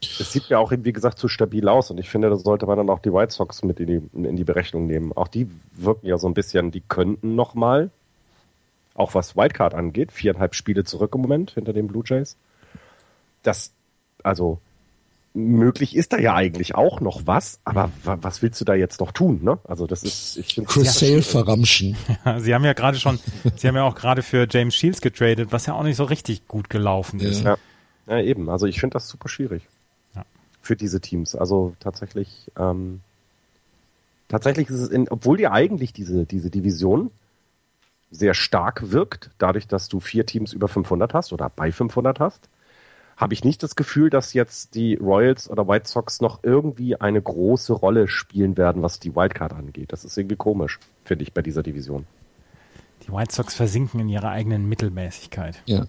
Es 0.03 0.33
sieht 0.33 0.49
ja 0.49 0.59
auch, 0.59 0.73
wie 0.73 0.93
gesagt, 0.93 1.19
zu 1.19 1.29
stabil 1.29 1.69
aus 1.69 1.91
und 1.91 1.99
ich 1.99 2.11
finde, 2.11 2.29
da 2.29 2.37
sollte 2.37 2.67
man 2.67 2.77
dann 2.77 2.91
auch 2.91 2.99
die 2.99 3.13
White 3.13 3.33
Sox 3.33 3.63
mit 3.63 3.81
in 3.81 3.87
die, 3.87 4.27
in 4.29 4.37
die 4.37 4.45
Berechnung 4.45 4.87
nehmen. 4.87 5.13
Auch 5.13 5.29
die 5.29 5.49
wirken 5.73 6.07
ja 6.07 6.19
so 6.19 6.29
ein 6.29 6.35
bisschen, 6.35 6.71
die 6.71 6.83
könnten 6.83 7.35
nochmal 7.35 7.91
auch 8.95 9.15
was 9.15 9.37
Wildcard 9.37 9.75
angeht, 9.75 10.13
viereinhalb 10.13 10.55
Spiele 10.55 10.85
zurück 10.85 11.15
im 11.15 11.23
Moment 11.23 11.53
hinter 11.53 11.73
den 11.73 11.87
Blue 11.87 12.03
Jays. 12.07 12.37
Das, 13.43 13.73
also, 14.23 14.59
möglich 15.37 15.95
ist 15.95 16.13
da 16.13 16.19
ja 16.19 16.35
eigentlich 16.35 16.75
auch 16.75 17.01
noch 17.01 17.27
was, 17.27 17.61
aber 17.65 17.91
was 18.05 18.43
willst 18.43 18.61
du 18.61 18.65
da 18.65 18.75
jetzt 18.75 19.01
noch 19.01 19.13
tun, 19.13 19.41
ne? 19.43 19.59
Also 19.65 19.87
das 19.87 20.03
ist, 20.03 20.39
ich 20.39 20.55
finde 20.55 20.71
Chris 20.71 20.99
Sale 20.99 21.23
verramschen. 21.23 21.97
Ja, 22.25 22.41
sie 22.41 22.55
haben 22.55 22.65
ja 22.65 22.73
gerade 22.73 22.99
schon, 22.99 23.21
sie 23.57 23.69
haben 23.69 23.77
ja 23.77 23.85
auch 23.85 23.95
gerade 23.95 24.23
für 24.23 24.49
James 24.51 24.75
Shields 24.75 25.01
getradet, 25.01 25.53
was 25.53 25.67
ja 25.67 25.75
auch 25.75 25.83
nicht 25.83 25.97
so 25.97 26.05
richtig 26.05 26.49
gut 26.49 26.71
gelaufen 26.71 27.21
ist. 27.21 27.45
Ja, 27.45 27.59
ja 28.09 28.21
eben. 28.21 28.49
Also 28.49 28.67
ich 28.67 28.81
finde 28.81 28.95
das 28.95 29.09
super 29.09 29.29
schwierig. 29.29 29.63
Für 30.67 30.77
diese 30.77 31.01
Teams. 31.01 31.35
Also 31.35 31.75
tatsächlich, 31.81 32.51
ähm, 32.59 33.01
tatsächlich 34.29 34.69
ist 34.69 34.81
es, 34.81 34.89
in, 34.89 35.09
obwohl 35.09 35.37
die 35.37 35.49
eigentlich 35.49 35.93
diese 35.93 36.27
diese 36.27 36.51
Division 36.51 37.11
sehr 38.11 38.35
stark 38.35 38.91
wirkt, 38.93 39.31
dadurch, 39.39 39.67
dass 39.67 39.89
du 39.89 40.01
vier 40.01 40.27
Teams 40.27 40.53
über 40.53 40.69
500 40.69 41.15
hast 41.15 41.33
oder 41.33 41.51
bei 41.51 41.73
500 41.73 42.21
hast, 42.21 42.49
habe 43.17 43.33
ich 43.33 43.45
nicht 43.45 43.63
das 43.63 43.77
Gefühl, 43.77 44.11
dass 44.11 44.35
jetzt 44.35 44.75
die 44.75 44.97
Royals 44.97 45.49
oder 45.49 45.67
White 45.67 45.89
Sox 45.89 46.21
noch 46.21 46.41
irgendwie 46.43 47.01
eine 47.01 47.21
große 47.21 47.73
Rolle 47.73 48.09
spielen 48.09 48.57
werden, 48.57 48.83
was 48.83 49.01
die 49.01 49.17
Wildcard 49.17 49.55
angeht. 49.55 49.93
Das 49.93 50.05
ist 50.05 50.17
irgendwie 50.19 50.37
komisch, 50.37 50.79
finde 51.05 51.23
ich, 51.23 51.33
bei 51.33 51.41
dieser 51.41 51.63
Division. 51.63 52.07
Die 53.07 53.13
White 53.13 53.35
Sox 53.35 53.55
versinken 53.55 54.01
in 54.01 54.09
ihrer 54.09 54.31
eigenen 54.31 54.69
Mittelmäßigkeit. 54.69 55.63
Ja. 55.67 55.87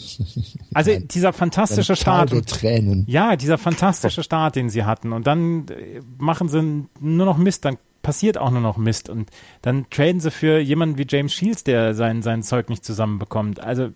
Also 0.74 0.92
dieser 1.00 1.32
fantastische 1.32 1.96
Start. 1.96 2.30
Tränen. 2.46 3.04
Ja, 3.08 3.34
dieser 3.34 3.58
fantastische 3.58 4.22
Start, 4.22 4.54
den 4.54 4.70
sie 4.70 4.84
hatten. 4.84 5.12
Und 5.12 5.26
dann 5.26 5.66
äh, 5.68 6.00
machen 6.16 6.48
sie 6.48 6.86
nur 7.00 7.26
noch 7.26 7.38
Mist. 7.38 7.64
Dann 7.64 7.76
passiert 8.02 8.38
auch 8.38 8.50
nur 8.50 8.60
noch 8.60 8.76
Mist. 8.76 9.08
Und 9.08 9.30
dann 9.62 9.90
traden 9.90 10.20
sie 10.20 10.30
für 10.30 10.60
jemanden 10.60 10.96
wie 10.96 11.06
James 11.08 11.32
Shields, 11.34 11.64
der 11.64 11.94
sein, 11.94 12.22
sein 12.22 12.42
Zeug 12.42 12.68
nicht 12.68 12.84
zusammenbekommt. 12.84 13.60
Also, 13.60 13.88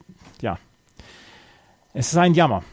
ja. 0.43 0.59
Es 1.93 2.09
ist 2.09 2.19
ein 2.19 2.35
Jammer. 2.35 2.65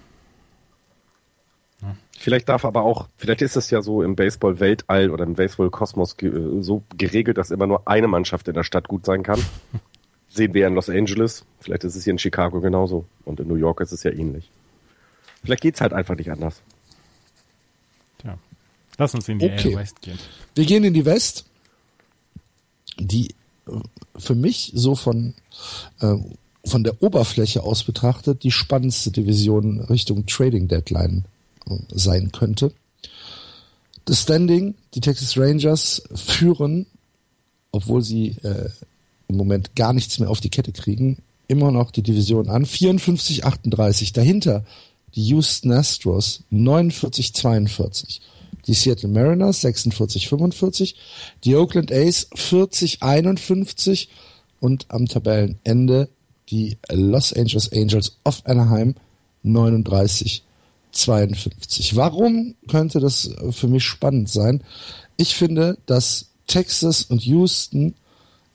Vielleicht 2.22 2.50
darf 2.50 2.66
aber 2.66 2.84
auch, 2.84 3.08
vielleicht 3.18 3.42
ist 3.42 3.56
es 3.56 3.72
ja 3.72 3.82
so 3.82 4.04
im 4.04 4.16
Baseball-Weltall 4.16 5.10
oder 5.10 5.24
im 5.24 5.34
Baseball-Kosmos 5.34 6.16
so 6.60 6.84
geregelt, 6.96 7.40
dass 7.40 7.50
immer 7.50 7.66
nur 7.66 7.88
eine 7.88 8.08
Mannschaft 8.08 8.48
in 8.48 8.54
der 8.54 8.64
Stadt 8.64 8.88
gut 8.88 9.06
sein 9.08 9.24
kann. 9.24 9.40
Sehen 10.34 10.54
wir 10.54 10.68
in 10.68 10.76
Los 10.76 10.90
Angeles, 10.90 11.44
vielleicht 11.60 11.84
ist 11.84 11.96
es 11.96 12.06
hier 12.06 12.12
in 12.12 12.20
Chicago 12.20 12.62
genauso 12.62 13.06
und 13.26 13.42
in 13.42 13.48
New 13.48 13.56
York 13.56 13.82
ist 13.82 13.92
es 13.92 14.04
ja 14.04 14.12
ähnlich. 14.12 14.50
Vielleicht 15.44 15.62
geht 15.62 15.76
es 15.76 15.82
halt 15.82 15.92
einfach 15.92 16.16
nicht 16.16 16.32
anders. 16.32 16.62
Tja. 18.20 18.38
Lass 18.98 19.14
uns 19.14 19.28
in 19.28 19.40
die 19.40 19.52
okay. 19.52 19.76
West 19.76 20.02
gehen. 20.02 20.18
Wir 20.56 20.66
gehen 20.66 20.84
in 20.86 20.94
die 20.94 21.06
West, 21.06 21.46
die 22.98 23.36
für 24.18 24.36
mich 24.36 24.72
so 24.74 24.96
von, 24.96 25.34
äh, 26.00 26.16
von 26.66 26.84
der 26.84 27.02
Oberfläche 27.02 27.64
aus 27.64 27.84
betrachtet 27.84 28.44
die 28.44 28.52
spannendste 28.52 29.12
Division 29.12 29.82
Richtung 29.82 30.26
Trading 30.28 30.68
Deadline 30.68 31.26
äh, 31.68 31.76
sein 31.90 32.32
könnte. 32.32 32.72
Das 34.06 34.22
Standing, 34.22 34.76
die 34.94 35.02
Texas 35.02 35.38
Rangers 35.38 36.04
führen, 36.16 36.86
obwohl 37.72 38.02
sie 38.02 38.30
äh, 38.44 38.70
im 39.32 39.38
Moment 39.38 39.76
gar 39.76 39.94
nichts 39.94 40.20
mehr 40.20 40.30
auf 40.30 40.42
die 40.42 40.50
Kette 40.50 40.72
kriegen, 40.72 41.18
immer 41.48 41.72
noch 41.72 41.92
die 41.92 42.04
Division 42.04 42.50
an. 42.50 42.66
54-38. 42.66 44.14
Dahinter 44.14 44.64
die 45.16 45.24
Houston 45.28 45.72
Astros 45.72 46.44
49-42 46.52 48.22
die 48.68 48.74
Seattle 48.74 49.10
Mariners 49.10 49.64
46-45, 49.64 50.96
die 51.44 51.56
Oakland 51.56 51.92
A's 51.92 52.30
40-51 52.32 54.08
und 54.60 54.86
am 54.90 55.08
Tabellenende 55.08 56.10
die 56.50 56.78
Los 56.92 57.34
Angeles 57.34 57.72
Angels 57.72 58.18
of 58.24 58.42
Anaheim 58.46 58.96
39 59.44 60.44
52. 60.92 61.96
Warum 61.96 62.56
könnte 62.68 63.00
das 63.00 63.34
für 63.52 63.68
mich 63.68 63.86
spannend 63.86 64.30
sein? 64.30 64.62
Ich 65.16 65.36
finde, 65.36 65.78
dass 65.86 66.32
Texas 66.48 67.04
und 67.04 67.24
Houston 67.24 67.96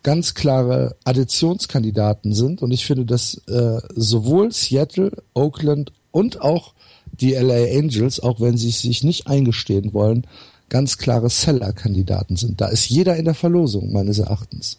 ganz 0.07 0.34
klare 0.34 0.94
Additionskandidaten 1.02 2.32
sind 2.32 2.62
und 2.62 2.70
ich 2.70 2.86
finde, 2.86 3.04
dass 3.04 3.42
äh, 3.48 3.80
sowohl 3.96 4.52
Seattle, 4.52 5.11
Oakland 5.34 5.92
und 6.12 6.40
auch 6.40 6.74
die 7.11 7.32
LA 7.32 7.76
Angels, 7.76 8.20
auch 8.20 8.40
wenn 8.40 8.57
sie 8.57 8.70
sich 8.70 9.02
nicht 9.02 9.26
eingestehen 9.26 9.92
wollen, 9.94 10.24
ganz 10.68 10.98
klare 10.98 11.28
Seller-Kandidaten 11.28 12.36
sind. 12.36 12.61
Da 12.61 12.68
ist 12.68 12.88
jeder 12.88 13.16
in 13.16 13.24
der 13.24 13.34
Verlosung, 13.34 13.92
meines 13.92 14.20
Erachtens. 14.20 14.78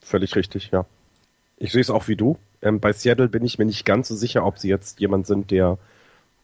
Völlig 0.00 0.34
richtig, 0.34 0.70
ja. 0.72 0.86
Ich 1.58 1.72
sehe 1.72 1.82
es 1.82 1.90
auch 1.90 2.08
wie 2.08 2.16
du. 2.16 2.38
Ähm, 2.62 2.80
bei 2.80 2.94
Seattle 2.94 3.28
bin 3.28 3.44
ich 3.44 3.58
mir 3.58 3.66
nicht 3.66 3.84
ganz 3.84 4.08
so 4.08 4.16
sicher, 4.16 4.46
ob 4.46 4.58
sie 4.58 4.68
jetzt 4.70 4.98
jemand 4.98 5.26
sind, 5.26 5.50
der, 5.50 5.76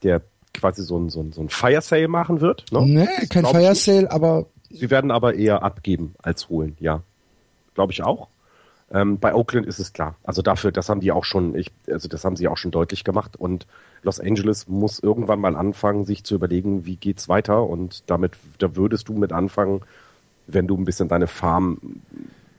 der 0.02 0.20
quasi 0.52 0.82
so 0.82 0.98
ein, 0.98 1.08
so 1.08 1.22
ein, 1.22 1.32
so 1.32 1.40
ein 1.40 1.48
Fire 1.48 1.80
Sale 1.80 2.08
machen 2.08 2.42
wird. 2.42 2.70
Ne? 2.70 2.84
Nee, 2.84 3.26
kein 3.28 3.46
Fire 3.46 3.74
Sale, 3.74 4.10
aber. 4.10 4.44
Sie 4.68 4.90
werden 4.90 5.10
aber 5.10 5.36
eher 5.36 5.62
abgeben 5.62 6.14
als 6.18 6.50
holen, 6.50 6.76
ja. 6.80 7.02
Glaube 7.78 7.92
ich 7.92 8.02
auch. 8.02 8.26
Ähm, 8.90 9.20
bei 9.20 9.32
Oakland 9.32 9.64
ist 9.68 9.78
es 9.78 9.92
klar. 9.92 10.16
Also 10.24 10.42
dafür, 10.42 10.72
das 10.72 10.88
haben 10.88 10.98
die 10.98 11.12
auch 11.12 11.22
schon, 11.22 11.54
ich, 11.54 11.70
also 11.88 12.08
das 12.08 12.24
haben 12.24 12.34
sie 12.34 12.48
auch 12.48 12.56
schon 12.56 12.72
deutlich 12.72 13.04
gemacht. 13.04 13.36
Und 13.36 13.68
Los 14.02 14.18
Angeles 14.18 14.66
muss 14.66 14.98
irgendwann 14.98 15.38
mal 15.38 15.54
anfangen, 15.54 16.04
sich 16.04 16.24
zu 16.24 16.34
überlegen, 16.34 16.86
wie 16.86 16.96
geht's 16.96 17.28
weiter. 17.28 17.62
Und 17.62 18.02
damit, 18.10 18.32
da 18.58 18.74
würdest 18.74 19.08
du 19.08 19.12
mit 19.12 19.32
anfangen, 19.32 19.82
wenn 20.48 20.66
du 20.66 20.76
ein 20.76 20.84
bisschen 20.84 21.06
deine 21.06 21.28
Farm 21.28 21.78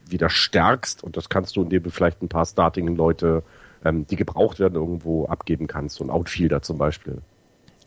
wieder 0.07 0.30
stärkst. 0.30 1.03
Und 1.03 1.17
das 1.17 1.28
kannst 1.28 1.57
du, 1.57 1.63
indem 1.63 1.84
du 1.84 1.89
vielleicht 1.89 2.22
ein 2.22 2.30
paar 2.30 2.45
Starting-Leute, 2.45 3.43
ähm, 3.84 4.07
die 4.07 4.15
gebraucht 4.15 4.59
werden, 4.59 4.76
irgendwo 4.76 5.26
abgeben 5.26 5.67
kannst. 5.67 5.97
So 5.97 6.05
ein 6.05 6.09
Outfielder 6.09 6.61
zum 6.61 6.78
Beispiel. 6.78 7.17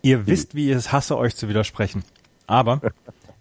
Ihr 0.03 0.27
wisst, 0.27 0.55
wie 0.55 0.71
ich 0.71 0.77
es 0.77 0.93
hasse, 0.93 1.17
euch 1.17 1.35
zu 1.35 1.49
widersprechen. 1.49 2.05
Aber 2.47 2.83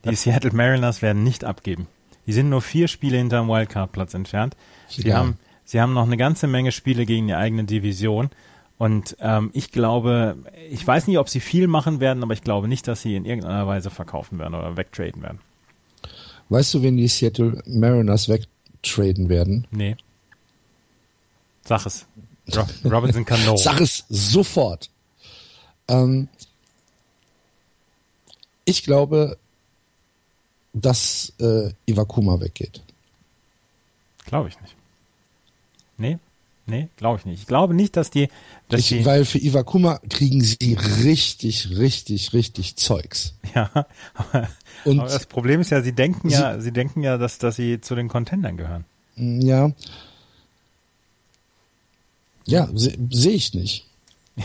die 0.05 0.15
Seattle 0.15 0.53
Mariners 0.53 1.01
werden 1.01 1.23
nicht 1.23 1.43
abgeben. 1.43 1.87
Die 2.27 2.33
sind 2.33 2.49
nur 2.49 2.61
vier 2.61 2.87
Spiele 2.87 3.17
hinterm 3.17 3.47
Wildcard-Platz 3.47 4.13
entfernt. 4.13 4.55
Sie 4.87 5.07
ja. 5.07 5.17
haben, 5.17 5.37
sie 5.65 5.81
haben 5.81 5.93
noch 5.93 6.05
eine 6.05 6.17
ganze 6.17 6.47
Menge 6.47 6.71
Spiele 6.71 7.05
gegen 7.05 7.27
die 7.27 7.35
eigene 7.35 7.63
Division. 7.63 8.29
Und 8.77 9.15
ähm, 9.19 9.51
ich 9.53 9.71
glaube, 9.71 10.37
ich 10.69 10.85
weiß 10.85 11.07
nicht, 11.07 11.19
ob 11.19 11.29
sie 11.29 11.39
viel 11.39 11.67
machen 11.67 11.99
werden, 11.99 12.23
aber 12.23 12.33
ich 12.33 12.41
glaube 12.41 12.67
nicht, 12.67 12.87
dass 12.87 13.01
sie 13.01 13.15
in 13.15 13.25
irgendeiner 13.25 13.67
Weise 13.67 13.89
verkaufen 13.89 14.39
werden 14.39 14.55
oder 14.55 14.75
wegtraden 14.75 15.21
werden. 15.21 15.39
Weißt 16.49 16.73
du, 16.73 16.81
wen 16.81 16.97
die 16.97 17.07
Seattle 17.07 17.61
Mariners 17.65 18.27
wegtraden 18.27 19.29
werden? 19.29 19.67
Nee. 19.71 19.97
Sag 21.63 21.85
es. 21.85 22.05
Robinson 22.83 23.23
Cano. 23.23 23.55
Sag 23.55 23.79
es 23.79 24.05
sofort. 24.09 24.89
Ähm, 25.87 26.27
ich 28.65 28.83
glaube, 28.83 29.37
dass 30.73 31.33
äh, 31.39 31.71
Iwakuma 31.85 32.39
weggeht. 32.39 32.81
Glaube 34.25 34.49
ich 34.49 34.59
nicht. 34.61 34.75
Nee, 35.97 36.17
Nee, 36.67 36.87
glaube 36.95 37.19
ich 37.19 37.25
nicht. 37.25 37.41
Ich 37.41 37.47
glaube 37.47 37.73
nicht, 37.73 37.97
dass 37.97 38.11
die. 38.11 38.29
Dass 38.69 38.79
ich, 38.79 38.87
die 38.89 39.05
weil 39.05 39.25
für 39.25 39.39
Iwakuma 39.39 39.99
kriegen 40.09 40.41
sie 40.41 40.77
richtig, 41.03 41.69
richtig, 41.77 42.33
richtig 42.33 42.77
Zeugs. 42.77 43.33
Ja. 43.53 43.69
Aber, 44.13 44.47
Und 44.85 44.99
aber 44.99 45.09
das 45.09 45.25
Problem 45.25 45.59
ist 45.59 45.71
ja, 45.71 45.81
sie 45.81 45.91
denken 45.91 46.29
sie, 46.29 46.35
ja, 46.35 46.59
sie 46.59 46.71
denken 46.71 47.03
ja, 47.03 47.17
dass, 47.17 47.39
dass 47.39 47.57
sie 47.57 47.81
zu 47.81 47.95
den 47.95 48.07
Contendern 48.07 48.55
gehören. 48.55 48.85
Ja. 49.17 49.71
Ja, 52.45 52.69
sehe 52.73 52.97
seh 53.09 53.31
ich 53.31 53.53
nicht. 53.53 53.85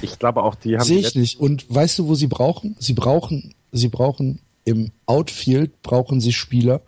Ich 0.02 0.18
glaube 0.18 0.42
auch, 0.42 0.56
die 0.56 0.76
haben. 0.76 0.84
Sehe 0.84 0.98
ich 0.98 1.14
nicht. 1.14 1.38
Und 1.38 1.72
weißt 1.72 2.00
du, 2.00 2.08
wo 2.08 2.16
sie 2.16 2.26
brauchen? 2.26 2.76
Sie 2.80 2.92
brauchen, 2.94 3.54
sie 3.72 3.88
brauchen 3.88 4.40
im 4.66 4.90
Outfield 5.06 5.80
brauchen 5.82 6.20
sie 6.20 6.32
Spieler. 6.32 6.82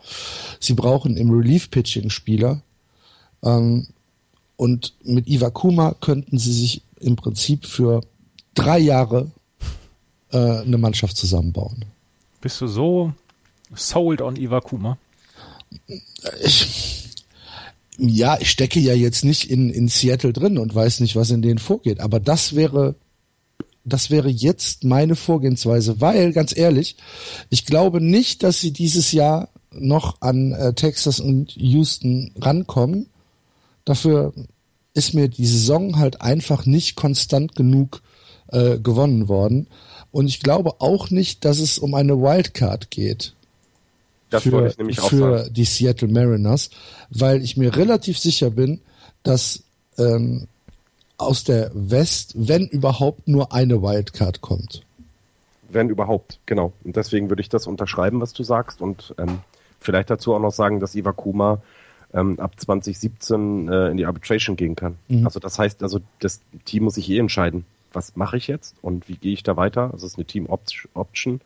Sie 0.61 0.75
brauchen 0.75 1.17
im 1.17 1.31
Relief 1.31 1.71
Pitching 1.71 2.11
Spieler. 2.11 2.61
Ähm, 3.43 3.87
und 4.57 4.95
mit 5.05 5.29
Iwakuma 5.29 5.95
könnten 6.01 6.39
sie 6.39 6.53
sich 6.53 6.83
im 7.01 7.15
Prinzip 7.17 7.65
für 7.65 8.03
drei 8.55 8.81
Jahre 8.81 9.31
äh, 10.33 10.39
eine 10.39 10.77
Mannschaft 10.77 11.17
zusammenbauen. 11.17 11.85
Bist 12.41 12.61
du 12.61 12.67
so 12.67 13.13
sold 13.75 14.21
on 14.21 14.35
Iwakuma? 14.35 14.99
Ich, 16.43 17.15
ja, 17.97 18.39
ich 18.41 18.51
stecke 18.51 18.81
ja 18.81 18.95
jetzt 18.95 19.25
nicht 19.25 19.49
in, 19.49 19.71
in 19.71 19.87
Seattle 19.87 20.33
drin 20.33 20.59
und 20.59 20.75
weiß 20.75 20.99
nicht, 20.99 21.15
was 21.15 21.31
in 21.31 21.43
denen 21.43 21.59
vorgeht. 21.59 22.01
Aber 22.01 22.19
das 22.19 22.57
wäre, 22.57 22.97
das 23.89 24.11
wäre 24.11 24.29
jetzt 24.29 24.85
meine 24.85 25.17
Vorgehensweise, 25.17 26.01
weil, 26.01 26.33
ganz 26.33 26.57
ehrlich, 26.57 26.97
ich 27.51 27.67
glaube 27.67 28.01
nicht, 28.01 28.43
dass 28.43 28.61
sie 28.61 28.73
dieses 28.73 29.13
Jahr 29.13 29.49
noch 29.71 30.21
an 30.21 30.53
äh, 30.53 30.73
Texas 30.75 31.21
und 31.21 31.53
Houston 31.57 32.33
rankommen. 32.41 33.09
Dafür 33.85 34.33
ist 34.95 35.15
mir 35.15 35.29
die 35.29 35.47
Saison 35.47 35.99
halt 35.99 36.21
einfach 36.21 36.67
nicht 36.67 36.97
konstant 36.97 37.55
genug 37.55 38.03
äh, 38.49 38.79
gewonnen 38.79 39.29
worden. 39.29 39.69
Und 40.11 40.27
ich 40.27 40.41
glaube 40.41 40.81
auch 40.81 41.11
nicht, 41.11 41.45
dass 41.45 41.59
es 41.59 41.79
um 41.79 41.95
eine 41.95 42.19
Wildcard 42.19 42.91
geht. 42.91 43.35
Das 44.31 44.43
für, 44.43 44.75
für 44.93 45.49
die 45.51 45.65
Seattle 45.65 46.09
Mariners, 46.09 46.71
weil 47.11 47.43
ich 47.43 47.57
mir 47.57 47.77
relativ 47.77 48.19
sicher 48.19 48.51
bin, 48.51 48.81
dass 49.23 49.63
ähm, 49.97 50.49
aus 51.19 51.45
der 51.45 51.71
West, 51.75 52.33
wenn 52.37 52.67
überhaupt, 52.67 53.29
nur 53.29 53.53
eine 53.53 53.83
Wildcard 53.83 54.41
kommt. 54.41 54.85
Wenn 55.69 55.91
überhaupt, 55.91 56.39
genau. 56.47 56.73
Und 56.85 56.97
deswegen 56.97 57.29
würde 57.29 57.43
ich 57.43 57.49
das 57.49 57.67
unterschreiben, 57.67 58.21
was 58.21 58.33
du 58.33 58.43
sagst. 58.43 58.81
Und 58.81 59.15
ähm, 59.19 59.41
vielleicht 59.81 60.09
dazu 60.09 60.35
auch 60.35 60.41
noch 60.41 60.53
sagen, 60.53 60.81
dass 60.81 60.95
Iwakuma 60.95 61.61
ähm, 62.15 62.41
ab 62.41 62.59
2017 62.59 63.69
äh, 63.69 63.89
in 63.89 63.97
die 63.97 64.07
Arbitration 64.07 64.57
gehen 64.57 64.77
kann. 64.77 64.97
Mhm. 65.09 65.27
Also 65.27 65.41
das 65.41 65.59
heißt, 65.59 65.83
also 65.83 66.01
das 66.21 66.41
Team 66.65 66.85
muss 66.85 66.95
sich 66.95 67.11
eh 67.11 67.19
entscheiden, 67.19 67.67
was 67.93 68.17
mache 68.17 68.37
ich 68.37 68.47
jetzt 68.47 68.77
und 68.81 69.09
wie 69.09 69.17
gehe 69.17 69.33
ich 69.33 69.43
da 69.43 69.57
weiter. 69.57 69.91
Also 69.93 70.07
es 70.07 70.13
ist 70.13 70.19
eine 70.19 70.25
Team-Option. 70.25 71.41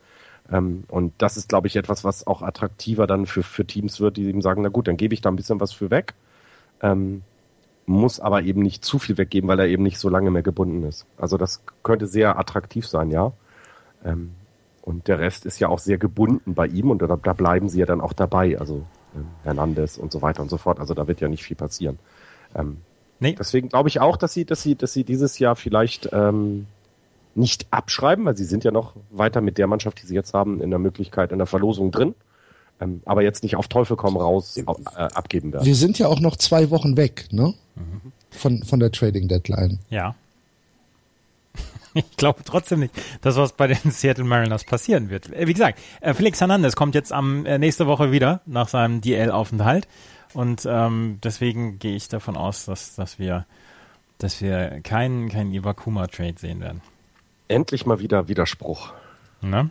Ähm, 0.51 0.83
und 0.87 1.13
das 1.17 1.35
ist, 1.35 1.49
glaube 1.49 1.67
ich, 1.67 1.75
etwas, 1.75 2.03
was 2.03 2.27
auch 2.27 2.41
attraktiver 2.41 3.07
dann 3.07 3.25
für, 3.25 3.43
für 3.43 3.65
Teams 3.65 3.99
wird, 3.99 4.17
die 4.17 4.25
eben 4.25 4.41
sagen, 4.41 4.61
na 4.61 4.69
gut, 4.69 4.87
dann 4.87 4.97
gebe 4.97 5.13
ich 5.13 5.21
da 5.21 5.29
ein 5.29 5.35
bisschen 5.35 5.59
was 5.59 5.73
für 5.73 5.89
weg. 5.89 6.13
Ähm, 6.81 7.23
muss 7.85 8.19
aber 8.19 8.43
eben 8.43 8.61
nicht 8.61 8.85
zu 8.85 8.99
viel 8.99 9.17
weggeben, 9.17 9.47
weil 9.47 9.59
er 9.59 9.67
eben 9.67 9.83
nicht 9.83 9.99
so 9.99 10.09
lange 10.09 10.31
mehr 10.31 10.43
gebunden 10.43 10.83
ist. 10.83 11.05
Also 11.17 11.37
das 11.37 11.61
könnte 11.83 12.07
sehr 12.07 12.39
attraktiv 12.39 12.87
sein, 12.87 13.11
ja. 13.11 13.33
Ähm, 14.05 14.31
und 14.81 15.07
der 15.07 15.19
Rest 15.19 15.45
ist 15.45 15.59
ja 15.59 15.69
auch 15.69 15.79
sehr 15.79 15.97
gebunden 15.97 16.55
bei 16.55 16.67
ihm 16.67 16.91
und 16.91 17.01
da, 17.01 17.07
da 17.15 17.33
bleiben 17.33 17.69
sie 17.69 17.79
ja 17.79 17.85
dann 17.85 18.01
auch 18.01 18.13
dabei. 18.13 18.59
Also 18.59 18.85
ähm, 19.15 19.27
Hernandez 19.43 19.97
und 19.97 20.11
so 20.11 20.21
weiter 20.21 20.41
und 20.41 20.49
so 20.49 20.57
fort. 20.57 20.79
Also 20.79 20.93
da 20.93 21.07
wird 21.07 21.21
ja 21.21 21.29
nicht 21.29 21.43
viel 21.43 21.55
passieren. 21.55 21.99
Ähm, 22.55 22.77
nee. 23.19 23.35
Deswegen 23.37 23.69
glaube 23.69 23.89
ich 23.89 23.99
auch, 24.01 24.17
dass 24.17 24.33
sie, 24.33 24.45
dass 24.45 24.61
sie, 24.61 24.75
dass 24.75 24.93
sie 24.93 25.03
dieses 25.03 25.39
Jahr 25.39 25.55
vielleicht 25.55 26.09
ähm, 26.11 26.67
nicht 27.35 27.67
abschreiben, 27.71 28.25
weil 28.25 28.37
sie 28.37 28.45
sind 28.45 28.63
ja 28.63 28.71
noch 28.71 28.95
weiter 29.09 29.41
mit 29.41 29.57
der 29.57 29.67
Mannschaft, 29.67 30.01
die 30.01 30.05
sie 30.05 30.15
jetzt 30.15 30.33
haben, 30.33 30.61
in 30.61 30.69
der 30.69 30.79
Möglichkeit 30.79 31.31
in 31.31 31.37
der 31.37 31.47
Verlosung 31.47 31.91
drin. 31.91 32.13
Ähm, 32.79 33.01
aber 33.05 33.23
jetzt 33.23 33.43
nicht 33.43 33.55
auf 33.55 33.67
Teufel 33.67 33.95
komm 33.95 34.17
raus 34.17 34.57
äh, 34.57 34.63
abgeben 34.97 35.53
werden. 35.53 35.65
Wir 35.65 35.75
sind 35.75 35.99
ja 35.99 36.07
auch 36.07 36.19
noch 36.19 36.35
zwei 36.35 36.69
Wochen 36.69 36.97
weg, 36.97 37.27
ne? 37.31 37.53
Mhm. 37.75 38.11
Von, 38.31 38.63
von 38.63 38.79
der 38.79 38.91
Trading 38.91 39.27
Deadline. 39.27 39.79
Ja. 39.89 40.15
ich 41.93 42.17
glaube 42.17 42.41
trotzdem 42.43 42.79
nicht, 42.79 42.93
dass 43.21 43.35
was 43.35 43.53
bei 43.53 43.67
den 43.67 43.91
Seattle 43.91 44.23
Mariners 44.23 44.63
passieren 44.63 45.09
wird. 45.09 45.31
Äh, 45.31 45.47
wie 45.47 45.53
gesagt, 45.53 45.79
äh, 46.01 46.13
Felix 46.13 46.39
Hernandez 46.39 46.75
kommt 46.75 46.95
jetzt 46.95 47.11
am 47.11 47.45
äh, 47.45 47.57
nächste 47.57 47.87
Woche 47.87 48.11
wieder 48.11 48.41
nach 48.45 48.67
seinem 48.67 49.01
DL-Aufenthalt 49.01 49.87
und 50.33 50.67
ähm, 50.67 51.19
deswegen 51.23 51.79
gehe 51.79 51.95
ich 51.95 52.09
davon 52.09 52.35
aus, 52.35 52.65
dass, 52.65 52.95
dass 52.95 53.19
wir 53.19 53.45
dass 54.19 54.41
wir 54.41 54.79
keinen 54.81 55.29
keinen 55.29 55.53
Iwakuma-Trade 55.53 56.35
sehen 56.39 56.61
werden. 56.61 56.81
Endlich 57.49 57.85
mal 57.85 57.99
wieder 57.99 58.27
Widerspruch. 58.27 58.93
Ne? 59.41 59.69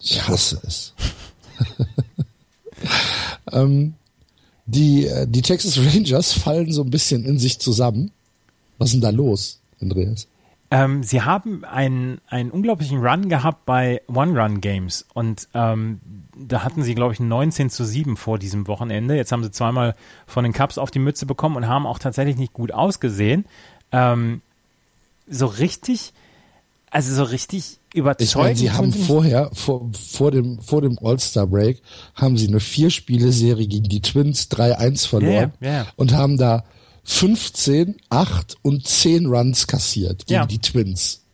Ich 0.00 0.26
hasse 0.26 0.60
es. 0.66 0.94
ähm, 3.52 3.94
die, 4.66 5.08
die 5.26 5.42
Texas 5.42 5.78
Rangers 5.78 6.32
fallen 6.32 6.72
so 6.72 6.82
ein 6.82 6.90
bisschen 6.90 7.24
in 7.24 7.38
sich 7.38 7.58
zusammen. 7.58 8.10
Was 8.78 8.88
ist 8.88 8.94
denn 8.94 9.00
da 9.02 9.10
los, 9.10 9.60
Andreas? 9.80 10.26
Ähm, 10.70 11.02
sie 11.04 11.22
haben 11.22 11.64
einen, 11.64 12.20
einen 12.26 12.50
unglaublichen 12.50 12.98
Run 12.98 13.28
gehabt 13.28 13.64
bei 13.64 14.02
One-Run-Games 14.08 15.06
und 15.14 15.48
ähm, 15.54 16.00
da 16.36 16.64
hatten 16.64 16.82
sie, 16.82 16.96
glaube 16.96 17.12
ich, 17.12 17.20
19 17.20 17.70
zu 17.70 17.84
7 17.84 18.16
vor 18.16 18.38
diesem 18.40 18.66
Wochenende. 18.66 19.14
Jetzt 19.14 19.30
haben 19.30 19.44
sie 19.44 19.52
zweimal 19.52 19.94
von 20.26 20.42
den 20.42 20.52
Cups 20.52 20.78
auf 20.78 20.90
die 20.90 20.98
Mütze 20.98 21.26
bekommen 21.26 21.56
und 21.56 21.68
haben 21.68 21.86
auch 21.86 22.00
tatsächlich 22.00 22.36
nicht 22.36 22.54
gut 22.54 22.72
ausgesehen. 22.72 23.44
Ähm, 23.92 24.40
so 25.28 25.46
richtig, 25.46 26.12
also 26.94 27.12
so 27.12 27.24
richtig 27.24 27.80
überzeugend. 27.92 28.28
Ich 28.30 28.36
meine, 28.36 28.56
sie 28.56 28.70
haben 28.70 28.92
vorher, 28.92 29.50
vor, 29.52 29.90
vor 29.92 30.30
dem, 30.30 30.60
vor 30.60 30.80
dem 30.80 30.96
All-Star-Break, 31.02 31.82
haben 32.14 32.38
sie 32.38 32.46
eine 32.46 32.60
Vier-Spiele-Serie 32.60 33.66
gegen 33.66 33.88
die 33.88 34.00
Twins 34.00 34.48
3-1 34.48 35.08
verloren 35.08 35.52
yeah, 35.60 35.72
yeah. 35.72 35.86
und 35.96 36.12
haben 36.12 36.38
da 36.38 36.62
15, 37.02 37.96
8 38.10 38.58
und 38.62 38.86
10 38.86 39.26
Runs 39.26 39.66
kassiert 39.66 40.26
gegen 40.26 40.40
ja. 40.40 40.46
die 40.46 40.60
Twins. 40.60 41.24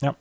Ja. 0.00 0.14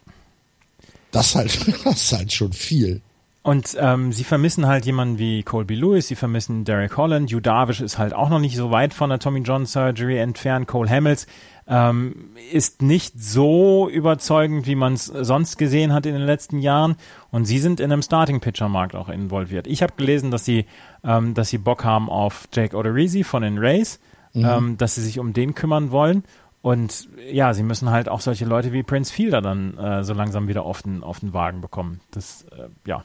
Das 1.11 1.35
halt, 1.35 1.55
das 1.85 2.01
ist 2.01 2.13
halt 2.13 2.33
schon 2.33 2.53
viel. 2.53 3.01
Und 3.43 3.77
ähm, 3.79 4.11
sie 4.11 4.23
vermissen 4.23 4.65
halt 4.65 4.85
jemanden 4.87 5.19
wie 5.19 5.43
Colby 5.43 5.75
Lewis, 5.75 6.07
sie 6.07 6.15
vermissen 6.15 6.65
Derek 6.65 6.97
Holland, 6.97 7.31
Hugh 7.31 7.39
Darvish 7.39 7.81
ist 7.81 7.99
halt 7.99 8.13
auch 8.13 8.29
noch 8.29 8.39
nicht 8.39 8.57
so 8.57 8.71
weit 8.71 8.95
von 8.95 9.11
der 9.11 9.19
Tommy 9.19 9.41
John 9.41 9.67
Surgery 9.67 10.17
entfernt, 10.17 10.67
Cole 10.67 10.89
Hamels 10.89 11.27
ähm, 11.67 12.31
ist 12.51 12.81
nicht 12.81 13.19
so 13.21 13.89
überzeugend, 13.89 14.67
wie 14.67 14.75
man 14.75 14.93
es 14.93 15.05
sonst 15.05 15.57
gesehen 15.57 15.93
hat 15.93 16.05
in 16.05 16.13
den 16.13 16.23
letzten 16.23 16.59
Jahren. 16.59 16.95
Und 17.29 17.45
sie 17.45 17.59
sind 17.59 17.79
in 17.79 17.91
einem 17.91 18.01
Starting-Pitcher-Markt 18.01 18.95
auch 18.95 19.09
involviert. 19.09 19.67
Ich 19.67 19.83
habe 19.83 19.93
gelesen, 19.97 20.31
dass 20.31 20.45
sie, 20.45 20.65
ähm, 21.03 21.33
dass 21.33 21.49
sie 21.49 21.57
Bock 21.57 21.83
haben 21.83 22.09
auf 22.09 22.47
Jake 22.53 22.75
Odorizzi 22.75 23.23
von 23.23 23.43
den 23.43 23.57
Rays, 23.57 23.99
mhm. 24.33 24.45
ähm, 24.45 24.77
dass 24.77 24.95
sie 24.95 25.01
sich 25.01 25.19
um 25.19 25.33
den 25.33 25.55
kümmern 25.55 25.91
wollen. 25.91 26.23
Und 26.61 27.07
ja, 27.31 27.53
sie 27.53 27.63
müssen 27.63 27.91
halt 27.91 28.09
auch 28.09 28.21
solche 28.21 28.45
Leute 28.45 28.73
wie 28.73 28.83
Prince 28.83 29.13
Fielder 29.13 29.41
dann 29.41 29.77
äh, 29.77 30.03
so 30.03 30.13
langsam 30.13 30.47
wieder 30.47 30.63
auf 30.63 30.81
den, 30.81 31.03
auf 31.03 31.19
den 31.19 31.33
Wagen 31.33 31.61
bekommen. 31.61 31.99
Das, 32.11 32.45
äh, 32.51 32.69
ja, 32.85 33.03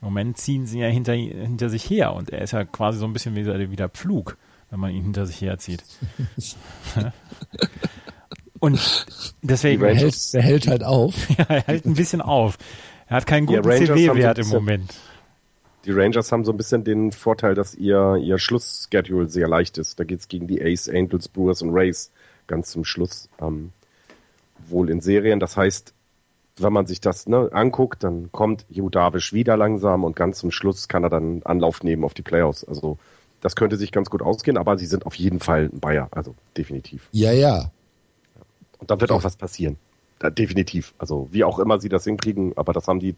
im 0.00 0.06
Moment 0.06 0.36
ziehen 0.36 0.66
sie 0.66 0.80
ja 0.80 0.88
hinter, 0.88 1.12
hinter 1.12 1.70
sich 1.70 1.88
her 1.88 2.12
und 2.12 2.30
er 2.30 2.42
ist 2.42 2.50
ja 2.52 2.64
quasi 2.64 2.98
so 2.98 3.06
ein 3.06 3.12
bisschen 3.12 3.36
wie, 3.36 3.46
wie 3.46 3.76
der 3.76 3.88
Pflug, 3.88 4.36
wenn 4.72 4.80
man 4.80 4.90
ihn 4.90 5.02
hinter 5.02 5.26
sich 5.26 5.42
herzieht. 5.42 5.84
und 8.58 9.06
deswegen. 9.42 9.82
Der 9.82 9.94
hält, 9.94 10.16
der 10.32 10.42
hält 10.42 10.66
halt 10.66 10.82
auf. 10.82 11.28
ja, 11.38 11.44
er 11.44 11.66
hält 11.66 11.84
ein 11.84 11.92
bisschen 11.92 12.22
auf. 12.22 12.56
Er 13.06 13.16
hat 13.16 13.26
keinen 13.26 13.44
guten 13.44 13.62
CW-Wert 13.62 14.38
im 14.38 14.48
Moment. 14.48 14.94
Die 15.84 15.90
Rangers 15.90 16.32
haben 16.32 16.44
so 16.46 16.52
ein 16.52 16.56
bisschen 16.56 16.84
den 16.84 17.12
Vorteil, 17.12 17.54
dass 17.54 17.74
ihr, 17.74 18.16
ihr 18.22 18.38
Schlussschedule 18.38 19.28
sehr 19.28 19.46
leicht 19.46 19.76
ist. 19.76 20.00
Da 20.00 20.04
geht 20.04 20.20
es 20.20 20.28
gegen 20.28 20.46
die 20.46 20.62
Ace, 20.62 20.88
Angels, 20.88 21.28
Brewers 21.28 21.60
und 21.60 21.70
Rays 21.74 22.10
ganz 22.46 22.70
zum 22.70 22.84
Schluss 22.86 23.28
ähm, 23.42 23.72
wohl 24.68 24.88
in 24.88 25.02
Serien. 25.02 25.38
Das 25.38 25.58
heißt, 25.58 25.92
wenn 26.56 26.72
man 26.72 26.86
sich 26.86 27.02
das 27.02 27.26
ne, 27.26 27.50
anguckt, 27.52 28.04
dann 28.04 28.32
kommt 28.32 28.64
Judavisch 28.70 29.34
wieder 29.34 29.58
langsam 29.58 30.04
und 30.04 30.16
ganz 30.16 30.38
zum 30.38 30.50
Schluss 30.50 30.88
kann 30.88 31.04
er 31.04 31.10
dann 31.10 31.42
Anlauf 31.42 31.82
nehmen 31.82 32.04
auf 32.04 32.14
die 32.14 32.22
Playoffs. 32.22 32.64
Also 32.64 32.96
das 33.42 33.56
könnte 33.56 33.76
sich 33.76 33.92
ganz 33.92 34.08
gut 34.08 34.22
ausgehen, 34.22 34.56
aber 34.56 34.78
sie 34.78 34.86
sind 34.86 35.04
auf 35.04 35.16
jeden 35.16 35.40
Fall 35.40 35.68
ein 35.70 35.80
Bayer, 35.80 36.08
also 36.12 36.34
definitiv. 36.56 37.08
Ja, 37.10 37.32
ja. 37.32 37.70
Und 38.78 38.90
dann 38.90 39.00
wird 39.00 39.10
auch 39.10 39.24
was 39.24 39.36
passieren. 39.36 39.76
Da, 40.18 40.30
definitiv. 40.30 40.94
Also 40.96 41.28
wie 41.32 41.44
auch 41.44 41.58
immer 41.58 41.80
sie 41.80 41.88
das 41.88 42.04
hinkriegen, 42.04 42.56
aber 42.56 42.72
das 42.72 42.88
haben 42.88 43.00
die 43.00 43.16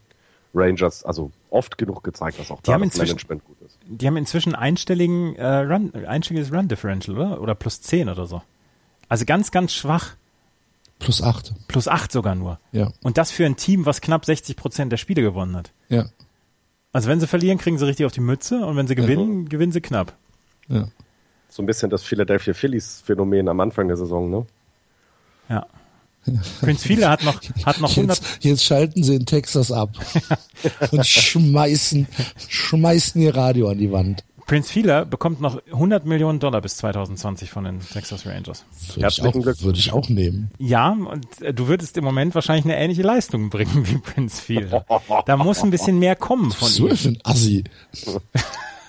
Rangers 0.55 1.05
also 1.05 1.31
oft 1.51 1.77
genug 1.77 2.03
gezeigt, 2.03 2.39
dass 2.39 2.51
auch 2.51 2.61
die 2.63 2.71
da 2.71 2.79
das 2.79 2.97
Management 2.97 3.45
gut 3.45 3.61
ist. 3.61 3.79
Die 3.87 4.07
haben 4.07 4.17
inzwischen 4.17 4.55
einstelligen 4.55 5.37
äh, 5.37 5.47
Run, 5.47 5.93
einstelliges 6.07 6.53
Run 6.53 6.69
Differential, 6.69 7.17
oder? 7.17 7.41
Oder 7.41 7.55
plus 7.55 7.83
10 7.83 8.09
oder 8.09 8.27
so. 8.27 8.43
Also 9.09 9.27
ganz, 9.27 9.51
ganz 9.51 9.73
schwach. 9.73 10.15
Plus 11.01 11.21
acht. 11.23 11.53
Plus 11.69 11.87
acht 11.87 12.13
sogar 12.13 12.35
nur. 12.35 12.59
Ja. 12.73 12.93
Und 13.03 13.19
das 13.19 13.31
für 13.31 13.45
ein 13.45 13.57
Team, 13.57 13.85
was 13.85 14.01
knapp 14.01 14.25
60 14.25 14.57
Prozent 14.57 14.93
der 14.93 14.97
Spiele 14.97 15.21
gewonnen 15.21 15.57
hat. 15.57 15.73
Ja. 15.91 16.07
Also 16.95 17.09
wenn 17.09 17.19
sie 17.19 17.27
verlieren, 17.27 17.59
kriegen 17.59 17.77
sie 17.77 17.87
richtig 17.87 18.07
auf 18.07 18.13
die 18.13 18.21
Mütze 18.21 18.65
und 18.65 18.77
wenn 18.77 18.87
sie 18.87 18.95
gewinnen, 18.95 19.43
ja. 19.43 19.49
gewinnen 19.49 19.73
sie 19.73 19.81
knapp. 19.81 20.15
Ja. 20.69 20.87
So 21.49 21.61
ein 21.61 21.67
bisschen 21.67 21.91
das 21.91 22.05
Philadelphia 22.05 22.55
Phillies 22.55 23.03
Phänomen 23.05 23.49
am 23.49 23.59
Anfang 23.59 23.89
der 23.89 23.97
Saison, 23.97 24.31
ne? 24.31 24.47
Ja. 25.49 25.67
Prince 26.61 26.87
Fielder 26.87 27.11
hat 27.11 27.25
noch, 27.25 27.43
hat 27.67 27.81
noch 27.81 27.91
100. 27.91 28.17
Jetzt, 28.17 28.45
jetzt 28.45 28.65
schalten 28.65 29.03
sie 29.03 29.17
in 29.17 29.27
Texas 29.27 29.73
ab 29.73 29.91
und 30.93 31.05
schmeißen, 31.05 32.07
schmeißen 32.49 33.21
ihr 33.21 33.35
Radio 33.35 33.71
an 33.71 33.79
die 33.79 33.91
Wand. 33.91 34.25
Prince 34.47 34.71
Fielder 34.71 35.07
bekommt 35.07 35.41
noch 35.41 35.61
100 35.67 36.05
Millionen 36.05 36.39
Dollar 36.39 36.61
bis 36.61 36.77
2020 36.77 37.51
von 37.51 37.65
den 37.65 37.81
Texas 37.81 38.27
Rangers. 38.27 38.65
Würde 38.95 39.09
ich, 39.09 39.23
auch, 39.23 39.35
würde 39.35 39.79
ich 39.79 39.93
auch 39.93 40.09
nehmen. 40.09 40.51
Ja, 40.59 40.91
und 40.91 41.27
äh, 41.41 41.55
du 41.55 41.69
würdest 41.69 41.97
im 41.97 42.05
Moment 42.05 42.35
wahrscheinlich 42.35 42.65
eine 42.67 42.77
ähnliche 42.77 43.03
Leistung 43.03 43.49
bringen 43.51 43.87
wie 43.87 43.99
Prince 43.99 44.43
Fielder. 44.43 44.85
Da 45.27 45.37
muss 45.37 45.63
ein 45.63 45.71
bisschen 45.71 45.99
mehr 45.99 46.17
kommen 46.17 46.51
von 46.53 46.69
so 46.69 46.89
ihm. 46.89 46.97
So 46.97 47.09
ein 47.09 47.19
Assi. 47.25 47.65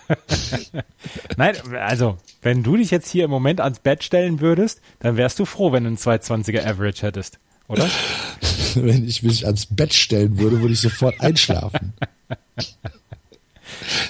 Nein, 1.38 1.56
also, 1.80 2.18
wenn 2.41 2.62
du 2.62 2.76
dich 2.78 2.91
jetzt 2.91 3.10
hier 3.10 3.26
im 3.26 3.32
Moment 3.32 3.62
ans 3.62 3.80
Bett 3.80 4.03
stellen 4.03 4.39
würdest, 4.39 4.82
dann 4.99 5.18
wärst 5.18 5.39
du 5.39 5.45
froh, 5.45 5.72
wenn 5.72 5.84
du 5.84 5.88
einen 5.88 5.97
220er 5.97 6.66
Average 6.66 7.01
hättest, 7.03 7.39
oder? 7.68 7.89
wenn 8.76 9.08
ich 9.08 9.24
mich 9.24 9.45
ans 9.45 9.68
Bett 9.68 9.93
stellen 9.93 10.38
würde, 10.38 10.62
würde 10.62 10.74
ich 10.74 10.82
sofort 10.82 11.20
einschlafen. 11.22 11.93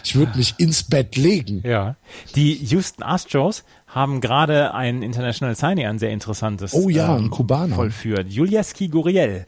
Ich 0.04 0.16
würde 0.16 0.38
mich 0.38 0.56
ins 0.58 0.84
Bett 0.84 1.16
legen. 1.16 1.62
Ja. 1.66 1.96
Die 2.36 2.54
Houston 2.54 3.04
Astros 3.04 3.64
haben 3.88 4.22
gerade 4.22 4.74
ein 4.74 5.02
International 5.02 5.56
Signing, 5.56 5.86
ein 5.86 6.00
sehr 6.00 6.12
interessantes. 6.12 6.74
Oh 6.74 6.90
ja, 6.90 7.16
ähm, 7.16 7.26
ein 7.26 7.30
Kubaner. 7.30 7.76
Vollführt. 7.76 8.30
Julieski 8.30 8.90
Guriel. 8.90 9.46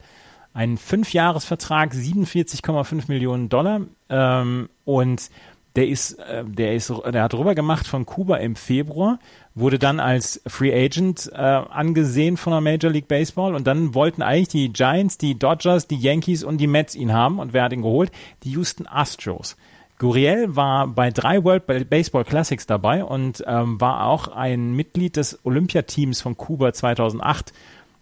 Ein 0.54 0.78
Fünfjahresvertrag, 0.78 1.92
47,5 1.92 3.04
Millionen 3.08 3.48
Dollar. 3.48 3.82
Ähm, 4.08 4.68
und 4.84 5.30
der 5.78 5.86
ist, 5.86 6.18
äh, 6.18 6.44
der 6.44 6.74
ist, 6.74 6.92
der 7.12 7.22
hat 7.22 7.34
rüber 7.34 7.54
gemacht 7.54 7.86
von 7.86 8.04
Kuba 8.04 8.38
im 8.38 8.56
Februar, 8.56 9.20
wurde 9.54 9.78
dann 9.78 10.00
als 10.00 10.40
Free 10.46 10.74
Agent 10.74 11.30
äh, 11.32 11.36
angesehen 11.36 12.36
von 12.36 12.52
der 12.52 12.60
Major 12.60 12.90
League 12.90 13.06
Baseball 13.06 13.54
und 13.54 13.66
dann 13.66 13.94
wollten 13.94 14.22
eigentlich 14.22 14.48
die 14.48 14.72
Giants, 14.72 15.18
die 15.18 15.38
Dodgers, 15.38 15.86
die 15.86 15.96
Yankees 15.96 16.42
und 16.42 16.58
die 16.58 16.66
Mets 16.66 16.96
ihn 16.96 17.12
haben 17.12 17.38
und 17.38 17.52
wer 17.52 17.62
hat 17.62 17.72
ihn 17.72 17.82
geholt? 17.82 18.10
Die 18.42 18.50
Houston 18.50 18.88
Astros. 18.88 19.56
Guriel 19.98 20.54
war 20.54 20.86
bei 20.86 21.10
drei 21.10 21.42
World 21.42 21.90
Baseball 21.90 22.24
Classics 22.24 22.66
dabei 22.66 23.04
und 23.04 23.42
ähm, 23.46 23.80
war 23.80 24.04
auch 24.06 24.28
ein 24.28 24.74
Mitglied 24.74 25.16
des 25.16 25.38
Olympiateams 25.44 26.20
von 26.20 26.36
Kuba 26.36 26.72
2008. 26.72 27.52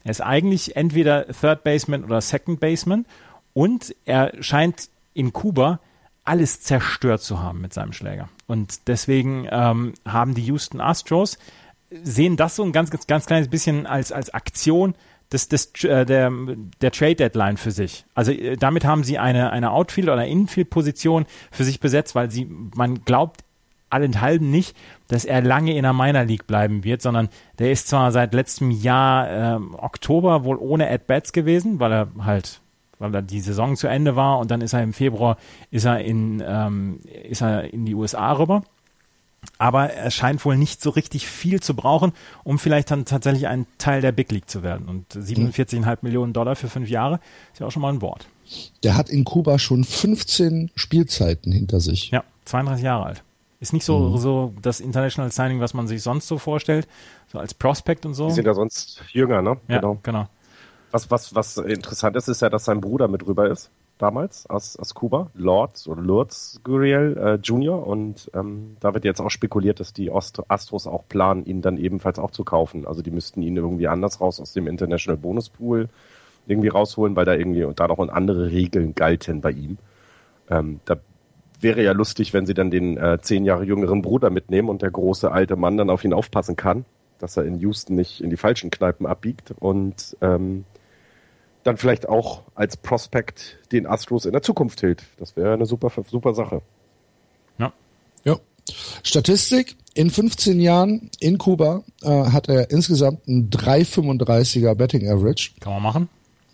Er 0.04 0.10
ist 0.10 0.20
eigentlich 0.20 0.76
entweder 0.76 1.26
Third 1.28 1.64
Baseman 1.64 2.04
oder 2.04 2.20
Second 2.20 2.60
Baseman 2.60 3.06
und 3.54 3.94
er 4.04 4.32
scheint 4.42 4.88
in 5.14 5.32
Kuba 5.32 5.80
alles 6.24 6.60
zerstört 6.60 7.22
zu 7.22 7.40
haben 7.40 7.60
mit 7.60 7.72
seinem 7.72 7.92
Schläger. 7.92 8.28
Und 8.46 8.88
deswegen 8.88 9.48
ähm, 9.50 9.94
haben 10.04 10.34
die 10.34 10.42
Houston 10.42 10.80
Astros 10.80 11.38
sehen 11.90 12.36
das 12.36 12.56
so 12.56 12.64
ein 12.64 12.72
ganz, 12.72 12.90
ganz, 12.90 13.06
ganz 13.06 13.26
kleines 13.26 13.48
bisschen 13.48 13.86
als, 13.86 14.12
als 14.12 14.32
Aktion, 14.34 14.94
des, 15.32 15.48
des, 15.48 15.72
äh, 15.84 16.04
der, 16.04 16.32
der 16.80 16.90
Trade 16.92 17.16
Deadline 17.16 17.56
für 17.56 17.70
sich. 17.70 18.04
Also 18.14 18.32
äh, 18.32 18.56
damit 18.56 18.84
haben 18.84 19.04
sie 19.04 19.18
eine, 19.18 19.50
eine 19.50 19.72
Outfield- 19.72 20.08
oder 20.08 20.26
Infield-Position 20.26 21.26
für 21.50 21.64
sich 21.64 21.80
besetzt, 21.80 22.14
weil 22.14 22.30
sie, 22.30 22.44
man 22.44 23.04
glaubt 23.04 23.42
allenthalben 23.90 24.50
nicht, 24.50 24.76
dass 25.08 25.24
er 25.24 25.42
lange 25.42 25.76
in 25.76 25.82
der 25.82 25.92
Minor 25.92 26.24
League 26.24 26.46
bleiben 26.46 26.84
wird, 26.84 27.02
sondern 27.02 27.28
der 27.58 27.70
ist 27.70 27.88
zwar 27.88 28.10
seit 28.12 28.34
letztem 28.34 28.70
Jahr 28.70 29.56
äh, 29.56 29.60
Oktober 29.78 30.44
wohl 30.44 30.56
ohne 30.56 30.90
At-Bats 30.90 31.32
gewesen, 31.32 31.80
weil 31.80 31.92
er 31.92 32.08
halt 32.24 32.60
weil 32.98 33.14
er 33.14 33.20
die 33.20 33.40
Saison 33.40 33.76
zu 33.76 33.88
Ende 33.88 34.16
war 34.16 34.38
und 34.38 34.50
dann 34.50 34.62
ist 34.62 34.72
er 34.72 34.82
im 34.82 34.94
Februar 34.94 35.36
ist 35.70 35.84
er 35.84 36.00
in 36.00 36.42
ähm, 36.44 37.00
ist 37.28 37.42
er 37.42 37.72
in 37.72 37.84
die 37.84 37.94
USA 37.94 38.32
rüber 38.32 38.62
aber 39.58 39.90
er 39.92 40.10
scheint 40.10 40.44
wohl 40.44 40.56
nicht 40.56 40.80
so 40.80 40.90
richtig 40.90 41.26
viel 41.26 41.60
zu 41.60 41.74
brauchen, 41.74 42.12
um 42.44 42.58
vielleicht 42.58 42.90
dann 42.90 43.04
tatsächlich 43.04 43.46
ein 43.46 43.66
Teil 43.78 44.00
der 44.00 44.12
Big 44.12 44.30
League 44.32 44.48
zu 44.48 44.62
werden. 44.62 44.88
Und 44.88 45.12
47,5 45.12 45.80
mhm. 45.80 45.96
Millionen 46.02 46.32
Dollar 46.32 46.56
für 46.56 46.68
fünf 46.68 46.88
Jahre 46.88 47.20
ist 47.52 47.60
ja 47.60 47.66
auch 47.66 47.70
schon 47.70 47.82
mal 47.82 47.92
ein 47.92 48.02
Wort. 48.02 48.26
Der 48.82 48.96
hat 48.96 49.10
in 49.10 49.24
Kuba 49.24 49.58
schon 49.58 49.84
15 49.84 50.70
Spielzeiten 50.74 51.52
hinter 51.52 51.80
sich. 51.80 52.10
Ja, 52.10 52.24
32 52.44 52.84
Jahre 52.84 53.06
alt. 53.06 53.22
Ist 53.58 53.72
nicht 53.72 53.84
so, 53.84 53.98
mhm. 53.98 54.18
so 54.18 54.54
das 54.60 54.80
International 54.80 55.32
Signing, 55.32 55.60
was 55.60 55.74
man 55.74 55.88
sich 55.88 56.02
sonst 56.02 56.28
so 56.28 56.38
vorstellt, 56.38 56.86
so 57.32 57.38
als 57.38 57.54
Prospect 57.54 58.04
und 58.06 58.14
so. 58.14 58.28
Die 58.28 58.34
sind 58.34 58.46
ja 58.46 58.54
sonst 58.54 59.02
jünger, 59.12 59.42
ne? 59.42 59.56
Ja, 59.68 59.80
genau. 59.80 59.98
genau. 60.02 60.28
Was, 60.90 61.10
was, 61.10 61.34
was 61.34 61.56
interessant 61.56 62.16
ist, 62.16 62.28
ist 62.28 62.42
ja, 62.42 62.50
dass 62.50 62.64
sein 62.64 62.80
Bruder 62.80 63.08
mit 63.08 63.26
rüber 63.26 63.50
ist 63.50 63.70
damals 63.98 64.48
aus, 64.48 64.76
aus 64.76 64.94
Kuba, 64.94 65.30
Lords 65.34 65.88
oder 65.88 66.02
Lourdes 66.02 66.60
Guriel 66.64 67.16
äh, 67.18 67.34
Jr. 67.36 67.86
Und 67.86 68.30
ähm, 68.34 68.76
da 68.80 68.94
wird 68.94 69.04
jetzt 69.04 69.20
auch 69.20 69.30
spekuliert, 69.30 69.80
dass 69.80 69.92
die 69.92 70.10
Ost 70.10 70.42
Astros 70.48 70.86
auch 70.86 71.08
planen, 71.08 71.44
ihn 71.44 71.62
dann 71.62 71.78
ebenfalls 71.78 72.18
auch 72.18 72.30
zu 72.30 72.44
kaufen. 72.44 72.86
Also 72.86 73.02
die 73.02 73.10
müssten 73.10 73.42
ihn 73.42 73.56
irgendwie 73.56 73.88
anders 73.88 74.20
raus 74.20 74.40
aus 74.40 74.52
dem 74.52 74.66
International 74.66 75.16
Bonus 75.16 75.48
Pool 75.48 75.88
irgendwie 76.46 76.68
rausholen, 76.68 77.16
weil 77.16 77.24
da 77.24 77.34
irgendwie 77.34 77.64
und 77.64 77.80
da 77.80 77.88
noch 77.88 77.98
andere 77.98 78.50
Regeln 78.50 78.94
galten 78.94 79.40
bei 79.40 79.50
ihm. 79.50 79.78
Ähm, 80.48 80.80
da 80.84 80.96
wäre 81.60 81.82
ja 81.82 81.92
lustig, 81.92 82.32
wenn 82.34 82.46
sie 82.46 82.54
dann 82.54 82.70
den 82.70 82.96
äh, 82.96 83.18
zehn 83.20 83.44
Jahre 83.44 83.64
jüngeren 83.64 84.02
Bruder 84.02 84.30
mitnehmen 84.30 84.68
und 84.68 84.82
der 84.82 84.90
große 84.90 85.30
alte 85.30 85.56
Mann 85.56 85.76
dann 85.76 85.90
auf 85.90 86.04
ihn 86.04 86.12
aufpassen 86.12 86.54
kann, 86.54 86.84
dass 87.18 87.36
er 87.36 87.44
in 87.44 87.58
Houston 87.58 87.96
nicht 87.96 88.20
in 88.20 88.30
die 88.30 88.36
falschen 88.36 88.70
Kneipen 88.70 89.06
abbiegt 89.06 89.54
und 89.58 90.16
ähm, 90.20 90.64
dann 91.66 91.76
vielleicht 91.76 92.08
auch 92.08 92.42
als 92.54 92.76
Prospect 92.76 93.58
den 93.72 93.86
Astros 93.86 94.24
in 94.24 94.32
der 94.32 94.42
Zukunft 94.42 94.82
hält. 94.82 95.02
Das 95.18 95.36
wäre 95.36 95.54
eine 95.54 95.66
super, 95.66 95.90
super 96.08 96.34
Sache. 96.34 96.62
Ja. 97.58 97.72
Ja. 98.24 98.36
Statistik, 99.02 99.76
in 99.94 100.10
15 100.10 100.60
Jahren 100.60 101.10
in 101.20 101.38
Kuba 101.38 101.82
äh, 102.02 102.08
hat 102.08 102.48
er 102.48 102.70
insgesamt 102.70 103.26
einen 103.26 103.50
3,35er 103.50 104.74
Betting 104.74 105.08
Average. 105.08 105.52
Kann 105.60 105.72
man 105.72 105.82
machen. 105.82 106.08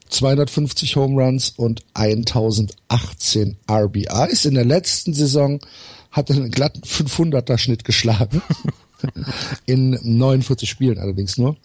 250 0.09 0.97
Home 0.97 1.23
Runs 1.23 1.51
und 1.57 1.83
1018 1.95 3.57
RBIs. 3.71 4.45
In 4.45 4.55
der 4.55 4.65
letzten 4.65 5.15
Saison 5.15 5.61
hat 6.11 6.31
er 6.31 6.37
einen 6.37 6.51
glatten 6.51 6.83
500er 6.83 7.59
Schnitt 7.59 7.85
geschlagen. 7.85 8.43
in 9.67 9.99
49 10.03 10.69
Spielen 10.69 10.99
allerdings 10.99 11.39
nur. 11.39 11.57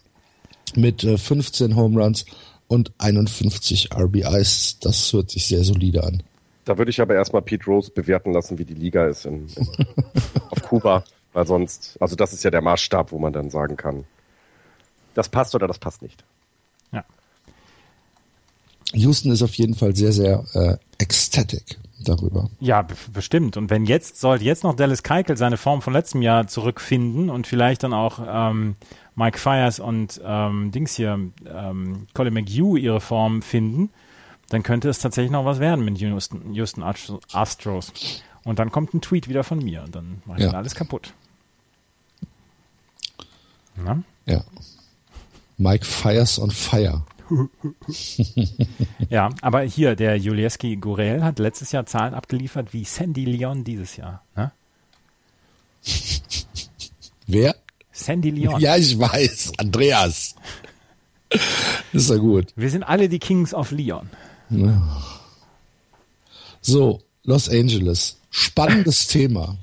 Mit 0.76 1.04
äh, 1.04 1.18
15 1.18 1.76
Home 1.76 2.02
Runs 2.02 2.26
und 2.68 2.92
51 2.98 3.90
RBIs. 3.96 4.80
Das 4.80 5.14
hört 5.14 5.30
sich 5.32 5.48
sehr 5.48 5.64
solide 5.64 6.04
an. 6.04 6.24
Da 6.66 6.78
würde 6.78 6.92
ich 6.92 7.00
aber 7.00 7.16
erstmal 7.16 7.42
Pete 7.42 7.66
Rose 7.66 7.92
bewerten 7.92 8.34
lassen, 8.34 8.58
wie 8.58 8.66
die 8.66 8.74
Liga 8.74 9.08
ist 9.08 9.26
in, 9.26 9.48
in, 9.56 9.68
auf 10.50 10.64
Kuba, 10.64 11.04
weil 11.34 11.48
sonst, 11.48 11.96
also 12.02 12.16
das 12.16 12.34
ist 12.34 12.44
ja 12.44 12.52
der 12.52 12.62
Maßstab, 12.62 13.12
wo 13.12 13.20
man 13.20 13.32
dann 13.32 13.50
sagen 13.50 13.78
kann, 13.78 14.04
das 15.14 15.30
passt 15.30 15.56
oder 15.56 15.68
das 15.68 15.80
passt 15.80 16.02
nicht. 16.02 16.24
Ja. 16.92 17.06
Houston 18.94 19.32
ist 19.32 19.42
auf 19.42 19.54
jeden 19.56 19.76
Fall 19.76 19.96
sehr, 19.96 20.12
sehr 20.12 20.44
äh, 20.54 20.78
ecstatic 20.98 21.78
darüber. 22.08 22.50
Ja, 22.60 22.86
bestimmt. 23.14 23.58
Und 23.58 23.70
wenn 23.70 23.86
jetzt, 23.86 24.20
sollte 24.20 24.44
jetzt 24.44 24.64
noch 24.64 24.76
Dallas 24.76 25.04
Keuchel 25.04 25.38
seine 25.38 25.58
Form 25.58 25.82
von 25.82 25.94
letztem 25.94 26.22
Jahr 26.22 26.48
zurückfinden 26.48 27.30
und 27.30 27.48
vielleicht 27.48 27.84
dann 27.84 27.94
auch 27.94 28.20
ähm, 28.28 28.76
Mike 29.16 29.38
Fires 29.38 29.80
und 29.80 30.22
ähm, 30.24 30.72
Dings 30.72 30.96
hier, 30.96 31.20
ähm, 31.46 32.08
Colin 32.14 32.34
McHugh 32.34 32.78
ihre 32.78 33.02
Form 33.02 33.42
finden, 33.42 33.90
dann 34.50 34.64
könnte 34.64 34.90
es 34.90 35.00
tatsächlich 35.00 35.32
noch 35.32 35.46
was 35.46 35.60
werden 35.60 35.84
mit 35.84 35.98
Houston, 35.98 36.54
Houston 36.54 36.84
Astros. 36.84 37.92
Und 38.44 38.60
dann 38.60 38.72
kommt 38.72 38.94
ein 38.94 39.02
Tweet 39.02 39.28
wieder 39.28 39.44
von 39.44 39.60
mir 39.60 39.84
und 39.84 39.96
dann 39.96 40.22
mache 40.26 40.40
ich 40.40 40.46
ja. 40.46 40.52
alles 40.52 40.74
kaputt. 40.74 41.14
Na? 43.76 44.02
Ja. 44.26 44.44
Mike 45.58 45.86
Fires 45.86 46.40
on 46.40 46.52
Fire. 46.52 47.04
ja, 49.10 49.30
aber 49.42 49.62
hier, 49.62 49.96
der 49.96 50.18
Julieski 50.18 50.78
Gurel 50.78 51.24
hat 51.24 51.40
letztes 51.40 51.72
Jahr 51.72 51.86
Zahlen 51.86 52.14
abgeliefert 52.14 52.74
wie 52.74 52.84
Sandy 52.84 53.26
Leon 53.26 53.64
dieses 53.64 53.98
Jahr. 53.98 54.24
Ne? 54.36 54.52
Wer? 57.28 57.56
Sandy 57.92 58.30
Leon. 58.30 58.60
Ja, 58.62 58.78
ich 58.78 58.98
weiß. 58.98 59.54
Andreas. 59.58 60.36
ist 61.94 62.10
ja 62.10 62.18
gut. 62.18 62.54
Wir 62.56 62.70
sind 62.70 62.84
alle 62.84 63.10
die 63.10 63.20
Kings 63.20 63.54
of 63.54 63.72
Leon. 63.72 64.10
So, 66.62 67.02
Los 67.24 67.50
Angeles. 67.50 68.18
Spannendes 68.30 69.08
Thema. 69.08 69.58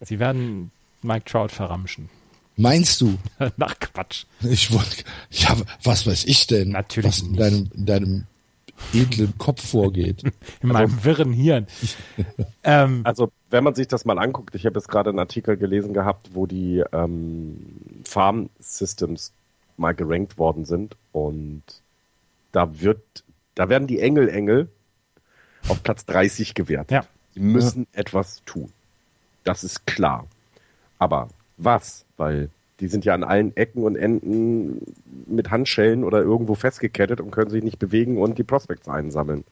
Sie 0.00 0.18
werden 0.18 0.70
Mike 1.02 1.24
Trout 1.24 1.48
verramschen. 1.48 2.10
Meinst 2.56 3.00
du? 3.00 3.18
Nach 3.56 3.78
Quatsch. 3.78 4.24
Ich 4.42 4.72
wollte, 4.72 5.04
ja, 5.30 5.56
was 5.82 6.06
weiß 6.06 6.24
ich 6.24 6.46
denn? 6.46 6.70
Natürlich 6.70 7.08
was 7.08 7.20
in 7.20 7.34
deinem, 7.34 7.70
in 7.74 7.86
deinem 7.86 8.26
edlen 8.92 9.36
Kopf 9.38 9.64
vorgeht. 9.66 10.22
In 10.62 10.68
meinem 10.68 10.90
also, 10.90 11.04
wirren 11.04 11.32
Hirn. 11.32 11.66
ähm, 12.64 13.00
also, 13.04 13.30
wenn 13.50 13.64
man 13.64 13.74
sich 13.74 13.88
das 13.88 14.04
mal 14.04 14.18
anguckt, 14.18 14.54
ich 14.54 14.66
habe 14.66 14.78
jetzt 14.78 14.88
gerade 14.88 15.10
einen 15.10 15.18
Artikel 15.18 15.56
gelesen 15.56 15.94
gehabt, 15.94 16.30
wo 16.34 16.46
die 16.46 16.82
ähm, 16.92 17.56
Farm 18.04 18.50
Systems 18.58 19.32
mal 19.76 19.94
gerankt 19.94 20.38
worden 20.38 20.64
sind 20.64 20.96
und 21.12 21.62
da 22.52 22.80
wird, 22.80 23.02
da 23.54 23.68
werden 23.68 23.86
die 23.88 24.00
Engel 24.00 24.28
Engel 24.28 24.68
auf 25.68 25.82
Platz 25.82 26.04
30 26.06 26.54
gewertet. 26.54 26.90
Ja. 26.90 27.04
Die 27.34 27.40
müssen 27.40 27.86
ja. 27.92 28.00
etwas 28.00 28.42
tun. 28.44 28.72
Das 29.42 29.64
ist 29.64 29.86
klar. 29.86 30.26
Aber 30.98 31.28
was? 31.56 32.03
Weil 32.16 32.48
die 32.80 32.88
sind 32.88 33.04
ja 33.04 33.14
an 33.14 33.24
allen 33.24 33.56
Ecken 33.56 33.82
und 33.84 33.96
Enden 33.96 34.80
mit 35.26 35.50
Handschellen 35.50 36.04
oder 36.04 36.20
irgendwo 36.20 36.54
festgekettet 36.54 37.20
und 37.20 37.30
können 37.30 37.50
sich 37.50 37.62
nicht 37.62 37.78
bewegen 37.78 38.18
und 38.18 38.38
die 38.38 38.44
Prospects 38.44 38.88
einsammeln. 38.88 39.44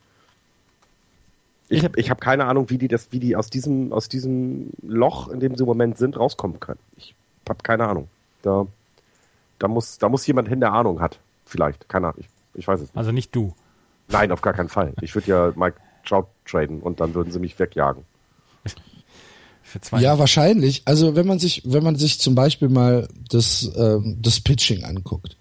Ich 1.69 1.85
habe 1.85 1.99
ich 1.99 2.11
hab 2.11 2.21
keine 2.21 2.45
Ahnung, 2.47 2.69
wie 2.69 2.79
die 2.79 2.89
das, 2.89 3.13
wie 3.13 3.21
die 3.21 3.37
aus 3.37 3.49
diesem, 3.49 3.93
aus 3.93 4.09
diesem 4.09 4.71
Loch, 4.83 5.29
in 5.29 5.41
dem 5.41 5.57
sie 5.57 5.63
im 5.63 5.69
Moment 5.69 5.97
sind, 5.97 6.19
rauskommen 6.19 6.61
können. 6.61 6.81
Ich 6.97 7.15
habe 7.49 7.63
keine 7.63 7.89
Ahnung. 7.89 8.09
Da, 8.43 8.67
da 9.59 9.69
muss, 9.69 9.99
da 9.99 10.09
muss 10.09 10.27
jemand 10.27 10.49
hin, 10.49 10.61
der 10.61 10.73
Ahnung 10.73 11.01
hat. 11.01 11.19
Vielleicht. 11.47 11.89
Keine 11.89 12.09
Ahnung. 12.09 12.21
Ich, 12.21 12.29
ich 12.55 12.69
weiß 12.69 12.81
es 12.81 12.89
nicht. 12.89 12.97
Also 12.97 13.13
nicht 13.13 13.35
du. 13.35 13.55
Nein, 14.09 14.33
auf 14.33 14.43
gar 14.43 14.53
keinen 14.53 14.69
Fall. 14.69 14.93
Ich 15.01 15.15
würde 15.15 15.29
ja 15.29 15.53
Mike 15.57 15.77
Trout 16.05 16.27
traden 16.45 16.81
und 16.81 17.01
dann 17.01 17.15
würden 17.15 17.33
sie 17.33 17.39
mich 17.39 17.59
wegjagen. 17.59 18.05
Für 19.63 19.81
zwei 19.81 20.01
ja, 20.01 20.19
wahrscheinlich. 20.19 20.83
Also 20.85 21.15
wenn 21.17 21.27
man 21.27 21.39
sich, 21.39 21.63
wenn 21.65 21.85
man 21.85 21.97
sich 21.97 22.21
zum 22.21 22.35
Beispiel 22.35 22.69
mal 22.69 23.09
das, 23.31 23.71
ähm, 23.77 24.19
das 24.21 24.41
Pitching 24.41 24.85
anguckt, 24.85 25.37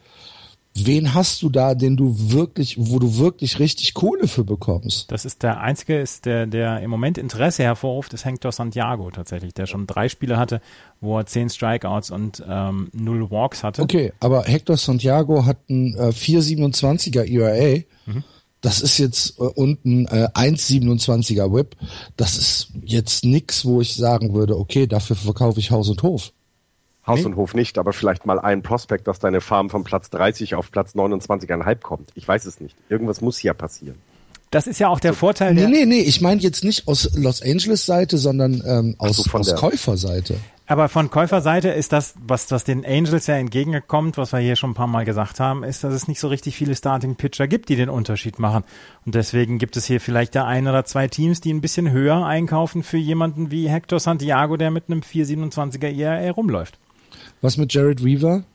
wen 0.73 1.13
hast 1.13 1.41
du 1.41 1.49
da, 1.49 1.75
den 1.75 1.97
du 1.97 2.15
wirklich, 2.17 2.75
wo 2.79 2.99
du 2.99 3.17
wirklich 3.17 3.59
richtig 3.59 3.93
Kohle 3.93 4.27
für 4.27 4.43
bekommst? 4.43 5.11
Das 5.11 5.25
ist 5.25 5.43
der 5.43 5.59
einzige, 5.59 5.99
ist 5.99 6.25
der, 6.25 6.45
der 6.45 6.79
im 6.79 6.89
Moment 6.89 7.17
Interesse 7.17 7.63
hervorruft, 7.63 8.13
ist 8.13 8.25
Hector 8.25 8.51
Santiago 8.51 9.11
tatsächlich, 9.11 9.53
der 9.53 9.65
schon 9.65 9.87
drei 9.87 10.07
Spiele 10.07 10.37
hatte, 10.37 10.61
wo 11.01 11.17
er 11.17 11.25
zehn 11.25 11.49
Strikeouts 11.49 12.11
und 12.11 12.43
ähm, 12.47 12.89
null 12.93 13.29
Walks 13.31 13.63
hatte. 13.63 13.81
Okay, 13.81 14.13
aber 14.19 14.43
Hector 14.43 14.77
Santiago 14.77 15.45
hat 15.45 15.69
ein 15.69 15.95
äh, 15.95 16.09
4,27er 16.09 17.25
ERA. 17.25 17.83
Mhm 18.05 18.23
das 18.61 18.81
ist 18.81 18.97
jetzt 18.99 19.39
äh, 19.39 19.43
unten 19.43 20.05
äh, 20.05 20.29
1,27er 20.33 21.53
Whip. 21.53 21.75
Das 22.15 22.37
ist 22.37 22.69
jetzt 22.83 23.25
nix, 23.25 23.65
wo 23.65 23.81
ich 23.81 23.95
sagen 23.95 24.33
würde, 24.33 24.57
okay, 24.57 24.87
dafür 24.87 25.15
verkaufe 25.15 25.59
ich 25.59 25.71
Haus 25.71 25.89
und 25.89 26.03
Hof. 26.03 26.31
Haus 27.05 27.19
nee. 27.19 27.25
und 27.25 27.35
Hof 27.35 27.55
nicht, 27.55 27.79
aber 27.79 27.93
vielleicht 27.93 28.27
mal 28.27 28.39
ein 28.39 28.61
Prospekt, 28.61 29.07
dass 29.07 29.17
deine 29.17 29.41
Farm 29.41 29.71
von 29.71 29.83
Platz 29.83 30.11
30 30.11 30.53
auf 30.53 30.71
Platz 30.71 30.93
29,5 30.93 31.75
kommt. 31.81 32.09
Ich 32.13 32.27
weiß 32.27 32.45
es 32.45 32.59
nicht. 32.59 32.75
Irgendwas 32.89 33.21
muss 33.21 33.41
ja 33.41 33.53
passieren. 33.53 33.95
Das 34.51 34.67
ist 34.67 34.79
ja 34.79 34.89
auch 34.89 34.99
der 34.99 35.13
so, 35.13 35.19
Vorteil. 35.19 35.53
Nee, 35.53 35.67
nee, 35.67 35.85
nee, 35.85 36.01
ich 36.01 36.21
meine 36.21 36.41
jetzt 36.41 36.63
nicht 36.63 36.87
aus 36.87 37.09
Los 37.15 37.41
Angeles 37.41 37.85
Seite, 37.85 38.17
sondern 38.17 38.61
ähm, 38.65 38.95
aus, 38.99 39.17
so, 39.17 39.31
aus 39.31 39.55
Käuferseite. 39.55 40.35
Aber 40.71 40.87
von 40.87 41.09
Käuferseite 41.09 41.67
ist 41.67 41.91
das, 41.91 42.13
was, 42.25 42.49
was 42.49 42.63
den 42.63 42.85
Angels 42.85 43.27
ja 43.27 43.35
entgegenkommt, 43.35 44.15
was 44.15 44.31
wir 44.31 44.39
hier 44.39 44.55
schon 44.55 44.69
ein 44.69 44.73
paar 44.73 44.87
Mal 44.87 45.03
gesagt 45.03 45.41
haben, 45.41 45.65
ist, 45.65 45.83
dass 45.83 45.93
es 45.93 46.07
nicht 46.07 46.21
so 46.21 46.29
richtig 46.29 46.55
viele 46.55 46.77
Starting 46.77 47.15
Pitcher 47.15 47.49
gibt, 47.49 47.67
die 47.67 47.75
den 47.75 47.89
Unterschied 47.89 48.39
machen. 48.39 48.63
Und 49.05 49.13
deswegen 49.13 49.57
gibt 49.57 49.75
es 49.75 49.83
hier 49.83 49.99
vielleicht 49.99 50.33
da 50.33 50.45
ein 50.45 50.69
oder 50.69 50.85
zwei 50.85 51.09
Teams, 51.09 51.41
die 51.41 51.53
ein 51.53 51.59
bisschen 51.59 51.91
höher 51.91 52.25
einkaufen 52.25 52.83
für 52.83 52.95
jemanden 52.95 53.51
wie 53.51 53.67
Hector 53.67 53.99
Santiago, 53.99 54.55
der 54.55 54.71
mit 54.71 54.85
einem 54.87 55.01
427er 55.01 55.93
ERA 55.93 56.31
rumläuft. 56.31 56.79
Was 57.41 57.57
mit 57.57 57.73
Jared 57.73 58.01
Weaver? 58.05 58.45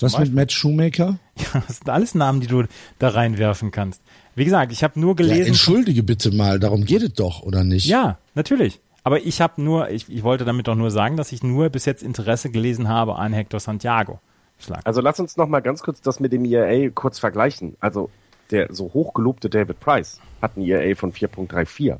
Was 0.00 0.18
mit 0.18 0.32
Matt 0.32 0.50
Shoemaker? 0.50 1.18
Ja, 1.36 1.62
das 1.66 1.76
sind 1.76 1.90
alles 1.90 2.14
Namen, 2.14 2.40
die 2.40 2.46
du 2.46 2.64
da 2.98 3.10
reinwerfen 3.10 3.70
kannst. 3.70 4.00
Wie 4.34 4.46
gesagt, 4.46 4.72
ich 4.72 4.82
habe 4.82 4.98
nur 4.98 5.14
gelesen. 5.14 5.40
Ja, 5.40 5.44
entschuldige 5.44 6.02
bitte 6.02 6.30
mal, 6.30 6.58
darum 6.58 6.86
geht 6.86 7.02
es 7.02 7.12
doch, 7.12 7.42
oder 7.42 7.64
nicht? 7.64 7.84
Ja, 7.84 8.18
natürlich. 8.34 8.80
Aber 9.04 9.20
ich 9.24 9.40
habe 9.40 9.60
nur, 9.60 9.90
ich, 9.90 10.08
ich 10.08 10.22
wollte 10.22 10.44
damit 10.44 10.68
doch 10.68 10.76
nur 10.76 10.90
sagen, 10.90 11.16
dass 11.16 11.32
ich 11.32 11.42
nur 11.42 11.70
bis 11.70 11.84
jetzt 11.84 12.02
Interesse 12.02 12.50
gelesen 12.50 12.88
habe 12.88 13.16
an 13.16 13.32
Hector 13.32 13.60
Santiago. 13.60 14.20
Schlag. 14.58 14.80
Also 14.84 15.00
lass 15.00 15.18
uns 15.18 15.36
noch 15.36 15.48
mal 15.48 15.60
ganz 15.60 15.82
kurz 15.82 16.00
das 16.00 16.20
mit 16.20 16.32
dem 16.32 16.44
ERA 16.44 16.90
kurz 16.90 17.18
vergleichen. 17.18 17.76
Also 17.80 18.10
der 18.50 18.72
so 18.72 18.92
hochgelobte 18.92 19.50
David 19.50 19.80
Price 19.80 20.20
hat 20.40 20.56
ein 20.56 20.62
ERA 20.62 20.94
von 20.94 21.12
4.34. 21.12 21.98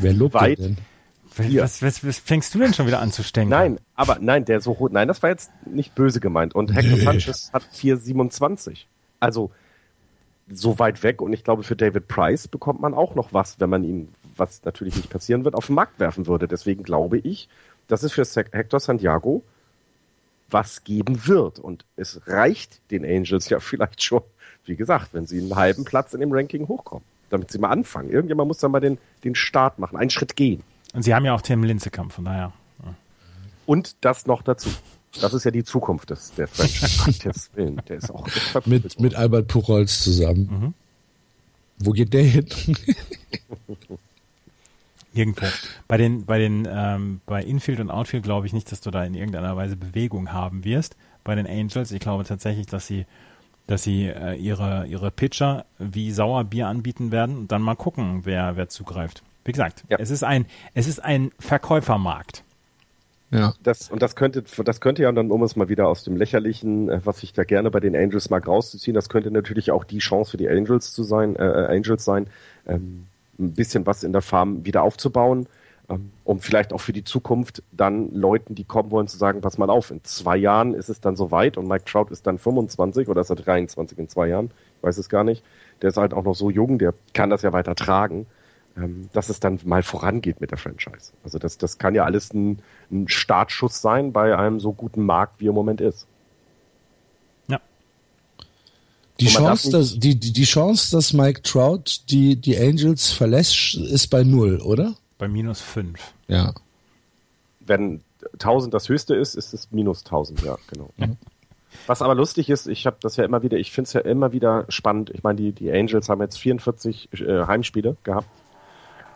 Wer 0.00 0.12
lobt 0.12 0.34
Weit 0.34 0.58
denn? 0.58 0.76
Was, 1.36 1.82
was, 1.82 2.06
was 2.06 2.18
fängst 2.20 2.54
du 2.54 2.60
denn 2.60 2.74
schon 2.74 2.86
wieder 2.86 3.00
an 3.00 3.10
zu 3.10 3.24
stenken? 3.24 3.50
Nein, 3.50 3.80
aber 3.96 4.18
nein, 4.20 4.44
der 4.44 4.60
so 4.60 4.78
hoch, 4.78 4.90
nein, 4.90 5.08
das 5.08 5.20
war 5.22 5.30
jetzt 5.30 5.50
nicht 5.66 5.96
böse 5.96 6.20
gemeint. 6.20 6.54
Und 6.54 6.72
Hector 6.72 6.96
nee. 6.96 7.04
Sanchez 7.04 7.50
hat 7.52 7.64
4,27. 7.74 8.84
Also 9.18 9.50
so 10.48 10.78
weit 10.78 11.02
weg 11.02 11.20
und 11.20 11.32
ich 11.32 11.42
glaube, 11.42 11.64
für 11.64 11.74
David 11.74 12.06
Price 12.06 12.46
bekommt 12.46 12.80
man 12.80 12.94
auch 12.94 13.16
noch 13.16 13.32
was, 13.32 13.58
wenn 13.58 13.70
man 13.70 13.82
ihn 13.82 14.14
was 14.36 14.64
natürlich 14.64 14.96
nicht 14.96 15.10
passieren 15.10 15.44
wird, 15.44 15.54
auf 15.54 15.66
den 15.66 15.74
Markt 15.74 15.98
werfen 16.00 16.26
würde. 16.26 16.48
Deswegen 16.48 16.82
glaube 16.82 17.18
ich, 17.18 17.48
dass 17.88 18.02
es 18.02 18.12
für 18.12 18.24
Hector 18.52 18.80
Santiago 18.80 19.42
was 20.50 20.84
geben 20.84 21.26
wird. 21.26 21.58
Und 21.58 21.84
es 21.96 22.20
reicht 22.26 22.80
den 22.90 23.04
Angels 23.04 23.48
ja 23.48 23.60
vielleicht 23.60 24.02
schon, 24.02 24.22
wie 24.64 24.76
gesagt, 24.76 25.12
wenn 25.12 25.26
sie 25.26 25.40
einen 25.40 25.56
halben 25.56 25.84
Platz 25.84 26.14
in 26.14 26.20
dem 26.20 26.32
Ranking 26.32 26.68
hochkommen, 26.68 27.04
damit 27.30 27.50
sie 27.50 27.58
mal 27.58 27.70
anfangen. 27.70 28.10
Irgendjemand 28.10 28.48
muss 28.48 28.58
dann 28.58 28.70
mal 28.70 28.80
den, 28.80 28.98
den 29.24 29.34
Start 29.34 29.78
machen, 29.78 29.96
einen 29.98 30.10
Schritt 30.10 30.36
gehen. 30.36 30.62
Und 30.94 31.02
sie 31.02 31.14
haben 31.14 31.24
ja 31.24 31.34
auch 31.34 31.42
Tim 31.42 31.64
Linzekamp, 31.64 32.12
von 32.12 32.24
daher. 32.24 32.52
Ja. 32.84 32.94
Und 33.66 33.96
das 34.02 34.26
noch 34.26 34.42
dazu. 34.42 34.70
Das 35.20 35.32
ist 35.32 35.44
ja 35.44 35.50
die 35.50 35.64
Zukunft 35.64 36.10
des, 36.10 36.32
der 36.34 36.48
Franchise. 36.48 37.48
Willen. 37.54 37.80
Der 37.88 37.98
ist 37.98 38.10
auch 38.10 38.26
mit, 38.64 38.98
mit 39.00 39.14
Albert 39.14 39.48
Puchholz 39.48 40.02
zusammen. 40.02 40.48
Mhm. 40.50 40.74
Wo 41.78 41.92
geht 41.92 42.12
der 42.12 42.22
hin? 42.22 42.46
Irgendwo. 45.14 45.46
Bei 45.86 45.96
den, 45.96 46.26
bei 46.26 46.38
den, 46.38 46.68
ähm, 46.70 47.20
bei 47.24 47.42
Infield 47.42 47.78
und 47.80 47.90
Outfield 47.90 48.24
glaube 48.24 48.46
ich 48.46 48.52
nicht, 48.52 48.70
dass 48.72 48.80
du 48.80 48.90
da 48.90 49.04
in 49.04 49.14
irgendeiner 49.14 49.56
Weise 49.56 49.76
Bewegung 49.76 50.32
haben 50.32 50.64
wirst. 50.64 50.96
Bei 51.22 51.34
den 51.36 51.46
Angels, 51.46 51.92
ich 51.92 52.00
glaube 52.00 52.24
tatsächlich, 52.24 52.66
dass 52.66 52.86
sie, 52.86 53.06
dass 53.68 53.84
sie 53.84 54.08
äh, 54.08 54.34
ihre, 54.34 54.86
ihre 54.86 55.10
Pitcher 55.10 55.66
wie 55.78 56.10
Sauerbier 56.10 56.66
anbieten 56.66 57.12
werden 57.12 57.38
und 57.38 57.52
dann 57.52 57.62
mal 57.62 57.76
gucken, 57.76 58.22
wer, 58.24 58.56
wer 58.56 58.68
zugreift. 58.68 59.22
Wie 59.44 59.52
gesagt, 59.52 59.84
ja. 59.88 59.98
es 60.00 60.10
ist 60.10 60.24
ein, 60.24 60.46
es 60.74 60.88
ist 60.88 61.02
ein 61.02 61.30
Verkäufermarkt. 61.38 62.42
Ja. 63.30 63.52
Das, 63.62 63.90
und 63.90 64.02
das 64.02 64.16
könnte, 64.16 64.44
das 64.64 64.80
könnte 64.80 65.02
ja 65.02 65.12
dann, 65.12 65.30
um 65.30 65.42
es 65.42 65.56
mal 65.56 65.68
wieder 65.68 65.88
aus 65.88 66.04
dem 66.04 66.16
Lächerlichen, 66.16 66.88
äh, 66.88 67.00
was 67.04 67.22
ich 67.22 67.32
da 67.32 67.44
gerne 67.44 67.70
bei 67.70 67.80
den 67.80 67.96
Angels 67.96 68.30
mag 68.30 68.46
rauszuziehen, 68.46 68.94
das 68.94 69.08
könnte 69.08 69.30
natürlich 69.30 69.70
auch 69.70 69.84
die 69.84 69.98
Chance 69.98 70.32
für 70.32 70.36
die 70.36 70.48
Angels 70.48 70.92
zu 70.92 71.02
sein, 71.02 71.36
äh, 71.36 71.44
äh 71.44 71.76
Angels 71.76 72.04
sein, 72.04 72.28
ähm, 72.66 73.06
ein 73.38 73.52
bisschen 73.54 73.86
was 73.86 74.04
in 74.04 74.12
der 74.12 74.22
Farm 74.22 74.64
wieder 74.64 74.82
aufzubauen. 74.82 75.46
ähm, 75.88 76.12
um 76.24 76.40
vielleicht 76.40 76.72
auch 76.72 76.80
für 76.80 76.92
die 76.94 77.04
Zukunft 77.04 77.62
dann 77.72 78.10
Leuten, 78.14 78.54
die 78.54 78.64
kommen 78.64 78.90
wollen, 78.90 79.06
zu 79.06 79.18
sagen, 79.18 79.42
pass 79.42 79.58
mal 79.58 79.68
auf, 79.68 79.90
in 79.90 80.02
zwei 80.04 80.36
Jahren 80.36 80.72
ist 80.74 80.88
es 80.88 81.00
dann 81.00 81.16
soweit 81.16 81.58
und 81.58 81.68
Mike 81.68 81.84
Trout 81.84 82.06
ist 82.10 82.26
dann 82.26 82.38
25 82.38 83.08
oder 83.08 83.20
ist 83.20 83.30
er 83.30 83.36
23 83.36 83.98
in 83.98 84.08
zwei 84.08 84.28
Jahren, 84.28 84.50
ich 84.78 84.82
weiß 84.82 84.96
es 84.98 85.08
gar 85.08 85.24
nicht. 85.24 85.44
Der 85.82 85.90
ist 85.90 85.98
halt 85.98 86.14
auch 86.14 86.24
noch 86.24 86.34
so 86.34 86.50
jung, 86.50 86.78
der 86.78 86.94
kann 87.12 87.28
das 87.30 87.42
ja 87.42 87.52
weiter 87.52 87.74
tragen, 87.74 88.26
ähm, 88.76 89.10
dass 89.12 89.28
es 89.28 89.40
dann 89.40 89.60
mal 89.64 89.82
vorangeht 89.82 90.40
mit 90.40 90.50
der 90.50 90.58
Franchise. 90.58 91.12
Also 91.22 91.38
das, 91.38 91.58
das 91.58 91.76
kann 91.78 91.94
ja 91.94 92.04
alles 92.04 92.32
ein, 92.32 92.60
ein 92.90 93.08
Startschuss 93.08 93.80
sein 93.82 94.12
bei 94.12 94.36
einem 94.36 94.60
so 94.60 94.72
guten 94.72 95.04
Markt, 95.04 95.40
wie 95.40 95.46
er 95.46 95.50
im 95.50 95.54
Moment 95.54 95.80
ist. 95.82 96.06
Ja. 97.48 97.60
Die 99.20 99.26
Chance, 99.26 99.70
dass, 99.70 99.98
die, 99.98 100.18
die, 100.18 100.32
die 100.32 100.44
Chance, 100.44 100.90
dass 100.96 101.12
Mike 101.12 101.42
Trout 101.42 101.84
die, 102.10 102.36
die 102.36 102.58
Angels 102.58 103.12
verlässt, 103.12 103.74
ist 103.74 104.08
bei 104.08 104.24
null, 104.24 104.60
oder? 104.60 104.94
Bei 105.18 105.28
minus 105.28 105.60
fünf. 105.60 106.12
Ja. 106.26 106.52
Wenn 107.60 108.02
1000 108.34 108.74
das 108.74 108.88
höchste 108.88 109.14
ist, 109.14 109.36
ist 109.36 109.54
es 109.54 109.70
minus 109.70 110.04
1000, 110.04 110.42
ja, 110.42 110.56
genau. 110.68 110.90
Mhm. 110.96 111.16
Was 111.86 112.02
aber 112.02 112.14
lustig 112.14 112.50
ist, 112.50 112.66
ich 112.66 112.86
habe 112.86 112.96
das 113.00 113.16
ja 113.16 113.24
immer 113.24 113.42
wieder, 113.42 113.56
ich 113.56 113.70
finde 113.70 113.88
es 113.88 113.92
ja 113.92 114.00
immer 114.00 114.32
wieder 114.32 114.64
spannend. 114.68 115.10
Ich 115.10 115.22
meine, 115.22 115.36
die, 115.36 115.52
die 115.52 115.70
Angels 115.70 116.08
haben 116.08 116.20
jetzt 116.20 116.38
44 116.38 117.08
äh, 117.12 117.46
Heimspiele 117.46 117.96
gehabt, 118.04 118.28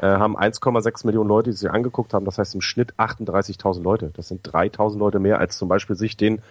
äh, 0.01 0.07
haben 0.07 0.37
1,6 0.37 1.07
Millionen 1.07 1.29
Leute, 1.29 1.51
die 1.51 1.57
sich 1.57 1.71
angeguckt 1.71 2.15
haben. 2.15 2.25
Das 2.25 2.39
heißt 2.39 2.55
im 2.55 2.61
Schnitt 2.61 2.95
38.000 2.99 3.83
Leute. 3.83 4.11
Das 4.15 4.29
sind 4.29 4.47
3.000 4.47 4.99
Leute 4.99 5.19
mehr, 5.19 5.39
als 5.39 5.57
zum 5.57 5.69
Beispiel 5.69 5.97
sich 5.97 6.17
den 6.17 6.43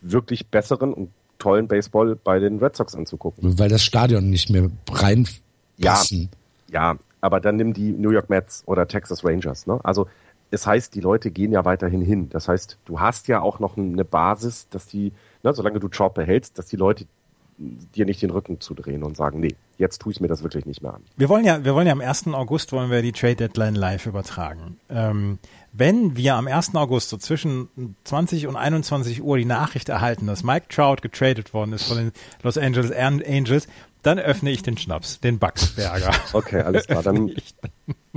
wirklich 0.00 0.48
besseren 0.48 0.92
und 0.92 1.10
tollen 1.38 1.68
Baseball 1.68 2.16
bei 2.16 2.38
den 2.38 2.58
Red 2.58 2.76
Sox 2.76 2.94
anzugucken. 2.94 3.58
Weil 3.58 3.68
das 3.68 3.82
Stadion 3.82 4.30
nicht 4.30 4.50
mehr 4.50 4.70
reinpassen. 4.90 6.30
Ja, 6.68 6.92
ja, 6.92 6.98
aber 7.20 7.40
dann 7.40 7.56
nimm 7.56 7.72
die 7.72 7.92
New 7.92 8.10
York 8.10 8.30
Mets 8.30 8.62
oder 8.66 8.88
Texas 8.88 9.24
Rangers. 9.24 9.66
Ne? 9.66 9.78
Also 9.82 10.06
es 10.50 10.66
heißt, 10.66 10.94
die 10.94 11.00
Leute 11.00 11.30
gehen 11.30 11.52
ja 11.52 11.64
weiterhin 11.64 12.00
hin. 12.00 12.28
Das 12.30 12.48
heißt, 12.48 12.78
du 12.84 13.00
hast 13.00 13.28
ja 13.28 13.40
auch 13.40 13.58
noch 13.58 13.76
eine 13.76 14.04
Basis, 14.04 14.68
dass 14.70 14.86
die, 14.86 15.12
ne, 15.42 15.52
solange 15.52 15.80
du 15.80 15.88
Trout 15.88 16.10
behältst, 16.14 16.58
dass 16.58 16.66
die 16.66 16.76
Leute 16.76 17.06
dir 17.58 18.04
nicht 18.04 18.20
den 18.22 18.30
Rücken 18.30 18.60
zudrehen 18.60 19.02
und 19.02 19.16
sagen, 19.16 19.40
nee, 19.40 19.56
jetzt 19.78 20.00
tue 20.00 20.12
ich 20.12 20.20
mir 20.20 20.28
das 20.28 20.42
wirklich 20.42 20.66
nicht 20.66 20.82
mehr 20.82 20.94
an. 20.94 21.02
Wir 21.16 21.28
wollen 21.28 21.44
ja, 21.44 21.64
wir 21.64 21.74
wollen 21.74 21.86
ja 21.86 21.92
am 21.92 22.00
1. 22.00 22.28
August 22.28 22.72
wollen 22.72 22.90
wir 22.90 23.02
die 23.02 23.12
Trade 23.12 23.36
Deadline 23.36 23.74
live 23.74 24.06
übertragen. 24.06 24.78
Ähm, 24.90 25.38
wenn 25.72 26.16
wir 26.16 26.34
am 26.34 26.46
1. 26.46 26.74
August 26.74 27.08
so 27.08 27.16
zwischen 27.16 27.96
20 28.04 28.46
und 28.46 28.56
21 28.56 29.22
Uhr 29.22 29.38
die 29.38 29.44
Nachricht 29.44 29.88
erhalten, 29.88 30.26
dass 30.26 30.42
Mike 30.42 30.66
Trout 30.68 30.96
getradet 31.02 31.54
worden 31.54 31.72
ist 31.72 31.84
von 31.84 31.96
den 31.96 32.12
Los 32.42 32.58
Angeles 32.58 32.92
Angels, 32.92 33.66
dann 34.02 34.18
öffne 34.18 34.50
ich 34.50 34.62
den 34.62 34.78
Schnaps, 34.78 35.20
den 35.20 35.38
Bugsberger. 35.38 36.12
Okay, 36.32 36.60
alles 36.60 36.86
klar. 36.86 37.02
Dann 37.02 37.32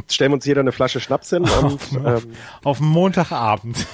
stellen 0.08 0.32
wir 0.32 0.36
uns 0.36 0.46
jeder 0.46 0.62
eine 0.62 0.72
Flasche 0.72 1.00
Schnaps 1.00 1.30
hin 1.32 1.44
und 1.44 1.50
auf, 1.50 1.92
ähm, 1.94 2.34
auf 2.64 2.80
Montagabend. 2.80 3.88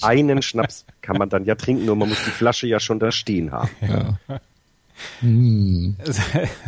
Einen 0.00 0.42
Schnaps 0.42 0.86
kann 1.02 1.18
man 1.18 1.28
dann 1.28 1.44
ja 1.44 1.54
trinken, 1.54 1.84
nur 1.84 1.96
man 1.96 2.08
muss 2.08 2.24
die 2.24 2.30
Flasche 2.30 2.66
ja 2.66 2.80
schon 2.80 2.98
da 2.98 3.12
stehen 3.12 3.52
haben. 3.52 3.70
Ja. 3.80 4.40
Hm. 5.20 5.96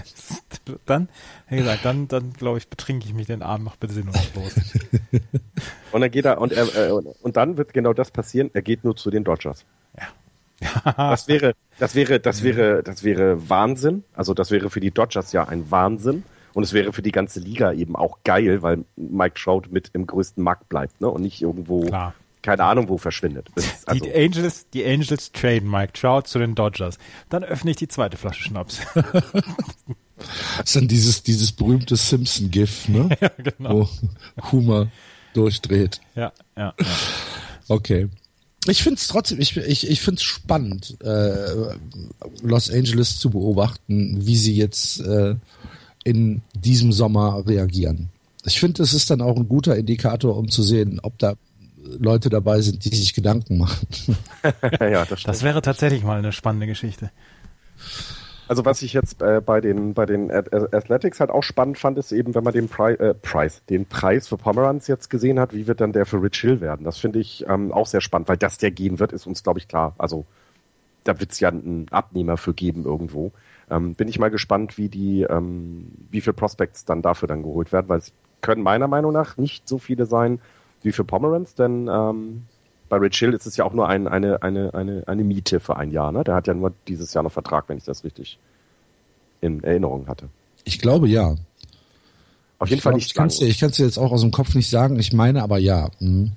dann, 0.87 1.09
wie 1.49 1.57
gesagt, 1.57 1.85
dann, 1.85 2.09
dann 2.09 2.33
glaube 2.33 2.59
ich, 2.59 2.69
betrinke 2.69 3.07
ich 3.07 3.15
mich 3.15 3.27
den 3.27 3.43
Abend 3.43 3.65
noch 3.65 3.77
besinnungslos. 3.77 4.55
und 5.93 6.01
dann 6.01 6.11
geht 6.11 6.25
er 6.25 6.41
und 6.41 6.53
er 6.53 6.89
äh, 6.89 6.93
und 6.93 7.37
dann 7.37 7.57
wird 7.57 7.73
genau 7.73 7.93
das 7.93 8.11
passieren. 8.11 8.51
Er 8.53 8.63
geht 8.63 8.85
nur 8.85 8.97
zu 8.97 9.11
den 9.11 9.25
Dodgers. 9.25 9.65
Ja. 9.99 10.93
das 10.97 11.29
wäre, 11.29 11.55
das 11.79 11.95
wäre, 11.95 12.21
das 12.21 12.43
wäre, 12.43 12.83
das 12.83 13.03
wäre 13.03 13.49
Wahnsinn. 13.49 14.05
Also 14.15 14.35
das 14.35 14.51
wäre 14.51 14.71
für 14.71 14.81
die 14.81 14.91
Dodgers 14.91 15.33
ja 15.33 15.49
ein 15.49 15.71
Wahnsinn. 15.71 16.25
Und 16.53 16.65
es 16.65 16.73
wäre 16.73 16.93
für 16.93 17.03
die 17.03 17.13
ganze 17.13 17.39
Liga 17.39 17.73
eben 17.73 17.95
auch 17.95 18.19
geil, 18.25 18.61
weil 18.63 18.85
Mike 18.97 19.37
Trout 19.41 19.69
mit 19.71 19.91
im 19.93 20.07
größten 20.07 20.43
Markt 20.43 20.69
bleibt, 20.69 21.01
ne? 21.01 21.09
Und 21.09 21.23
nicht 21.23 21.41
irgendwo 21.43 21.83
Klar 21.87 22.13
keine 22.43 22.65
Ahnung 22.65 22.89
wo 22.89 22.99
verschwindet. 22.99 23.55
Bis, 23.55 23.85
also 23.87 24.05
die, 24.05 24.13
Angels, 24.13 24.67
die 24.73 24.85
Angels 24.85 25.33
traden 25.33 25.71
Mike 25.71 25.93
Trout 25.93 26.23
zu 26.23 26.39
den 26.39 26.55
Dodgers. 26.55 26.99
Dann 27.29 27.45
öffne 27.45 27.71
ich 27.71 27.77
die 27.77 27.89
zweite 27.89 28.17
Flasche 28.17 28.43
Schnaps. 28.45 28.81
das 28.95 30.65
ist 30.65 30.77
dann 30.77 30.89
dieses, 30.89 31.23
dieses 31.23 31.53
berühmte 31.53 31.97
Simpson-GIF, 31.97 32.89
ne? 32.89 33.09
Ja, 33.21 33.31
genau. 33.37 33.89
Wo 34.39 34.51
Humor 34.53 34.89
durchdreht. 35.35 36.01
Ja, 36.15 36.33
ja, 36.57 36.75
ja. 36.79 36.87
Okay. 37.69 38.09
Ich 38.67 38.83
finde 38.83 38.99
es 38.99 39.07
trotzdem, 39.07 39.41
ich, 39.41 39.57
ich, 39.57 39.89
ich 39.89 40.01
finde 40.03 40.19
es 40.19 40.23
spannend, 40.23 40.97
äh, 41.03 41.75
Los 42.43 42.71
Angeles 42.71 43.19
zu 43.19 43.31
beobachten, 43.31 44.27
wie 44.27 44.37
sie 44.37 44.55
jetzt 44.55 45.01
äh, 45.01 45.37
in 46.05 46.43
diesem 46.55 46.93
Sommer 46.93 47.43
reagieren. 47.47 48.11
Ich 48.45 48.61
finde, 48.61 48.83
es 48.83 48.93
ist 48.93 49.11
dann 49.11 49.23
auch 49.23 49.37
ein 49.37 49.49
guter 49.49 49.77
Indikator, 49.77 50.37
um 50.37 50.51
zu 50.51 50.63
sehen, 50.63 51.01
ob 51.03 51.19
da 51.19 51.35
Leute 51.99 52.29
dabei 52.29 52.61
sind, 52.61 52.85
die 52.85 52.95
sich 52.95 53.15
Gedanken 53.15 53.59
machen. 53.59 53.87
ja, 54.81 55.05
das, 55.05 55.23
das 55.23 55.43
wäre 55.43 55.63
tatsächlich 55.63 56.05
mal 56.05 56.19
eine 56.19 56.33
spannende 56.33 56.67
Geschichte. 56.67 57.11
Also 58.49 58.65
was 58.65 58.83
ich 58.83 58.95
jetzt 58.95 59.23
äh, 59.23 59.41
bei 59.41 59.61
den 59.61 59.95
bei 59.95 60.07
den 60.07 60.29
Athletics 60.33 61.21
halt 61.21 61.31
auch 61.31 61.45
spannend 61.45 61.79
fand, 61.79 61.97
ist 61.99 62.11
eben, 62.11 62.35
wenn 62.35 62.43
man 62.43 62.53
den 62.53 62.69
Pri 62.69 62.95
äh, 62.95 63.15
Preis, 63.15 63.63
den 63.71 63.87
Preis 63.87 64.27
für 64.27 64.37
Pomeranz 64.37 64.89
jetzt 64.89 65.09
gesehen 65.09 65.39
hat, 65.39 65.55
wie 65.55 65.69
wird 65.69 65.81
dann 65.81 65.93
der 65.93 66.05
für 66.05 66.21
Rich 66.21 66.41
Hill 66.41 66.61
werden? 66.61 66.83
Das 66.83 66.99
finde 66.99 67.21
ich 67.21 67.47
ähm, 67.49 67.71
auch 67.71 67.87
sehr 67.87 68.01
spannend, 68.01 68.29
weil 68.29 68.37
das 68.37 68.59
der 68.59 68.73
gehen 68.73 68.99
wird, 68.99 69.13
ist 69.13 69.27
uns 69.29 69.45
glaube 69.45 69.61
ich 69.61 69.69
klar. 69.69 69.95
Also 69.99 70.27
da 71.05 71.21
wird 71.21 71.31
es 71.31 71.39
ja 71.39 71.49
einen 71.49 71.87
Abnehmer 71.93 72.37
für 72.37 72.53
geben 72.53 72.87
irgendwo. 72.87 73.31
Ähm, 73.71 73.95
bin 73.95 74.09
ich 74.09 74.19
mal 74.19 74.31
gespannt, 74.31 74.79
wie 74.79 74.89
die 74.89 75.23
ähm, 75.23 75.93
wie 76.11 76.21
viele 76.21 76.35
Prospects 76.35 76.85
dann 76.85 77.03
dafür 77.03 77.29
dann 77.29 77.45
geholt 77.45 77.71
werden, 77.71 77.89
weil 77.89 77.99
es 77.99 78.13
können 78.41 78.63
meiner 78.63 78.89
Meinung 78.89 79.13
nach 79.13 79.37
nicht 79.37 79.69
so 79.69 79.79
viele 79.79 80.07
sein, 80.07 80.41
wie 80.83 80.93
für 80.93 81.05
Pomeranz, 81.05 81.55
denn 81.55 81.89
ähm, 81.93 82.43
bei 82.89 82.97
Rich 82.97 83.19
Hill 83.19 83.33
ist 83.33 83.47
es 83.47 83.57
ja 83.57 83.65
auch 83.65 83.73
nur 83.73 83.89
ein, 83.89 84.09
eine, 84.09 84.43
eine, 84.43 84.75
eine, 84.75 85.05
eine 85.07 85.25
Miete 85.25 85.61
für 85.61 85.77
ein 85.77 85.91
Jahr. 85.91 86.13
Ne? 86.13 86.25
Der 86.25 86.35
hat 86.35 86.47
ja 86.47 86.55
nur 86.55 86.73
dieses 86.89 87.15
Jahr 87.15 87.23
noch 87.23 87.33
Vertrag, 87.33 87.69
wenn 87.69 87.79
ich 87.79 87.85
das 87.85 88.05
richtig 88.05 88.39
in 89.41 89.63
Erinnerung 89.63 90.09
hatte. 90.09 90.29
Ich 90.65 90.79
glaube 90.79 91.09
ja. 91.09 91.37
Auf 92.59 92.69
jeden 92.69 92.79
ich 92.79 92.83
Fall 92.83 92.93
glaub, 92.93 92.97
nicht. 92.99 93.07
Ich 93.07 93.15
kann 93.15 93.29
es 93.29 93.41
ich 93.41 93.59
kann's 93.59 93.77
dir 93.77 93.85
jetzt 93.85 93.99
auch 93.99 94.13
aus 94.13 94.21
dem 94.21 94.33
Kopf 94.33 94.55
nicht 94.55 94.69
sagen, 94.69 94.99
ich 94.99 95.13
meine 95.13 95.43
aber 95.43 95.59
ja. 95.59 95.91
Mhm. 96.01 96.33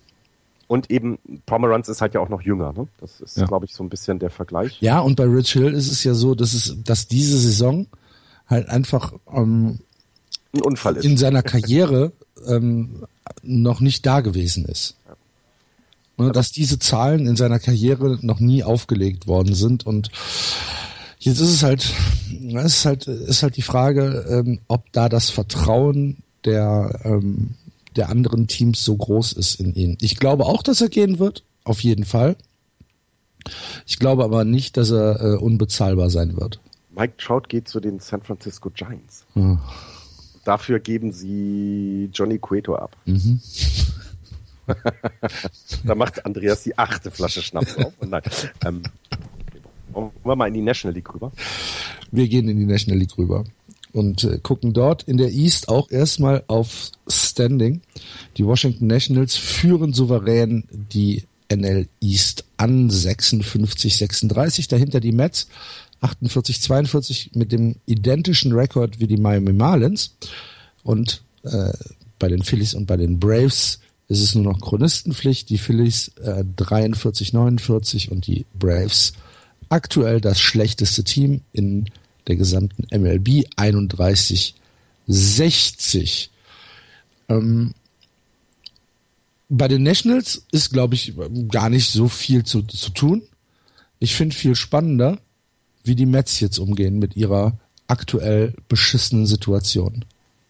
Und 0.68 0.90
eben 0.90 1.20
Pomeranz 1.46 1.90
ist 1.90 2.02
halt 2.02 2.14
ja 2.14 2.22
auch 2.22 2.30
noch 2.30 2.42
jünger. 2.42 2.72
Ne? 2.74 2.88
Das 3.00 3.20
ist, 3.20 3.38
ja. 3.38 3.46
glaube 3.46 3.66
ich, 3.66 3.74
so 3.74 3.84
ein 3.84 3.90
bisschen 3.90 4.20
der 4.20 4.30
Vergleich. 4.30 4.80
Ja, 4.80 5.00
und 5.00 5.16
bei 5.16 5.26
Rich 5.26 5.54
Hill 5.54 5.74
ist 5.74 5.92
es 5.92 6.04
ja 6.04 6.14
so, 6.14 6.36
dass 6.36 6.54
es, 6.54 6.82
dass 6.84 7.08
diese 7.08 7.38
Saison 7.38 7.88
halt 8.48 8.70
einfach 8.70 9.14
ähm, 9.32 9.80
ein 10.54 10.62
Unfall 10.62 10.98
ist. 10.98 11.06
in 11.06 11.18
seiner 11.18 11.44
Karriere 11.44 12.12
ähm, 12.48 13.06
noch 13.42 13.80
nicht 13.80 14.06
da 14.06 14.22
gewesen 14.22 14.66
ist. 14.66 14.96
Ne, 16.16 16.32
dass 16.32 16.52
diese 16.52 16.78
Zahlen 16.78 17.26
in 17.26 17.36
seiner 17.36 17.58
Karriere 17.58 18.20
noch 18.22 18.40
nie 18.40 18.64
aufgelegt 18.64 19.26
worden 19.26 19.56
sind 19.56 19.88
und 19.88 20.12
jetzt 21.18 21.40
ist 21.40 21.50
es 21.50 21.64
halt, 21.64 21.92
es 22.54 22.66
ist 22.66 22.86
halt, 22.86 23.08
ist 23.08 23.42
halt 23.42 23.58
die 23.58 23.64
Frage, 23.64 24.26
ähm, 24.30 24.60
ob 24.68 24.92
da 24.92 25.10
das 25.10 25.32
Vertrauen 25.32 26.18
der, 26.46 27.00
ähm, 27.04 27.56
der 27.96 28.10
anderen 28.10 28.46
Teams 28.46 28.86
so 28.86 28.96
groß 28.96 29.34
ist 29.34 29.60
in 29.60 29.74
ihn. 29.74 29.98
Ich 30.02 30.18
glaube 30.18 30.46
auch, 30.46 30.62
dass 30.62 30.82
er 30.82 30.90
gehen 30.90 31.18
wird, 31.18 31.44
auf 31.64 31.80
jeden 31.80 32.06
Fall. 32.06 32.36
Ich 33.88 33.98
glaube 33.98 34.24
aber 34.24 34.46
nicht, 34.46 34.78
dass 34.78 34.92
er 34.92 35.20
äh, 35.20 35.38
unbezahlbar 35.38 36.12
sein 36.12 36.38
wird. 36.38 36.60
Mike 36.96 37.16
Trout 37.18 37.44
geht 37.48 37.68
zu 37.68 37.80
den 37.80 38.00
San 38.00 38.22
Francisco 38.22 38.70
Giants. 38.70 39.26
Hm. 39.34 39.58
Dafür 40.44 40.80
geben 40.80 41.12
sie 41.12 42.10
Johnny 42.14 42.38
Cueto 42.38 42.76
ab. 42.76 42.96
Mhm. 43.06 43.40
da 45.86 45.96
macht 45.96 46.26
Andreas 46.26 46.64
die 46.64 46.78
achte 46.78 47.12
Flasche 47.12 47.42
Schnaps 47.42 47.78
auf. 47.78 47.94
Und 48.00 48.12
nein, 48.12 48.22
ähm, 48.66 48.84
wollen 49.92 50.12
wir 50.24 50.36
mal 50.36 50.48
in 50.48 50.54
die 50.54 50.62
National 50.62 50.96
League 50.96 51.14
rüber? 51.14 51.32
Wir 52.12 52.28
gehen 52.28 52.48
in 52.48 52.58
die 52.58 52.66
National 52.66 53.00
League 53.00 53.18
rüber 53.18 53.44
und 53.92 54.24
äh, 54.24 54.40
gucken 54.42 54.74
dort 54.74 55.04
in 55.04 55.18
der 55.18 55.32
East 55.32 55.70
auch 55.70 55.92
erstmal 55.92 56.44
auf 56.48 56.92
Standing. 57.08 57.82
Die 58.38 58.46
Washington 58.46 58.88
Nationals 58.88 59.36
führen 59.36 59.94
souverän 59.94 60.66
die 60.72 61.24
NL 61.54 61.88
East 62.02 62.46
an 62.58 62.90
56-36. 62.90 64.70
Dahinter 64.70 65.00
die 65.00 65.12
Mets 65.12 65.48
48-42 66.04 67.38
mit 67.38 67.52
dem 67.52 67.76
identischen 67.86 68.54
Rekord 68.54 69.00
wie 69.00 69.08
die 69.08 69.18
Miami 69.18 69.54
Marlins. 69.54 70.16
Und 70.84 71.24
äh, 71.44 71.74
bei 72.20 72.28
den 72.28 72.44
Phillies 72.44 72.74
und 72.74 72.86
bei 72.86 72.98
den 72.98 73.20
Braves 73.20 73.80
ist 74.08 74.22
es 74.22 74.36
nur 74.36 74.44
noch 74.44 74.62
Chronistenpflicht. 74.62 75.50
Die 75.50 75.58
Phillies 75.58 76.10
äh, 76.22 76.44
43-49 76.58 78.10
und 78.10 78.28
die 78.28 78.46
Braves 78.58 79.14
aktuell 79.70 80.22
das 80.22 80.40
schlechteste 80.40 81.04
Team 81.04 81.42
in 81.52 81.86
der 82.28 82.36
gesamten 82.36 82.86
MLB 82.92 83.48
31-60. 83.58 86.30
Ähm, 87.30 87.74
bei 89.50 89.68
den 89.68 89.82
Nationals 89.84 90.46
ist, 90.52 90.72
glaube 90.72 90.96
ich, 90.96 91.14
gar 91.50 91.70
nicht 91.70 91.90
so 91.90 92.08
viel 92.08 92.44
zu, 92.44 92.62
zu 92.64 92.90
tun. 92.92 93.24
Ich 94.00 94.16
finde 94.16 94.36
viel 94.36 94.56
spannender, 94.56 95.20
wie 95.84 95.96
die 95.96 96.06
Mets 96.06 96.40
jetzt 96.40 96.60
umgehen 96.60 97.00
mit 97.00 97.16
ihrer 97.16 97.54
aktuell 97.88 98.54
beschissenen 98.70 99.26
Situation. 99.26 100.06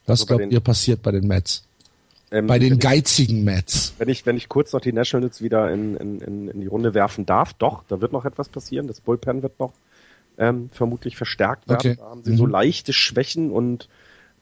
Was 0.05 0.21
also 0.21 0.37
glaubt 0.37 0.51
ihr 0.51 0.59
passiert 0.59 1.01
bei 1.01 1.11
den 1.11 1.27
Mets? 1.27 1.63
Ähm, 2.31 2.47
Bei 2.47 2.57
den 2.57 2.79
geizigen 2.79 3.43
Mets. 3.43 3.93
ich, 3.93 3.99
wenn 3.99 4.09
ich, 4.09 4.25
wenn 4.25 4.37
ich 4.37 4.49
kurz 4.49 4.73
noch 4.73 4.81
die 4.81 4.91
Nationals 4.91 5.43
wieder 5.43 5.71
in, 5.71 5.95
in, 5.97 6.19
in, 6.19 6.47
in 6.47 6.61
die 6.61 6.67
Runde 6.67 6.95
werfen 6.95 7.27
darf, 7.27 7.53
doch, 7.53 7.83
da 7.87 8.01
wird 8.01 8.11
noch 8.11 8.25
etwas 8.25 8.49
passieren. 8.49 8.87
Das 8.87 9.01
Bullpen 9.01 9.43
wird 9.43 9.59
noch 9.59 9.71
ähm, 10.39 10.71
vermutlich 10.73 11.15
verstärkt 11.15 11.69
werden. 11.69 11.77
Okay. 11.77 11.95
Da 11.95 12.09
haben 12.09 12.23
sie 12.23 12.35
so 12.35 12.47
leichte 12.47 12.91
Schwächen 12.91 13.51
und 13.51 13.87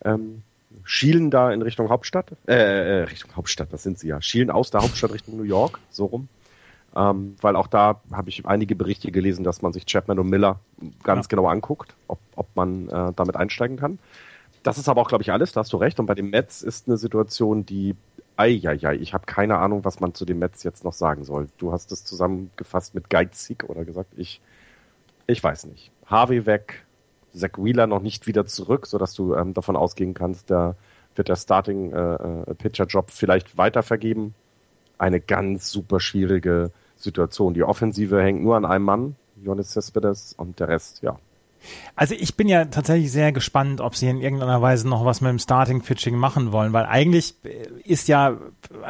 ähm, 0.05 0.43
schielen 0.85 1.31
da 1.31 1.51
in 1.51 1.61
Richtung 1.61 1.89
Hauptstadt, 1.89 2.31
äh, 2.47 2.53
äh, 2.53 3.03
Richtung 3.03 3.35
Hauptstadt, 3.35 3.73
das 3.73 3.83
sind 3.83 3.99
sie 3.99 4.07
ja, 4.07 4.21
schielen 4.21 4.49
aus 4.49 4.71
der 4.71 4.81
Hauptstadt 4.81 5.11
Richtung 5.11 5.35
New 5.35 5.43
York, 5.43 5.79
so 5.89 6.05
rum. 6.05 6.29
Ähm, 6.95 7.35
weil 7.41 7.55
auch 7.55 7.67
da 7.67 8.01
habe 8.11 8.29
ich 8.29 8.45
einige 8.45 8.75
Berichte 8.75 9.11
gelesen, 9.11 9.43
dass 9.43 9.61
man 9.61 9.71
sich 9.71 9.85
Chapman 9.85 10.19
und 10.19 10.29
Miller 10.29 10.59
ganz 11.03 11.25
Ja. 11.25 11.29
genau 11.29 11.47
anguckt, 11.47 11.95
ob, 12.07 12.19
ob 12.35 12.47
man 12.55 12.89
äh, 12.89 13.13
damit 13.15 13.35
einsteigen 13.37 13.77
kann. 13.77 13.99
Das 14.63 14.77
ist 14.77 14.89
aber 14.89 15.01
auch, 15.01 15.07
glaube 15.07 15.23
ich, 15.23 15.31
alles, 15.31 15.53
da 15.53 15.61
hast 15.61 15.71
du 15.73 15.77
recht. 15.77 15.99
Und 15.99 16.05
bei 16.05 16.15
den 16.15 16.29
Mets 16.29 16.61
ist 16.61 16.87
eine 16.87 16.97
Situation, 16.97 17.65
die, 17.65 17.95
eieiei, 18.35 18.95
ich 18.95 19.13
habe 19.13 19.25
keine 19.25 19.57
Ahnung, 19.57 19.85
was 19.85 19.99
man 19.99 20.13
zu 20.13 20.25
den 20.25 20.39
Mets 20.39 20.63
jetzt 20.63 20.83
noch 20.83 20.93
sagen 20.93 21.23
soll. 21.23 21.47
Du 21.57 21.71
hast 21.71 21.91
es 21.91 22.03
zusammengefasst 22.03 22.93
mit 22.93 23.09
geizig 23.09 23.63
oder 23.69 23.85
gesagt, 23.85 24.13
ich, 24.17 24.41
ich 25.27 25.41
weiß 25.43 25.65
nicht. 25.67 25.91
Harvey 26.05 26.45
weg, 26.45 26.85
Zach 27.33 27.51
Wheeler 27.57 27.87
noch 27.87 28.01
nicht 28.01 28.27
wieder 28.27 28.45
zurück, 28.45 28.85
sodass 28.85 29.13
du 29.13 29.33
ähm, 29.33 29.53
davon 29.53 29.75
ausgehen 29.77 30.13
kannst, 30.13 30.51
da 30.51 30.75
wird 31.15 31.29
der 31.29 31.35
Starting 31.37 31.93
äh, 31.93 32.13
äh, 32.15 32.53
Pitcher 32.55 32.85
Job 32.85 33.11
vielleicht 33.11 33.57
weiter 33.57 33.81
vergeben. 33.83 34.35
Eine 34.97 35.19
ganz 35.21 35.71
super 35.71 35.99
schwierige 35.99 36.71
Situation. 37.01 37.53
Die 37.53 37.63
Offensive 37.63 38.21
hängt 38.21 38.43
nur 38.43 38.55
an 38.55 38.65
einem 38.65 38.85
Mann, 38.85 39.15
Jonas 39.41 39.71
Cespedes, 39.71 40.33
und 40.37 40.59
der 40.59 40.67
Rest, 40.67 41.01
ja. 41.01 41.17
Also 41.95 42.15
ich 42.15 42.35
bin 42.35 42.47
ja 42.47 42.65
tatsächlich 42.65 43.11
sehr 43.11 43.31
gespannt, 43.31 43.81
ob 43.81 43.95
sie 43.95 44.07
in 44.07 44.19
irgendeiner 44.19 44.61
Weise 44.61 44.87
noch 44.87 45.05
was 45.05 45.21
mit 45.21 45.29
dem 45.29 45.39
Starting 45.39 45.81
Pitching 45.81 46.15
machen 46.15 46.51
wollen, 46.51 46.73
weil 46.73 46.85
eigentlich 46.85 47.35
äh, 47.43 47.67
ist 47.83 48.07
ja, 48.07 48.37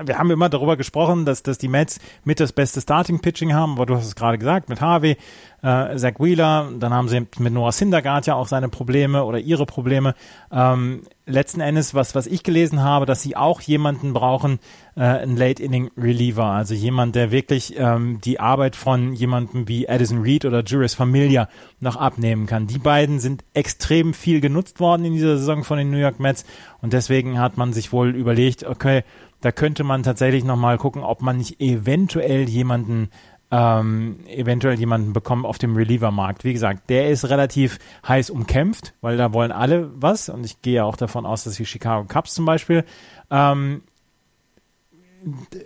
wir 0.05 0.17
haben 0.17 0.31
immer 0.31 0.49
darüber 0.49 0.77
gesprochen, 0.77 1.25
dass, 1.25 1.43
dass 1.43 1.57
die 1.57 1.67
Mets 1.67 1.99
mit 2.23 2.39
das 2.39 2.53
beste 2.53 2.79
Starting 2.79 3.19
Pitching 3.19 3.53
haben, 3.53 3.73
aber 3.73 3.85
du 3.85 3.95
hast 3.95 4.05
es 4.05 4.15
gerade 4.15 4.37
gesagt, 4.37 4.69
mit 4.69 4.79
Harvey, 4.79 5.17
äh, 5.61 5.95
Zach 5.97 6.13
Wheeler, 6.19 6.69
dann 6.79 6.93
haben 6.93 7.07
sie 7.07 7.19
mit 7.19 7.53
Noah 7.53 7.71
Syndergaard 7.71 8.25
ja 8.27 8.35
auch 8.35 8.47
seine 8.47 8.69
Probleme 8.69 9.23
oder 9.23 9.39
ihre 9.39 9.65
Probleme. 9.65 10.15
Ähm, 10.51 11.03
letzten 11.25 11.61
Endes, 11.61 11.93
was, 11.93 12.15
was 12.15 12.27
ich 12.27 12.43
gelesen 12.43 12.81
habe, 12.81 13.05
dass 13.05 13.21
sie 13.21 13.35
auch 13.35 13.61
jemanden 13.61 14.13
brauchen, 14.13 14.59
äh, 14.95 15.01
einen 15.01 15.37
Late 15.37 15.61
Inning 15.61 15.91
Reliever, 15.97 16.45
also 16.45 16.73
jemand, 16.73 17.15
der 17.15 17.31
wirklich 17.31 17.75
ähm, 17.77 18.19
die 18.23 18.39
Arbeit 18.39 18.75
von 18.75 19.13
jemandem 19.13 19.67
wie 19.67 19.87
Addison 19.87 20.21
Reed 20.21 20.45
oder 20.45 20.63
Juris 20.63 20.95
Familia 20.95 21.47
noch 21.79 21.95
abnehmen 21.95 22.47
kann. 22.47 22.67
Die 22.67 22.79
beiden 22.79 23.19
sind 23.19 23.43
extrem 23.53 24.13
viel 24.13 24.41
genutzt 24.41 24.79
worden 24.79 25.05
in 25.05 25.13
dieser 25.13 25.37
Saison 25.37 25.63
von 25.63 25.77
den 25.77 25.91
New 25.91 25.97
York 25.97 26.19
Mets 26.19 26.45
und 26.81 26.93
deswegen 26.93 27.39
hat 27.39 27.57
man 27.57 27.73
sich 27.73 27.91
wohl 27.93 28.15
überlegt, 28.15 28.63
okay, 28.63 29.03
da 29.41 29.51
könnte 29.51 29.83
man 29.83 30.03
tatsächlich 30.03 30.43
nochmal 30.43 30.77
gucken, 30.77 31.03
ob 31.03 31.21
man 31.21 31.37
nicht 31.37 31.59
eventuell 31.59 32.47
jemanden 32.47 33.09
ähm, 33.51 34.19
eventuell 34.27 34.79
jemanden 34.79 35.13
bekommen 35.13 35.45
auf 35.45 35.57
dem 35.57 35.75
Reliever-Markt. 35.75 36.43
Wie 36.43 36.53
gesagt, 36.53 36.89
der 36.89 37.09
ist 37.09 37.29
relativ 37.29 37.79
heiß 38.07 38.29
umkämpft, 38.29 38.93
weil 39.01 39.17
da 39.17 39.33
wollen 39.33 39.51
alle 39.51 39.91
was 40.01 40.29
und 40.29 40.45
ich 40.45 40.61
gehe 40.61 40.83
auch 40.85 40.95
davon 40.95 41.25
aus, 41.25 41.43
dass 41.43 41.55
die 41.55 41.65
Chicago 41.65 42.07
Cubs 42.07 42.33
zum 42.33 42.45
Beispiel 42.45 42.85
ähm, 43.29 43.83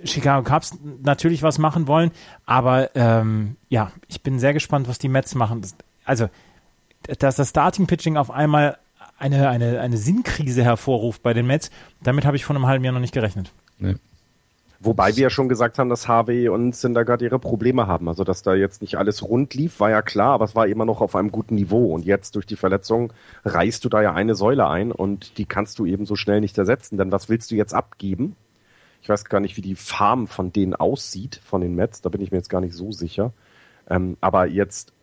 Chicago 0.04 0.44
Cubs 0.44 0.78
natürlich 1.04 1.44
was 1.44 1.60
machen 1.60 1.88
wollen, 1.88 2.12
aber 2.46 2.96
ähm, 2.96 3.56
ja, 3.70 3.92
ich 4.08 4.22
bin 4.22 4.40
sehr 4.40 4.54
gespannt, 4.54 4.88
was 4.88 5.00
die 5.00 5.08
Mets 5.08 5.36
machen. 5.36 5.62
Also, 6.04 6.28
dass 7.20 7.36
das 7.36 7.50
Starting 7.50 7.88
Pitching 7.88 8.18
auf 8.18 8.32
einmal 8.32 8.78
eine, 9.18 9.48
eine, 9.48 9.80
eine 9.80 9.98
Sinnkrise 9.98 10.64
hervorruft 10.64 11.24
bei 11.24 11.34
den 11.34 11.48
Mets, 11.48 11.70
damit 12.02 12.26
habe 12.26 12.36
ich 12.36 12.46
vor 12.46 12.56
einem 12.56 12.66
halben 12.66 12.84
Jahr 12.84 12.94
noch 12.94 13.00
nicht 13.00 13.14
gerechnet. 13.14 13.52
Nee. 13.78 13.96
Wobei 14.86 15.16
wir 15.16 15.24
ja 15.24 15.30
schon 15.32 15.50
gesagt 15.50 15.80
haben, 15.80 15.90
dass 15.90 16.08
Harvey 16.08 16.48
und 16.48 16.76
Syndergaard 16.76 17.24
ihre 17.24 17.40
Probleme 17.40 17.88
haben. 17.88 18.08
Also, 18.08 18.24
dass 18.24 18.44
da 18.44 18.54
jetzt 18.54 18.82
nicht 18.82 18.98
alles 18.98 19.24
rund 19.24 19.56
lief, 19.56 19.80
war 19.80 19.90
ja 19.90 20.04
klar, 20.04 20.34
aber 20.34 20.46
es 20.46 20.54
war 20.54 20.68
immer 20.68 20.86
noch 20.86 21.02
auf 21.02 21.16
einem 21.16 21.32
guten 21.32 21.56
Niveau. 21.56 21.92
Und 21.92 22.06
jetzt 22.06 22.36
durch 22.36 22.46
die 22.46 22.56
Verletzung 22.56 23.12
reißt 23.46 23.84
du 23.84 23.90
da 23.90 24.04
ja 24.04 24.14
eine 24.14 24.36
Säule 24.36 24.68
ein 24.68 24.92
und 24.92 25.40
die 25.40 25.46
kannst 25.46 25.80
du 25.80 25.88
eben 25.88 26.06
so 26.06 26.16
schnell 26.16 26.40
nicht 26.40 26.56
ersetzen. 26.58 26.98
Denn 26.98 27.12
was 27.12 27.30
willst 27.30 27.50
du 27.50 27.56
jetzt 27.56 27.74
abgeben? 27.74 28.36
Ich 29.02 29.10
weiß 29.10 29.26
gar 29.26 29.40
nicht, 29.40 29.58
wie 29.58 29.62
die 29.62 29.76
Farm 29.76 30.28
von 30.28 30.54
denen 30.54 30.76
aussieht, 30.76 31.42
von 31.44 31.62
den 31.62 31.74
Mets. 31.74 32.02
Da 32.02 32.10
bin 32.10 32.22
ich 32.22 32.32
mir 32.32 32.38
jetzt 32.38 32.50
gar 32.50 32.62
nicht 32.62 32.76
so 32.76 32.92
sicher. 32.92 33.34
Ähm, 33.90 34.18
aber 34.22 34.46
jetzt, 34.46 34.94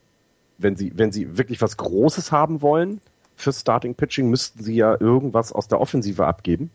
wenn 0.59 0.76
sie, 0.76 0.93
wenn 0.95 1.11
sie 1.11 1.39
wirklich 1.39 1.61
was 1.61 1.76
Großes 1.76 2.30
haben 2.30 2.62
wollen 2.62 3.01
fürs 3.35 3.61
Starting 3.61 3.97
Pitching, 3.97 4.30
müssten 4.30 4.62
sie 4.62 4.76
ja 4.76 4.97
irgendwas 5.01 5.53
aus 5.53 5.66
der 5.66 5.80
Offensive 5.80 6.24
abgeben. 6.24 6.70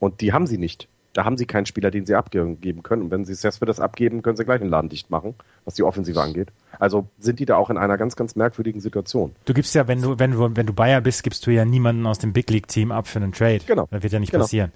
Und 0.00 0.20
die 0.20 0.32
haben 0.32 0.48
sie 0.48 0.58
nicht. 0.58 0.88
Da 1.12 1.24
haben 1.24 1.36
sie 1.36 1.46
keinen 1.46 1.66
Spieler, 1.66 1.90
den 1.90 2.06
sie 2.06 2.14
abgeben 2.14 2.82
können. 2.82 3.02
Und 3.02 3.10
wenn 3.10 3.24
sie 3.24 3.34
Cespedes 3.34 3.80
abgeben, 3.80 4.22
können 4.22 4.36
sie 4.36 4.44
gleich 4.44 4.60
den 4.60 4.68
Laden 4.68 4.88
dicht 4.88 5.10
machen, 5.10 5.34
was 5.64 5.74
die 5.74 5.82
Offensive 5.82 6.20
angeht. 6.20 6.48
Also 6.78 7.08
sind 7.18 7.40
die 7.40 7.46
da 7.46 7.56
auch 7.56 7.68
in 7.68 7.78
einer 7.78 7.98
ganz, 7.98 8.14
ganz 8.14 8.36
merkwürdigen 8.36 8.80
Situation. 8.80 9.34
Du 9.44 9.52
gibst 9.52 9.74
ja, 9.74 9.88
wenn 9.88 10.00
du, 10.00 10.18
wenn 10.20 10.30
du, 10.30 10.56
wenn 10.56 10.66
du 10.66 10.72
Bayer 10.72 11.00
bist, 11.00 11.24
gibst 11.24 11.44
du 11.46 11.50
ja 11.50 11.64
niemanden 11.64 12.06
aus 12.06 12.18
dem 12.18 12.32
Big 12.32 12.48
League 12.50 12.68
Team 12.68 12.92
ab 12.92 13.08
für 13.08 13.18
einen 13.18 13.32
Trade. 13.32 13.60
Genau. 13.66 13.88
Das 13.90 14.02
wird 14.04 14.12
ja 14.12 14.20
nicht 14.20 14.30
Genau. 14.30 14.44
passieren. 14.44 14.72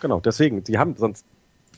Genau, 0.00 0.20
deswegen, 0.20 0.64
die 0.64 0.78
haben 0.78 0.96
sonst, 0.96 1.26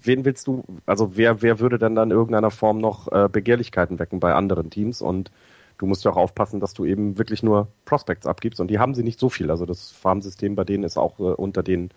wen 0.04 0.24
willst 0.24 0.46
du, 0.46 0.64
also 0.86 1.16
wer, 1.16 1.42
wer 1.42 1.58
würde 1.58 1.78
denn 1.78 1.96
dann 1.96 2.10
in 2.10 2.16
irgendeiner 2.16 2.52
Form 2.52 2.78
noch 2.78 3.10
äh, 3.10 3.28
Begehrlichkeiten 3.30 3.98
wecken 3.98 4.20
bei 4.20 4.34
anderen 4.34 4.70
Teams? 4.70 5.02
Und 5.02 5.32
du 5.78 5.86
musst 5.86 6.04
ja 6.04 6.12
auch 6.12 6.16
aufpassen, 6.16 6.60
dass 6.60 6.74
du 6.74 6.84
eben 6.84 7.18
wirklich 7.18 7.42
nur 7.42 7.66
Prospects 7.84 8.26
abgibst. 8.26 8.60
Und 8.60 8.68
die 8.68 8.78
haben 8.78 8.94
sie 8.94 9.02
nicht 9.02 9.18
so 9.18 9.28
viel. 9.28 9.50
Also 9.50 9.66
das 9.66 9.90
Farmsystem 9.90 10.54
bei 10.54 10.64
denen 10.64 10.84
ist 10.84 10.96
auch 10.96 11.18
äh, 11.18 11.22
unter 11.22 11.62
den 11.64 11.90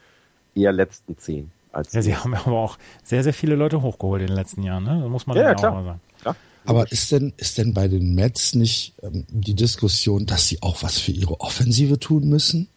eher 0.55 0.72
letzten 0.72 1.18
zehn. 1.18 1.51
Als 1.72 1.93
Ja, 1.93 2.01
sie 2.01 2.15
haben 2.15 2.34
aber 2.34 2.57
auch 2.59 2.78
sehr, 3.03 3.24
sehr 3.24 3.34
viele 3.34 3.55
Leute 3.55 3.82
hochgeholt 3.82 4.22
in 4.22 4.28
den 4.28 4.36
letzten 4.36 4.63
Jahren, 4.63 4.84
ne? 4.84 4.99
Das 5.01 5.09
muss 5.09 5.28
man 5.28 5.38
Ja, 5.38 5.43
ja, 5.43 5.53
klar. 5.55 5.72
auch 5.72 5.76
mal 5.76 5.84
sagen. 5.84 6.01
Ja, 6.26 6.36
Aber 6.65 6.91
ist 6.91 7.11
denn, 7.11 7.34
ist 7.38 7.57
denn 7.57 7.74
bei 7.74 7.88
den 7.88 8.15
Mets 8.15 8.55
nicht 8.55 8.93
ähm, 9.03 9.26
die 9.30 9.53
Diskussion, 9.55 10.26
dass 10.26 10.47
sie 10.47 10.61
auch 10.61 10.82
was 10.84 10.97
für 10.97 11.11
ihre 11.11 11.39
Offensive 11.41 11.99
tun 11.99 12.28
müssen? 12.28 12.67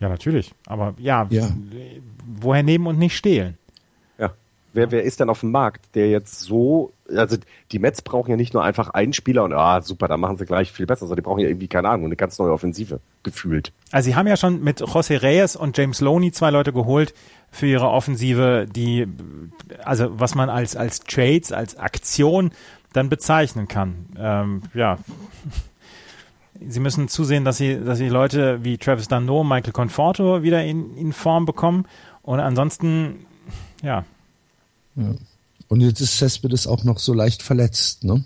Ja, 0.00 0.08
natürlich. 0.08 0.50
Aber 0.66 0.94
ja, 0.98 1.26
Ja. 1.30 1.50
woher 2.40 2.62
nehmen 2.62 2.86
und 2.86 2.98
nicht 2.98 3.16
stehlen? 3.16 3.56
Wer, 4.72 4.90
wer 4.92 5.02
ist 5.02 5.18
denn 5.18 5.28
auf 5.30 5.40
dem 5.40 5.50
Markt, 5.50 5.94
der 5.94 6.10
jetzt 6.10 6.40
so, 6.40 6.92
also 7.08 7.36
die 7.72 7.78
Mets 7.80 8.02
brauchen 8.02 8.30
ja 8.30 8.36
nicht 8.36 8.54
nur 8.54 8.62
einfach 8.62 8.90
einen 8.90 9.12
Spieler 9.12 9.42
und 9.42 9.52
ah, 9.52 9.80
super, 9.82 10.06
da 10.06 10.16
machen 10.16 10.36
sie 10.36 10.46
gleich 10.46 10.70
viel 10.70 10.86
besser, 10.86 11.00
sondern 11.00 11.16
die 11.16 11.22
brauchen 11.22 11.40
ja 11.40 11.48
irgendwie, 11.48 11.66
keine 11.66 11.88
Ahnung, 11.88 12.06
eine 12.06 12.16
ganz 12.16 12.38
neue 12.38 12.52
Offensive, 12.52 13.00
gefühlt. 13.24 13.72
Also 13.90 14.10
sie 14.10 14.14
haben 14.14 14.28
ja 14.28 14.36
schon 14.36 14.62
mit 14.62 14.80
José 14.80 15.20
Reyes 15.22 15.56
und 15.56 15.76
James 15.76 16.00
Loney 16.00 16.30
zwei 16.30 16.50
Leute 16.50 16.72
geholt 16.72 17.14
für 17.50 17.66
ihre 17.66 17.88
Offensive, 17.88 18.66
die, 18.70 19.08
also 19.84 20.18
was 20.18 20.36
man 20.36 20.50
als, 20.50 20.76
als 20.76 21.00
Trades, 21.00 21.50
als 21.50 21.76
Aktion 21.76 22.52
dann 22.92 23.08
bezeichnen 23.08 23.68
kann. 23.68 24.06
Ähm, 24.18 24.62
ja. 24.74 24.98
Sie 26.68 26.80
müssen 26.80 27.08
zusehen, 27.08 27.44
dass 27.44 27.56
sie, 27.56 27.82
dass 27.82 27.98
sie 27.98 28.08
Leute 28.08 28.62
wie 28.62 28.76
Travis 28.76 29.08
Dano, 29.08 29.44
Michael 29.44 29.72
Conforto 29.72 30.42
wieder 30.42 30.62
in, 30.62 30.96
in 30.96 31.12
Form 31.12 31.46
bekommen. 31.46 31.86
Und 32.22 32.40
ansonsten, 32.40 33.26
ja, 33.82 34.04
Und 34.94 35.80
jetzt 35.80 36.00
ist 36.00 36.18
Cespedes 36.18 36.66
auch 36.66 36.84
noch 36.84 36.98
so 36.98 37.14
leicht 37.14 37.42
verletzt, 37.42 38.04
ne? 38.04 38.24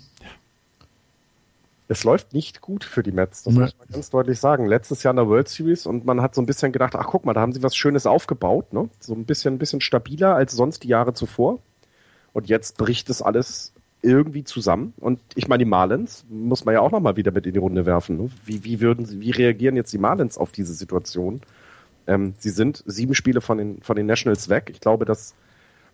Es 1.87 2.03
läuft 2.03 2.33
nicht 2.33 2.61
gut 2.61 2.83
für 2.83 3.03
die 3.03 3.11
Mets, 3.11 3.43
das 3.43 3.53
muss 3.53 3.75
man 3.77 3.87
ganz 3.91 4.09
deutlich 4.09 4.39
sagen. 4.39 4.65
Letztes 4.65 5.03
Jahr 5.03 5.11
in 5.11 5.17
der 5.17 5.27
World 5.27 5.47
Series 5.47 5.85
und 5.85 6.03
man 6.03 6.19
hat 6.19 6.33
so 6.33 6.41
ein 6.41 6.47
bisschen 6.47 6.71
gedacht, 6.71 6.95
ach 6.95 7.05
guck 7.05 7.25
mal, 7.25 7.33
da 7.33 7.41
haben 7.41 7.53
sie 7.53 7.61
was 7.61 7.75
Schönes 7.75 8.07
aufgebaut, 8.07 8.73
ne? 8.73 8.89
So 8.99 9.13
ein 9.13 9.25
bisschen, 9.25 9.53
ein 9.53 9.57
bisschen 9.59 9.81
stabiler 9.81 10.33
als 10.35 10.53
sonst 10.53 10.83
die 10.83 10.87
Jahre 10.87 11.13
zuvor. 11.13 11.59
Und 12.33 12.49
jetzt 12.49 12.77
bricht 12.77 13.11
es 13.11 13.21
alles 13.21 13.71
irgendwie 14.01 14.43
zusammen. 14.43 14.93
Und 14.97 15.19
ich 15.35 15.47
meine, 15.47 15.63
die 15.63 15.69
Marlins 15.69 16.25
muss 16.29 16.65
man 16.65 16.73
ja 16.73 16.81
auch 16.81 16.91
nochmal 16.91 17.17
wieder 17.17 17.31
mit 17.31 17.45
in 17.45 17.53
die 17.53 17.59
Runde 17.59 17.85
werfen. 17.85 18.17
Ne? 18.17 18.29
Wie, 18.45 18.63
wie 18.63 18.81
würden 18.81 19.05
sie, 19.05 19.19
wie 19.19 19.31
reagieren 19.31 19.75
jetzt 19.75 19.93
die 19.93 19.97
Marlins 19.97 20.37
auf 20.37 20.51
diese 20.51 20.73
Situation? 20.73 21.41
Ähm, 22.07 22.33
sie 22.37 22.49
sind 22.49 22.83
sieben 22.85 23.15
Spiele 23.15 23.41
von 23.41 23.57
den, 23.57 23.81
von 23.81 23.95
den 23.95 24.05
Nationals 24.05 24.49
weg. 24.49 24.69
Ich 24.71 24.79
glaube, 24.79 25.05
das, 25.05 25.33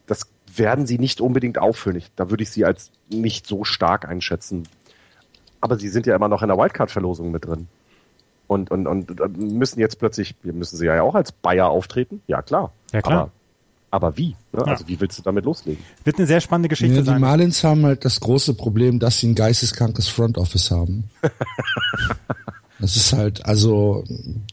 das 0.07 0.27
werden 0.55 0.85
sie 0.85 0.99
nicht 0.99 1.21
unbedingt 1.21 1.57
auffüllen. 1.57 1.97
Ich, 1.97 2.11
da 2.15 2.29
würde 2.29 2.43
ich 2.43 2.49
sie 2.49 2.65
als 2.65 2.91
nicht 3.09 3.47
so 3.47 3.63
stark 3.63 4.07
einschätzen. 4.07 4.67
Aber 5.59 5.77
sie 5.77 5.89
sind 5.89 6.05
ja 6.05 6.15
immer 6.15 6.27
noch 6.27 6.41
in 6.41 6.47
der 6.47 6.57
Wildcard-Verlosung 6.57 7.31
mit 7.31 7.45
drin. 7.45 7.67
Und, 8.47 8.69
und, 8.69 8.87
und 8.87 9.37
müssen 9.37 9.79
jetzt 9.79 9.99
plötzlich, 9.99 10.35
wir 10.43 10.53
müssen 10.53 10.75
sie 10.75 10.85
ja 10.85 11.01
auch 11.01 11.15
als 11.15 11.31
Bayer 11.31 11.69
auftreten. 11.69 12.21
Ja, 12.27 12.41
klar. 12.41 12.73
Ja, 12.91 13.01
klar. 13.01 13.31
Aber, 13.91 14.07
aber 14.07 14.17
wie? 14.17 14.35
Ne? 14.51 14.63
Ja. 14.65 14.73
Also 14.73 14.87
wie 14.87 14.99
willst 14.99 15.17
du 15.19 15.23
damit 15.23 15.45
loslegen? 15.45 15.81
wird 16.03 16.17
eine 16.17 16.27
sehr 16.27 16.41
spannende 16.41 16.67
Geschichte 16.67 16.95
Ja, 16.95 17.01
die 17.01 17.07
sein. 17.07 17.21
Marlins 17.21 17.63
haben 17.63 17.85
halt 17.85 18.03
das 18.03 18.19
große 18.19 18.55
Problem, 18.55 18.99
dass 18.99 19.19
sie 19.19 19.27
ein 19.27 19.35
geisteskrankes 19.35 20.09
Front 20.09 20.37
Office 20.37 20.71
haben. 20.71 21.09
Das 22.81 22.95
ist 22.95 23.13
halt, 23.13 23.45
also 23.45 24.03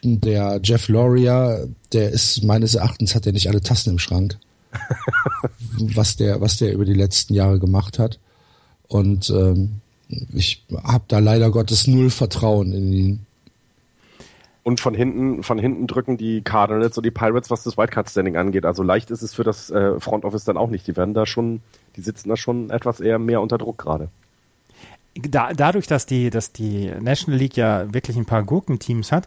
der 0.03 0.61
Jeff 0.62 0.88
Loria, 0.88 1.61
der 1.94 2.11
ist 2.11 2.44
meines 2.44 2.74
Erachtens 2.74 3.14
hat 3.14 3.26
er 3.26 3.32
nicht 3.32 3.49
alle 3.49 3.62
Tassen 3.62 3.88
im 3.88 3.99
Schrank, 3.99 4.38
was 5.94 6.16
der, 6.16 6.40
was 6.40 6.56
der 6.56 6.72
über 6.72 6.84
die 6.84 6.94
letzten 6.94 7.34
Jahre 7.34 7.58
gemacht 7.58 7.98
hat. 7.98 8.18
Und 8.86 9.30
ähm, 9.30 9.80
ich 10.32 10.64
habe 10.82 11.04
da 11.08 11.18
leider 11.18 11.50
Gottes 11.50 11.86
null 11.86 12.10
Vertrauen 12.10 12.72
in 12.72 12.92
ihn. 12.92 13.26
Und 14.62 14.80
von 14.80 14.92
hinten, 14.94 15.42
von 15.42 15.58
hinten 15.58 15.86
drücken 15.86 16.18
die 16.18 16.42
Cardinals 16.42 16.96
und 16.98 17.04
die 17.04 17.10
Pirates, 17.10 17.50
was 17.50 17.64
das 17.64 17.78
Wildcard-Standing 17.78 18.36
angeht. 18.36 18.66
Also 18.66 18.82
leicht 18.82 19.10
ist 19.10 19.22
es 19.22 19.32
für 19.32 19.44
das 19.44 19.70
äh, 19.70 19.98
Front 19.98 20.24
Office 20.24 20.44
dann 20.44 20.58
auch 20.58 20.68
nicht. 20.68 20.86
Die 20.86 20.96
werden 20.96 21.14
da 21.14 21.24
schon, 21.24 21.60
die 21.96 22.02
sitzen 22.02 22.28
da 22.28 22.36
schon 22.36 22.68
etwas 22.68 23.00
eher 23.00 23.18
mehr 23.18 23.40
unter 23.40 23.56
Druck 23.56 23.78
gerade. 23.78 24.08
Da, 25.14 25.52
dadurch, 25.54 25.86
dass 25.86 26.04
die, 26.04 26.28
dass 26.30 26.52
die 26.52 26.92
National 27.00 27.38
League 27.40 27.56
ja 27.56 27.92
wirklich 27.92 28.16
ein 28.16 28.26
paar 28.26 28.42
Gurkenteams 28.42 29.10
hat, 29.10 29.26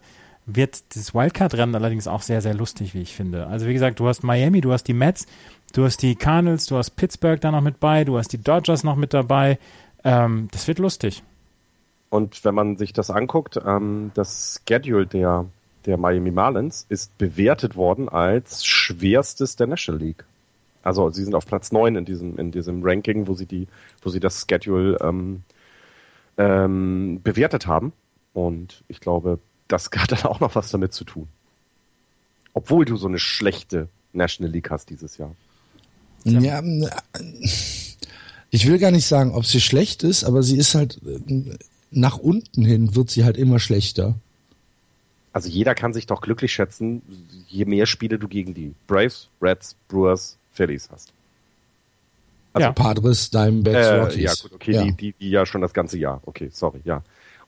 wird 0.56 0.96
das 0.96 1.14
Wildcard-Rennen 1.14 1.76
allerdings 1.76 2.08
auch 2.08 2.22
sehr, 2.22 2.42
sehr 2.42 2.54
lustig, 2.54 2.94
wie 2.94 3.02
ich 3.02 3.16
finde. 3.16 3.48
Also 3.48 3.68
wie 3.68 3.74
gesagt, 3.74 4.00
du 4.00 4.08
hast 4.08 4.24
Miami, 4.24 4.62
du 4.62 4.72
hast 4.72 4.84
die 4.84 4.94
Mets, 4.94 5.26
du 5.74 5.84
hast 5.84 6.02
die 6.02 6.16
Cardinals, 6.16 6.66
du 6.66 6.78
hast 6.78 6.92
Pittsburgh 6.92 7.40
da 7.40 7.52
noch 7.52 7.62
mit 7.62 7.80
bei, 7.80 8.04
du 8.04 8.18
hast 8.18 8.30
die 8.30 8.42
Dodgers 8.42 8.84
noch 8.84 8.96
mit 8.96 9.14
dabei. 9.14 9.60
Ähm, 10.04 10.48
das 10.52 10.68
wird 10.68 10.80
lustig. 10.80 11.24
Und 12.10 12.44
wenn 12.44 12.56
man 12.56 12.78
sich 12.78 12.94
das 12.94 13.10
anguckt, 13.10 13.60
ähm, 13.66 14.12
das 14.14 14.62
Schedule 14.68 15.08
der, 15.08 15.46
der 15.86 15.98
Miami 15.98 16.32
Marlins 16.32 16.86
ist 16.90 17.18
bewertet 17.18 17.76
worden 17.76 18.10
als 18.10 18.66
schwerstes 18.66 19.56
der 19.56 19.68
National 19.68 20.02
League. 20.02 20.26
Also 20.84 21.10
sie 21.12 21.24
sind 21.24 21.36
auf 21.36 21.46
Platz 21.46 21.72
9 21.72 21.96
in 21.96 22.06
diesem, 22.06 22.38
in 22.38 22.52
diesem 22.52 22.84
Ranking, 22.84 23.28
wo 23.28 23.34
sie 23.34 23.46
die, 23.46 23.68
wo 24.02 24.10
sie 24.10 24.20
das 24.20 24.46
Schedule 24.50 24.98
ähm, 25.02 25.44
ähm, 26.38 27.22
bewertet 27.24 27.68
haben. 27.68 27.94
Und 28.34 28.84
ich 28.88 29.00
glaube, 29.00 29.40
das 29.72 29.90
hat 29.96 30.12
dann 30.12 30.24
auch 30.24 30.40
noch 30.40 30.56
was 30.56 30.72
damit 30.72 30.94
zu 30.94 31.04
tun. 31.04 31.28
Obwohl 32.54 32.86
du 32.86 32.98
so 32.98 33.08
eine 33.08 33.20
schlechte 33.20 33.88
National 34.14 34.52
League 34.52 34.70
hast 34.70 34.90
dieses 34.90 35.18
Jahr. 35.18 35.36
Ja, 36.24 36.60
äh, 36.60 36.90
ich 38.50 38.68
will 38.68 38.78
gar 38.78 38.92
nicht 38.92 39.06
sagen, 39.06 39.32
ob 39.32 39.46
sie 39.46 39.62
schlecht 39.62 40.04
ist, 40.04 40.24
aber 40.24 40.44
sie 40.44 40.58
ist 40.58 40.76
halt 40.76 41.00
äh, 41.06 41.58
nach 41.92 42.18
unten 42.18 42.64
hin 42.64 42.96
wird 42.96 43.10
sie 43.10 43.24
halt 43.24 43.38
immer 43.38 43.60
schlechter. 43.60 44.16
Also 45.34 45.50
jeder 45.50 45.76
kann 45.76 45.94
sich 45.94 46.08
doch 46.08 46.22
glücklich 46.22 46.52
schätzen, 46.52 47.02
je 47.48 47.66
mehr 47.66 47.86
Spiele 47.86 48.20
du 48.20 48.28
gegen 48.28 48.54
die 48.54 48.74
Braves, 48.88 49.30
Reds, 49.42 49.76
Brewers, 49.88 50.38
Phillies 50.52 50.90
hast. 50.92 51.14
Also 52.54 52.68
ja. 52.68 52.74
Padres, 52.74 53.30
Diamondbacks, 53.30 53.88
äh, 53.88 53.96
Rockies. 53.96 54.22
Ja, 54.24 54.34
gut, 54.42 54.54
okay, 54.54 54.72
ja. 54.74 54.84
Die, 54.84 54.92
die, 54.92 55.14
die 55.14 55.30
ja 55.30 55.46
schon 55.46 55.62
das 55.62 55.74
ganze 55.74 55.98
Jahr. 55.98 56.22
Okay, 56.26 56.50
sorry, 56.52 56.82
ja. 56.84 57.02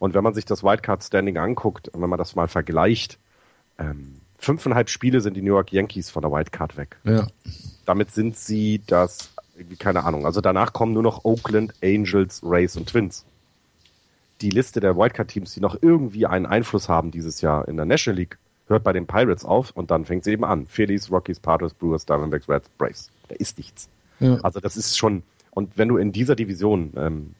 Und 0.04 0.12
wenn 0.12 0.22
man 0.22 0.34
sich 0.34 0.44
das 0.44 0.62
Wildcard-Standing 0.62 1.38
anguckt, 1.38 1.90
wenn 1.94 2.10
man 2.10 2.18
das 2.18 2.36
mal 2.36 2.46
vergleicht, 2.46 3.18
ähm, 3.78 4.20
fünfeinhalb 4.36 4.90
Spiele 4.90 5.22
sind 5.22 5.34
die 5.34 5.40
New 5.40 5.54
York 5.54 5.72
Yankees 5.72 6.10
von 6.10 6.20
der 6.20 6.30
Wildcard 6.30 6.76
weg. 6.76 6.98
Ja. 7.04 7.26
Damit 7.86 8.10
sind 8.10 8.36
sie 8.36 8.82
das, 8.86 9.32
keine 9.78 10.04
Ahnung, 10.04 10.26
also 10.26 10.42
danach 10.42 10.74
kommen 10.74 10.92
nur 10.92 11.02
noch 11.02 11.24
Oakland, 11.24 11.72
Angels, 11.82 12.42
Rays 12.44 12.76
und 12.76 12.90
Twins 12.90 13.24
die 14.42 14.50
Liste 14.50 14.80
der 14.80 14.94
Wildcard-Teams, 14.94 15.54
die 15.54 15.60
noch 15.60 15.78
irgendwie 15.80 16.26
einen 16.26 16.44
Einfluss 16.44 16.90
haben 16.90 17.10
dieses 17.10 17.40
Jahr 17.40 17.66
in 17.66 17.76
der 17.76 17.86
National 17.86 18.18
League, 18.18 18.36
hört 18.66 18.84
bei 18.84 18.92
den 18.92 19.06
Pirates 19.06 19.44
auf 19.46 19.70
und 19.70 19.90
dann 19.90 20.04
fängt 20.04 20.24
sie 20.24 20.32
eben 20.32 20.44
an. 20.44 20.66
Phillies, 20.66 21.10
Rockies, 21.10 21.40
Padres, 21.40 21.72
Brewers, 21.72 22.04
Diamondbacks, 22.04 22.46
Reds, 22.48 22.68
Braves. 22.76 23.10
Da 23.28 23.36
ist 23.36 23.56
nichts. 23.56 23.88
Ja. 24.20 24.36
Also 24.42 24.60
das 24.60 24.76
ist 24.76 24.98
schon, 24.98 25.22
und 25.52 25.78
wenn 25.78 25.88
du 25.88 25.96
in 25.96 26.12
dieser 26.12 26.36
Division 26.36 26.92
ähm, 26.96 27.34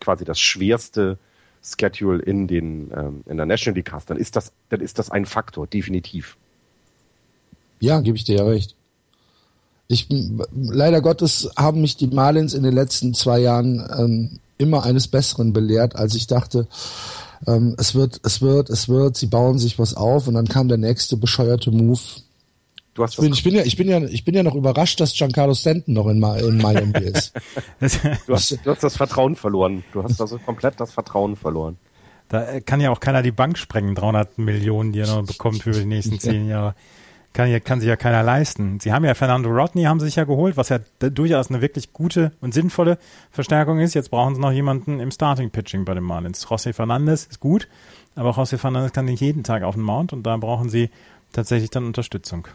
quasi 0.00 0.26
das 0.26 0.38
schwerste 0.38 1.18
Schedule 1.64 2.22
in 2.22 2.46
den 2.46 2.90
ähm, 2.94 3.22
in 3.26 3.36
der 3.36 3.46
National 3.46 3.76
League 3.76 3.92
hast, 3.92 4.10
dann 4.10 4.18
ist 4.18 4.36
das, 4.36 4.52
dann 4.68 4.80
ist 4.80 4.98
das 4.98 5.10
ein 5.10 5.24
Faktor, 5.24 5.66
definitiv. 5.66 6.36
Ja, 7.80 8.00
gebe 8.00 8.16
ich 8.16 8.24
dir 8.24 8.36
ja 8.36 8.44
recht. 8.44 8.76
Ich 9.88 10.08
leider 10.52 11.00
Gottes 11.00 11.50
haben 11.56 11.80
mich 11.80 11.96
die 11.96 12.06
Marlins 12.06 12.54
in 12.54 12.62
den 12.62 12.74
letzten 12.74 13.14
zwei 13.14 13.38
Jahren 13.38 13.86
ähm, 13.98 14.40
immer 14.58 14.84
eines 14.84 15.08
Besseren 15.08 15.52
belehrt, 15.52 15.96
als 15.96 16.14
ich 16.14 16.26
dachte, 16.26 16.68
ähm, 17.46 17.74
es 17.78 17.94
wird, 17.94 18.20
es 18.22 18.40
wird, 18.40 18.70
es 18.70 18.88
wird, 18.88 19.16
sie 19.16 19.26
bauen 19.26 19.58
sich 19.58 19.78
was 19.78 19.94
auf 19.94 20.28
und 20.28 20.34
dann 20.34 20.48
kam 20.48 20.68
der 20.68 20.78
nächste 20.78 21.16
bescheuerte 21.16 21.70
Move. 21.70 22.00
Du 22.94 23.02
hast 23.02 23.18
ich, 23.18 23.20
bin, 23.20 23.32
ich 23.32 23.42
bin 23.42 23.54
ja, 23.54 23.62
ich 23.64 23.76
bin 23.76 23.88
ja, 23.88 23.98
ich 24.02 24.24
bin 24.24 24.34
ja 24.34 24.42
noch 24.42 24.54
überrascht, 24.54 25.00
dass 25.00 25.14
Giancarlo 25.14 25.54
Stanton 25.54 25.94
noch 25.94 26.06
in, 26.06 26.22
in 26.22 26.58
Miami 26.58 26.98
ist. 27.04 27.32
du, 28.26 28.34
hast, 28.34 28.58
du 28.64 28.70
hast 28.70 28.84
das 28.84 28.96
Vertrauen 28.96 29.36
verloren. 29.36 29.84
Du 29.92 30.02
hast 30.02 30.20
also 30.20 30.38
komplett 30.38 30.78
das 30.78 30.92
Vertrauen 30.92 31.36
verloren. 31.36 31.76
Da 32.28 32.60
kann 32.60 32.80
ja 32.80 32.90
auch 32.90 33.00
keiner 33.00 33.22
die 33.22 33.32
Bank 33.32 33.58
sprengen, 33.58 33.94
300 33.94 34.38
Millionen, 34.38 34.92
die 34.92 35.00
er 35.00 35.08
noch 35.08 35.26
bekommt 35.26 35.62
für 35.62 35.72
die 35.72 35.84
nächsten 35.84 36.18
zehn 36.20 36.48
Jahre 36.48 36.74
kann, 37.34 37.50
ja, 37.50 37.60
kann 37.60 37.80
sich 37.80 37.88
ja 37.88 37.96
keiner 37.96 38.22
leisten. 38.22 38.80
Sie 38.80 38.92
haben 38.92 39.04
ja 39.04 39.14
Fernando 39.14 39.50
Rodney 39.50 39.82
haben 39.82 40.00
sie 40.00 40.06
sich 40.06 40.16
ja 40.16 40.24
geholt, 40.24 40.56
was 40.56 40.70
ja 40.70 40.78
durchaus 41.00 41.50
eine 41.50 41.60
wirklich 41.60 41.92
gute 41.92 42.32
und 42.40 42.54
sinnvolle 42.54 42.96
Verstärkung 43.30 43.80
ist. 43.80 43.92
Jetzt 43.92 44.10
brauchen 44.10 44.36
sie 44.36 44.40
noch 44.40 44.52
jemanden 44.52 45.00
im 45.00 45.10
Starting 45.10 45.50
Pitching 45.50 45.84
bei 45.84 45.94
den 45.94 46.04
Marlins. 46.04 46.46
José 46.46 46.72
Fernandez 46.72 47.26
ist 47.26 47.40
gut, 47.40 47.68
aber 48.14 48.30
José 48.30 48.56
Fernandez 48.56 48.92
kann 48.92 49.06
nicht 49.06 49.20
jeden 49.20 49.42
Tag 49.42 49.64
auf 49.64 49.74
den 49.74 49.82
Mount 49.82 50.12
und 50.12 50.22
da 50.22 50.36
brauchen 50.36 50.70
sie 50.70 50.90
tatsächlich 51.32 51.70
dann 51.70 51.84
Unterstützung. 51.84 52.46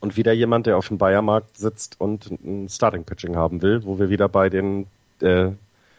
Und 0.00 0.16
wieder 0.16 0.32
jemand, 0.32 0.66
der 0.66 0.76
auf 0.76 0.88
dem 0.88 0.98
Bayermarkt 0.98 1.56
sitzt 1.56 2.00
und 2.00 2.30
ein 2.30 2.68
Starting 2.68 3.04
Pitching 3.04 3.36
haben 3.36 3.62
will, 3.62 3.84
wo 3.84 3.98
wir 3.98 4.10
wieder 4.10 4.28
bei 4.28 4.48
den 4.50 4.86
äh, 5.20 5.50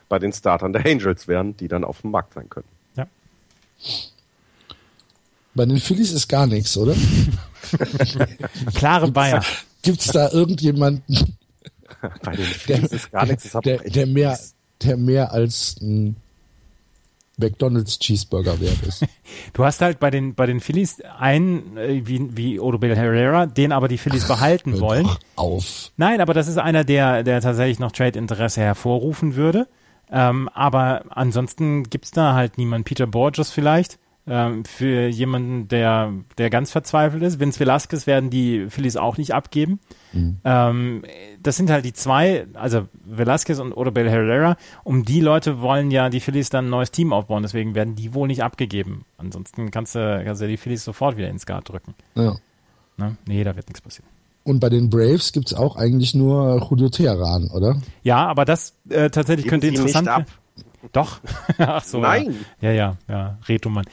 bei 0.09 0.19
den 0.19 0.31
Startern 0.31 0.71
der 0.71 0.85
Angels 0.85 1.27
wären, 1.27 1.57
die 1.57 1.67
dann 1.67 1.83
auf 1.83 2.01
dem 2.01 2.11
Markt 2.11 2.33
sein 2.33 2.49
können. 2.49 2.67
Ja. 2.95 3.07
Bei 5.53 5.65
den 5.65 5.79
Phillies 5.79 6.13
ist 6.13 6.29
gar 6.29 6.47
nichts, 6.47 6.77
oder? 6.77 6.95
Klare 8.75 9.11
Bayer. 9.11 9.43
Gibt 9.81 9.99
es 9.99 10.07
da 10.07 10.31
irgendjemanden, 10.31 11.37
Bei 12.23 12.35
den 12.35 12.45
Phillies 12.45 12.91
ist 12.91 13.11
gar 13.11 13.25
nichts, 13.25 13.51
der, 13.63 13.77
der, 13.79 14.07
mehr, 14.07 14.37
der 14.83 14.97
mehr 14.97 15.31
als 15.31 15.77
ein 15.81 16.15
McDonald's 17.37 17.99
Cheeseburger 17.99 18.59
wert 18.59 18.81
ist. 18.85 19.05
Du 19.53 19.65
hast 19.65 19.81
halt 19.81 19.99
bei 19.99 20.09
den 20.09 20.35
bei 20.35 20.45
den 20.45 20.61
Phillies 20.61 21.01
einen 21.01 21.77
äh, 21.77 22.01
wie 22.05 22.35
wie 22.35 22.59
Odubel 22.59 22.95
Herrera, 22.95 23.45
den 23.45 23.73
aber 23.73 23.89
die 23.89 23.97
Phillies 23.97 24.25
behalten 24.27 24.73
Hör 24.73 24.79
wollen. 24.79 25.09
Auf. 25.35 25.91
Nein, 25.97 26.21
aber 26.21 26.33
das 26.33 26.47
ist 26.47 26.57
einer, 26.57 26.85
der 26.85 27.23
der 27.23 27.41
tatsächlich 27.41 27.79
noch 27.79 27.91
Trade 27.91 28.17
Interesse 28.17 28.61
hervorrufen 28.61 29.35
würde. 29.35 29.67
Ähm, 30.09 30.49
aber 30.53 31.03
ansonsten 31.09 31.83
gibt's 31.83 32.11
da 32.11 32.33
halt 32.33 32.57
niemanden. 32.57 32.85
Peter 32.85 33.05
Borges 33.05 33.51
vielleicht 33.51 33.99
ähm, 34.27 34.65
für 34.65 35.07
jemanden, 35.07 35.67
der, 35.67 36.13
der 36.37 36.49
ganz 36.49 36.71
verzweifelt 36.71 37.23
ist. 37.23 37.39
Vince 37.39 37.59
Velasquez 37.59 38.07
werden 38.07 38.29
die 38.29 38.67
Phillies 38.69 38.97
auch 38.97 39.17
nicht 39.17 39.33
abgeben. 39.33 39.79
Mhm. 40.11 40.37
Ähm, 40.43 41.03
das 41.41 41.55
sind 41.55 41.69
halt 41.69 41.85
die 41.85 41.93
zwei, 41.93 42.45
also 42.53 42.87
Velasquez 43.05 43.59
und 43.59 43.73
Odubel 43.73 44.09
Herrera. 44.09 44.57
Um 44.83 45.05
die 45.05 45.21
Leute 45.21 45.61
wollen 45.61 45.91
ja 45.91 46.09
die 46.09 46.19
Phillies 46.19 46.49
dann 46.49 46.65
ein 46.65 46.69
neues 46.69 46.91
Team 46.91 47.13
aufbauen, 47.13 47.43
deswegen 47.43 47.73
werden 47.73 47.95
die 47.95 48.13
wohl 48.13 48.27
nicht 48.27 48.43
abgegeben. 48.43 49.05
Ansonsten 49.17 49.71
kannst 49.71 49.95
du, 49.95 50.21
kannst 50.25 50.41
du 50.41 50.47
die 50.47 50.57
Phillies 50.57 50.83
sofort 50.83 51.17
wieder 51.17 51.29
ins 51.29 51.45
Guard 51.45 51.69
drücken. 51.69 51.95
Ja. 52.15 52.35
Ne? 52.97 53.15
Nee, 53.27 53.43
da 53.43 53.55
wird 53.55 53.67
nichts 53.67 53.81
passieren. 53.81 54.09
Und 54.43 54.59
bei 54.59 54.69
den 54.69 54.89
Braves 54.89 55.33
gibt's 55.33 55.53
auch 55.53 55.75
eigentlich 55.75 56.13
nur 56.13 56.65
Julio 56.69 56.89
Teheran, 56.89 57.49
oder? 57.53 57.81
Ja, 58.03 58.25
aber 58.27 58.45
das 58.45 58.73
äh, 58.89 59.09
tatsächlich 59.09 59.43
Geben 59.43 59.61
könnte 59.61 59.67
interessant 59.67 60.07
sein. 60.07 60.25
Doch. 60.91 61.19
Ach 61.57 61.83
so. 61.83 61.99
Nein. 61.99 62.45
Ja, 62.61 62.71
ja, 62.71 62.97
ja. 63.07 63.37
Retoman. 63.47 63.85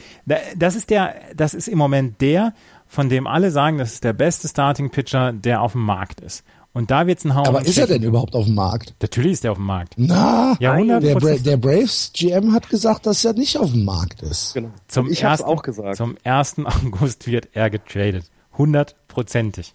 Das 0.57 0.75
ist 0.75 0.91
der, 0.91 1.15
das 1.35 1.55
ist 1.55 1.69
im 1.69 1.79
Moment 1.79 2.21
der, 2.21 2.55
von 2.87 3.09
dem 3.09 3.27
alle 3.27 3.51
sagen, 3.51 3.79
das 3.79 3.95
ist 3.95 4.05
der 4.05 4.13
beste 4.13 4.49
Starting 4.49 4.91
Pitcher, 4.91 5.33
der 5.33 5.63
auf 5.63 5.73
dem 5.73 5.83
Markt 5.83 6.21
ist. 6.21 6.45
Und 6.75 6.91
da 6.91 7.07
wird's 7.07 7.25
ein 7.25 7.37
Haufen. 7.37 7.55
Aber 7.55 7.65
ist 7.65 7.79
er 7.79 7.87
denn 7.87 8.03
überhaupt 8.03 8.35
auf 8.35 8.47
dem 8.47 8.57
Markt? 8.57 8.95
Natürlich 9.01 9.33
ist 9.33 9.45
er 9.45 9.53
auf 9.53 9.59
dem 9.59 9.67
Markt. 9.67 9.95
Na, 9.97 10.57
ja, 10.59 10.77
der, 10.99 11.15
Bra 11.15 11.37
der, 11.37 11.57
Braves 11.57 12.11
GM 12.13 12.53
hat 12.53 12.69
gesagt, 12.69 13.07
dass 13.07 13.25
er 13.25 13.33
nicht 13.33 13.57
auf 13.57 13.71
dem 13.71 13.85
Markt 13.85 14.23
ist. 14.23 14.55
Genau. 14.55 14.71
Zum 14.89 15.09
ich 15.09 15.23
ersten, 15.23 15.47
auch 15.47 15.63
gesagt. 15.63 15.97
Zum 15.97 16.17
1. 16.25 16.57
August 16.65 17.29
wird 17.29 17.51
er 17.53 17.71
getradet. 17.71 18.25
Hundertprozentig. 18.59 19.73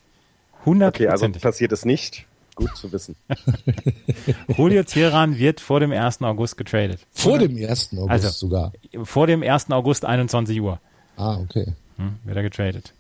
Hundertprozentig. 0.65 1.07
Okay, 1.07 1.25
also 1.25 1.39
passiert 1.39 1.71
es 1.71 1.85
nicht. 1.85 2.27
Gut 2.59 2.75
zu 2.75 2.91
wissen. 2.91 3.15
Julio 4.57 4.83
Teheran 4.83 5.37
wird 5.37 5.61
vor 5.61 5.79
dem 5.79 5.93
1. 5.93 6.21
August 6.23 6.57
getradet. 6.57 6.99
Vor 7.11 7.35
Oder? 7.35 7.47
dem 7.47 7.55
1. 7.55 7.93
August 7.93 8.09
also, 8.09 8.29
sogar? 8.29 8.73
Vor 9.03 9.27
dem 9.27 9.43
1. 9.43 9.71
August 9.71 10.03
21 10.03 10.59
Uhr. 10.59 10.77
Ah, 11.15 11.37
okay. 11.37 11.73
Hm, 11.95 12.17
wird 12.25 12.35
er 12.35 12.43
getradet. 12.43 12.93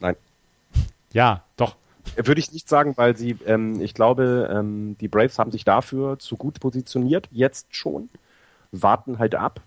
Nein. 0.00 0.16
Ja, 1.12 1.44
doch. 1.56 1.76
Würde 2.16 2.40
ich 2.40 2.50
nicht 2.50 2.68
sagen, 2.68 2.94
weil 2.96 3.16
sie, 3.16 3.36
ähm, 3.46 3.80
ich 3.80 3.94
glaube, 3.94 4.50
ähm, 4.52 4.96
die 5.00 5.06
Braves 5.06 5.38
haben 5.38 5.52
sich 5.52 5.64
dafür 5.64 6.18
zu 6.18 6.36
gut 6.36 6.58
positioniert, 6.58 7.28
jetzt 7.30 7.68
schon, 7.70 8.08
warten 8.72 9.20
halt 9.20 9.36
ab 9.36 9.60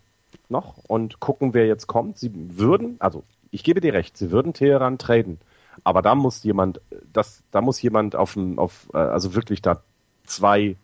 noch 0.50 0.76
und 0.90 1.22
gucken, 1.22 1.54
wer 1.54 1.66
jetzt 1.66 1.88
kommt. 1.88 2.18
Sie 2.18 2.32
würden, 2.34 2.98
also 3.00 3.24
ich 3.50 3.64
gebe 3.64 3.80
dir 3.80 3.94
recht, 3.94 4.18
sie 4.18 4.30
würden 4.30 4.52
Teheran 4.52 4.98
traden. 4.98 5.40
Aber 5.84 6.02
da 6.02 6.16
muss 6.16 6.44
jemand, 6.44 6.82
das, 7.14 7.44
da 7.52 7.62
muss 7.62 7.82
jemand 7.82 8.16
auf, 8.16 8.38
auf 8.58 8.90
äh, 8.94 8.98
also 8.98 9.36
wirklich 9.36 9.62
da 9.62 9.82
zwei 10.26 10.76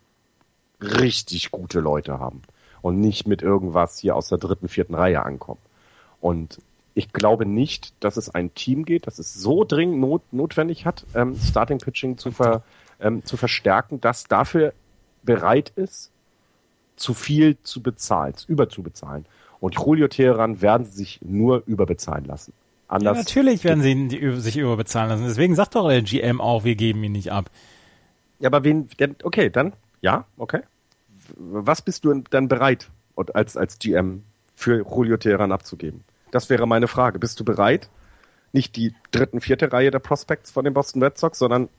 richtig 0.82 1.52
gute 1.52 1.80
Leute 1.80 2.20
haben 2.20 2.42
und 2.82 3.00
nicht 3.00 3.28
mit 3.28 3.42
irgendwas 3.42 3.98
hier 3.98 4.16
aus 4.16 4.30
der 4.30 4.38
dritten, 4.38 4.68
vierten 4.68 4.96
Reihe 4.96 5.24
ankommen. 5.24 5.62
Und 6.20 6.60
ich 6.96 7.12
glaube 7.12 7.46
nicht, 7.46 7.94
dass 8.00 8.18
es 8.18 8.30
ein 8.30 8.54
Team 8.54 8.86
geht, 8.86 9.08
das 9.08 9.20
es 9.20 9.34
so 9.34 9.64
dringend 9.64 10.00
not, 10.00 10.22
notwendig 10.32 10.86
hat, 10.86 11.06
ähm, 11.16 11.36
Starting 11.36 11.80
Pitching 11.80 12.18
zu, 12.18 12.32
ver, 12.32 12.64
ähm, 13.00 13.26
zu 13.26 13.38
verstärken, 13.38 14.00
das 14.00 14.26
dafür 14.26 14.74
bereit 15.24 15.72
ist, 15.76 16.12
zu 16.96 17.14
viel 17.14 17.58
zu 17.64 17.82
bezahlen, 17.82 18.36
überzubezahlen. 18.48 19.26
Und 19.60 19.76
Julio 19.76 20.08
Teheran 20.08 20.62
werden 20.62 20.86
sich 20.86 21.20
nur 21.22 21.64
überbezahlen 21.66 22.26
lassen 22.26 22.54
anders. 22.94 23.18
Ja, 23.18 23.24
natürlich 23.24 23.64
werden 23.64 23.82
sie 23.82 24.08
die, 24.08 24.40
sich 24.40 24.58
überbezahlen 24.58 25.10
lassen. 25.10 25.26
Deswegen 25.26 25.56
sagt 25.56 25.76
doch 25.76 25.90
der 25.90 26.02
GM 26.02 26.40
auch, 26.40 26.64
wir 26.64 26.76
geben 26.76 27.04
ihn 27.04 27.12
nicht 27.12 27.32
ab. 27.32 27.50
Ja, 28.40 28.48
aber 28.48 28.64
wen, 28.64 28.88
okay, 29.24 29.50
dann, 29.50 29.74
ja, 30.02 30.26
okay. 30.38 30.62
Was 31.38 31.82
bist 31.82 32.06
du 32.06 32.24
dann 32.30 32.48
bereit 32.48 32.90
als, 33.34 33.58
als 33.58 33.80
GM 33.80 34.24
für 34.56 34.86
Julio 34.86 35.18
Teheran 35.18 35.52
abzugeben? 35.52 36.04
Das 36.32 36.50
wäre 36.50 36.68
meine 36.68 36.88
Frage. 36.88 37.20
Bist 37.20 37.40
du 37.40 37.46
bereit, 37.46 37.90
nicht 38.52 38.76
die 38.76 38.94
dritten, 39.12 39.42
vierte 39.42 39.72
Reihe 39.72 39.92
der 39.92 40.00
Prospects 40.00 40.52
von 40.52 40.66
den 40.66 40.74
Boston 40.74 41.02
Red 41.04 41.18
Sox, 41.18 41.40
sondern 41.40 41.70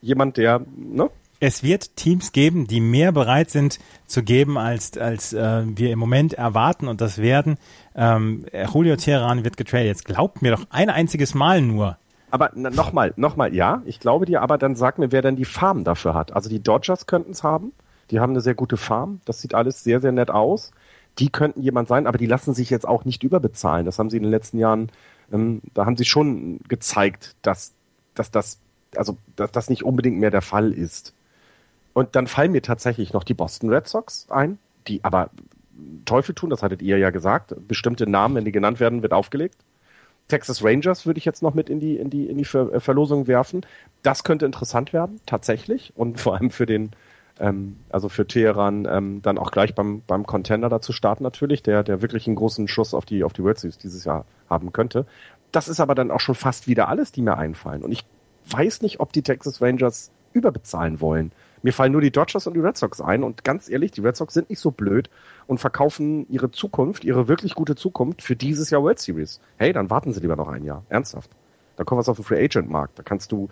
jemand, 0.00 0.36
der, 0.36 0.62
ne? 0.76 1.10
Es 1.40 1.62
wird 1.62 1.94
Teams 1.94 2.32
geben, 2.32 2.66
die 2.66 2.80
mehr 2.80 3.12
bereit 3.12 3.50
sind 3.50 3.78
zu 4.06 4.24
geben, 4.24 4.58
als, 4.58 4.98
als 4.98 5.32
äh, 5.32 5.62
wir 5.66 5.92
im 5.92 5.98
Moment 5.98 6.34
erwarten 6.34 6.88
und 6.88 7.00
das 7.00 7.18
werden. 7.18 7.58
Ähm, 7.94 8.44
Julio 8.72 8.96
Teheran 8.96 9.44
wird 9.44 9.56
getradet. 9.56 9.86
Jetzt 9.86 10.04
glaubt 10.04 10.42
mir 10.42 10.50
doch 10.50 10.66
ein 10.70 10.90
einziges 10.90 11.34
Mal 11.34 11.62
nur. 11.62 11.96
Aber 12.30 12.50
nochmal, 12.54 13.14
nochmal, 13.16 13.54
ja, 13.54 13.82
ich 13.86 14.00
glaube 14.00 14.26
dir, 14.26 14.42
aber 14.42 14.58
dann 14.58 14.74
sag 14.74 14.98
mir, 14.98 15.12
wer 15.12 15.22
denn 15.22 15.36
die 15.36 15.44
Farm 15.44 15.84
dafür 15.84 16.14
hat. 16.14 16.32
Also 16.32 16.50
die 16.50 16.62
Dodgers 16.62 17.06
könnten 17.06 17.30
es 17.30 17.42
haben. 17.42 17.72
Die 18.10 18.20
haben 18.20 18.30
eine 18.30 18.40
sehr 18.40 18.54
gute 18.54 18.76
Farm. 18.76 19.20
Das 19.24 19.40
sieht 19.40 19.54
alles 19.54 19.84
sehr, 19.84 20.00
sehr 20.00 20.12
nett 20.12 20.30
aus. 20.30 20.72
Die 21.18 21.30
könnten 21.30 21.62
jemand 21.62 21.88
sein, 21.88 22.06
aber 22.06 22.18
die 22.18 22.26
lassen 22.26 22.52
sich 22.52 22.68
jetzt 22.68 22.86
auch 22.86 23.04
nicht 23.04 23.22
überbezahlen. 23.22 23.86
Das 23.86 23.98
haben 23.98 24.10
sie 24.10 24.16
in 24.16 24.24
den 24.24 24.32
letzten 24.32 24.58
Jahren, 24.58 24.90
ähm, 25.32 25.62
da 25.72 25.86
haben 25.86 25.96
sie 25.96 26.04
schon 26.04 26.58
gezeigt, 26.68 27.36
dass, 27.42 27.72
dass 28.14 28.30
das, 28.30 28.58
also, 28.96 29.16
dass 29.36 29.52
das 29.52 29.70
nicht 29.70 29.84
unbedingt 29.84 30.18
mehr 30.18 30.30
der 30.30 30.42
Fall 30.42 30.72
ist. 30.72 31.14
Und 31.92 32.14
dann 32.16 32.26
fallen 32.26 32.52
mir 32.52 32.62
tatsächlich 32.62 33.12
noch 33.12 33.24
die 33.24 33.34
Boston 33.34 33.70
Red 33.70 33.88
Sox 33.88 34.26
ein, 34.30 34.58
die 34.86 35.02
aber 35.04 35.30
Teufel 36.04 36.34
tun, 36.34 36.50
das 36.50 36.62
hattet 36.62 36.82
ihr 36.82 36.98
ja 36.98 37.10
gesagt. 37.10 37.54
Bestimmte 37.66 38.08
Namen, 38.08 38.36
wenn 38.36 38.44
die 38.44 38.52
genannt 38.52 38.80
werden, 38.80 39.02
wird 39.02 39.12
aufgelegt. 39.12 39.56
Texas 40.28 40.62
Rangers 40.62 41.06
würde 41.06 41.18
ich 41.18 41.24
jetzt 41.24 41.42
noch 41.42 41.54
mit 41.54 41.70
in 41.70 41.80
die, 41.80 41.96
in 41.96 42.10
die, 42.10 42.26
in 42.26 42.36
die 42.36 42.44
Ver 42.44 42.72
äh, 42.72 42.80
Verlosung 42.80 43.26
werfen. 43.26 43.64
Das 44.02 44.24
könnte 44.24 44.46
interessant 44.46 44.92
werden, 44.92 45.20
tatsächlich. 45.26 45.92
Und 45.96 46.20
vor 46.20 46.36
allem 46.36 46.50
für 46.50 46.66
den, 46.66 46.90
ähm, 47.40 47.76
also 47.88 48.08
für 48.08 48.26
Teheran 48.26 48.86
ähm, 48.90 49.22
dann 49.22 49.38
auch 49.38 49.50
gleich 49.50 49.74
beim, 49.74 50.02
beim 50.06 50.26
Contender 50.26 50.68
dazu 50.68 50.92
starten 50.92 51.22
natürlich, 51.22 51.62
der, 51.62 51.82
der 51.82 52.02
wirklich 52.02 52.26
einen 52.26 52.36
großen 52.36 52.68
Schuss 52.68 52.92
auf 52.92 53.06
die, 53.06 53.24
auf 53.24 53.32
die 53.32 53.42
World 53.42 53.58
Series 53.58 53.78
dieses 53.78 54.04
Jahr 54.04 54.26
haben 54.50 54.72
könnte. 54.72 55.06
Das 55.50 55.68
ist 55.68 55.80
aber 55.80 55.94
dann 55.94 56.10
auch 56.10 56.20
schon 56.20 56.34
fast 56.34 56.68
wieder 56.68 56.88
alles, 56.88 57.10
die 57.10 57.22
mir 57.22 57.38
einfallen. 57.38 57.82
Und 57.82 57.92
ich 57.92 58.04
weiß 58.50 58.82
nicht, 58.82 59.00
ob 59.00 59.12
die 59.12 59.22
Texas 59.22 59.62
Rangers 59.62 60.10
überbezahlen 60.34 61.00
wollen. 61.00 61.32
Mir 61.62 61.72
fallen 61.72 61.92
nur 61.92 62.00
die 62.00 62.10
Dodgers 62.10 62.46
und 62.46 62.54
die 62.54 62.60
Red 62.60 62.76
Sox 62.76 63.00
ein 63.00 63.22
und 63.22 63.44
ganz 63.44 63.68
ehrlich, 63.68 63.90
die 63.90 64.00
Red 64.00 64.16
Sox 64.16 64.34
sind 64.34 64.50
nicht 64.50 64.60
so 64.60 64.70
blöd 64.70 65.10
und 65.46 65.58
verkaufen 65.58 66.26
ihre 66.30 66.50
Zukunft, 66.50 67.04
ihre 67.04 67.28
wirklich 67.28 67.54
gute 67.54 67.74
Zukunft 67.74 68.22
für 68.22 68.36
dieses 68.36 68.70
Jahr 68.70 68.82
World 68.82 68.98
Series. 68.98 69.40
Hey, 69.56 69.72
dann 69.72 69.90
warten 69.90 70.12
sie 70.12 70.20
lieber 70.20 70.36
noch 70.36 70.48
ein 70.48 70.64
Jahr. 70.64 70.84
Ernsthaft. 70.88 71.30
Da 71.76 71.84
kommt 71.84 71.98
was 72.00 72.08
auf 72.08 72.16
den 72.16 72.24
Free 72.24 72.44
Agent 72.44 72.68
Markt. 72.70 72.98
Da 72.98 73.02
kannst 73.02 73.32
du, 73.32 73.48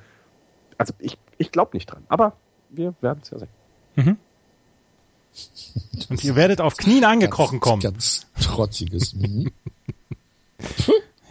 also 0.79 0.93
ich, 0.99 1.19
ich 1.39 1.53
glaube 1.53 1.77
nicht 1.77 1.87
dran. 1.87 2.05
Aber 2.09 2.35
wir 2.71 2.95
werden 3.01 3.21
es 3.23 3.31
ja 3.31 3.39
sehen. 3.39 3.49
Mhm. 3.97 4.17
Und 6.09 6.25
ihr 6.25 6.37
werdet 6.37 6.61
auf 6.61 6.77
Knien 6.77 7.05
angekrochen 7.05 7.61
kommen. 7.61 7.83
Ganz 7.83 8.27
trotziges. 8.41 9.15
Mhm. 9.15 9.51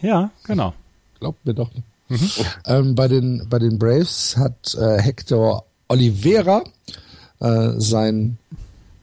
ja, 0.01 0.31
genau. 0.45 0.73
Glaubt 1.19 1.45
mir 1.45 1.53
doch. 1.53 1.71
Mhm. 2.07 2.29
Ähm, 2.65 2.95
bei 2.95 3.07
den 3.07 3.47
bei 3.49 3.57
den 3.57 3.79
Braves 3.79 4.37
hat 4.37 4.75
äh, 4.75 5.01
Hector 5.01 5.65
Oliveira 5.87 6.63
äh, 7.39 7.71
sein 7.77 8.37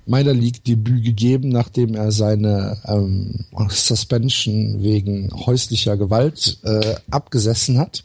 Minor 0.05 0.35
League 0.35 0.64
Debüt 0.64 1.05
gegeben, 1.05 1.51
nachdem 1.51 1.95
er 1.95 2.11
seine 2.11 2.78
ähm, 2.85 3.45
Suspension 3.68 4.83
wegen 4.83 5.30
häuslicher 5.47 5.97
Gewalt 5.97 6.59
äh, 6.64 6.97
abgesessen 7.11 7.78
hat. 7.78 8.05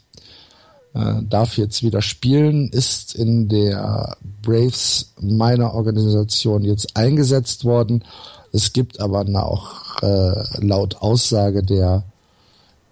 Äh, 0.94 1.22
darf 1.28 1.58
jetzt 1.58 1.82
wieder 1.82 2.02
spielen, 2.02 2.68
ist 2.68 3.14
in 3.14 3.48
der 3.48 4.16
Braves 4.42 5.12
Minor 5.20 5.74
Organisation 5.74 6.64
jetzt 6.64 6.96
eingesetzt 6.96 7.64
worden. 7.64 8.04
Es 8.52 8.72
gibt 8.72 9.00
aber 9.00 9.26
auch 9.42 10.02
äh, 10.02 10.64
laut 10.64 10.96
Aussage 11.02 11.62
der 11.62 12.04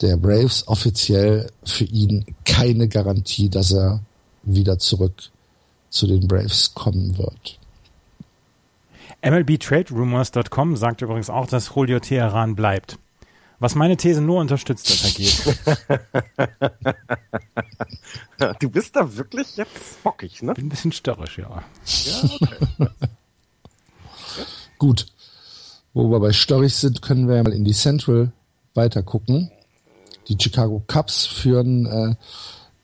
der 0.02 0.16
Braves 0.18 0.68
offiziell 0.68 1.50
für 1.64 1.84
ihn 1.84 2.26
keine 2.44 2.88
Garantie, 2.88 3.48
dass 3.48 3.72
er 3.72 4.00
wieder 4.42 4.78
zurück 4.78 5.30
zu 5.96 6.06
den 6.06 6.28
Braves 6.28 6.74
kommen 6.74 7.18
wird. 7.18 7.58
MLBTradeRumors.com 9.22 10.76
sagt 10.76 11.02
übrigens 11.02 11.30
auch, 11.30 11.46
dass 11.46 11.74
Julio 11.74 11.98
Teheran 12.00 12.54
bleibt. 12.54 12.98
Was 13.58 13.74
meine 13.74 13.96
These 13.96 14.20
nur 14.20 14.40
unterstützt, 14.40 14.90
dass 14.90 15.04
er 15.04 15.10
geht. 15.12 15.42
du 18.60 18.68
bist 18.68 18.94
da 18.94 19.16
wirklich 19.16 19.56
jetzt 19.56 20.02
bockig, 20.02 20.42
ne? 20.42 20.52
Bin 20.52 20.66
ein 20.66 20.68
bisschen 20.68 20.92
störrisch, 20.92 21.38
ja. 21.38 21.64
ja 22.04 22.24
okay. 22.24 22.88
Gut. 24.78 25.06
Wo 25.94 26.10
wir 26.10 26.20
bei 26.20 26.32
störrig 26.34 26.74
sind, 26.74 27.00
können 27.00 27.28
wir 27.28 27.42
mal 27.42 27.54
in 27.54 27.64
die 27.64 27.72
Central 27.72 28.30
weiter 28.74 29.02
gucken. 29.02 29.50
Die 30.28 30.36
Chicago 30.38 30.82
Cubs 30.86 31.24
führen 31.24 31.86
äh, 31.86 32.14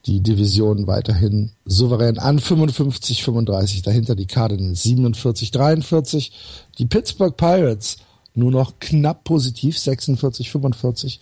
die 0.07 0.20
Division 0.20 0.86
weiterhin 0.86 1.53
souverän 1.64 2.18
an 2.18 2.38
55 2.38 3.22
35 3.22 3.82
dahinter 3.82 4.14
die 4.14 4.26
Cardinals 4.26 4.82
47 4.82 5.50
43 5.50 6.32
die 6.78 6.86
Pittsburgh 6.86 7.36
Pirates 7.36 7.98
nur 8.34 8.50
noch 8.50 8.78
knapp 8.80 9.24
positiv 9.24 9.78
46 9.78 10.50
45 10.50 11.20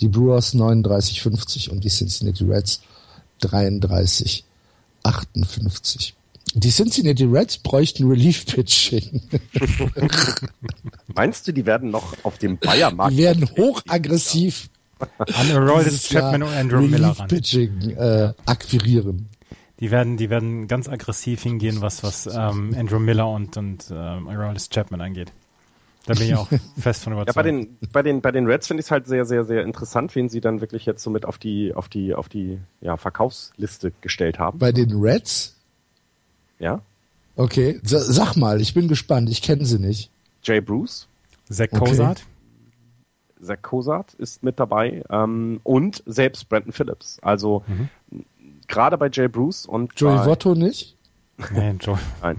die 0.00 0.08
Brewers 0.08 0.54
39 0.54 1.20
50 1.20 1.70
und 1.70 1.84
die 1.84 1.90
Cincinnati 1.90 2.44
Reds 2.44 2.80
33 3.40 4.44
58 5.02 6.14
die 6.54 6.70
Cincinnati 6.70 7.24
Reds 7.24 7.56
bräuchten 7.58 8.06
Relief 8.06 8.44
Pitching. 8.44 9.22
Meinst 11.14 11.48
du, 11.48 11.52
die 11.52 11.64
werden 11.64 11.90
noch 11.90 12.14
auf 12.24 12.36
dem 12.36 12.58
Bayermarkt? 12.58 13.14
Die 13.14 13.18
werden 13.18 13.48
hochaggressiv 13.56 14.68
an 15.18 15.50
Aroldis 15.50 16.08
Chapman 16.08 16.42
und 16.42 16.54
Andrew 16.54 16.82
Miller 16.82 17.08
ran. 17.08 17.28
Pitching 17.28 17.90
äh, 17.90 18.32
akquirieren. 18.46 19.28
Die 19.80 19.90
werden, 19.90 20.16
die 20.16 20.30
werden 20.30 20.68
ganz 20.68 20.88
aggressiv 20.88 21.42
hingehen, 21.42 21.80
was, 21.80 22.02
was 22.04 22.26
ähm, 22.26 22.74
Andrew 22.76 23.00
Miller 23.00 23.28
und, 23.28 23.56
und 23.56 23.90
ähm, 23.90 24.28
Aroldis 24.28 24.68
Chapman 24.70 25.00
angeht. 25.00 25.32
Da 26.06 26.14
bin 26.14 26.28
ich 26.28 26.34
auch 26.34 26.48
fest 26.78 27.04
von 27.04 27.12
überzeugt. 27.12 27.36
Ja, 27.36 27.42
bei 27.42 27.48
den, 27.48 27.78
bei 27.92 28.02
den, 28.02 28.20
bei 28.20 28.30
den 28.32 28.46
Reds 28.46 28.66
finde 28.66 28.80
ich 28.80 28.86
es 28.86 28.90
halt 28.90 29.06
sehr, 29.06 29.24
sehr, 29.24 29.44
sehr 29.44 29.62
interessant, 29.62 30.14
wen 30.14 30.28
sie 30.28 30.40
dann 30.40 30.60
wirklich 30.60 30.86
jetzt 30.86 31.02
so 31.02 31.10
mit 31.10 31.24
auf 31.24 31.38
die, 31.38 31.74
auf 31.74 31.88
die, 31.88 32.14
auf 32.14 32.28
die 32.28 32.58
ja, 32.80 32.96
Verkaufsliste 32.96 33.92
gestellt 34.00 34.38
haben. 34.38 34.58
Bei 34.58 34.72
den 34.72 34.92
Reds? 35.00 35.56
Ja. 36.58 36.80
Okay, 37.36 37.80
sag 37.82 38.36
mal, 38.36 38.60
ich 38.60 38.74
bin 38.74 38.88
gespannt, 38.88 39.30
ich 39.30 39.42
kenne 39.42 39.64
sie 39.64 39.78
nicht. 39.78 40.10
Jay 40.42 40.60
Bruce. 40.60 41.08
Zach 41.48 41.70
Cozart. 41.70 42.18
Okay. 42.18 42.31
Zach 43.42 43.62
Cozart 43.62 44.14
ist 44.14 44.42
mit 44.42 44.58
dabei 44.58 45.02
ähm, 45.10 45.60
und 45.62 46.02
selbst 46.06 46.48
Brandon 46.48 46.72
Phillips. 46.72 47.18
Also 47.22 47.64
mhm. 47.66 48.24
gerade 48.68 48.96
bei 48.98 49.08
Jay 49.12 49.28
Bruce 49.28 49.66
und 49.66 49.92
Joey 49.96 50.16
bei, 50.16 50.26
Votto 50.26 50.54
nicht? 50.54 50.96
Nein, 51.52 51.78
Joey. 51.80 51.98
Nein. 52.22 52.38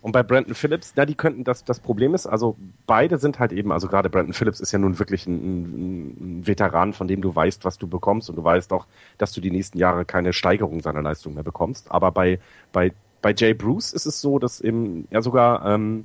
Und 0.00 0.12
bei 0.12 0.22
Brandon 0.22 0.54
Phillips, 0.54 0.94
ja, 0.96 1.04
die 1.04 1.14
könnten, 1.14 1.44
das, 1.44 1.64
das 1.64 1.80
Problem 1.80 2.14
ist, 2.14 2.26
also 2.26 2.56
beide 2.86 3.18
sind 3.18 3.38
halt 3.38 3.52
eben, 3.52 3.72
also 3.72 3.88
gerade 3.88 4.08
Brandon 4.08 4.32
Phillips 4.32 4.60
ist 4.60 4.72
ja 4.72 4.78
nun 4.78 4.98
wirklich 4.98 5.26
ein, 5.26 5.34
ein, 5.34 6.06
ein 6.20 6.46
Veteran, 6.46 6.92
von 6.92 7.08
dem 7.08 7.20
du 7.20 7.34
weißt, 7.34 7.64
was 7.64 7.78
du 7.78 7.86
bekommst 7.86 8.30
und 8.30 8.36
du 8.36 8.44
weißt 8.44 8.72
auch, 8.72 8.86
dass 9.18 9.32
du 9.32 9.40
die 9.40 9.50
nächsten 9.50 9.78
Jahre 9.78 10.04
keine 10.04 10.32
Steigerung 10.32 10.80
seiner 10.80 11.02
Leistung 11.02 11.34
mehr 11.34 11.42
bekommst. 11.42 11.90
Aber 11.90 12.10
bei, 12.10 12.38
bei, 12.72 12.92
bei 13.20 13.34
Jay 13.36 13.54
Bruce 13.54 13.92
ist 13.92 14.06
es 14.06 14.20
so, 14.20 14.38
dass 14.38 14.60
eben 14.60 15.06
er 15.10 15.22
sogar 15.22 15.66
ähm, 15.66 16.04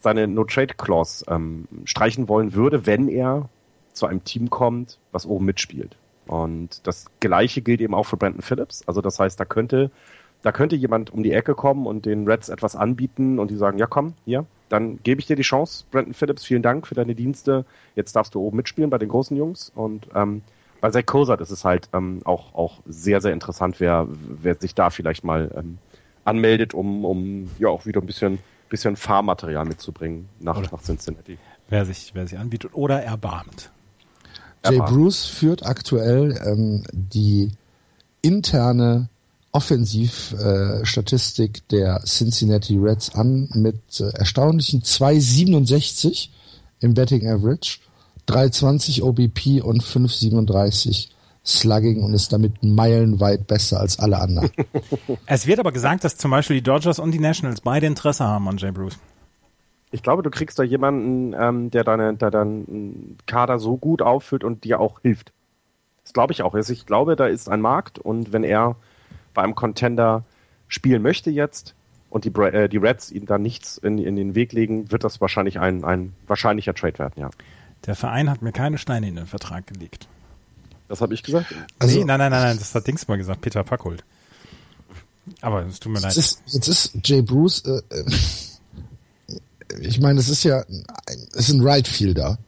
seine 0.00 0.26
No-Trade-Clause 0.26 1.26
ähm, 1.28 1.68
streichen 1.84 2.28
wollen 2.28 2.54
würde, 2.54 2.86
wenn 2.86 3.08
er 3.08 3.48
zu 3.92 4.06
einem 4.06 4.24
Team 4.24 4.50
kommt, 4.50 4.98
was 5.12 5.26
oben 5.26 5.44
mitspielt. 5.44 5.96
Und 6.26 6.86
das 6.86 7.06
Gleiche 7.18 7.60
gilt 7.60 7.80
eben 7.80 7.94
auch 7.94 8.04
für 8.04 8.16
Brandon 8.16 8.42
Phillips. 8.42 8.86
Also 8.86 9.00
das 9.00 9.18
heißt, 9.18 9.38
da 9.40 9.44
könnte, 9.44 9.90
da 10.42 10.52
könnte 10.52 10.76
jemand 10.76 11.12
um 11.12 11.22
die 11.22 11.32
Ecke 11.32 11.54
kommen 11.54 11.86
und 11.86 12.06
den 12.06 12.26
Reds 12.26 12.48
etwas 12.48 12.76
anbieten 12.76 13.38
und 13.38 13.50
die 13.50 13.56
sagen, 13.56 13.78
ja 13.78 13.86
komm, 13.86 14.14
hier, 14.24 14.46
dann 14.68 15.02
gebe 15.02 15.20
ich 15.20 15.26
dir 15.26 15.34
die 15.34 15.42
Chance, 15.42 15.84
Brandon 15.90 16.14
Phillips, 16.14 16.44
vielen 16.44 16.62
Dank 16.62 16.86
für 16.86 16.94
deine 16.94 17.16
Dienste. 17.16 17.64
Jetzt 17.96 18.14
darfst 18.14 18.34
du 18.34 18.40
oben 18.40 18.58
mitspielen 18.58 18.90
bei 18.90 18.98
den 18.98 19.08
großen 19.08 19.36
Jungs. 19.36 19.72
Und 19.74 20.06
ähm, 20.14 20.42
bei 20.80 20.90
Zach 20.90 21.04
Cozart 21.04 21.40
ist 21.40 21.50
es 21.50 21.64
halt 21.64 21.88
ähm, 21.92 22.20
auch, 22.24 22.54
auch 22.54 22.80
sehr, 22.86 23.20
sehr 23.20 23.32
interessant, 23.32 23.80
wer, 23.80 24.06
wer 24.08 24.54
sich 24.54 24.74
da 24.74 24.90
vielleicht 24.90 25.24
mal 25.24 25.50
ähm, 25.56 25.78
anmeldet, 26.24 26.74
um, 26.74 27.04
um 27.04 27.50
ja 27.58 27.68
auch 27.68 27.86
wieder 27.86 28.00
ein 28.00 28.06
bisschen, 28.06 28.38
bisschen 28.68 28.94
Fahrmaterial 28.94 29.64
mitzubringen 29.64 30.28
nach, 30.38 30.70
nach 30.70 30.80
Cincinnati. 30.80 31.38
Wer 31.68 31.84
sich, 31.84 32.12
wer 32.14 32.26
sich 32.28 32.38
anbietet 32.38 32.70
oder 32.74 33.02
erbarmt. 33.02 33.72
Jay 34.64 34.78
Bruce 34.78 35.26
führt 35.26 35.64
aktuell 35.64 36.40
ähm, 36.44 36.82
die 36.92 37.52
interne 38.22 39.08
Offensivstatistik 39.52 41.58
äh, 41.58 41.62
der 41.70 42.02
Cincinnati 42.04 42.76
Reds 42.76 43.14
an 43.14 43.48
mit 43.54 44.00
äh, 44.00 44.10
erstaunlichen 44.10 44.82
2,67 44.82 46.28
im 46.80 46.94
Betting 46.94 47.26
Average, 47.26 47.78
3,20 48.28 49.02
OBP 49.02 49.62
und 49.62 49.82
5,37 49.82 51.08
Slugging 51.44 52.02
und 52.02 52.12
ist 52.12 52.32
damit 52.32 52.62
meilenweit 52.62 53.46
besser 53.46 53.80
als 53.80 53.98
alle 53.98 54.20
anderen. 54.20 54.50
Es 55.26 55.46
wird 55.46 55.58
aber 55.58 55.72
gesagt, 55.72 56.04
dass 56.04 56.18
zum 56.18 56.30
Beispiel 56.30 56.56
die 56.56 56.62
Dodgers 56.62 56.98
und 56.98 57.12
die 57.12 57.18
Nationals 57.18 57.62
beide 57.62 57.86
Interesse 57.86 58.24
haben 58.24 58.46
an 58.46 58.58
Jay 58.58 58.70
Bruce. 58.70 58.98
Ich 59.90 60.02
glaube, 60.02 60.22
du 60.22 60.30
kriegst 60.30 60.58
da 60.58 60.62
jemanden, 60.62 61.34
ähm, 61.38 61.70
der 61.70 61.84
deine, 61.84 62.14
der 62.14 62.30
deinen 62.30 63.18
Kader 63.26 63.58
so 63.58 63.76
gut 63.76 64.02
auffüllt 64.02 64.44
und 64.44 64.64
dir 64.64 64.80
auch 64.80 65.00
hilft. 65.00 65.32
Das 66.04 66.12
glaube 66.12 66.32
ich 66.32 66.42
auch. 66.42 66.54
Also 66.54 66.72
ich 66.72 66.86
glaube, 66.86 67.16
da 67.16 67.26
ist 67.26 67.48
ein 67.48 67.60
Markt 67.60 67.98
und 67.98 68.32
wenn 68.32 68.44
er 68.44 68.76
bei 69.34 69.42
einem 69.42 69.54
Contender 69.54 70.24
spielen 70.68 71.02
möchte 71.02 71.30
jetzt 71.30 71.74
und 72.08 72.24
die, 72.24 72.30
äh, 72.40 72.68
die 72.68 72.76
Reds 72.76 73.10
ihm 73.10 73.26
da 73.26 73.38
nichts 73.38 73.78
in, 73.78 73.98
in 73.98 74.16
den 74.16 74.34
Weg 74.34 74.52
legen, 74.52 74.90
wird 74.90 75.04
das 75.04 75.20
wahrscheinlich 75.20 75.58
ein, 75.58 75.84
ein 75.84 76.14
wahrscheinlicher 76.26 76.74
Trade 76.74 76.98
werden, 76.98 77.14
ja. 77.16 77.30
Der 77.86 77.94
Verein 77.94 78.28
hat 78.28 78.42
mir 78.42 78.52
keine 78.52 78.76
Steine 78.76 79.08
in 79.08 79.16
den 79.16 79.26
Vertrag 79.26 79.66
gelegt. 79.66 80.06
Das 80.88 81.00
habe 81.00 81.14
ich 81.14 81.22
gesagt. 81.22 81.54
Also, 81.78 81.98
nee, 81.98 82.04
nein, 82.04 82.18
nein, 82.18 82.30
nein, 82.30 82.42
nein, 82.42 82.58
das 82.58 82.74
hat 82.74 82.86
Dings 82.86 83.08
mal 83.08 83.16
gesagt, 83.16 83.40
Peter 83.40 83.64
Packold. 83.64 84.04
Aber 85.40 85.64
es 85.64 85.80
tut 85.80 85.92
mir 85.92 86.00
leid. 86.00 86.14
Jetzt 86.14 86.42
ist, 86.46 86.54
jetzt 86.54 86.68
ist 86.68 86.98
Jay 87.04 87.22
Bruce, 87.22 87.64
äh, 87.64 87.80
äh 87.94 88.04
ich 89.80 90.00
meine, 90.00 90.20
es 90.20 90.28
ist 90.28 90.44
ja, 90.44 90.64
es 91.32 91.48
ist 91.48 91.52
ein 91.52 91.62
Right 91.62 91.86
Fielder. 91.86 92.38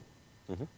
Mhm. 0.48 0.68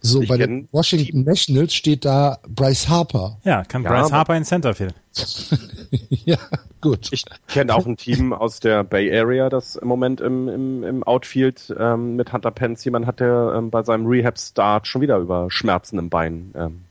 So, 0.00 0.22
ich 0.22 0.28
bei 0.28 0.36
den 0.36 0.68
Washington 0.72 1.24
Nationals 1.24 1.74
steht 1.74 2.04
da 2.04 2.38
Bryce 2.48 2.88
Harper. 2.88 3.38
Ja, 3.44 3.64
kann 3.64 3.82
ja, 3.82 3.90
Bryce 3.90 4.12
Harper 4.12 4.36
in 4.36 4.44
Centerfield. 4.44 4.94
ja, 6.08 6.38
gut. 6.80 7.08
Ich 7.12 7.24
kenne 7.48 7.74
auch 7.74 7.86
ein 7.86 7.96
Team 7.96 8.32
aus 8.32 8.60
der 8.60 8.84
Bay 8.84 9.16
Area, 9.16 9.48
das 9.48 9.76
im 9.76 9.88
Moment 9.88 10.20
im, 10.20 10.48
im, 10.48 10.84
im 10.84 11.02
Outfield 11.02 11.74
ähm, 11.78 12.16
mit 12.16 12.32
Hunter 12.32 12.50
Pence 12.50 12.84
jemand 12.84 13.06
hat, 13.06 13.20
der 13.20 13.54
ähm, 13.56 13.70
bei 13.70 13.82
seinem 13.82 14.06
Rehab-Start 14.06 14.86
schon 14.86 15.02
wieder 15.02 15.18
über 15.18 15.50
Schmerzen 15.50 15.98
im 15.98 16.10
Bein 16.10 16.52
ähm, 16.54 16.84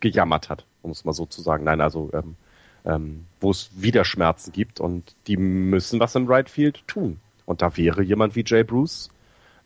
gejammert 0.00 0.48
hat, 0.48 0.64
um 0.82 0.90
es 0.90 1.04
mal 1.04 1.12
so 1.12 1.26
zu 1.26 1.42
sagen. 1.42 1.64
Nein, 1.64 1.80
also 1.80 2.10
ähm, 2.12 2.36
ähm, 2.84 3.26
wo 3.40 3.50
es 3.50 3.70
wieder 3.74 4.04
Schmerzen 4.04 4.52
gibt 4.52 4.80
und 4.80 5.14
die 5.26 5.36
müssen 5.36 6.00
was 6.00 6.14
im 6.14 6.26
Right 6.26 6.50
Field 6.50 6.86
tun. 6.86 7.18
Und 7.46 7.62
da 7.62 7.76
wäre 7.76 8.02
jemand 8.02 8.36
wie 8.36 8.44
Jay 8.46 8.64
Bruce 8.64 9.10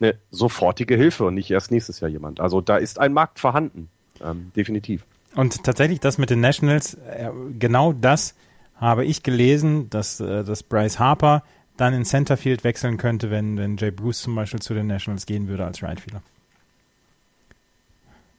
eine 0.00 0.14
sofortige 0.30 0.96
Hilfe 0.96 1.24
und 1.24 1.34
nicht 1.34 1.50
erst 1.50 1.70
nächstes 1.70 2.00
Jahr 2.00 2.10
jemand. 2.10 2.40
Also 2.40 2.60
da 2.60 2.76
ist 2.76 2.98
ein 2.98 3.12
Markt 3.12 3.38
vorhanden, 3.40 3.88
ähm, 4.22 4.52
definitiv. 4.54 5.04
Und 5.34 5.64
tatsächlich 5.64 6.00
das 6.00 6.18
mit 6.18 6.30
den 6.30 6.40
Nationals, 6.40 6.94
äh, 6.94 7.30
genau 7.58 7.92
das 7.92 8.34
habe 8.76 9.04
ich 9.04 9.22
gelesen, 9.22 9.90
dass, 9.90 10.20
äh, 10.20 10.44
dass 10.44 10.62
Bryce 10.62 10.98
Harper 10.98 11.42
dann 11.76 11.94
in 11.94 12.04
Centerfield 12.04 12.64
wechseln 12.64 12.96
könnte, 12.96 13.30
wenn, 13.30 13.56
wenn 13.56 13.76
Jay 13.76 13.90
Bruce 13.90 14.22
zum 14.22 14.34
Beispiel 14.34 14.60
zu 14.60 14.74
den 14.74 14.86
Nationals 14.86 15.26
gehen 15.26 15.48
würde 15.48 15.64
als 15.64 15.82
Rightfielder. 15.82 16.22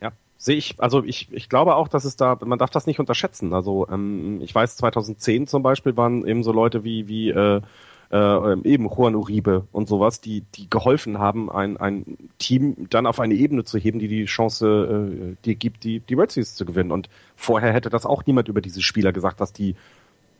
Ja, 0.01 0.11
sehe 0.37 0.57
ich, 0.57 0.75
also 0.77 1.03
ich, 1.03 1.29
ich 1.31 1.49
glaube 1.49 1.75
auch, 1.75 1.87
dass 1.87 2.03
es 2.03 2.15
da, 2.15 2.37
man 2.43 2.59
darf 2.59 2.69
das 2.69 2.85
nicht 2.85 2.99
unterschätzen. 2.99 3.53
Also 3.53 3.87
ähm, 3.89 4.41
ich 4.41 4.53
weiß, 4.53 4.77
2010 4.77 5.47
zum 5.47 5.63
Beispiel 5.63 5.95
waren 5.95 6.27
eben 6.27 6.43
so 6.43 6.51
Leute 6.51 6.83
wie, 6.83 7.07
wie 7.07 7.29
äh, 7.29 7.61
äh, 8.11 8.67
eben 8.67 8.89
Juan 8.89 9.15
Uribe 9.15 9.67
und 9.71 9.87
sowas, 9.87 10.21
die, 10.21 10.41
die 10.55 10.69
geholfen 10.69 11.19
haben, 11.19 11.51
ein, 11.51 11.77
ein 11.77 12.17
Team 12.39 12.87
dann 12.89 13.05
auf 13.05 13.19
eine 13.19 13.35
Ebene 13.35 13.63
zu 13.63 13.77
heben, 13.77 13.99
die 13.99 14.07
die 14.07 14.25
Chance 14.25 15.35
äh, 15.35 15.45
dir 15.45 15.55
gibt, 15.55 15.83
die, 15.83 15.99
die 15.99 16.13
Red 16.15 16.31
Series 16.31 16.55
zu 16.55 16.65
gewinnen. 16.65 16.91
Und 16.91 17.09
vorher 17.35 17.73
hätte 17.73 17.89
das 17.89 18.05
auch 18.05 18.25
niemand 18.25 18.47
über 18.47 18.61
diese 18.61 18.81
Spieler 18.81 19.11
gesagt, 19.11 19.39
dass 19.41 19.53
die 19.53 19.75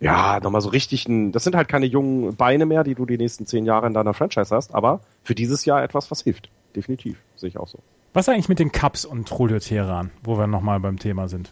ja, 0.01 0.39
nochmal 0.39 0.61
so 0.61 0.69
richtig 0.69 1.07
ein, 1.07 1.31
das 1.31 1.43
sind 1.43 1.55
halt 1.55 1.67
keine 1.67 1.85
jungen 1.85 2.35
Beine 2.35 2.65
mehr, 2.65 2.83
die 2.83 2.95
du 2.95 3.05
die 3.05 3.17
nächsten 3.17 3.45
zehn 3.45 3.65
Jahre 3.65 3.87
in 3.87 3.93
deiner 3.93 4.13
Franchise 4.13 4.55
hast, 4.55 4.73
aber 4.73 5.01
für 5.23 5.35
dieses 5.35 5.65
Jahr 5.65 5.83
etwas, 5.83 6.09
was 6.09 6.21
hilft. 6.21 6.49
Definitiv. 6.75 7.17
Sehe 7.35 7.49
ich 7.49 7.57
auch 7.57 7.67
so. 7.67 7.79
Was 8.13 8.29
eigentlich 8.29 8.49
mit 8.49 8.59
den 8.59 8.71
Cups 8.71 9.05
und 9.05 9.29
Julio 9.29 9.59
Teheran, 9.59 10.11
wo 10.23 10.37
wir 10.37 10.47
nochmal 10.47 10.79
beim 10.79 10.97
Thema 10.97 11.27
sind? 11.27 11.51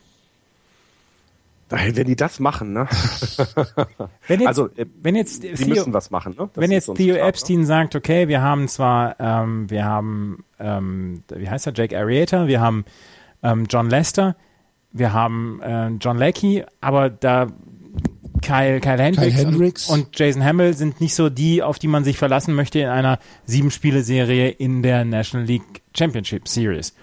Wenn 1.69 2.07
die 2.07 2.15
das 2.15 2.39
machen, 2.39 2.72
ne? 2.72 2.88
Wenn 4.27 4.39
jetzt, 4.39 4.48
also, 4.48 4.68
äh, 4.77 4.85
wenn 5.02 5.15
jetzt 5.15 5.44
die 5.44 5.52
Theo, 5.53 5.68
müssen 5.68 5.94
was 5.94 6.11
machen, 6.11 6.35
ne? 6.38 6.49
Das 6.53 6.61
wenn 6.61 6.72
jetzt 6.72 6.94
Theo 6.95 7.15
klar, 7.15 7.27
Epstein 7.27 7.60
ne? 7.60 7.65
sagt, 7.65 7.95
okay, 7.95 8.27
wir 8.30 8.41
haben 8.41 8.68
zwar, 8.69 9.19
ähm, 9.19 9.69
wir 9.69 9.84
haben, 9.84 10.45
ähm, 10.60 11.23
wie 11.34 11.49
heißt 11.49 11.68
er, 11.68 11.73
Jake 11.76 11.98
Arrieta, 11.98 12.48
wir 12.48 12.61
haben 12.61 12.85
ähm, 13.44 13.65
John 13.69 13.89
Lester, 13.89 14.38
wir 14.94 15.11
haben 15.11 15.61
äh, 15.61 15.89
John 15.99 16.18
Leckie, 16.18 16.64
aber 16.80 17.10
da 17.10 17.48
Kyle, 18.41 18.80
Kyle 18.80 18.98
Hendricks, 18.98 19.35
Kyle 19.35 19.45
Hendricks. 19.45 19.89
Und, 19.89 20.06
und, 20.06 20.19
Jason 20.19 20.45
Hamill 20.45 20.73
sind 20.73 21.02
nicht 21.02 21.15
so 21.15 21.30
die, 21.30 21.64
auf 21.64 21.80
die 21.80 21.88
man 21.88 22.03
sich 22.06 22.18
verlassen 22.18 22.53
möchte 22.53 22.80
in 22.80 22.88
einer 22.88 23.19
Sieben-Spiele-Serie 23.45 24.49
in 24.49 24.84
der 24.84 25.03
National 25.03 25.45
League 25.45 25.81
Championship 25.94 26.48
Series 26.48 26.94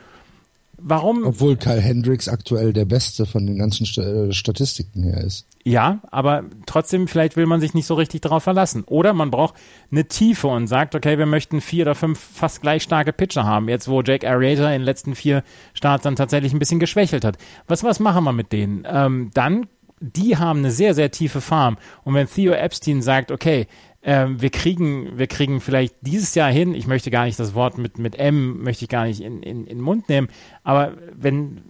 warum. 0.84 1.24
Obwohl 1.24 1.56
Kyle 1.56 1.80
Hendricks 1.80 2.28
aktuell 2.28 2.72
der 2.72 2.84
Beste 2.84 3.26
von 3.26 3.46
den 3.46 3.58
ganzen 3.58 3.84
äh, 4.00 4.32
Statistiken 4.32 5.02
her 5.02 5.22
ist. 5.24 5.46
Ja, 5.64 6.00
aber 6.10 6.44
trotzdem, 6.66 7.08
vielleicht 7.08 7.36
will 7.36 7.46
man 7.46 7.60
sich 7.60 7.72
nicht 7.72 7.86
so 7.86 7.94
richtig 7.94 8.20
darauf 8.20 8.42
verlassen. 8.42 8.84
Oder 8.84 9.14
man 9.14 9.30
braucht 9.30 9.54
eine 9.90 10.06
Tiefe 10.06 10.48
und 10.48 10.66
sagt, 10.66 10.94
okay, 10.94 11.18
wir 11.18 11.26
möchten 11.26 11.62
vier 11.62 11.84
oder 11.84 11.94
fünf 11.94 12.18
fast 12.18 12.60
gleich 12.60 12.82
starke 12.82 13.14
Pitcher 13.14 13.44
haben. 13.44 13.68
Jetzt, 13.68 13.88
wo 13.88 14.02
Jack 14.02 14.24
Arrieta 14.24 14.66
in 14.66 14.80
den 14.80 14.82
letzten 14.82 15.14
vier 15.14 15.42
Starts 15.72 16.04
dann 16.04 16.16
tatsächlich 16.16 16.52
ein 16.52 16.58
bisschen 16.58 16.80
geschwächelt 16.80 17.24
hat. 17.24 17.38
Was, 17.66 17.82
was 17.82 17.98
machen 17.98 18.24
wir 18.24 18.32
mit 18.32 18.52
denen? 18.52 18.86
Ähm, 18.86 19.30
dann, 19.32 19.66
die 20.00 20.36
haben 20.36 20.58
eine 20.58 20.70
sehr, 20.70 20.92
sehr 20.92 21.10
tiefe 21.10 21.40
Farm. 21.40 21.78
Und 22.04 22.12
wenn 22.12 22.28
Theo 22.28 22.52
Epstein 22.52 23.00
sagt, 23.00 23.30
okay, 23.30 23.66
ähm, 24.04 24.40
wir 24.40 24.50
kriegen, 24.50 25.16
wir 25.18 25.26
kriegen 25.26 25.60
vielleicht 25.60 25.94
dieses 26.02 26.34
Jahr 26.34 26.50
hin, 26.50 26.74
ich 26.74 26.86
möchte 26.86 27.10
gar 27.10 27.24
nicht 27.24 27.38
das 27.38 27.54
Wort 27.54 27.78
mit, 27.78 27.98
mit 27.98 28.18
M, 28.18 28.62
möchte 28.62 28.84
ich 28.84 28.90
gar 28.90 29.06
nicht 29.06 29.22
in, 29.22 29.42
in, 29.42 29.66
in 29.66 29.78
den 29.78 29.80
Mund 29.80 30.08
nehmen, 30.10 30.28
aber 30.62 30.92
wenn, 31.12 31.62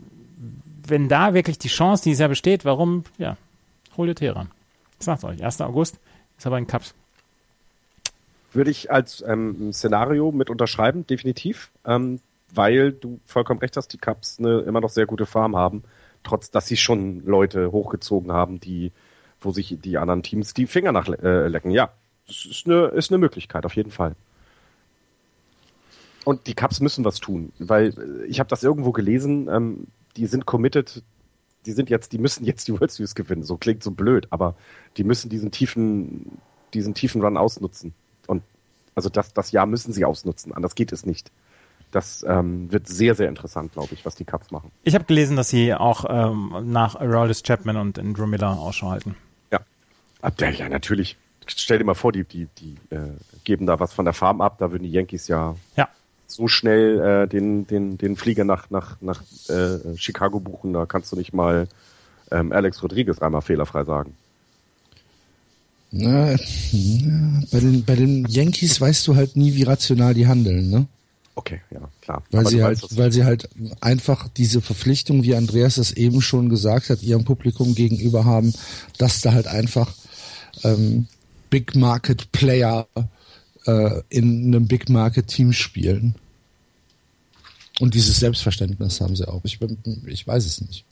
wenn 0.86 1.08
da 1.08 1.32
wirklich 1.32 1.58
die 1.58 1.68
Chance 1.68 2.02
dieses 2.02 2.18
Jahr 2.18 2.28
besteht, 2.28 2.64
warum, 2.64 3.04
ja, 3.18 3.36
hol 3.96 4.08
dir 4.08 4.16
Teheran. 4.16 4.50
Ich 4.98 5.06
sag's 5.06 5.22
euch, 5.22 5.42
1. 5.44 5.60
August 5.60 6.00
ist 6.36 6.46
aber 6.46 6.56
ein 6.56 6.66
Cups. 6.66 6.94
Würde 8.52 8.70
ich 8.70 8.90
als 8.90 9.22
ähm, 9.26 9.72
Szenario 9.72 10.32
mit 10.32 10.50
unterschreiben, 10.50 11.06
definitiv, 11.06 11.70
ähm, 11.84 12.20
weil 12.52 12.92
du 12.92 13.20
vollkommen 13.26 13.60
recht 13.60 13.76
hast, 13.76 13.88
die 13.88 13.98
Cups 13.98 14.38
eine 14.38 14.60
immer 14.60 14.80
noch 14.80 14.90
sehr 14.90 15.06
gute 15.06 15.26
Farm 15.26 15.56
haben, 15.56 15.84
trotz 16.24 16.50
dass 16.50 16.66
sie 16.66 16.76
schon 16.76 17.24
Leute 17.24 17.70
hochgezogen 17.70 18.32
haben, 18.32 18.58
die, 18.58 18.92
wo 19.40 19.52
sich 19.52 19.76
die 19.80 19.98
anderen 19.98 20.22
Teams 20.22 20.54
die 20.54 20.66
Finger 20.66 20.92
nach 20.92 21.08
äh, 21.08 21.48
lecken. 21.48 21.70
Ja, 21.70 21.90
das 22.26 22.44
ist 22.44 22.66
eine, 22.66 22.86
ist 22.88 23.10
eine 23.10 23.18
Möglichkeit, 23.18 23.66
auf 23.66 23.76
jeden 23.76 23.90
Fall. 23.90 24.14
Und 26.24 26.46
die 26.46 26.54
Cups 26.54 26.80
müssen 26.80 27.04
was 27.04 27.20
tun, 27.20 27.52
weil 27.58 27.88
äh, 27.88 28.26
ich 28.26 28.40
habe 28.40 28.48
das 28.48 28.62
irgendwo 28.62 28.92
gelesen, 28.92 29.48
ähm, 29.48 29.86
die 30.16 30.26
sind 30.26 30.46
committed, 30.46 31.02
die 31.66 31.72
sind 31.72 31.90
jetzt, 31.90 32.12
die 32.12 32.18
müssen 32.18 32.44
jetzt 32.44 32.66
die 32.68 32.72
World 32.72 32.90
Series 32.90 33.14
gewinnen. 33.14 33.42
So 33.42 33.56
klingt 33.56 33.82
so 33.82 33.90
blöd, 33.90 34.26
aber 34.30 34.54
die 34.96 35.04
müssen 35.04 35.28
diesen 35.28 35.50
tiefen, 35.50 36.38
diesen 36.72 36.94
tiefen 36.94 37.20
Run 37.20 37.36
ausnutzen. 37.36 37.94
Und 38.26 38.42
also 38.94 39.08
das, 39.08 39.32
das 39.34 39.50
Jahr 39.52 39.66
müssen 39.66 39.92
sie 39.92 40.04
ausnutzen, 40.04 40.52
anders 40.52 40.74
geht 40.74 40.92
es 40.92 41.04
nicht. 41.04 41.30
Das 41.90 42.24
ähm, 42.26 42.72
wird 42.72 42.88
sehr, 42.88 43.14
sehr 43.14 43.28
interessant, 43.28 43.72
glaube 43.72 43.94
ich, 43.94 44.04
was 44.04 44.16
die 44.16 44.24
Cups 44.24 44.50
machen. 44.50 44.72
Ich 44.82 44.94
habe 44.94 45.04
gelesen, 45.04 45.36
dass 45.36 45.48
sie 45.48 45.74
auch 45.74 46.04
ähm, 46.08 46.72
nach 46.72 46.96
Aroldis 46.96 47.42
Chapman 47.42 47.76
und 47.76 47.98
Andrew 47.98 48.26
Miller 48.26 48.58
Ausschau 48.58 48.90
halten. 48.90 49.14
Ja. 49.52 49.60
Ja, 50.38 50.68
natürlich 50.68 51.16
stell 51.46 51.78
dir 51.78 51.84
mal 51.84 51.94
vor, 51.94 52.12
die, 52.12 52.24
die, 52.24 52.48
die 52.58 52.76
äh, 52.90 53.10
geben 53.44 53.66
da 53.66 53.80
was 53.80 53.92
von 53.92 54.04
der 54.04 54.14
Farm 54.14 54.40
ab, 54.40 54.56
da 54.58 54.70
würden 54.70 54.84
die 54.84 54.90
Yankees 54.90 55.28
ja, 55.28 55.56
ja. 55.76 55.88
so 56.26 56.48
schnell 56.48 57.00
äh, 57.00 57.28
den, 57.28 57.66
den, 57.66 57.98
den 57.98 58.16
Flieger 58.16 58.44
nach, 58.44 58.70
nach, 58.70 58.96
nach 59.00 59.22
äh, 59.48 59.96
Chicago 59.96 60.40
buchen, 60.40 60.72
da 60.72 60.86
kannst 60.86 61.12
du 61.12 61.16
nicht 61.16 61.32
mal 61.32 61.68
ähm, 62.30 62.52
Alex 62.52 62.82
Rodriguez 62.82 63.20
einmal 63.20 63.42
fehlerfrei 63.42 63.84
sagen. 63.84 64.14
Na, 65.90 66.32
ja, 66.32 66.36
bei, 67.52 67.60
den, 67.60 67.84
bei 67.84 67.94
den 67.94 68.26
Yankees 68.26 68.80
weißt 68.80 69.06
du 69.06 69.14
halt 69.14 69.36
nie, 69.36 69.54
wie 69.54 69.62
rational 69.62 70.12
die 70.12 70.26
handeln, 70.26 70.68
ne? 70.68 70.86
Okay, 71.36 71.60
ja, 71.70 71.80
klar. 72.00 72.22
Weil 72.30 72.40
Aber 72.40 72.50
sie 72.50 72.62
halt, 72.62 72.82
weißt, 72.82 72.96
weil 72.96 73.12
sie 73.12 73.24
halt 73.24 73.48
einfach 73.80 74.28
diese 74.28 74.60
Verpflichtung, 74.60 75.22
wie 75.24 75.34
Andreas 75.34 75.78
es 75.78 75.92
eben 75.92 76.20
schon 76.20 76.48
gesagt 76.48 76.90
hat, 76.90 77.02
ihrem 77.02 77.24
Publikum 77.24 77.74
gegenüber 77.74 78.24
haben, 78.24 78.52
dass 78.98 79.20
da 79.20 79.32
halt 79.32 79.46
einfach 79.46 79.92
ähm, 80.62 81.06
Big 81.54 81.76
Market 81.76 82.32
Player 82.32 82.88
äh, 83.64 84.02
in 84.08 84.46
einem 84.48 84.66
Big 84.66 84.88
Market 84.88 85.28
Team 85.28 85.52
spielen. 85.52 86.16
Und 87.78 87.94
dieses 87.94 88.18
Selbstverständnis 88.18 89.00
haben 89.00 89.14
sie 89.14 89.28
auch. 89.28 89.44
Ich, 89.44 89.60
ich 90.06 90.26
weiß 90.26 90.46
es 90.46 90.60
nicht. 90.62 90.84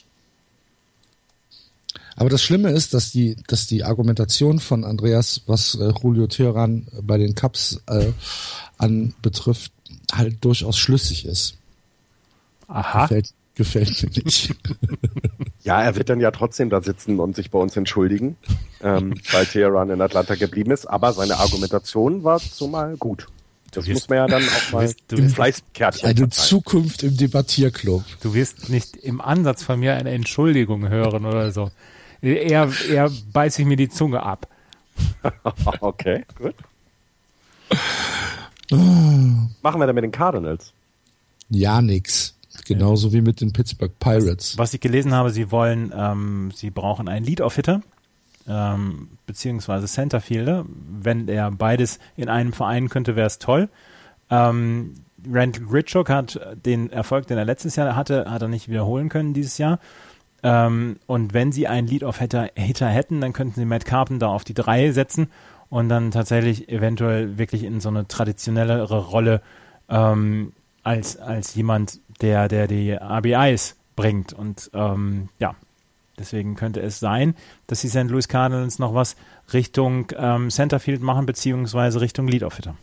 Aber 2.14 2.30
das 2.30 2.44
Schlimme 2.44 2.70
ist, 2.70 2.94
dass 2.94 3.10
die, 3.10 3.34
dass 3.48 3.66
die 3.66 3.82
Argumentation 3.82 4.60
von 4.60 4.84
Andreas, 4.84 5.40
was 5.46 5.74
äh, 5.74 5.92
Julio 6.00 6.28
Theoran 6.28 6.86
bei 7.02 7.18
den 7.18 7.34
Cups 7.34 7.80
äh, 7.88 8.12
anbetrifft, 8.78 9.72
halt 10.12 10.44
durchaus 10.44 10.78
schlüssig 10.78 11.24
ist. 11.24 11.56
Aha. 12.68 13.02
Gefällt, 13.02 13.34
gefällt 13.54 14.02
mir 14.02 14.22
nicht. 14.24 14.54
Ja, 15.64 15.80
er 15.80 15.94
wird 15.94 16.08
dann 16.08 16.18
ja 16.20 16.32
trotzdem 16.32 16.70
da 16.70 16.82
sitzen 16.82 17.20
und 17.20 17.36
sich 17.36 17.52
bei 17.52 17.58
uns 17.60 17.76
entschuldigen, 17.76 18.36
ähm, 18.82 19.14
weil 19.30 19.46
Teheran 19.46 19.90
in 19.90 20.00
Atlanta 20.00 20.34
geblieben 20.34 20.72
ist. 20.72 20.86
Aber 20.86 21.12
seine 21.12 21.36
Argumentation 21.36 22.24
war 22.24 22.40
zumal 22.40 22.96
gut. 22.96 23.28
Das 23.70 23.86
wirst- 23.86 23.94
muss 23.94 24.08
man 24.08 24.18
ja 24.18 24.26
dann 24.26 24.42
auch 24.42 24.72
mal 24.72 24.82
wirst- 24.88 25.12
im 25.12 25.30
Fleißkärtchen 25.30 26.04
Eine 26.08 26.18
verteilen. 26.18 26.32
Zukunft 26.32 27.04
im 27.04 27.16
Debattierclub. 27.16 28.02
Du 28.22 28.34
wirst 28.34 28.70
nicht 28.70 28.96
im 28.96 29.20
Ansatz 29.20 29.62
von 29.62 29.78
mir 29.78 29.94
eine 29.94 30.10
Entschuldigung 30.10 30.88
hören 30.88 31.24
oder 31.26 31.52
so. 31.52 31.70
Eher, 32.20 32.68
eher 32.90 33.08
beiße 33.32 33.62
ich 33.62 33.68
mir 33.68 33.76
die 33.76 33.88
Zunge 33.88 34.20
ab. 34.24 34.48
Okay, 35.80 36.24
gut. 36.38 36.54
Machen 38.70 39.80
wir 39.80 39.86
dann 39.86 39.94
mit 39.94 40.04
den 40.04 40.10
Cardinals. 40.12 40.72
Ja, 41.50 41.80
nix. 41.80 42.34
Genauso 42.74 43.12
wie 43.12 43.20
mit 43.20 43.40
den 43.40 43.52
Pittsburgh 43.52 43.92
Pirates. 43.98 44.58
Was 44.58 44.74
ich 44.74 44.80
gelesen 44.80 45.12
habe, 45.14 45.30
sie 45.30 45.50
wollen, 45.50 45.92
ähm, 45.96 46.50
sie 46.54 46.70
brauchen 46.70 47.08
einen 47.08 47.24
Lead-Off-Hitter, 47.24 47.82
ähm, 48.48 49.08
beziehungsweise 49.26 49.86
Centerfielder. 49.86 50.64
Wenn 50.68 51.28
er 51.28 51.50
beides 51.50 51.98
in 52.16 52.28
einem 52.28 52.52
vereinen 52.52 52.88
könnte, 52.88 53.16
wäre 53.16 53.26
es 53.26 53.38
toll. 53.38 53.68
Ähm, 54.30 54.94
Randall 55.30 55.66
Gritchuk 55.66 56.08
hat 56.10 56.40
den 56.64 56.90
Erfolg, 56.90 57.26
den 57.26 57.38
er 57.38 57.44
letztes 57.44 57.76
Jahr 57.76 57.94
hatte, 57.94 58.30
hat 58.30 58.42
er 58.42 58.48
nicht 58.48 58.68
wiederholen 58.68 59.08
können 59.08 59.34
dieses 59.34 59.58
Jahr. 59.58 59.78
Ähm, 60.42 60.96
und 61.06 61.34
wenn 61.34 61.52
sie 61.52 61.68
einen 61.68 61.86
Lead-Off-Hitter 61.86 62.50
Hitter 62.54 62.88
hätten, 62.88 63.20
dann 63.20 63.32
könnten 63.32 63.60
sie 63.60 63.64
Matt 63.64 63.84
Carpenter 63.84 64.28
auf 64.28 64.44
die 64.44 64.54
drei 64.54 64.90
setzen 64.90 65.28
und 65.68 65.88
dann 65.88 66.10
tatsächlich 66.10 66.68
eventuell 66.68 67.38
wirklich 67.38 67.62
in 67.62 67.80
so 67.80 67.88
eine 67.88 68.08
traditionellere 68.08 68.98
Rolle 68.98 69.40
ähm, 69.88 70.52
als, 70.82 71.16
als 71.16 71.54
jemand, 71.54 72.00
der, 72.22 72.48
der 72.48 72.68
die 72.68 72.92
RBIs 72.92 73.76
bringt. 73.96 74.32
Und 74.32 74.70
ähm, 74.72 75.28
ja, 75.38 75.54
deswegen 76.18 76.54
könnte 76.54 76.80
es 76.80 77.00
sein, 77.00 77.34
dass 77.66 77.80
die 77.80 77.88
St. 77.88 78.04
Louis 78.08 78.28
Cardinals 78.28 78.78
noch 78.78 78.94
was 78.94 79.16
Richtung 79.52 80.06
ähm, 80.16 80.50
Centerfield 80.50 81.02
machen, 81.02 81.26
beziehungsweise 81.26 82.00
Richtung 82.00 82.28
Lead-Off-Hitter. 82.28 82.76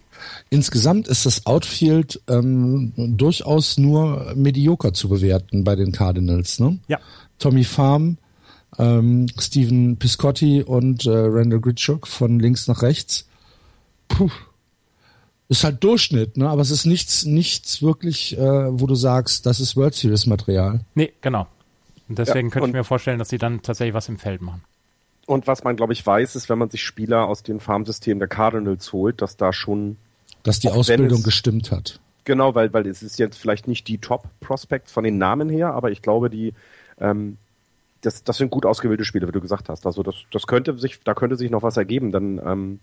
Insgesamt 0.50 1.08
ist 1.08 1.26
das 1.26 1.46
Outfield 1.46 2.22
ähm, 2.28 2.94
durchaus 2.96 3.78
nur 3.78 4.34
medioker 4.36 4.94
zu 4.94 5.10
bewerten 5.10 5.64
bei 5.64 5.76
den 5.76 5.92
Cardinals. 5.92 6.60
Ne? 6.60 6.80
Ja. 6.88 7.00
Tommy 7.40 7.64
Farm, 7.64 8.18
ähm, 8.78 9.28
Steven 9.40 9.98
Piscotti 9.98 10.62
und 10.64 11.06
äh, 11.06 11.10
Randall 11.12 11.62
Gritchuk 11.62 12.08
von 12.08 12.40
links 12.40 12.68
nach 12.68 12.82
rechts. 12.82 13.28
Puh. 14.10 14.30
Ist 15.50 15.64
halt 15.64 15.84
Durchschnitt, 15.84 16.38
ne? 16.38 16.48
aber 16.48 16.62
es 16.62 16.70
ist 16.72 16.86
nichts, 16.86 17.26
nichts 17.26 17.82
wirklich, 17.82 18.38
äh, 18.38 18.40
wo 18.80 18.86
du 18.86 18.94
sagst, 18.96 19.46
das 19.48 19.60
ist 19.60 19.76
World 19.76 19.96
Series 19.96 20.28
Material. 20.28 20.82
Nee, 20.96 21.12
genau. 21.22 21.48
Und 22.08 22.20
deswegen 22.20 22.48
Ja, 22.50 22.54
könnte 22.54 22.68
ich 22.70 22.74
mir 22.74 22.84
vorstellen, 22.84 23.18
dass 23.20 23.30
sie 23.30 23.40
dann 23.40 23.62
tatsächlich 23.64 23.94
was 23.96 24.08
im 24.10 24.20
Feld 24.20 24.42
machen. 24.42 24.64
Und 25.26 25.48
was 25.48 25.64
man, 25.64 25.76
glaube 25.76 25.94
ich, 25.94 26.06
weiß, 26.06 26.36
ist, 26.36 26.50
wenn 26.50 26.58
man 26.60 26.70
sich 26.70 26.84
Spieler 26.84 27.28
aus 27.28 27.42
den 27.44 27.60
Farmsystemen 27.60 28.20
der 28.20 28.28
Cardinals 28.28 28.94
holt, 28.94 29.22
dass 29.22 29.38
da 29.38 29.52
schon 29.54 29.98
Dass 30.44 30.60
die 30.60 30.70
Ausbildung 30.70 31.20
es- 31.20 31.24
gestimmt 31.24 31.72
hat. 31.72 32.00
Genau, 32.26 32.54
weil, 32.54 32.72
weil 32.74 32.86
es 32.86 33.02
ist 33.02 33.18
jetzt 33.18 33.38
vielleicht 33.38 33.68
nicht 33.68 33.88
die 33.88 33.98
Top-Prospects 33.98 34.92
von 34.92 35.04
den 35.04 35.18
Namen 35.18 35.50
her, 35.50 35.74
aber 35.74 35.90
ich 35.90 36.04
glaube, 36.04 36.30
die, 36.30 36.54
ähm, 37.00 37.38
das, 38.02 38.24
das 38.24 38.38
sind 38.38 38.52
gut 38.52 38.68
ausgewählte 38.68 39.04
Spiele, 39.06 39.28
wie 39.28 39.32
du 39.32 39.42
gesagt 39.42 39.68
hast. 39.70 39.86
Also 39.88 40.04
das, 40.04 40.14
das 40.32 40.46
könnte 40.46 40.78
sich, 40.78 41.00
da 41.04 41.16
könnte 41.16 41.38
sich 41.38 41.50
noch 41.50 41.64
was 41.64 41.78
ergeben, 41.78 42.12
denn 42.12 42.40
ähm, 42.46 42.80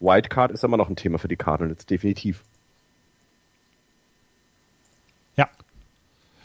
Wildcard 0.00 0.50
ist 0.50 0.64
immer 0.64 0.76
noch 0.76 0.88
ein 0.88 0.96
Thema 0.96 1.18
für 1.18 1.28
die 1.28 1.36
Cardinals, 1.36 1.86
definitiv. 1.86 2.42
Ja, 5.36 5.48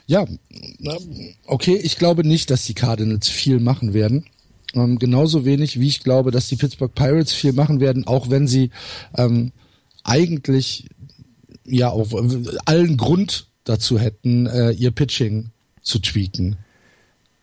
Ja, 0.06 0.24
ähm, 0.24 1.34
okay, 1.46 1.76
ich 1.76 1.96
glaube 1.96 2.26
nicht, 2.26 2.50
dass 2.50 2.64
die 2.64 2.74
Cardinals 2.74 3.28
viel 3.28 3.58
machen 3.58 3.92
werden. 3.94 4.26
Ähm, 4.74 4.98
genauso 4.98 5.44
wenig, 5.44 5.80
wie 5.80 5.88
ich 5.88 6.04
glaube, 6.04 6.30
dass 6.30 6.48
die 6.48 6.56
Pittsburgh 6.56 6.94
Pirates 6.94 7.32
viel 7.32 7.52
machen 7.52 7.80
werden, 7.80 8.06
auch 8.06 8.30
wenn 8.30 8.46
sie 8.46 8.70
ähm, 9.16 9.52
eigentlich 10.04 10.88
ja 11.64 11.90
auch 11.90 12.08
allen 12.66 12.96
Grund 12.96 13.48
dazu 13.64 13.98
hätten, 13.98 14.46
äh, 14.46 14.70
ihr 14.70 14.92
Pitching 14.92 15.50
zu 15.82 15.98
tweaken. 15.98 16.56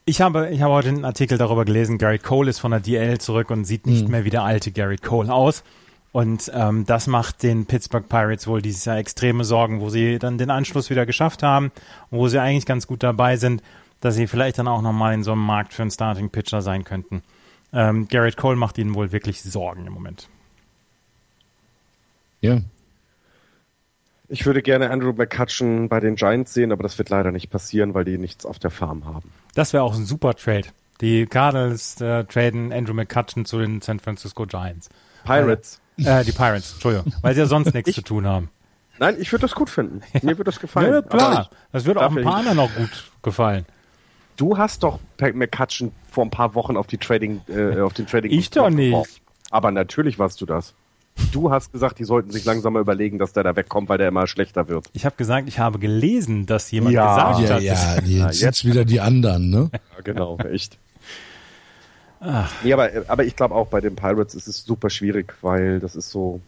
Ich 0.06 0.22
habe, 0.22 0.50
ich 0.52 0.62
habe 0.62 0.74
heute 0.74 0.90
einen 0.90 1.06
Artikel 1.06 1.38
darüber 1.38 1.66
gelesen, 1.66 1.98
Garrett 1.98 2.24
Cole 2.24 2.50
ist 2.50 2.60
von 2.60 2.72
der 2.72 2.82
DL 2.82 3.20
zurück 3.20 3.50
und 3.52 3.66
sieht 3.66 3.88
nicht 3.88 4.10
mehr 4.10 4.26
wie 4.26 4.30
der 4.30 4.44
alte 4.44 4.72
Garrett 4.72 5.02
Cole 5.02 5.34
aus. 5.34 5.64
Und 6.14 6.52
ähm, 6.54 6.86
das 6.86 7.08
macht 7.08 7.42
den 7.42 7.66
Pittsburgh 7.66 8.08
Pirates 8.08 8.46
wohl 8.46 8.62
dieses 8.62 8.86
Jahr 8.86 8.98
extreme 8.98 9.44
Sorgen, 9.44 9.82
wo 9.82 9.90
sie 9.90 10.20
dann 10.20 10.38
den 10.38 10.52
Anschluss 10.52 10.92
wieder 10.92 11.08
geschafft 11.08 11.42
haben 11.42 11.72
und 12.12 12.20
wo 12.20 12.28
sie 12.28 12.40
eigentlich 12.40 12.68
ganz 12.68 12.86
gut 12.86 13.02
dabei 13.02 13.36
sind, 13.36 13.64
dass 14.00 14.14
sie 14.14 14.28
vielleicht 14.28 14.60
dann 14.60 14.68
auch 14.68 14.84
nochmal 14.84 15.16
in 15.16 15.24
so 15.24 15.32
einem 15.32 15.44
Markt 15.44 15.74
für 15.74 15.82
einen 15.82 15.90
Starting 15.90 16.30
Pitcher 16.30 16.62
sein 16.62 16.84
könnten. 16.84 17.24
Ähm, 17.74 18.08
Garrett 18.08 18.38
Cole 18.38 18.56
macht 18.56 18.78
ihnen 18.78 18.94
wohl 18.94 19.12
wirklich 19.12 19.42
Sorgen 19.42 19.88
im 19.88 19.94
Moment. 19.94 20.30
Ja. 22.42 22.62
Ich 24.30 24.46
würde 24.46 24.62
gerne 24.62 24.92
Andrew 24.92 25.14
McCutcheon 25.14 25.90
bei 25.90 26.00
den 26.00 26.16
Giants 26.16 26.54
sehen, 26.54 26.72
aber 26.72 26.84
das 26.84 27.00
wird 27.00 27.10
leider 27.10 27.32
nicht 27.32 27.50
passieren, 27.50 27.96
weil 27.96 28.06
die 28.06 28.20
nichts 28.20 28.46
auf 28.46 28.60
der 28.60 28.70
Farm 28.70 29.06
haben. 29.06 29.32
Das 29.56 29.74
wäre 29.74 29.82
auch 29.82 29.96
ein 29.96 30.06
super 30.06 30.36
Trade. 30.36 30.68
Die 31.02 31.26
Cardinals 31.26 32.00
äh, 32.02 32.24
traden 32.26 32.72
Andrew 32.72 32.94
McCutcheon 32.94 33.46
zu 33.46 33.58
den 33.58 33.82
San 33.82 34.00
Francisco 34.00 34.46
Giants. 34.46 34.90
Pirates. 35.26 35.80
Äh, 35.98 36.24
die 36.24 36.32
Pirates, 36.32 36.74
Entschuldigung, 36.74 37.14
weil 37.22 37.34
sie 37.36 37.42
ja 37.42 37.46
sonst 37.46 37.74
nichts 37.74 37.94
zu 37.94 38.02
tun 38.02 38.26
haben. 38.28 38.50
Nein, 39.00 39.16
ich 39.20 39.32
würde 39.32 39.42
das 39.44 39.54
gut 39.56 39.70
finden. 39.70 40.02
Mir 40.22 40.38
würde 40.38 40.46
das 40.46 40.60
gefallen. 40.60 40.94
Ja, 40.94 41.02
klar. 41.02 41.50
ich, 41.52 41.58
Das 41.72 41.86
wird 41.86 41.98
auch 41.98 42.16
ein 42.16 42.24
paar 42.24 42.36
anderen 42.38 42.58
noch 42.58 42.74
gut 42.76 43.12
gefallen. 43.22 43.66
du 44.38 44.58
hast 44.58 44.84
doch 44.84 45.00
McCutcheon 45.20 45.92
vor 46.10 46.26
ein 46.26 46.30
paar 46.32 46.54
Wochen 46.56 46.78
auf 46.78 46.88
die 46.88 46.98
Trading, 46.98 47.42
äh, 47.48 47.80
auf 47.82 47.94
den 47.94 48.06
Trading. 48.08 48.32
Ich 48.32 48.50
doch 48.52 48.70
nicht. 48.70 48.92
geworfen. 48.92 49.22
Aber 49.52 49.72
natürlich 49.72 50.20
warst 50.20 50.42
du 50.42 50.46
das. 50.46 50.74
Du 51.32 51.52
hast 51.52 51.72
gesagt, 51.72 52.00
die 52.00 52.06
sollten 52.06 52.32
sich 52.32 52.44
langsam 52.44 52.74
mal 52.74 52.80
überlegen, 52.80 53.20
dass 53.20 53.34
der 53.34 53.44
da 53.44 53.56
wegkommt, 53.56 53.88
weil 53.88 54.00
der 54.00 54.08
immer 54.08 54.26
schlechter 54.26 54.68
wird. 54.68 54.88
Ich 54.94 55.06
habe 55.06 55.16
gesagt, 55.16 55.48
ich 55.48 55.60
habe 55.60 55.78
gelesen, 55.78 56.48
dass 56.48 56.72
jemand 56.72 56.96
Ja. 56.96 57.34
gesagt 57.34 57.50
Ja, 57.50 57.56
hat. 57.56 57.62
ja, 57.62 57.74
Ja, 58.04 58.26
jetzt 58.28 58.42
jetzt- 58.42 58.66
wieder 58.66 58.84
die 58.84 59.00
anderen, 59.00 59.50
ne? 59.52 59.70
Ja, 59.72 60.02
genau, 60.04 60.38
echt. 60.40 60.80
Nee, 62.64 62.74
aber, 62.74 62.90
aber 63.08 63.24
ich 63.26 63.36
glaube 63.36 63.56
auch 63.56 63.68
bei 63.68 63.82
den 63.82 63.96
Pirates 63.96 64.36
ist 64.36 64.48
es 64.48 64.64
super 64.64 64.90
schwierig, 64.90 65.34
weil 65.42 65.80
das 65.80 65.96
ist 65.96 66.10
so, 66.10 66.40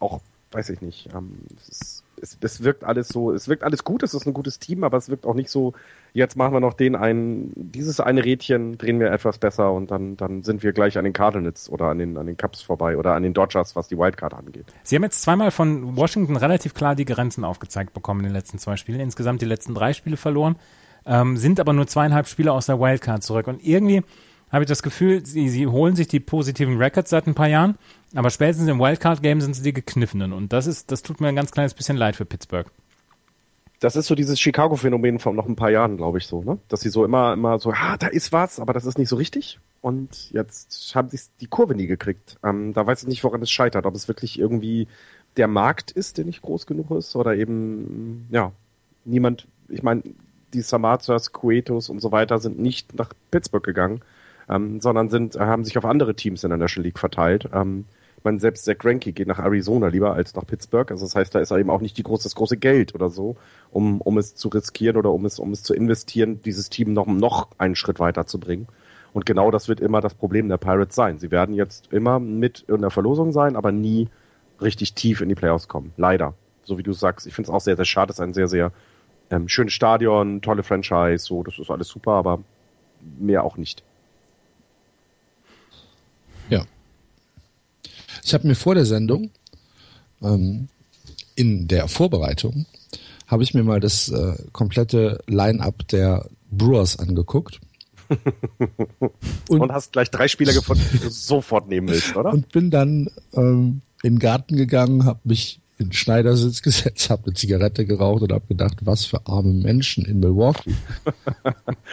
auch, 0.00 0.20
weiß 0.52 0.70
ich 0.70 0.80
nicht, 0.80 1.08
ähm, 1.14 1.38
es, 1.58 1.68
ist, 1.68 2.04
es, 2.20 2.38
es 2.40 2.64
wirkt 2.64 2.84
alles 2.84 3.08
so, 3.08 3.32
es 3.32 3.48
wirkt 3.48 3.62
alles 3.62 3.84
gut, 3.84 4.02
es 4.02 4.14
ist 4.14 4.26
ein 4.26 4.32
gutes 4.32 4.58
Team, 4.58 4.84
aber 4.84 4.96
es 4.96 5.08
wirkt 5.08 5.26
auch 5.26 5.34
nicht 5.34 5.50
so, 5.50 5.74
jetzt 6.14 6.36
machen 6.36 6.54
wir 6.54 6.60
noch 6.60 6.72
den 6.72 6.96
einen, 6.96 7.52
dieses 7.54 8.00
eine 8.00 8.24
Rädchen 8.24 8.78
drehen 8.78 8.98
wir 9.00 9.12
etwas 9.12 9.38
besser 9.38 9.72
und 9.72 9.90
dann, 9.90 10.16
dann 10.16 10.42
sind 10.42 10.62
wir 10.62 10.72
gleich 10.72 10.96
an 10.96 11.04
den 11.04 11.12
Cardinals 11.12 11.68
oder 11.68 11.86
an 11.86 11.98
den, 11.98 12.16
an 12.16 12.26
den 12.26 12.36
Cubs 12.36 12.62
vorbei 12.62 12.96
oder 12.96 13.14
an 13.14 13.22
den 13.22 13.34
Dodgers, 13.34 13.76
was 13.76 13.88
die 13.88 13.98
Wildcard 13.98 14.32
angeht. 14.32 14.64
Sie 14.82 14.96
haben 14.96 15.02
jetzt 15.02 15.20
zweimal 15.20 15.50
von 15.50 15.96
Washington 15.96 16.36
relativ 16.36 16.72
klar 16.72 16.94
die 16.94 17.04
Grenzen 17.04 17.44
aufgezeigt 17.44 17.92
bekommen 17.92 18.20
in 18.20 18.26
den 18.26 18.32
letzten 18.32 18.58
zwei 18.58 18.76
Spielen. 18.76 19.00
Insgesamt 19.00 19.42
die 19.42 19.46
letzten 19.46 19.74
drei 19.74 19.92
Spiele 19.92 20.16
verloren, 20.16 20.56
ähm, 21.04 21.36
sind 21.36 21.60
aber 21.60 21.72
nur 21.72 21.86
zweieinhalb 21.86 22.26
Spiele 22.28 22.52
aus 22.52 22.66
der 22.66 22.80
Wildcard 22.80 23.22
zurück. 23.22 23.46
Und 23.46 23.62
irgendwie 23.64 24.02
habe 24.56 24.64
ich 24.64 24.68
das 24.68 24.82
Gefühl, 24.82 25.24
sie, 25.24 25.48
sie 25.48 25.66
holen 25.66 25.96
sich 25.96 26.08
die 26.08 26.18
positiven 26.18 26.78
Records 26.78 27.10
seit 27.10 27.26
ein 27.26 27.34
paar 27.34 27.48
Jahren, 27.48 27.76
aber 28.14 28.30
spätestens 28.30 28.68
im 28.68 28.80
Wildcard-Game 28.80 29.40
sind 29.40 29.54
sie 29.54 29.62
die 29.62 29.72
gekniffenen. 29.72 30.32
Und 30.32 30.52
das 30.52 30.66
ist, 30.66 30.90
das 30.90 31.02
tut 31.02 31.20
mir 31.20 31.28
ein 31.28 31.36
ganz 31.36 31.52
kleines 31.52 31.74
bisschen 31.74 31.96
leid 31.96 32.16
für 32.16 32.24
Pittsburgh. 32.24 32.66
Das 33.80 33.96
ist 33.96 34.06
so 34.06 34.14
dieses 34.14 34.40
Chicago-Phänomen 34.40 35.18
von 35.18 35.36
noch 35.36 35.46
ein 35.46 35.56
paar 35.56 35.70
Jahren, 35.70 35.98
glaube 35.98 36.16
ich, 36.18 36.26
so, 36.26 36.42
ne? 36.42 36.58
Dass 36.68 36.80
sie 36.80 36.88
so 36.88 37.04
immer, 37.04 37.34
immer 37.34 37.58
so, 37.58 37.70
ah, 37.72 37.98
da 37.98 38.06
ist 38.06 38.32
was, 38.32 38.58
aber 38.58 38.72
das 38.72 38.86
ist 38.86 38.96
nicht 38.96 39.10
so 39.10 39.16
richtig. 39.16 39.60
Und 39.82 40.32
jetzt 40.32 40.94
haben 40.96 41.10
sie 41.10 41.20
die 41.40 41.46
Kurve 41.46 41.74
nie 41.74 41.86
gekriegt. 41.86 42.38
Ähm, 42.42 42.72
da 42.72 42.86
weiß 42.86 43.02
ich 43.02 43.08
nicht, 43.08 43.22
woran 43.22 43.42
es 43.42 43.50
scheitert. 43.50 43.84
Ob 43.84 43.94
es 43.94 44.08
wirklich 44.08 44.38
irgendwie 44.38 44.88
der 45.36 45.48
Markt 45.48 45.90
ist, 45.90 46.16
der 46.16 46.24
nicht 46.24 46.40
groß 46.40 46.64
genug 46.64 46.90
ist, 46.92 47.14
oder 47.14 47.36
eben, 47.36 48.26
ja, 48.30 48.52
niemand, 49.04 49.46
ich 49.68 49.82
meine, 49.82 50.02
die 50.54 50.62
Samazas, 50.62 51.32
Cuetos 51.32 51.90
und 51.90 52.00
so 52.00 52.10
weiter 52.10 52.38
sind 52.38 52.58
nicht 52.58 52.94
nach 52.94 53.12
Pittsburgh 53.30 53.64
gegangen, 53.64 54.00
ähm, 54.48 54.80
sondern 54.80 55.08
sind, 55.08 55.36
haben 55.36 55.64
sich 55.64 55.76
auf 55.78 55.84
andere 55.84 56.14
Teams 56.14 56.44
in 56.44 56.50
der 56.50 56.58
National 56.58 56.86
League 56.86 56.98
verteilt. 56.98 57.48
Ähm, 57.52 57.86
meine, 58.26 58.40
selbst 58.40 58.64
Zach 58.64 58.76
Greinke 58.76 59.12
geht 59.12 59.28
nach 59.28 59.38
Arizona 59.38 59.86
lieber 59.86 60.12
als 60.12 60.34
nach 60.34 60.44
Pittsburgh. 60.44 60.90
Also 60.90 61.06
das 61.06 61.14
heißt, 61.14 61.34
da 61.34 61.38
ist 61.38 61.52
eben 61.52 61.70
auch 61.70 61.80
nicht 61.80 61.96
die 61.96 62.02
große, 62.02 62.24
das 62.24 62.34
große 62.34 62.58
Geld 62.58 62.94
oder 62.94 63.08
so, 63.08 63.36
um, 63.70 64.00
um 64.02 64.18
es 64.18 64.34
zu 64.34 64.48
riskieren 64.48 64.96
oder 64.96 65.12
um 65.12 65.24
es, 65.24 65.38
um 65.38 65.52
es 65.52 65.62
zu 65.62 65.72
investieren, 65.72 66.42
dieses 66.42 66.68
Team 66.68 66.92
noch, 66.92 67.06
noch 67.06 67.48
einen 67.56 67.76
Schritt 67.76 68.00
weiter 68.00 68.26
zu 68.26 68.38
bringen. 68.38 68.66
Und 69.12 69.24
genau 69.24 69.50
das 69.50 69.68
wird 69.68 69.80
immer 69.80 70.00
das 70.00 70.14
Problem 70.14 70.48
der 70.48 70.58
Pirates 70.58 70.94
sein. 70.94 71.18
Sie 71.18 71.30
werden 71.30 71.54
jetzt 71.54 71.92
immer 71.92 72.18
mit 72.18 72.64
in 72.68 72.82
der 72.82 72.90
Verlosung 72.90 73.32
sein, 73.32 73.56
aber 73.56 73.72
nie 73.72 74.08
richtig 74.60 74.94
tief 74.94 75.20
in 75.20 75.28
die 75.28 75.34
Playoffs 75.34 75.68
kommen. 75.68 75.92
Leider. 75.96 76.34
So 76.64 76.78
wie 76.78 76.82
du 76.82 76.92
sagst. 76.92 77.26
Ich 77.26 77.34
finde 77.34 77.48
es 77.50 77.54
auch 77.54 77.60
sehr, 77.60 77.76
sehr 77.76 77.84
schade. 77.84 78.10
Es 78.10 78.18
ist 78.18 78.22
ein 78.22 78.34
sehr, 78.34 78.48
sehr 78.48 78.72
ähm, 79.30 79.48
schönes 79.48 79.72
Stadion, 79.72 80.42
tolle 80.42 80.64
Franchise, 80.64 81.24
so, 81.24 81.44
das 81.44 81.58
ist 81.58 81.70
alles 81.70 81.88
super, 81.88 82.12
aber 82.12 82.40
mehr 83.18 83.44
auch 83.44 83.56
nicht. 83.56 83.84
Ich 88.26 88.34
habe 88.34 88.46
mir 88.48 88.56
vor 88.56 88.74
der 88.74 88.84
Sendung 88.86 89.30
ähm, 90.20 90.66
in 91.36 91.68
der 91.68 91.86
Vorbereitung 91.86 92.66
habe 93.28 93.44
ich 93.44 93.54
mir 93.54 93.62
mal 93.62 93.78
das 93.78 94.08
äh, 94.08 94.34
komplette 94.50 95.20
Line-up 95.28 95.86
der 95.88 96.28
Brewers 96.50 96.98
angeguckt 96.98 97.60
Und, 99.48 99.60
Und- 99.60 99.72
hast 99.72 99.92
gleich 99.92 100.10
drei 100.10 100.26
Spieler 100.26 100.52
gefunden, 100.52 100.84
die 100.92 100.98
du 100.98 101.08
sofort 101.08 101.68
nehmen 101.68 101.88
willst, 101.88 102.16
oder? 102.16 102.32
und 102.32 102.48
bin 102.50 102.70
dann 102.70 103.08
ähm, 103.32 103.80
in 104.02 104.14
den 104.14 104.18
Garten 104.18 104.56
gegangen, 104.56 105.04
habe 105.04 105.20
mich 105.24 105.60
in 105.78 105.88
den 105.88 105.92
Schneidersitz 105.92 106.62
gesetzt, 106.62 107.10
habe 107.10 107.26
eine 107.26 107.34
Zigarette 107.34 107.86
geraucht 107.86 108.22
und 108.22 108.32
habe 108.32 108.46
gedacht, 108.48 108.78
was 108.80 109.04
für 109.04 109.24
arme 109.26 109.52
Menschen 109.52 110.04
in 110.04 110.18
Milwaukee. 110.20 110.74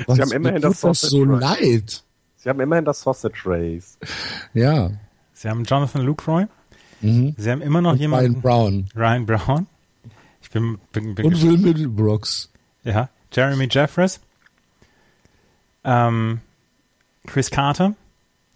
Was, 0.08 0.16
Sie 0.18 0.22
haben 0.24 0.32
immerhin 0.32 0.62
das, 0.64 0.82
das 0.82 1.02
so 1.02 1.24
Race. 1.24 1.42
leid. 1.42 2.04
Sie 2.38 2.50
haben 2.50 2.60
immerhin 2.60 2.86
das 2.86 3.02
Sausage 3.02 3.42
Race. 3.46 3.98
Ja. 4.56 4.92
Sie 5.44 5.50
haben 5.50 5.66
Jonathan 5.66 6.04
Lucroy. 6.04 6.46
Mhm. 7.02 7.36
Sie 7.38 7.52
haben 7.52 7.62
immer 7.62 7.82
noch 7.82 7.92
und 7.92 8.00
jemanden. 8.00 8.36
Ryan 8.36 8.42
Brown. 8.42 8.90
Ryan 8.96 9.26
Brown. 9.26 9.68
Ich 10.42 10.50
bin, 10.50 10.80
bin, 10.94 11.16
bin 11.16 11.26
und 11.26 11.42
Will 11.42 11.58
Middlebrooks. 11.58 12.50
Ja. 12.86 13.10
Jeremy 13.30 13.68
Jeffress. 13.70 14.22
Ähm, 15.84 16.40
Chris 17.28 17.52
Carter. 17.52 17.94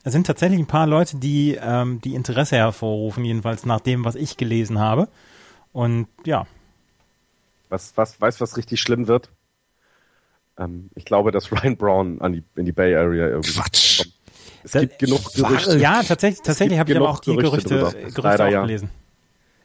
Es 0.05 0.13
sind 0.13 0.27
tatsächlich 0.27 0.59
ein 0.59 0.65
paar 0.65 0.87
Leute, 0.87 1.17
die, 1.17 1.57
ähm, 1.61 1.99
die 1.99 2.15
Interesse 2.15 2.55
hervorrufen, 2.55 3.25
jedenfalls 3.25 3.65
nach 3.65 3.81
dem, 3.81 4.05
was 4.05 4.15
ich 4.15 4.37
gelesen 4.37 4.79
habe. 4.79 5.09
Und 5.73 6.07
ja. 6.23 6.47
Was, 7.67 7.97
was, 7.97 8.21
weißt 8.21 8.39
was 8.39 8.55
richtig 8.55 8.79
schlimm 8.79 9.09
wird? 9.09 9.29
Ähm, 10.57 10.89
ich 10.95 11.03
glaube, 11.03 11.31
dass 11.31 11.51
Ryan 11.51 11.75
Brown 11.75 12.21
an 12.21 12.31
die, 12.31 12.43
in 12.55 12.63
die 12.63 12.71
Bay 12.71 12.95
Area 12.95 13.27
irgendwie 13.27 13.51
Quatsch. 13.51 13.97
kommt. 13.97 14.16
Es 14.67 14.73
gibt 14.73 14.93
Da- 14.93 15.05
genug 15.05 15.33
Gerüchte. 15.33 15.77
Ja, 15.79 16.03
tatsächlich, 16.03 16.41
tatsächlich 16.41 16.77
habe 16.77 16.91
ich 16.91 16.97
aber 16.97 17.09
auch 17.09 17.19
die 17.19 17.35
Gerüchte 17.35 17.69
Gerüchte, 17.69 17.69
drüber. 17.69 17.91
Gerüchte 17.91 18.21
Leider 18.21 18.45
auch 18.45 18.51
ja. 18.51 18.61
gelesen. 18.61 18.89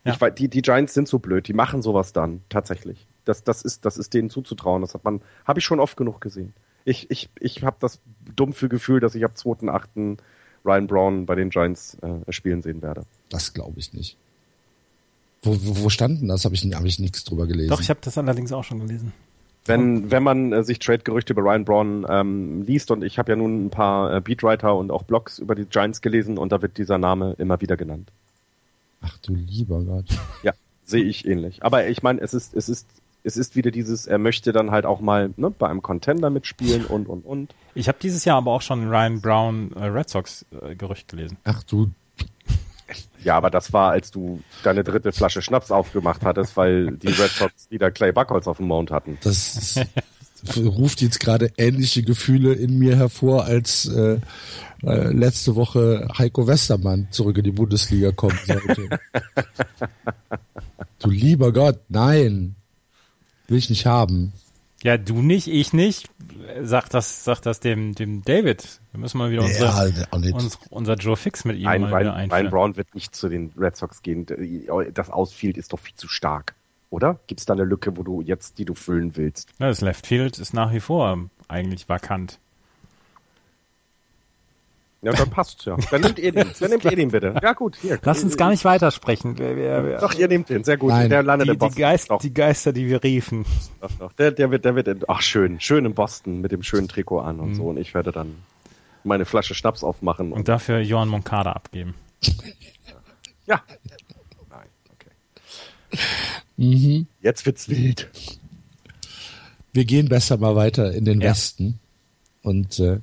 Ja. 0.04 0.16
Ich 0.20 0.34
die, 0.34 0.48
die 0.48 0.62
Giants 0.62 0.94
sind 0.94 1.08
so 1.08 1.18
blöd, 1.18 1.46
die 1.48 1.52
machen 1.52 1.82
sowas 1.82 2.12
dann, 2.12 2.42
tatsächlich. 2.48 3.06
Das, 3.24 3.44
das, 3.44 3.62
ist, 3.62 3.84
das 3.84 3.96
ist 3.98 4.14
denen 4.14 4.30
zuzutrauen. 4.30 4.82
Das 4.82 4.94
hat 4.94 5.04
man, 5.04 5.20
habe 5.44 5.60
ich 5.60 5.64
schon 5.64 5.78
oft 5.78 5.96
genug 5.96 6.20
gesehen. 6.20 6.54
Ich, 6.84 7.10
ich, 7.10 7.28
ich 7.38 7.62
habe 7.62 7.76
das 7.78 8.00
dumpfe 8.34 8.68
Gefühl, 8.68 8.98
dass 8.98 9.14
ich 9.14 9.24
ab 9.24 9.32
2.8. 9.36 10.18
Ryan 10.64 10.86
Brown 10.86 11.26
bei 11.26 11.34
den 11.34 11.50
Giants 11.50 11.96
äh, 12.02 12.32
spielen 12.32 12.62
sehen 12.62 12.82
werde. 12.82 13.02
Das 13.28 13.52
glaube 13.52 13.78
ich 13.78 13.92
nicht. 13.92 14.16
Wo, 15.42 15.56
wo, 15.60 15.84
wo 15.84 15.88
stand 15.88 16.20
denn 16.20 16.28
das? 16.28 16.44
Habe 16.44 16.54
ich, 16.54 16.62
hab 16.62 16.84
ich 16.84 16.98
nichts 16.98 17.24
drüber 17.24 17.46
gelesen. 17.46 17.70
Doch, 17.70 17.80
ich 17.80 17.90
habe 17.90 18.00
das 18.02 18.16
allerdings 18.18 18.52
auch 18.52 18.64
schon 18.64 18.80
gelesen. 18.80 19.12
Wenn, 19.64 20.10
wenn 20.10 20.22
man 20.22 20.52
äh, 20.52 20.64
sich 20.64 20.80
Trade-Gerüchte 20.80 21.34
über 21.34 21.42
Ryan 21.42 21.64
Brown 21.64 22.06
ähm, 22.08 22.62
liest, 22.62 22.90
und 22.90 23.04
ich 23.04 23.18
habe 23.18 23.32
ja 23.32 23.36
nun 23.36 23.66
ein 23.66 23.70
paar 23.70 24.16
äh, 24.16 24.20
Beatwriter 24.20 24.74
und 24.74 24.90
auch 24.90 25.04
Blogs 25.04 25.38
über 25.38 25.54
die 25.54 25.66
Giants 25.66 26.00
gelesen, 26.00 26.36
und 26.36 26.50
da 26.50 26.60
wird 26.62 26.78
dieser 26.78 26.98
Name 26.98 27.36
immer 27.38 27.60
wieder 27.60 27.76
genannt. 27.76 28.10
Ach 29.02 29.16
du 29.18 29.34
lieber 29.34 29.80
Gott. 29.82 30.06
Ja, 30.42 30.52
sehe 30.84 31.04
ich 31.04 31.26
ähnlich. 31.26 31.62
Aber 31.62 31.86
ich 31.86 32.02
meine, 32.02 32.20
es 32.20 32.34
ist, 32.34 32.54
es 32.54 32.68
ist, 32.68 32.88
es 33.24 33.36
ist 33.36 33.54
wieder 33.56 33.70
dieses, 33.70 34.06
er 34.06 34.18
möchte 34.18 34.52
dann 34.52 34.70
halt 34.70 34.84
auch 34.84 35.00
mal 35.00 35.30
ne, 35.36 35.50
bei 35.50 35.68
einem 35.68 35.82
Contender 35.82 36.30
mitspielen 36.30 36.84
und 36.84 37.08
und 37.08 37.24
und. 37.24 37.54
Ich 37.74 37.88
habe 37.88 37.98
dieses 38.00 38.24
Jahr 38.24 38.38
aber 38.38 38.52
auch 38.52 38.62
schon 38.62 38.88
Ryan 38.88 39.20
Brown 39.20 39.72
äh, 39.76 39.84
Red 39.84 40.08
Sox 40.08 40.44
äh, 40.60 40.74
Gerücht 40.74 41.08
gelesen. 41.08 41.36
Ach 41.44 41.62
du, 41.62 41.90
Ja, 43.24 43.36
aber 43.36 43.50
das 43.50 43.72
war, 43.72 43.92
als 43.92 44.10
du 44.10 44.42
deine 44.64 44.82
dritte 44.82 45.12
Flasche 45.12 45.42
Schnaps 45.42 45.70
aufgemacht 45.70 46.22
hattest, 46.24 46.56
weil 46.56 46.96
die 46.96 47.06
Red 47.06 47.30
Sox 47.30 47.52
wieder 47.70 47.92
Clay 47.92 48.10
Buckholz 48.10 48.48
auf 48.48 48.56
dem 48.56 48.66
Mount 48.66 48.90
hatten. 48.90 49.16
das 49.22 49.78
ruft 50.56 51.02
jetzt 51.02 51.20
gerade 51.20 51.52
ähnliche 51.56 52.02
Gefühle 52.02 52.52
in 52.52 52.78
mir 52.78 52.96
hervor, 52.96 53.44
als 53.44 53.86
äh, 53.86 54.18
äh, 54.82 55.12
letzte 55.12 55.54
Woche 55.54 56.08
Heiko 56.18 56.48
Westermann 56.48 57.06
zurück 57.12 57.38
in 57.38 57.44
die 57.44 57.52
Bundesliga 57.52 58.10
kommen 58.10 58.38
sollte. 58.44 58.98
du 60.98 61.10
lieber 61.10 61.52
Gott, 61.52 61.78
nein. 61.88 62.56
Will 63.46 63.58
ich 63.58 63.70
nicht 63.70 63.86
haben. 63.86 64.32
Ja, 64.82 64.98
du 64.98 65.22
nicht, 65.22 65.46
ich 65.48 65.72
nicht. 65.72 66.10
Sag 66.62 66.88
das, 66.90 67.24
sag 67.24 67.40
das 67.42 67.60
dem, 67.60 67.94
dem 67.94 68.22
David. 68.22 68.80
Wir 68.90 69.00
müssen 69.00 69.18
mal 69.18 69.30
wieder 69.30 69.42
unsere, 69.42 69.66
Ja, 69.66 70.18
nicht. 70.18 70.34
uns, 70.34 70.58
unser 70.70 70.94
Joe 70.94 71.16
Fix 71.16 71.44
mit 71.44 71.58
ihm 71.58 71.66
Ein, 71.66 71.82
mal 71.82 71.88
Ryan, 71.88 72.00
wieder 72.00 72.10
Ryan 72.12 72.20
einführen. 72.20 72.50
Brown 72.50 72.76
wird 72.76 72.94
nicht 72.94 73.14
zu 73.14 73.28
den 73.28 73.52
Red 73.56 73.76
Sox 73.76 74.02
gehen. 74.02 74.26
Das 74.92 75.08
Ausfield 75.10 75.56
ist 75.56 75.72
doch 75.72 75.78
viel 75.78 75.94
zu 75.94 76.08
stark, 76.08 76.54
oder? 76.90 77.20
Gibt 77.26 77.40
es 77.40 77.46
da 77.46 77.54
eine 77.54 77.64
Lücke, 77.64 77.96
wo 77.96 78.02
du 78.02 78.22
jetzt, 78.22 78.58
die 78.58 78.64
du 78.64 78.74
füllen 78.74 79.16
willst? 79.16 79.50
Ja, 79.58 79.68
das 79.68 79.80
Left 79.80 80.06
Field 80.06 80.38
ist 80.38 80.52
nach 80.52 80.72
wie 80.72 80.80
vor 80.80 81.18
eigentlich 81.48 81.88
vakant. 81.88 82.38
Ja, 85.04 85.12
dann 85.12 85.30
passt 85.30 85.64
ja. 85.66 85.76
Dann 85.90 86.00
nehmt 86.00 86.18
ihr 86.20 86.30
den. 86.30 86.48
Dann 86.60 86.70
nehmt 86.70 86.84
ihr 86.84 86.94
den 86.94 87.10
bitte. 87.10 87.34
Ja 87.42 87.54
gut, 87.54 87.76
hier. 87.76 87.98
Lass 88.04 88.22
uns 88.22 88.36
gar 88.36 88.50
nicht 88.50 88.64
weitersprechen. 88.64 89.36
Wir, 89.36 89.56
wir, 89.56 89.84
wir, 89.84 89.98
Doch, 89.98 90.14
ihr 90.14 90.28
nehmt 90.28 90.48
den. 90.48 90.62
Sehr 90.62 90.76
gut. 90.76 90.90
Nein. 90.90 91.10
Der 91.10 91.24
landet 91.24 91.48
die, 91.48 91.52
in 91.52 91.54
die, 91.54 91.58
Boston. 91.58 91.80
Geist, 91.80 92.10
doch, 92.10 92.20
die 92.20 92.32
Geister, 92.32 92.72
die 92.72 92.86
wir 92.86 93.02
riefen. 93.02 93.44
doch, 93.80 93.90
doch. 93.98 94.12
Der, 94.12 94.30
der 94.30 94.52
wird, 94.52 94.64
der 94.64 94.76
wird 94.76 94.86
in, 94.86 95.00
ach 95.08 95.20
schön, 95.20 95.58
schön 95.60 95.84
in 95.86 95.94
Boston 95.94 96.40
mit 96.40 96.52
dem 96.52 96.62
schönen 96.62 96.86
Trikot 96.86 97.18
an 97.18 97.40
und 97.40 97.56
so. 97.56 97.64
Und 97.64 97.78
ich 97.78 97.94
werde 97.94 98.12
dann 98.12 98.36
meine 99.02 99.24
Flasche 99.24 99.54
Schnaps 99.56 99.82
aufmachen. 99.82 100.28
Und, 100.30 100.38
Und 100.38 100.48
dafür 100.48 100.78
Johann 100.78 101.08
Moncada 101.08 101.50
abgeben. 101.52 101.94
ja. 103.46 103.60
Nein, 104.48 104.68
okay. 106.56 107.06
Jetzt 107.20 107.44
wird's 107.44 107.68
wild. 107.68 108.08
Wir 109.72 109.84
gehen 109.84 110.08
besser 110.08 110.36
mal 110.36 110.54
weiter 110.54 110.92
in 110.92 111.04
den 111.04 111.20
Ja. 111.20 111.30
Westen 111.30 111.80
und 112.42 112.78
äh, 112.78 113.00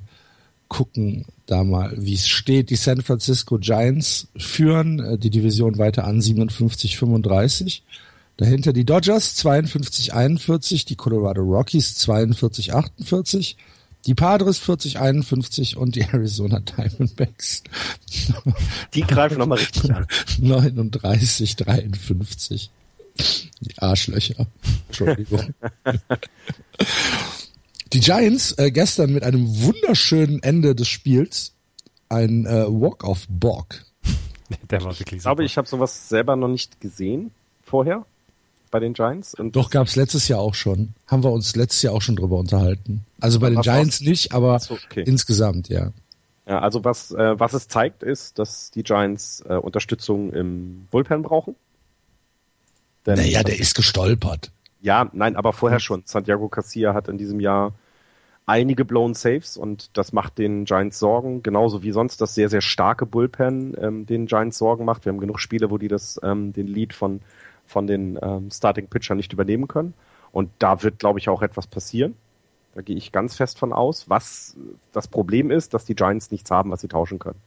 gucken 0.70 1.26
da 1.44 1.62
mal, 1.64 1.92
wie 1.98 2.14
es 2.14 2.26
steht. 2.28 2.70
Die 2.70 2.76
San 2.76 3.02
Francisco 3.02 3.58
Giants 3.58 4.28
führen 4.36 5.00
äh, 5.00 5.18
die 5.18 5.28
Division 5.28 5.76
weiter 5.76 6.04
an 6.04 6.20
57-35. 6.20 7.82
Dahinter 8.38 8.72
die 8.72 8.86
Dodgers 8.86 9.36
52-41, 9.44 10.86
die 10.86 10.96
Colorado 10.96 11.42
Rockies 11.42 11.98
42-48, 12.08 13.56
die 14.06 14.14
Padres 14.14 14.62
40-51 14.62 15.76
und 15.76 15.96
die 15.96 16.02
Arizona 16.02 16.60
Diamondbacks 16.60 17.62
Die 18.94 19.02
greifen 19.02 19.38
nochmal 19.38 19.58
richtig 19.58 19.92
an. 19.92 20.06
39-53. 20.40 22.68
Die 23.60 23.78
Arschlöcher. 23.78 24.46
Entschuldigung. 24.88 25.52
Die 27.92 28.00
Giants 28.00 28.52
äh, 28.52 28.70
gestern 28.70 29.12
mit 29.12 29.24
einem 29.24 29.62
wunderschönen 29.62 30.42
Ende 30.42 30.74
des 30.74 30.88
Spiels 30.88 31.52
ein 32.08 32.46
äh, 32.46 32.66
Walk-off-Borg. 32.66 33.84
Der 34.70 34.82
war 34.82 34.98
wirklich 34.98 35.18
Ich 35.18 35.22
glaube, 35.22 35.44
ich 35.44 35.56
habe 35.56 35.66
sowas 35.66 36.08
selber 36.08 36.36
noch 36.36 36.48
nicht 36.48 36.80
gesehen 36.80 37.32
vorher 37.64 38.04
bei 38.70 38.78
den 38.78 38.92
Giants. 38.92 39.34
Und 39.34 39.56
Doch 39.56 39.70
gab's 39.70 39.96
letztes 39.96 40.28
Jahr 40.28 40.38
auch 40.38 40.54
schon. 40.54 40.94
Haben 41.08 41.24
wir 41.24 41.32
uns 41.32 41.56
letztes 41.56 41.82
Jahr 41.82 41.94
auch 41.94 42.02
schon 42.02 42.14
drüber 42.14 42.38
unterhalten. 42.38 43.04
Also 43.20 43.40
bei 43.40 43.50
den 43.50 43.60
Giants 43.60 44.00
nicht, 44.00 44.32
aber 44.32 44.60
so, 44.60 44.74
okay. 44.74 45.02
insgesamt, 45.04 45.68
ja. 45.68 45.92
Ja, 46.46 46.60
also 46.60 46.84
was, 46.84 47.10
äh, 47.10 47.38
was 47.38 47.54
es 47.54 47.68
zeigt, 47.68 48.02
ist, 48.02 48.38
dass 48.38 48.70
die 48.70 48.82
Giants 48.82 49.42
äh, 49.48 49.54
Unterstützung 49.54 50.32
im 50.32 50.86
Bullpen 50.90 51.22
brauchen. 51.22 51.56
Denn, 53.06 53.16
Naja, 53.16 53.42
der 53.42 53.58
ist 53.58 53.74
gestolpert. 53.74 54.50
Ja, 54.80 55.10
nein, 55.12 55.36
aber 55.36 55.52
vorher 55.52 55.80
schon. 55.80 56.02
Santiago 56.06 56.48
Garcia 56.48 56.94
hat 56.94 57.08
in 57.08 57.18
diesem 57.18 57.40
Jahr 57.40 57.72
einige 58.46 58.84
blown 58.84 59.14
Saves 59.14 59.56
und 59.56 59.96
das 59.96 60.12
macht 60.12 60.38
den 60.38 60.64
Giants 60.64 60.98
Sorgen, 60.98 61.42
genauso 61.42 61.82
wie 61.82 61.92
sonst 61.92 62.20
das 62.20 62.34
sehr, 62.34 62.48
sehr 62.48 62.62
starke 62.62 63.06
Bullpen 63.06 63.76
ähm, 63.80 64.06
den 64.06 64.26
Giants 64.26 64.58
Sorgen 64.58 64.84
macht. 64.84 65.04
Wir 65.04 65.12
haben 65.12 65.20
genug 65.20 65.38
Spiele, 65.38 65.70
wo 65.70 65.78
die 65.78 65.88
das, 65.88 66.18
ähm, 66.22 66.52
den 66.52 66.66
Lead 66.66 66.92
von, 66.92 67.20
von 67.66 67.86
den 67.86 68.18
ähm, 68.20 68.50
Starting 68.50 68.88
Pitchern 68.88 69.18
nicht 69.18 69.32
übernehmen 69.32 69.68
können. 69.68 69.94
Und 70.32 70.50
da 70.58 70.82
wird, 70.82 70.98
glaube 70.98 71.18
ich, 71.18 71.28
auch 71.28 71.42
etwas 71.42 71.66
passieren. 71.66 72.16
Da 72.74 72.82
gehe 72.82 72.96
ich 72.96 73.12
ganz 73.12 73.36
fest 73.36 73.58
von 73.58 73.72
aus. 73.72 74.08
Was 74.08 74.56
das 74.92 75.08
Problem 75.08 75.50
ist, 75.50 75.74
dass 75.74 75.84
die 75.84 75.94
Giants 75.94 76.30
nichts 76.30 76.50
haben, 76.50 76.70
was 76.70 76.80
sie 76.80 76.88
tauschen 76.88 77.18
können. 77.18 77.40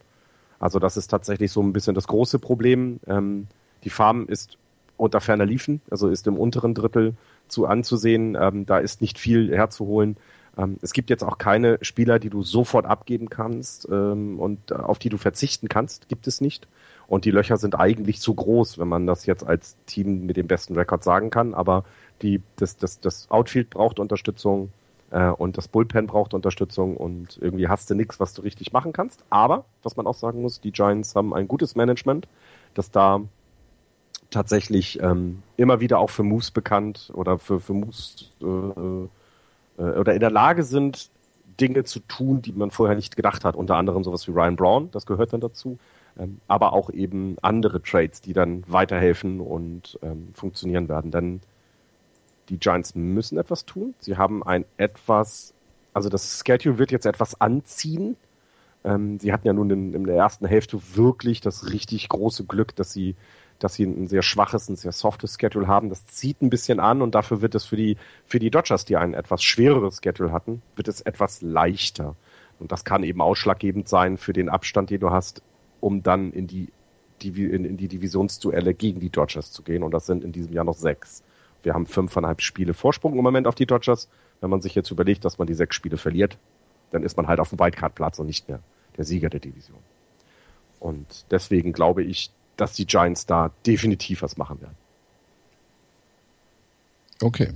Also 0.59 0.79
das 0.79 0.95
ist 0.95 1.07
tatsächlich 1.07 1.51
so 1.51 1.61
ein 1.61 1.73
bisschen 1.73 1.95
das 1.95 2.07
große 2.07 2.39
Problem. 2.39 2.99
Ähm, 3.07 3.47
die 3.83 3.89
Farm 3.89 4.27
ist 4.27 4.57
unter 4.97 5.21
ferner 5.21 5.45
Liefen, 5.45 5.81
also 5.89 6.09
ist 6.09 6.27
im 6.27 6.37
unteren 6.37 6.73
Drittel 6.73 7.15
zu 7.47 7.65
anzusehen. 7.65 8.37
Ähm, 8.39 8.65
da 8.65 8.77
ist 8.77 9.01
nicht 9.01 9.19
viel 9.19 9.55
herzuholen. 9.55 10.17
Ähm, 10.57 10.77
es 10.81 10.93
gibt 10.93 11.09
jetzt 11.09 11.23
auch 11.23 11.37
keine 11.37 11.77
Spieler, 11.81 12.19
die 12.19 12.29
du 12.29 12.43
sofort 12.43 12.85
abgeben 12.85 13.29
kannst 13.29 13.87
ähm, 13.91 14.39
und 14.39 14.71
äh, 14.71 14.75
auf 14.75 14.99
die 14.99 15.09
du 15.09 15.17
verzichten 15.17 15.67
kannst. 15.67 16.09
Gibt 16.09 16.27
es 16.27 16.41
nicht. 16.41 16.67
Und 17.07 17.25
die 17.25 17.31
Löcher 17.31 17.57
sind 17.57 17.79
eigentlich 17.79 18.19
zu 18.19 18.33
groß, 18.33 18.79
wenn 18.79 18.87
man 18.87 19.07
das 19.07 19.25
jetzt 19.25 19.45
als 19.45 19.75
Team 19.85 20.25
mit 20.25 20.37
dem 20.37 20.47
besten 20.47 20.75
Rekord 20.75 21.03
sagen 21.03 21.29
kann. 21.29 21.53
Aber 21.53 21.83
die, 22.21 22.41
das, 22.55 22.77
das, 22.77 22.99
das 22.99 23.29
Outfield 23.29 23.69
braucht 23.69 23.99
Unterstützung 23.99 24.71
äh, 25.11 25.29
und 25.29 25.57
das 25.57 25.67
Bullpen 25.67 26.07
braucht 26.07 26.33
Unterstützung 26.33 26.97
und 26.97 27.37
irgendwie 27.41 27.67
hast 27.67 27.89
du 27.89 27.95
nichts, 27.95 28.19
was 28.19 28.33
du 28.33 28.41
richtig 28.41 28.73
machen 28.73 28.93
kannst. 28.93 29.23
Aber, 29.29 29.65
was 29.83 29.97
man 29.97 30.07
auch 30.07 30.15
sagen 30.15 30.41
muss, 30.41 30.61
die 30.61 30.71
Giants 30.71 31.15
haben 31.15 31.33
ein 31.33 31.47
gutes 31.47 31.75
Management, 31.75 32.27
das 32.73 32.91
da 32.91 33.21
tatsächlich 34.29 34.99
ähm, 35.01 35.43
immer 35.57 35.79
wieder 35.79 35.99
auch 35.99 36.09
für 36.09 36.23
Moves 36.23 36.51
bekannt 36.51 37.11
oder 37.13 37.37
für, 37.37 37.59
für 37.59 37.73
Moves 37.73 38.31
äh, 38.41 38.45
äh, 38.45 39.99
oder 39.99 40.13
in 40.13 40.19
der 40.19 40.31
Lage 40.31 40.63
sind, 40.63 41.09
Dinge 41.59 41.83
zu 41.83 41.99
tun, 41.99 42.41
die 42.41 42.51
man 42.51 42.71
vorher 42.71 42.95
nicht 42.95 43.15
gedacht 43.15 43.45
hat. 43.45 43.55
Unter 43.55 43.75
anderem 43.75 44.03
sowas 44.03 44.27
wie 44.27 44.31
Ryan 44.31 44.55
Brown, 44.55 44.89
das 44.91 45.05
gehört 45.05 45.33
dann 45.33 45.41
dazu. 45.41 45.77
Ähm, 46.17 46.39
aber 46.47 46.73
auch 46.73 46.89
eben 46.89 47.37
andere 47.41 47.81
Trades, 47.81 48.21
die 48.21 48.33
dann 48.33 48.63
weiterhelfen 48.67 49.39
und 49.39 49.99
ähm, 50.01 50.29
funktionieren 50.33 50.87
werden. 50.89 51.11
Denn 51.11 51.41
die 52.49 52.57
Giants 52.57 52.95
müssen 52.95 53.37
etwas 53.37 53.65
tun. 53.65 53.93
Sie 53.99 54.17
haben 54.17 54.43
ein 54.43 54.65
etwas, 54.77 55.53
also 55.93 56.09
das 56.09 56.41
Schedule 56.45 56.77
wird 56.77 56.91
jetzt 56.91 57.05
etwas 57.05 57.39
anziehen, 57.39 58.15
Ähm, 58.85 59.17
sie 59.19 59.31
hatten 59.31 59.47
ja 59.47 59.53
nun 59.53 59.69
in, 59.69 59.93
in 59.93 60.03
der 60.03 60.15
ersten 60.17 60.45
Hälfte 60.45 60.77
wirklich 60.95 61.39
das 61.39 61.71
richtig 61.71 62.09
große 62.09 62.43
Glück, 62.43 62.75
dass 62.75 62.91
sie 62.91 63.15
dass 63.63 63.75
sie 63.75 63.85
ein 63.85 64.07
sehr 64.07 64.23
schwaches, 64.23 64.67
ein 64.67 64.75
sehr 64.75 64.91
softes 64.91 65.37
Schedule 65.39 65.67
haben. 65.67 65.89
Das 65.89 66.05
zieht 66.07 66.41
ein 66.41 66.49
bisschen 66.49 66.81
an 66.81 67.01
und 67.01 67.15
dafür 67.15 67.41
wird 67.41 67.55
es 67.55 67.63
für 67.63 67.77
die, 67.77 67.97
für 68.25 68.39
die 68.39 68.49
Dodgers, 68.49 68.83
die 68.83 68.97
ein 68.97 69.13
etwas 69.13 69.41
schwereres 69.41 70.01
Schedule 70.03 70.33
hatten, 70.33 70.61
wird 70.75 70.89
es 70.89 70.99
etwas 71.01 71.41
leichter. 71.41 72.15
Und 72.59 72.73
das 72.73 72.83
kann 72.83 73.03
eben 73.03 73.21
ausschlaggebend 73.21 73.87
sein 73.87 74.17
für 74.17 74.33
den 74.33 74.49
Abstand, 74.49 74.89
den 74.89 74.99
du 74.99 75.11
hast, 75.11 75.41
um 75.79 76.03
dann 76.03 76.33
in 76.33 76.47
die, 76.47 76.73
in, 77.23 77.63
in 77.63 77.77
die 77.77 77.87
Divisionsduelle 77.87 78.73
gegen 78.73 78.99
die 78.99 79.09
Dodgers 79.09 79.53
zu 79.53 79.63
gehen. 79.63 79.83
Und 79.83 79.91
das 79.91 80.07
sind 80.07 80.25
in 80.25 80.33
diesem 80.33 80.51
Jahr 80.51 80.65
noch 80.65 80.77
sechs. 80.77 81.23
Wir 81.61 81.73
haben 81.73 81.85
fünfeinhalb 81.85 82.41
Spiele 82.41 82.73
Vorsprung 82.73 83.17
im 83.17 83.23
Moment 83.23 83.47
auf 83.47 83.55
die 83.55 83.65
Dodgers. 83.65 84.09
Wenn 84.41 84.49
man 84.49 84.61
sich 84.61 84.75
jetzt 84.75 84.91
überlegt, 84.91 85.23
dass 85.23 85.37
man 85.37 85.47
die 85.47 85.53
sechs 85.53 85.77
Spiele 85.77 85.95
verliert, 85.95 86.37
dann 86.91 87.03
ist 87.03 87.15
man 87.15 87.27
halt 87.27 87.39
auf 87.39 87.49
dem 87.49 87.59
Wildcard-Platz 87.59 88.19
und 88.19 88.25
nicht 88.25 88.49
mehr 88.49 88.59
der 88.97 89.05
Sieger 89.05 89.29
der 89.29 89.39
Division. 89.39 89.79
Und 90.81 91.25
deswegen 91.31 91.71
glaube 91.71 92.03
ich, 92.03 92.29
dass 92.57 92.73
die 92.73 92.85
Giants 92.85 93.25
da 93.25 93.51
definitiv 93.65 94.21
was 94.21 94.37
machen 94.37 94.61
werden. 94.61 94.75
Okay. 97.21 97.53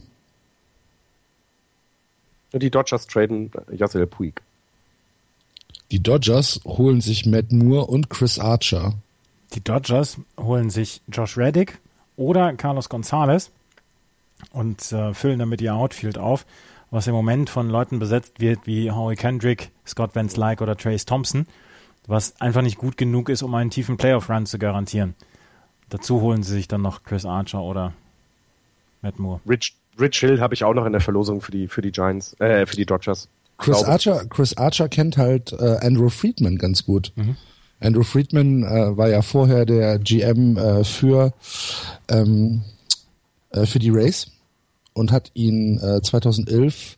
Und 2.53 2.63
die 2.63 2.71
Dodgers 2.71 3.07
traden 3.07 3.51
Yasiel 3.71 4.07
Puig. 4.07 4.41
Die 5.91 6.01
Dodgers 6.01 6.61
holen 6.65 7.01
sich 7.01 7.25
Matt 7.25 7.51
Moore 7.51 7.85
und 7.85 8.09
Chris 8.09 8.39
Archer. 8.39 8.93
Die 9.53 9.63
Dodgers 9.63 10.17
holen 10.37 10.69
sich 10.69 11.01
Josh 11.07 11.37
Reddick 11.37 11.79
oder 12.15 12.53
Carlos 12.53 12.89
Gonzalez 12.89 13.51
und 14.51 14.91
äh, 14.91 15.13
füllen 15.13 15.39
damit 15.39 15.61
ihr 15.61 15.75
Outfield 15.75 16.17
auf, 16.17 16.45
was 16.91 17.07
im 17.07 17.13
Moment 17.13 17.49
von 17.49 17.69
Leuten 17.69 17.99
besetzt 17.99 18.39
wird 18.39 18.59
wie 18.65 18.91
Howie 18.91 19.15
Kendrick, 19.15 19.71
Scott 19.85 20.15
Vance 20.15 20.37
Like 20.37 20.61
oder 20.61 20.75
Trace 20.75 21.05
Thompson 21.05 21.47
was 22.07 22.39
einfach 22.41 22.61
nicht 22.61 22.77
gut 22.77 22.97
genug 22.97 23.29
ist, 23.29 23.43
um 23.43 23.53
einen 23.53 23.69
tiefen 23.69 23.97
Playoff-Run 23.97 24.45
zu 24.45 24.57
garantieren. 24.57 25.13
Dazu 25.89 26.21
holen 26.21 26.43
sie 26.43 26.53
sich 26.53 26.67
dann 26.67 26.81
noch 26.81 27.03
Chris 27.03 27.25
Archer 27.25 27.61
oder 27.61 27.93
Matt 29.01 29.19
Moore. 29.19 29.41
Rich, 29.47 29.75
Rich 29.99 30.19
Hill 30.19 30.39
habe 30.39 30.53
ich 30.53 30.63
auch 30.63 30.73
noch 30.73 30.85
in 30.85 30.93
der 30.93 31.01
Verlosung 31.01 31.41
für 31.41 31.51
die, 31.51 31.67
für 31.67 31.81
die 31.81 31.91
Giants, 31.91 32.39
äh, 32.39 32.65
für 32.65 32.75
die 32.75 32.85
Dodgers. 32.85 33.27
Chris 33.57 33.83
Archer, 33.83 34.25
Chris 34.25 34.55
Archer 34.55 34.87
kennt 34.87 35.17
halt 35.17 35.51
äh, 35.53 35.77
Andrew 35.81 36.09
Friedman 36.09 36.57
ganz 36.57 36.85
gut. 36.85 37.11
Mhm. 37.15 37.35
Andrew 37.79 38.03
Friedman 38.03 38.63
äh, 38.63 38.97
war 38.97 39.09
ja 39.09 39.21
vorher 39.21 39.65
der 39.65 39.99
GM 39.99 40.57
äh, 40.57 40.83
für, 40.83 41.33
ähm, 42.09 42.63
äh, 43.51 43.65
für 43.65 43.79
die 43.79 43.89
Race 43.89 44.31
und 44.93 45.11
hat 45.11 45.31
ihn 45.33 45.79
äh, 45.79 46.01
2011 46.01 46.97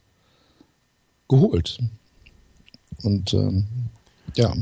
geholt. 1.27 1.79
Und 3.03 3.33
ähm, 3.33 3.67
ja, 4.35 4.53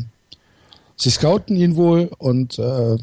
Sie 0.97 1.11
scouten 1.11 1.55
ihn 1.55 1.75
wohl 1.75 2.09
und 2.17 2.57
äh, 2.57 2.97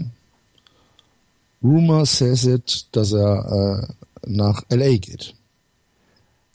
Rumor 1.62 2.04
says 2.06 2.44
it, 2.44 2.88
dass 2.92 3.12
er 3.12 3.86
äh, 3.88 4.28
nach 4.28 4.62
LA 4.68 4.96
geht. 4.96 5.34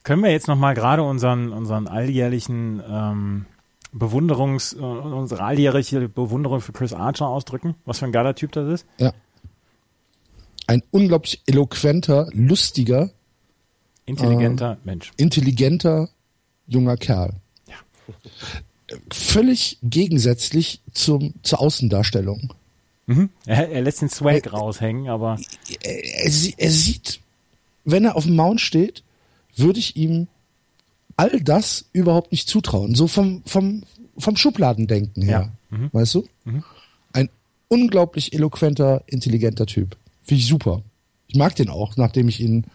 Können 0.03 0.21
wir 0.21 0.31
jetzt 0.31 0.47
nochmal 0.47 0.75
gerade 0.75 1.01
unseren, 1.01 1.51
unseren 1.53 1.87
alljährlichen 1.87 2.83
ähm, 2.87 3.45
Bewunderungs, 3.93 4.73
äh, 4.73 4.79
unsere 4.79 5.43
alljährliche 5.43 6.09
Bewunderung 6.09 6.59
für 6.59 6.73
Chris 6.73 6.93
Archer 6.93 7.27
ausdrücken? 7.27 7.75
Was 7.85 7.99
für 7.99 8.05
ein 8.05 8.11
geiler 8.11 8.35
Typ 8.35 8.51
das 8.51 8.81
ist? 8.81 8.85
Ja. 8.97 9.13
Ein 10.67 10.83
unglaublich 10.91 11.41
eloquenter, 11.47 12.27
lustiger, 12.33 13.11
intelligenter 14.05 14.73
äh, 14.73 14.77
Mensch. 14.85 15.11
Intelligenter 15.15 16.09
junger 16.67 16.97
Kerl. 16.97 17.35
Ja 17.65 17.75
völlig 19.11 19.77
gegensätzlich 19.83 20.81
zum, 20.93 21.33
zur 21.43 21.61
Außendarstellung. 21.61 22.53
Mhm. 23.05 23.29
Er, 23.45 23.69
er, 23.69 23.81
lässt 23.81 24.01
den 24.01 24.09
Swag 24.09 24.45
er, 24.45 24.51
raushängen, 24.53 25.09
aber. 25.09 25.39
Er, 25.81 26.25
er, 26.25 26.31
er, 26.57 26.71
sieht, 26.71 27.19
wenn 27.85 28.05
er 28.05 28.15
auf 28.15 28.25
dem 28.25 28.35
Mount 28.35 28.61
steht, 28.61 29.03
würde 29.55 29.79
ich 29.79 29.95
ihm 29.95 30.27
all 31.17 31.41
das 31.41 31.85
überhaupt 31.91 32.31
nicht 32.31 32.47
zutrauen. 32.47 32.95
So 32.95 33.07
vom, 33.07 33.41
vom, 33.45 33.83
vom 34.17 34.37
Schubladendenken 34.37 35.23
her. 35.23 35.51
Ja. 35.71 35.77
Mhm. 35.77 35.89
Weißt 35.91 36.15
du? 36.15 36.27
Mhm. 36.45 36.63
Ein 37.13 37.29
unglaublich 37.67 38.33
eloquenter, 38.33 39.03
intelligenter 39.07 39.65
Typ. 39.65 39.97
Finde 40.23 40.41
ich 40.41 40.47
super. 40.47 40.83
Ich 41.27 41.35
mag 41.35 41.55
den 41.55 41.69
auch, 41.69 41.97
nachdem 41.97 42.27
ich 42.27 42.39
ihn 42.39 42.65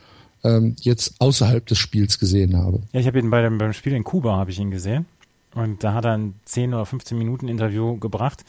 ähm, 0.45 0.77
jetzt 0.81 1.15
außerhalb 1.21 1.65
des 1.67 1.79
Spiels 1.79 2.19
gesehen 2.19 2.57
habe. 2.57 2.83
Ja, 2.93 3.01
ich 3.01 3.07
habe 3.07 3.19
ihn 3.19 3.31
bei 3.31 3.43
dem, 3.43 3.59
beim 3.59 3.73
Spiel 3.73 3.95
in 3.95 4.05
Kuba 4.05 4.37
habe 4.37 4.51
ich 4.51 4.59
ihn 4.59 4.71
gesehen. 4.71 5.07
Und 5.55 5.85
da 5.85 5.95
hat 5.95 6.05
er 6.05 6.17
ein 6.17 6.35
10 6.45 6.75
oder 6.75 6.85
15 6.85 7.17
Minuten 7.17 7.49
Interview 7.49 7.97
gebracht, 7.99 8.45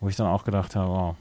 wo 0.00 0.08
ich 0.08 0.16
dann 0.16 0.26
auch 0.26 0.44
gedacht 0.44 0.76
habe, 0.76 0.90
wow. 0.90 1.16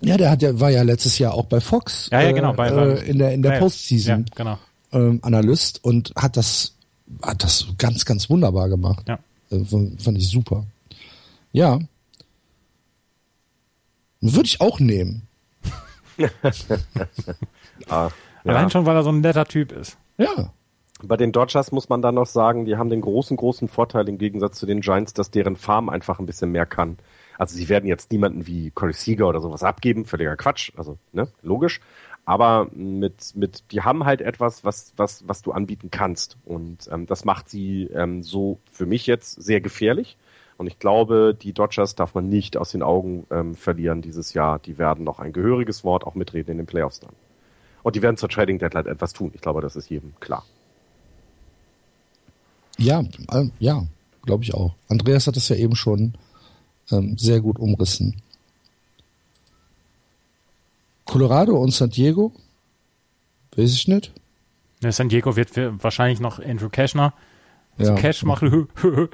Ja, 0.00 0.16
der 0.16 0.30
hat 0.30 0.42
ja, 0.42 0.58
war 0.58 0.70
ja 0.70 0.82
letztes 0.82 1.18
Jahr 1.18 1.34
auch 1.34 1.44
bei 1.44 1.60
Fox. 1.60 2.08
Ja, 2.10 2.22
ja 2.22 2.32
genau, 2.32 2.54
bei, 2.54 2.68
äh, 2.68 3.08
in 3.08 3.18
der, 3.18 3.32
in 3.32 3.42
der 3.42 3.58
Postseason. 3.58 4.26
Ja, 4.28 4.34
genau. 4.34 4.58
Ähm, 4.92 5.20
Analyst 5.22 5.84
und 5.84 6.12
hat 6.16 6.36
das, 6.36 6.74
hat 7.22 7.44
das 7.44 7.66
ganz, 7.78 8.04
ganz 8.04 8.30
wunderbar 8.30 8.68
gemacht. 8.68 9.06
Ja. 9.08 9.18
Äh, 9.50 9.64
fand 9.64 10.18
ich 10.18 10.28
super. 10.28 10.64
Ja. 11.52 11.78
Würde 14.20 14.46
ich 14.46 14.60
auch 14.60 14.80
nehmen. 14.80 15.26
ah, 16.18 16.30
ja. 17.88 18.10
Allein 18.44 18.70
schon, 18.70 18.86
weil 18.86 18.96
er 18.96 19.02
so 19.02 19.10
ein 19.10 19.20
netter 19.20 19.44
Typ 19.44 19.72
ist. 19.72 19.96
Ja. 20.18 20.52
Bei 21.02 21.16
den 21.16 21.32
Dodgers 21.32 21.72
muss 21.72 21.88
man 21.88 22.02
dann 22.02 22.14
noch 22.14 22.26
sagen, 22.26 22.64
die 22.64 22.76
haben 22.76 22.90
den 22.90 23.00
großen, 23.00 23.36
großen 23.36 23.68
Vorteil 23.68 24.08
im 24.08 24.18
Gegensatz 24.18 24.58
zu 24.58 24.66
den 24.66 24.80
Giants, 24.80 25.14
dass 25.14 25.30
deren 25.30 25.56
Farm 25.56 25.88
einfach 25.88 26.18
ein 26.18 26.26
bisschen 26.26 26.52
mehr 26.52 26.66
kann. 26.66 26.98
Also 27.38 27.56
sie 27.56 27.68
werden 27.70 27.86
jetzt 27.86 28.12
niemanden 28.12 28.46
wie 28.46 28.70
Corey 28.70 28.92
Seager 28.92 29.28
oder 29.28 29.40
sowas 29.40 29.62
abgeben, 29.62 30.04
völliger 30.04 30.36
Quatsch, 30.36 30.72
also 30.76 30.98
ne, 31.12 31.28
logisch. 31.42 31.80
Aber 32.26 32.68
mit, 32.72 33.34
mit, 33.34 33.64
die 33.72 33.80
haben 33.80 34.04
halt 34.04 34.20
etwas, 34.20 34.62
was, 34.62 34.92
was, 34.96 35.26
was 35.26 35.40
du 35.40 35.52
anbieten 35.52 35.90
kannst. 35.90 36.36
Und 36.44 36.88
ähm, 36.92 37.06
das 37.06 37.24
macht 37.24 37.48
sie 37.48 37.84
ähm, 37.94 38.22
so 38.22 38.58
für 38.70 38.84
mich 38.84 39.06
jetzt 39.06 39.42
sehr 39.42 39.60
gefährlich. 39.60 40.18
Und 40.58 40.66
ich 40.66 40.78
glaube, 40.78 41.34
die 41.34 41.54
Dodgers 41.54 41.94
darf 41.94 42.14
man 42.14 42.28
nicht 42.28 42.58
aus 42.58 42.72
den 42.72 42.82
Augen 42.82 43.26
ähm, 43.30 43.54
verlieren 43.54 44.02
dieses 44.02 44.34
Jahr. 44.34 44.58
Die 44.58 44.76
werden 44.76 45.04
noch 45.04 45.18
ein 45.18 45.32
gehöriges 45.32 45.82
Wort 45.82 46.04
auch 46.06 46.14
mitreden 46.14 46.52
in 46.52 46.58
den 46.58 46.66
Playoffs 46.66 47.00
dann. 47.00 47.14
Und 47.82 47.96
die 47.96 48.02
werden 48.02 48.18
zur 48.18 48.28
Trading 48.28 48.58
Deadline 48.58 48.86
etwas 48.86 49.14
tun. 49.14 49.30
Ich 49.34 49.40
glaube, 49.40 49.62
das 49.62 49.74
ist 49.74 49.88
jedem 49.88 50.12
klar. 50.20 50.44
Ja, 52.80 53.04
äh, 53.30 53.48
ja, 53.58 53.84
glaube 54.22 54.44
ich 54.44 54.54
auch. 54.54 54.74
Andreas 54.88 55.26
hat 55.26 55.36
es 55.36 55.48
ja 55.48 55.56
eben 55.56 55.76
schon 55.76 56.14
ähm, 56.90 57.16
sehr 57.18 57.40
gut 57.40 57.58
umrissen. 57.58 58.22
Colorado 61.04 61.56
und 61.56 61.72
San 61.72 61.90
Diego? 61.90 62.32
Weiß 63.56 63.72
ich 63.72 63.88
nicht. 63.88 64.12
Ja, 64.82 64.92
San 64.92 65.08
Diego 65.08 65.36
wird 65.36 65.50
wahrscheinlich 65.82 66.20
noch 66.20 66.38
Andrew 66.38 66.68
Cashner 66.68 67.12
ja. 67.78 67.94
Cash 67.94 68.24
machen. 68.24 68.68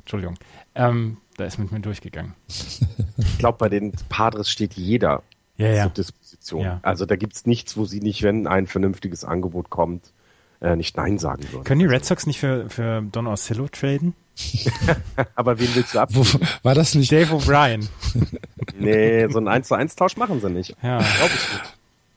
Entschuldigung. 0.00 0.36
Ähm, 0.74 1.18
da 1.36 1.44
ist 1.44 1.58
mit 1.58 1.72
mir 1.72 1.80
durchgegangen. 1.80 2.34
ich 2.48 3.38
glaube, 3.38 3.58
bei 3.58 3.68
den 3.68 3.92
Padres 4.08 4.50
steht 4.50 4.74
jeder 4.74 5.22
ja, 5.56 5.68
ja. 5.68 5.82
zur 5.84 5.92
Disposition. 5.92 6.62
Ja. 6.62 6.80
Also 6.82 7.06
da 7.06 7.16
gibt 7.16 7.34
es 7.34 7.46
nichts, 7.46 7.76
wo 7.76 7.84
sie 7.84 8.00
nicht, 8.00 8.22
wenn 8.22 8.46
ein 8.46 8.66
vernünftiges 8.66 9.24
Angebot 9.24 9.70
kommt, 9.70 10.12
äh, 10.60 10.76
nicht 10.76 10.96
Nein 10.96 11.18
sagen 11.18 11.42
würden. 11.50 11.64
Können 11.64 11.80
die 11.80 11.86
Red 11.86 12.04
Sox 12.04 12.26
nicht 12.26 12.38
für, 12.38 12.68
für 12.68 13.02
Don 13.02 13.26
Orsillo 13.26 13.68
traden? 13.68 14.14
Aber 15.34 15.58
wen 15.58 15.68
willst 15.74 15.94
du 15.94 16.00
abgeben? 16.00 16.26
War 16.62 16.74
das 16.74 16.94
nicht? 16.94 17.12
Dave 17.12 17.34
O'Brien. 17.34 17.86
nee, 18.78 19.26
so 19.28 19.38
einen 19.38 19.48
1 19.48 19.68
zu 19.68 19.74
1 19.74 19.96
Tausch 19.96 20.16
machen 20.16 20.40
sie 20.40 20.50
nicht. 20.50 20.76
Ja. 20.82 20.98
Glaube 20.98 21.34
ich 21.34 21.52
nicht. 21.52 21.74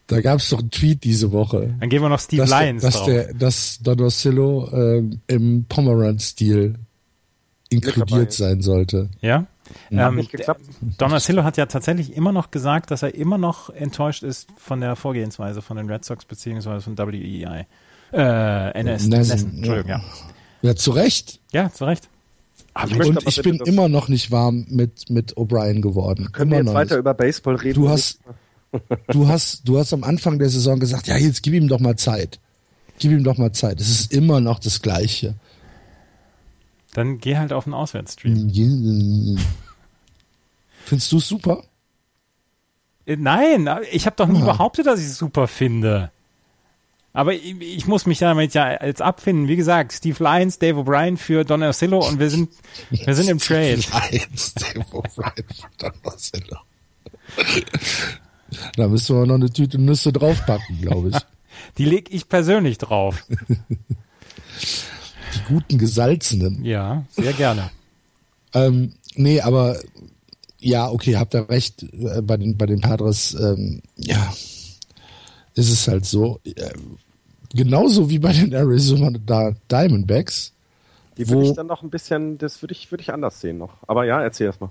Da 0.08 0.22
gab 0.22 0.40
es 0.40 0.50
doch 0.50 0.60
einen 0.60 0.72
Tweet 0.72 1.04
diese 1.04 1.32
Woche. 1.32 1.76
Dann 1.80 1.90
gehen 1.90 2.02
wir 2.02 2.10
noch 2.10 2.20
Steve 2.20 2.42
dass 2.42 2.50
Lyons 2.50 2.82
der, 2.82 2.90
dass 2.90 2.98
drauf. 2.98 3.06
Der, 3.08 3.34
dass 3.34 3.80
Don 3.82 4.02
Orsillo 4.02 4.70
ähm, 4.74 5.22
im 5.28 5.66
Pomeranz-Stil 5.68 6.76
inkludiert 7.70 8.34
sein 8.34 8.62
sollte. 8.62 9.10
Ja? 9.22 9.48
Ähm, 9.92 10.16
nicht 10.16 10.32
geklappt. 10.32 10.62
Don 10.98 11.14
Orsillo 11.14 11.44
hat 11.44 11.58
ja 11.58 11.66
tatsächlich 11.66 12.16
immer 12.16 12.32
noch 12.32 12.52
gesagt, 12.52 12.92
dass 12.92 13.02
er 13.02 13.16
immer 13.16 13.38
noch 13.38 13.70
enttäuscht 13.70 14.24
ist 14.24 14.50
von 14.58 14.82
der 14.82 14.96
Vorgehensweise 14.96 15.62
von 15.62 15.78
den 15.78 15.90
Red 15.90 16.04
Sox 16.04 16.26
beziehungsweise 16.26 16.82
von 16.82 16.98
WEI. 16.98 17.66
Äh, 18.14 18.80
NS, 18.80 19.08
Nessen, 19.08 19.58
Entschuldigung, 19.58 19.90
ja. 19.90 20.04
Ja, 20.62 20.76
zu 20.76 20.92
Recht. 20.92 21.40
Ja, 21.52 21.72
zu 21.72 21.86
Recht. 21.86 22.08
Aber 22.74 22.92
ich 22.92 23.08
und 23.08 23.28
ich 23.28 23.42
bin 23.42 23.58
immer 23.66 23.90
noch 23.90 24.08
nicht 24.08 24.32
warm 24.32 24.66
mit, 24.70 25.10
mit 25.10 25.36
O'Brien 25.36 25.82
geworden. 25.82 26.32
Können 26.32 26.52
immer 26.52 26.60
wir 26.60 26.66
jetzt 26.66 26.74
weiter 26.74 26.96
nicht. 26.96 27.00
über 27.00 27.14
Baseball 27.14 27.56
reden? 27.56 27.82
Du 27.82 27.90
hast, 27.90 28.20
du 29.08 29.28
hast, 29.28 29.68
du 29.68 29.78
hast 29.78 29.94
am 29.94 30.04
Anfang 30.04 30.40
der 30.40 30.50
Saison 30.50 30.80
gesagt, 30.80 31.08
ja, 31.08 31.18
jetzt 31.18 31.44
gib 31.44 31.54
ihm 31.54 31.68
doch 31.68 31.80
mal 31.80 31.96
Zeit. 31.98 32.40
Gib 33.00 33.12
ihm 33.12 33.24
doch 33.24 33.38
mal 33.38 33.52
Zeit. 33.52 33.82
Es 33.82 33.90
ist 33.90 34.14
immer 34.14 34.40
noch 34.40 34.60
das 34.60 34.82
Gleiche. 34.82 35.36
Dann 36.94 37.18
geh 37.20 37.38
halt 37.38 37.54
auf 37.54 37.64
den 37.66 37.74
Auswärtsstream. 37.74 38.52
Findest 40.86 41.12
du 41.12 41.18
es 41.18 41.28
super? 41.28 41.64
Äh, 43.06 43.18
nein, 43.18 43.70
ich 43.92 44.06
habe 44.06 44.16
doch 44.16 44.28
nie 44.28 44.40
ja. 44.40 44.46
behauptet, 44.46 44.88
dass 44.88 45.00
ich 45.00 45.08
es 45.08 45.18
super 45.18 45.48
finde. 45.48 46.12
Aber 47.14 47.34
ich, 47.34 47.62
ich 47.62 47.86
muss 47.86 48.08
mich 48.08 48.18
damit 48.18 48.56
ja 48.56 48.84
jetzt 48.84 49.02
abfinden. 49.02 49.48
Wie 49.48 49.56
gesagt, 49.56 49.94
Steve 49.94 50.22
Lyons, 50.24 50.58
Dave 50.58 50.80
O'Brien 50.80 51.18
für 51.18 51.46
Don 51.46 51.62
Orsillo 51.62 52.06
und 52.06 52.20
wir 52.20 52.32
sind, 52.32 52.50
wir 52.90 53.14
sind 53.14 53.30
im 53.30 53.38
Trade. 53.38 53.76
Lyons, 54.12 54.54
Dave 54.56 54.86
O'Brien 54.92 55.44
für 55.54 55.68
Don 55.78 55.94
Orsillo. 56.04 56.58
Da 58.76 58.88
müssen 58.88 59.16
wir 59.16 59.26
noch 59.26 59.36
eine 59.36 59.52
Tüte 59.52 59.80
Nüsse 59.80 60.12
draufpacken, 60.12 60.82
glaube 60.82 61.10
ich. 61.10 61.16
Die 61.78 61.86
leg 61.86 62.12
ich 62.12 62.28
persönlich 62.28 62.78
drauf. 62.80 63.26
Die 64.60 65.42
guten 65.48 65.78
gesalzenen. 65.78 66.64
Ja, 66.66 67.06
sehr 67.12 67.34
gerne. 67.34 67.70
Ähm, 68.54 68.94
nee, 69.16 69.42
aber 69.42 69.80
ja, 70.60 70.90
okay, 70.90 71.18
habt 71.18 71.36
ihr 71.36 71.50
recht. 71.50 71.84
Äh, 71.84 72.22
bei 72.22 72.38
den 72.38 72.58
bei 72.58 72.66
den 72.66 72.82
Padres, 72.82 73.34
ähm, 73.34 73.82
ja, 73.98 74.34
ist 75.56 75.70
es 75.70 75.88
halt 75.88 76.06
so. 76.06 76.40
Genauso 77.54 78.10
wie 78.10 78.20
bei 78.20 78.34
den 78.34 78.54
Arizona 78.54 79.56
Diamondbacks. 79.72 80.54
Die 81.18 81.30
würde 81.30 81.46
ich 81.46 81.54
dann 81.54 81.68
noch 81.68 81.84
ein 81.84 81.92
bisschen, 81.92 82.38
das 82.40 82.62
würde 82.64 82.74
ich, 82.74 82.92
würde 82.92 83.04
ich 83.04 83.14
anders 83.14 83.40
sehen 83.40 83.60
noch. 83.60 83.78
Aber 83.88 84.06
ja, 84.06 84.22
erzähl 84.22 84.48
erst 84.48 84.62
mal. 84.62 84.70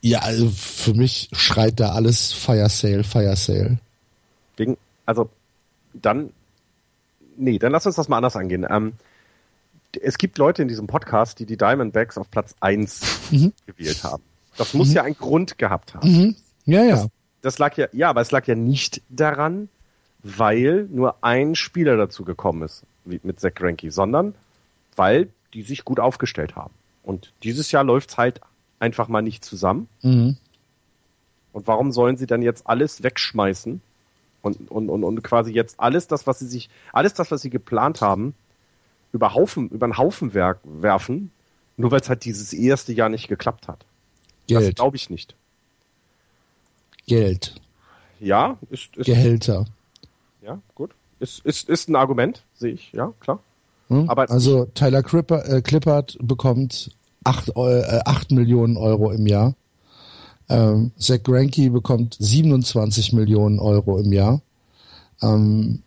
Ja, 0.00 0.20
also 0.20 0.48
für 0.50 0.94
mich 0.94 1.30
schreit 1.32 1.80
da 1.80 1.92
alles 1.92 2.32
Fire 2.32 2.68
Sale, 2.68 3.02
Fire 3.02 3.34
Sale. 3.36 3.78
Wegen, 4.56 4.76
also 5.06 5.30
dann, 5.94 6.30
nee, 7.36 7.58
dann 7.58 7.72
lass 7.72 7.86
uns 7.86 7.96
das 7.96 8.08
mal 8.08 8.18
anders 8.18 8.36
angehen. 8.36 8.66
Ähm, 8.68 8.92
es 10.02 10.18
gibt 10.18 10.38
Leute 10.38 10.62
in 10.62 10.68
diesem 10.68 10.86
Podcast, 10.86 11.38
die 11.38 11.46
die 11.46 11.56
Diamondbacks 11.56 12.18
auf 12.18 12.30
Platz 12.30 12.54
1 12.60 13.30
mhm. 13.30 13.52
gewählt 13.66 14.04
haben. 14.04 14.22
Das 14.56 14.74
muss 14.74 14.88
mhm. 14.88 14.94
ja 14.94 15.02
einen 15.02 15.16
Grund 15.16 15.58
gehabt 15.58 15.94
haben. 15.94 16.08
Mhm. 16.08 16.36
Ja, 16.66 16.82
ja. 16.82 16.96
Das, 16.96 17.08
das, 17.42 17.58
lag 17.58 17.76
ja, 17.76 17.88
ja, 17.92 18.10
aber 18.10 18.20
es 18.20 18.30
lag 18.30 18.46
ja 18.46 18.54
nicht 18.54 19.02
daran, 19.08 19.68
weil 20.24 20.88
nur 20.90 21.22
ein 21.22 21.54
Spieler 21.54 21.96
dazu 21.96 22.24
gekommen 22.24 22.62
ist, 22.62 22.82
wie 23.04 23.20
mit 23.22 23.38
Zach 23.38 23.54
Greinke, 23.54 23.90
sondern 23.92 24.34
weil 24.96 25.28
die 25.52 25.62
sich 25.62 25.84
gut 25.84 26.00
aufgestellt 26.00 26.56
haben. 26.56 26.72
Und 27.04 27.32
dieses 27.42 27.70
Jahr 27.70 27.84
läuft's 27.84 28.16
halt 28.16 28.40
einfach 28.80 29.08
mal 29.08 29.22
nicht 29.22 29.44
zusammen. 29.44 29.88
Mhm. 30.02 30.38
Und 31.52 31.66
warum 31.68 31.92
sollen 31.92 32.16
sie 32.16 32.26
dann 32.26 32.42
jetzt 32.42 32.66
alles 32.66 33.02
wegschmeißen 33.02 33.80
und, 34.42 34.70
und, 34.70 34.88
und, 34.88 35.04
und 35.04 35.22
quasi 35.22 35.52
jetzt 35.52 35.78
alles 35.78 36.08
das, 36.08 36.26
was 36.26 36.38
sie 36.38 36.46
sich, 36.46 36.70
alles 36.92 37.14
das, 37.14 37.30
was 37.30 37.42
sie 37.42 37.50
geplant 37.50 38.00
haben, 38.00 38.34
über 39.12 39.34
Haufen, 39.34 39.68
über 39.68 39.84
einen 39.84 39.98
Haufen 39.98 40.34
werk, 40.34 40.58
werfen, 40.64 41.30
nur 41.76 41.90
weil 41.90 42.00
es 42.00 42.08
halt 42.08 42.24
dieses 42.24 42.52
erste 42.52 42.92
Jahr 42.92 43.10
nicht 43.10 43.28
geklappt 43.28 43.68
hat. 43.68 43.84
Geld. 44.46 44.68
Das 44.68 44.74
glaube 44.74 44.96
ich 44.96 45.10
nicht. 45.10 45.34
Geld. 47.06 47.54
Ja, 48.20 48.58
ist, 48.70 48.96
ist 48.96 49.06
Gehälter. 49.06 49.66
Ja, 50.44 50.60
gut. 50.74 50.90
Ist, 51.20 51.44
ist, 51.46 51.68
ist 51.68 51.88
ein 51.88 51.96
Argument, 51.96 52.42
sehe 52.54 52.72
ich, 52.72 52.92
ja, 52.92 53.12
klar. 53.20 53.38
Hm? 53.88 54.08
Aber 54.10 54.28
also 54.30 54.66
Tyler 54.66 55.02
Clipper, 55.02 55.48
äh, 55.48 55.62
Clippard 55.62 56.18
bekommt 56.20 56.90
8, 57.24 57.50
äh, 57.56 58.00
8 58.04 58.30
Millionen 58.32 58.76
Euro 58.76 59.10
im 59.10 59.26
Jahr. 59.26 59.54
Ähm, 60.50 60.92
Zach 60.98 61.22
Greinke 61.22 61.70
bekommt 61.70 62.16
27 62.18 63.14
Millionen 63.14 63.58
Euro 63.58 63.98
im 63.98 64.12
Jahr. 64.12 64.42
Ähm, 65.22 65.82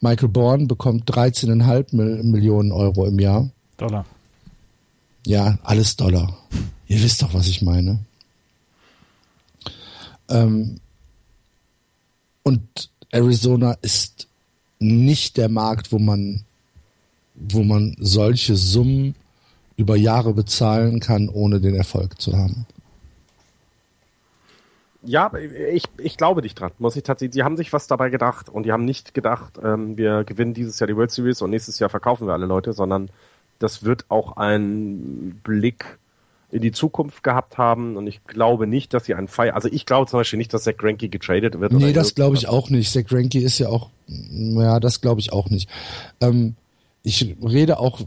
Michael 0.00 0.28
Bourne 0.28 0.66
bekommt 0.66 1.10
13,5 1.10 1.94
Millionen 2.22 2.72
Euro 2.72 3.06
im 3.06 3.18
Jahr. 3.18 3.48
Dollar. 3.78 4.04
Ja, 5.24 5.58
alles 5.62 5.96
Dollar. 5.96 6.36
Ihr 6.86 7.02
wisst 7.02 7.22
doch, 7.22 7.32
was 7.32 7.46
ich 7.46 7.62
meine. 7.62 8.00
Ähm, 10.28 10.80
und 12.42 12.91
Arizona 13.12 13.76
ist 13.82 14.26
nicht 14.78 15.36
der 15.36 15.48
Markt, 15.48 15.92
wo 15.92 15.98
man, 15.98 16.44
wo 17.34 17.62
man 17.62 17.94
solche 18.00 18.56
Summen 18.56 19.14
über 19.76 19.96
Jahre 19.96 20.32
bezahlen 20.32 21.00
kann, 21.00 21.28
ohne 21.28 21.60
den 21.60 21.74
Erfolg 21.74 22.20
zu 22.20 22.36
haben. 22.36 22.66
Ja, 25.04 25.32
ich, 25.34 25.84
ich 25.98 26.16
glaube 26.16 26.42
dich 26.42 26.54
dran, 26.54 26.70
muss 26.78 26.94
ich 26.94 27.02
tatsächlich. 27.02 27.34
Die 27.34 27.42
haben 27.42 27.56
sich 27.56 27.72
was 27.72 27.88
dabei 27.88 28.08
gedacht 28.08 28.48
und 28.48 28.64
die 28.64 28.72
haben 28.72 28.84
nicht 28.84 29.14
gedacht, 29.14 29.58
ähm, 29.62 29.96
wir 29.96 30.22
gewinnen 30.24 30.54
dieses 30.54 30.78
Jahr 30.78 30.86
die 30.86 30.96
World 30.96 31.10
Series 31.10 31.42
und 31.42 31.50
nächstes 31.50 31.80
Jahr 31.80 31.90
verkaufen 31.90 32.26
wir 32.26 32.34
alle 32.34 32.46
Leute, 32.46 32.72
sondern 32.72 33.10
das 33.58 33.84
wird 33.84 34.04
auch 34.08 34.36
ein 34.36 35.40
Blick 35.42 35.98
in 36.52 36.60
die 36.60 36.70
Zukunft 36.70 37.22
gehabt 37.22 37.56
haben 37.56 37.96
und 37.96 38.06
ich 38.06 38.22
glaube 38.24 38.66
nicht, 38.66 38.92
dass 38.92 39.06
sie 39.06 39.14
einen 39.14 39.26
Feier, 39.26 39.54
also 39.54 39.68
ich 39.72 39.86
glaube 39.86 40.08
zum 40.08 40.20
Beispiel 40.20 40.36
nicht, 40.36 40.52
dass 40.52 40.64
Zach 40.64 40.76
Greinke 40.76 41.08
getradet 41.08 41.58
wird. 41.58 41.72
Nee, 41.72 41.94
das 41.94 42.14
glaube 42.14 42.36
ich 42.36 42.46
auch 42.46 42.68
nicht. 42.68 42.92
Zach 42.92 43.04
Greinke 43.06 43.40
ist 43.40 43.58
ja 43.58 43.70
auch, 43.70 43.88
ja, 44.06 44.78
das 44.78 45.00
glaube 45.00 45.20
ich 45.20 45.32
auch 45.32 45.48
nicht. 45.48 45.68
Ähm, 46.20 46.54
ich 47.02 47.34
rede 47.42 47.80
auch 47.80 48.00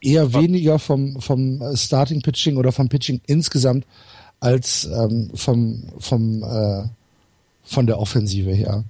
eher 0.00 0.34
weniger 0.34 0.80
vom, 0.80 1.20
vom 1.20 1.62
Starting 1.74 2.22
Pitching 2.22 2.56
oder 2.56 2.72
vom 2.72 2.88
Pitching 2.88 3.20
insgesamt 3.26 3.86
als 4.40 4.84
ähm, 4.92 5.30
vom, 5.34 5.84
vom, 5.98 6.42
äh, 6.42 6.88
von 7.62 7.86
der 7.86 8.00
Offensive 8.00 8.50
her, 8.50 8.84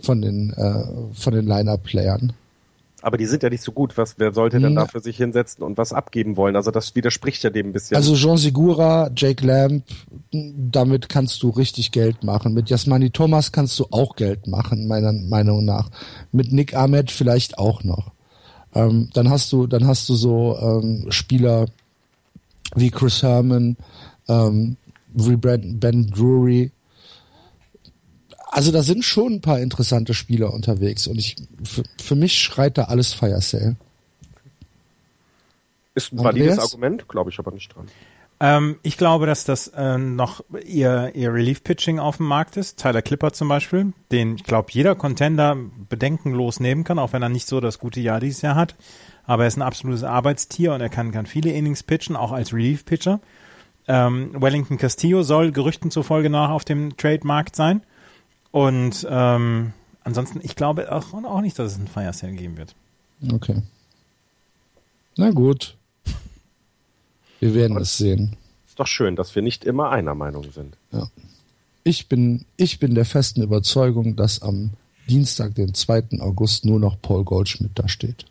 von 0.00 0.20
den, 0.20 0.52
äh, 0.52 0.84
von 1.14 1.32
den 1.32 1.46
Line-Up-Playern. 1.46 2.34
Aber 3.04 3.18
die 3.18 3.26
sind 3.26 3.42
ja 3.42 3.50
nicht 3.50 3.60
so 3.60 3.70
gut. 3.70 3.98
Was, 3.98 4.18
wer 4.18 4.32
sollte 4.32 4.58
denn 4.58 4.70
hm. 4.70 4.76
da 4.76 4.86
für 4.86 5.00
sich 5.00 5.18
hinsetzen 5.18 5.62
und 5.62 5.76
was 5.76 5.92
abgeben 5.92 6.38
wollen? 6.38 6.56
Also 6.56 6.70
das 6.70 6.94
widerspricht 6.94 7.42
ja 7.42 7.50
dem 7.50 7.66
ein 7.66 7.72
bisschen. 7.74 7.98
Also 7.98 8.14
Jean 8.14 8.38
Segura, 8.38 9.10
Jake 9.14 9.44
Lamb, 9.46 9.84
damit 10.32 11.10
kannst 11.10 11.42
du 11.42 11.50
richtig 11.50 11.92
Geld 11.92 12.24
machen. 12.24 12.54
Mit 12.54 12.70
Jasmani 12.70 13.10
Thomas 13.10 13.52
kannst 13.52 13.78
du 13.78 13.88
auch 13.90 14.16
Geld 14.16 14.46
machen, 14.46 14.88
meiner 14.88 15.12
Meinung 15.12 15.66
nach. 15.66 15.90
Mit 16.32 16.50
Nick 16.50 16.74
Ahmed 16.74 17.10
vielleicht 17.10 17.58
auch 17.58 17.84
noch. 17.84 18.10
Ähm, 18.74 19.10
dann 19.12 19.28
hast 19.28 19.52
du, 19.52 19.66
dann 19.66 19.86
hast 19.86 20.08
du 20.08 20.14
so 20.14 20.56
ähm, 20.58 21.04
Spieler 21.10 21.66
wie 22.74 22.90
Chris 22.90 23.22
Herman, 23.22 23.76
ähm, 24.28 24.78
Ben 25.12 26.06
Drury. 26.06 26.72
Also 28.54 28.70
da 28.70 28.84
sind 28.84 29.04
schon 29.04 29.32
ein 29.32 29.40
paar 29.40 29.58
interessante 29.58 30.14
Spieler 30.14 30.54
unterwegs 30.54 31.08
und 31.08 31.18
ich 31.18 31.34
für, 31.64 31.82
für 32.00 32.14
mich 32.14 32.38
schreit 32.38 32.78
da 32.78 32.84
alles 32.84 33.12
Fire 33.12 33.40
Sale. 33.40 33.74
Ist 35.96 36.12
ein 36.12 36.22
valides 36.22 36.60
Argument, 36.60 37.08
glaube 37.08 37.30
ich 37.30 37.40
aber 37.40 37.50
nicht 37.50 37.74
dran. 37.74 37.88
Ähm, 38.38 38.76
ich 38.84 38.96
glaube, 38.96 39.26
dass 39.26 39.44
das 39.44 39.66
äh, 39.74 39.98
noch 39.98 40.44
ihr, 40.64 41.10
ihr 41.16 41.34
Relief-Pitching 41.34 41.98
auf 41.98 42.18
dem 42.18 42.26
Markt 42.26 42.56
ist. 42.56 42.78
Tyler 42.78 43.02
Clipper 43.02 43.32
zum 43.32 43.48
Beispiel, 43.48 43.92
den 44.12 44.36
ich 44.36 44.44
glaube 44.44 44.68
jeder 44.70 44.94
Contender 44.94 45.56
bedenkenlos 45.88 46.60
nehmen 46.60 46.84
kann, 46.84 47.00
auch 47.00 47.12
wenn 47.12 47.22
er 47.22 47.30
nicht 47.30 47.48
so 47.48 47.58
das 47.58 47.80
gute 47.80 47.98
Jahr 47.98 48.20
dieses 48.20 48.42
Jahr 48.42 48.54
hat. 48.54 48.76
Aber 49.24 49.42
er 49.42 49.48
ist 49.48 49.56
ein 49.56 49.62
absolutes 49.62 50.04
Arbeitstier 50.04 50.74
und 50.74 50.80
er 50.80 50.90
kann, 50.90 51.10
kann 51.10 51.26
viele 51.26 51.50
Innings 51.50 51.82
pitchen, 51.82 52.14
auch 52.14 52.30
als 52.30 52.52
Relief-Pitcher. 52.52 53.18
Ähm, 53.88 54.30
Wellington 54.40 54.78
Castillo 54.78 55.24
soll 55.24 55.50
Gerüchten 55.50 55.90
zufolge 55.90 56.30
nach 56.30 56.50
auf 56.50 56.64
dem 56.64 56.96
Trade-Markt 56.96 57.56
sein. 57.56 57.82
Und 58.54 59.04
ähm, 59.10 59.72
ansonsten, 60.04 60.38
ich 60.40 60.54
glaube 60.54 60.92
auch, 60.92 61.12
auch 61.12 61.40
nicht, 61.40 61.58
dass 61.58 61.72
es 61.72 61.76
einen 61.76 61.88
Fire 61.88 62.12
Sale 62.12 62.34
geben 62.34 62.56
wird. 62.56 62.76
Okay. 63.32 63.62
Na 65.16 65.32
gut. 65.32 65.76
Wir 67.40 67.52
werden 67.52 67.76
es 67.78 67.96
sehen. 67.96 68.36
Ist 68.68 68.78
doch 68.78 68.86
schön, 68.86 69.16
dass 69.16 69.34
wir 69.34 69.42
nicht 69.42 69.64
immer 69.64 69.90
einer 69.90 70.14
Meinung 70.14 70.52
sind. 70.52 70.76
Ja. 70.92 71.08
Ich 71.82 72.08
bin, 72.08 72.44
ich 72.56 72.78
bin 72.78 72.94
der 72.94 73.04
festen 73.04 73.42
Überzeugung, 73.42 74.14
dass 74.14 74.40
am 74.40 74.70
Dienstag, 75.08 75.56
den 75.56 75.74
2. 75.74 76.20
August, 76.20 76.64
nur 76.64 76.78
noch 76.78 77.02
Paul 77.02 77.24
Goldschmidt 77.24 77.72
da 77.74 77.88
steht. 77.88 78.24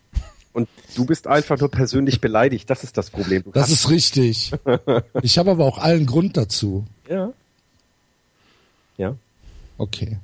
Und 0.53 0.69
du 0.95 1.05
bist 1.05 1.27
einfach 1.27 1.59
nur 1.59 1.69
persönlich 1.69 2.21
beleidigt. 2.21 2.69
Das 2.69 2.85
ist 2.85 2.95
das 2.95 3.09
Problem. 3.09 3.43
Du 3.43 3.51
das 3.51 3.69
ist 3.69 3.89
richtig. 3.89 4.53
Ich 5.21 5.37
habe 5.37 5.51
aber 5.51 5.65
auch 5.65 5.79
allen 5.79 6.05
Grund 6.05 6.37
dazu. 6.37 6.85
Ja. 7.09 7.33
Ja. 8.95 9.17
Okay. 9.77 10.19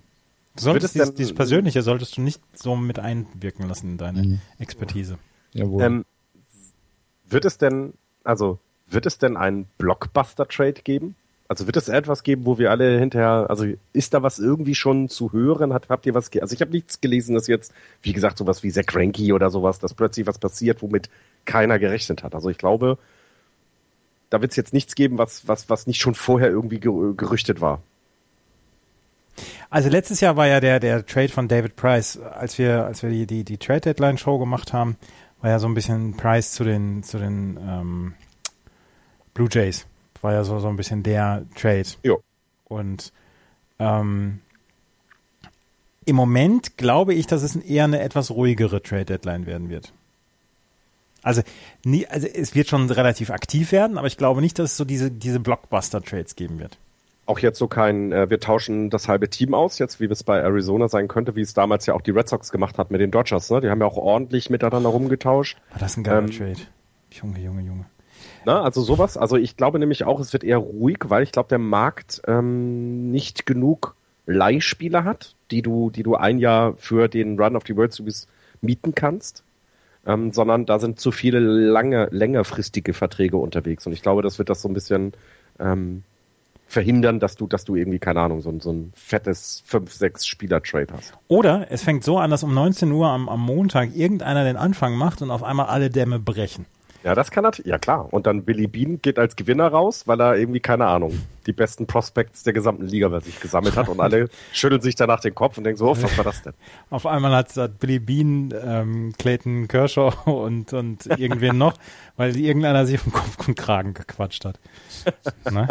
Du 0.55 0.63
solltest 0.63 0.95
dieses, 0.95 1.13
dieses 1.13 1.33
Persönliche 1.33 1.81
solltest 1.81 2.17
du 2.17 2.21
nicht 2.21 2.41
so 2.53 2.75
mit 2.75 2.99
einwirken 2.99 3.67
lassen 3.67 3.91
in 3.91 3.97
deine 3.97 4.23
mhm. 4.23 4.41
Expertise. 4.57 5.17
Jawohl. 5.53 5.83
Ähm, 5.83 6.05
wird 7.27 7.45
es 7.45 7.57
denn, 7.57 7.93
also 8.23 8.59
wird 8.87 9.05
es 9.05 9.17
denn 9.17 9.37
einen 9.37 9.67
Blockbuster-Trade 9.77 10.81
geben? 10.83 11.15
Also 11.47 11.65
wird 11.65 11.77
es 11.77 11.89
etwas 11.89 12.21
geben, 12.21 12.45
wo 12.45 12.59
wir 12.59 12.69
alle 12.69 12.99
hinterher, 12.99 13.47
also 13.49 13.65
ist 13.91 14.13
da 14.13 14.21
was 14.21 14.37
irgendwie 14.37 14.75
schon 14.75 15.09
zu 15.09 15.31
hören? 15.31 15.73
Hat, 15.73 15.89
habt 15.89 16.05
ihr 16.05 16.13
was, 16.13 16.29
also 16.39 16.53
ich 16.53 16.61
habe 16.61 16.71
nichts 16.71 17.01
gelesen, 17.01 17.33
dass 17.33 17.47
jetzt, 17.47 17.73
wie 18.03 18.13
gesagt, 18.13 18.37
sowas 18.37 18.61
wie 18.61 18.71
Zach 18.71 18.85
Cranky 18.85 19.33
oder 19.33 19.49
sowas, 19.49 19.79
dass 19.79 19.95
plötzlich 19.95 20.27
was 20.27 20.37
passiert, 20.37 20.83
womit 20.83 21.09
keiner 21.45 21.79
gerechnet 21.79 22.21
hat. 22.21 22.35
Also 22.35 22.49
ich 22.49 22.59
glaube, 22.59 22.99
da 24.29 24.41
wird 24.41 24.51
es 24.51 24.57
jetzt 24.57 24.73
nichts 24.73 24.93
geben, 24.93 25.17
was, 25.17 25.47
was, 25.47 25.69
was 25.69 25.87
nicht 25.87 25.99
schon 25.99 26.13
vorher 26.13 26.49
irgendwie 26.49 26.79
gerüchtet 26.79 27.61
war. 27.61 27.81
Also 29.69 29.89
letztes 29.89 30.21
Jahr 30.21 30.35
war 30.35 30.47
ja 30.47 30.59
der, 30.59 30.79
der 30.79 31.05
Trade 31.05 31.29
von 31.29 31.47
David 31.47 31.75
Price, 31.75 32.17
als 32.17 32.57
wir, 32.57 32.85
als 32.85 33.03
wir 33.03 33.09
die, 33.09 33.25
die, 33.27 33.43
die 33.43 33.57
Trade 33.57 33.81
Deadline 33.81 34.17
Show 34.17 34.39
gemacht 34.39 34.73
haben, 34.73 34.97
war 35.41 35.49
ja 35.49 35.59
so 35.59 35.67
ein 35.67 35.73
bisschen 35.73 36.17
Price 36.17 36.51
zu 36.51 36.63
den, 36.63 37.03
zu 37.03 37.17
den, 37.17 37.57
ähm, 37.57 38.13
Blue 39.39 39.47
Jays. 39.49 39.85
War 40.21 40.33
ja 40.33 40.43
so, 40.43 40.59
so 40.59 40.67
ein 40.67 40.75
bisschen 40.75 41.01
der 41.01 41.45
Trade. 41.55 41.87
Jo. 42.03 42.21
Und 42.65 43.13
ähm, 43.79 44.41
im 46.03 46.15
Moment 46.15 46.75
glaube 46.75 47.13
ich, 47.13 47.25
dass 47.25 47.41
es 47.43 47.55
eher 47.55 47.85
eine 47.85 48.01
etwas 48.01 48.31
ruhigere 48.31 48.81
Trade 48.81 49.05
Deadline 49.05 49.45
werden 49.45 49.69
wird. 49.69 49.93
Also, 51.21 51.41
nie, 51.85 52.05
also 52.07 52.27
es 52.27 52.53
wird 52.53 52.67
schon 52.67 52.89
relativ 52.89 53.29
aktiv 53.29 53.71
werden, 53.71 53.97
aber 53.97 54.07
ich 54.07 54.17
glaube 54.17 54.41
nicht, 54.41 54.59
dass 54.59 54.71
es 54.71 54.77
so 54.77 54.83
diese, 54.83 55.09
diese 55.09 55.39
Blockbuster-Trades 55.39 56.35
geben 56.35 56.59
wird. 56.59 56.77
Auch 57.29 57.39
jetzt 57.39 57.59
so 57.59 57.67
kein, 57.67 58.11
äh, 58.11 58.29
wir 58.29 58.39
tauschen 58.39 58.89
das 58.89 59.07
halbe 59.07 59.29
Team 59.29 59.53
aus, 59.53 59.77
jetzt 59.77 59.99
wie 59.99 60.05
es 60.05 60.23
bei 60.23 60.39
Arizona 60.39 60.87
sein 60.87 61.07
könnte, 61.07 61.35
wie 61.35 61.41
es 61.41 61.53
damals 61.53 61.85
ja 61.85 61.93
auch 61.93 62.01
die 62.01 62.11
Red 62.11 62.27
Sox 62.27 62.51
gemacht 62.51 62.77
hat 62.79 62.89
mit 62.89 63.01
den 63.01 63.11
Dodgers. 63.11 63.51
Ne? 63.51 63.61
Die 63.61 63.69
haben 63.69 63.79
ja 63.79 63.85
auch 63.85 63.97
ordentlich 63.97 64.49
miteinander 64.49 64.89
rumgetauscht. 64.89 65.59
War 65.71 65.79
das 65.79 65.95
ein 65.95 66.03
geiler 66.03 66.19
ähm, 66.19 66.31
Trade? 66.31 66.59
Junge, 67.11 67.39
Junge, 67.39 67.61
Junge. 67.61 67.85
Na, 68.45 68.63
also 68.63 68.81
sowas. 68.81 69.15
Also 69.15 69.37
ich 69.37 69.57
glaube 69.57 69.77
nämlich 69.77 70.05
auch, 70.05 70.19
es 70.19 70.33
wird 70.33 70.43
eher 70.43 70.57
ruhig, 70.57 70.97
weil 71.05 71.21
ich 71.21 71.31
glaube, 71.31 71.49
der 71.49 71.59
Markt 71.59 72.21
ähm, 72.27 73.11
nicht 73.11 73.45
genug 73.45 73.95
Leihspieler 74.25 75.03
hat, 75.03 75.35
die 75.51 75.61
du, 75.61 75.91
die 75.91 76.03
du 76.03 76.15
ein 76.15 76.39
Jahr 76.39 76.73
für 76.77 77.07
den 77.07 77.39
Run 77.39 77.55
of 77.55 77.63
the 77.67 77.75
World 77.75 77.93
Series 77.93 78.27
mieten 78.61 78.95
kannst 78.95 79.43
ähm, 80.05 80.31
sondern 80.31 80.65
da 80.65 80.79
sind 80.79 80.99
zu 80.99 81.11
viele 81.11 81.39
lange, 81.39 82.07
längerfristige 82.11 82.93
Verträge 82.93 83.37
unterwegs. 83.37 83.85
Und 83.85 83.93
ich 83.93 84.01
glaube, 84.01 84.21
das 84.21 84.39
wird 84.39 84.49
das 84.49 84.61
so 84.61 84.69
ein 84.69 84.73
bisschen 84.73 85.13
ähm, 85.59 86.03
verhindern, 86.69 87.19
dass 87.19 87.35
du, 87.35 87.47
dass 87.47 87.65
du 87.65 87.75
irgendwie, 87.75 87.99
keine 87.99 88.21
Ahnung, 88.21 88.41
so, 88.41 88.57
so 88.59 88.71
ein 88.71 88.93
fettes 88.95 89.63
5, 89.65 89.91
6 89.91 90.27
Spieler-Trade 90.27 90.93
hast. 90.93 91.13
Oder 91.27 91.67
es 91.71 91.83
fängt 91.83 92.03
so 92.03 92.19
an, 92.19 92.29
dass 92.29 92.43
um 92.43 92.53
19 92.53 92.91
Uhr 92.91 93.07
am, 93.07 93.27
am 93.27 93.41
Montag 93.41 93.95
irgendeiner 93.95 94.43
den 94.43 94.55
Anfang 94.55 94.95
macht 94.95 95.21
und 95.21 95.31
auf 95.31 95.43
einmal 95.43 95.65
alle 95.65 95.89
Dämme 95.89 96.19
brechen. 96.19 96.65
Ja, 97.03 97.15
das 97.15 97.31
kann 97.31 97.43
natürlich, 97.43 97.71
ja 97.71 97.77
klar. 97.77 98.11
Und 98.11 98.27
dann 98.27 98.43
Billy 98.43 98.67
Bean 98.67 99.01
geht 99.01 99.17
als 99.17 99.37
Gewinner 99.37 99.69
raus, 99.69 100.05
weil 100.05 100.19
er 100.19 100.35
irgendwie, 100.35 100.59
keine 100.59 100.85
Ahnung, 100.85 101.17
die 101.47 101.53
besten 101.53 101.87
Prospects 101.87 102.43
der 102.43 102.51
gesamten 102.51 102.85
Liga 102.85 103.07
bei 103.07 103.21
sich 103.21 103.39
gesammelt 103.39 103.77
hat 103.77 103.87
und 103.87 104.01
alle 104.01 104.29
schütteln 104.51 104.81
sich 104.81 104.95
danach 104.95 105.21
den 105.21 105.33
Kopf 105.33 105.57
und 105.57 105.63
denken 105.63 105.77
so, 105.77 105.87
oh, 105.87 105.97
was 105.99 106.17
war 106.17 106.25
das 106.25 106.41
denn? 106.41 106.53
Auf 106.89 107.05
einmal 107.05 107.33
hat, 107.33 107.55
hat 107.55 107.79
Billy 107.79 107.99
Bean, 107.99 108.53
ähm, 108.63 109.13
Clayton 109.17 109.69
Kershaw 109.69 110.11
und, 110.29 110.73
und 110.73 111.05
irgendwen 111.17 111.57
noch, 111.57 111.75
weil 112.17 112.35
irgendeiner 112.35 112.85
sich 112.85 112.99
vom 112.99 113.13
Kopf 113.13 113.47
und 113.47 113.55
Kragen 113.55 113.93
gequatscht 113.93 114.43
hat. 114.43 114.59
Ne? 115.49 115.69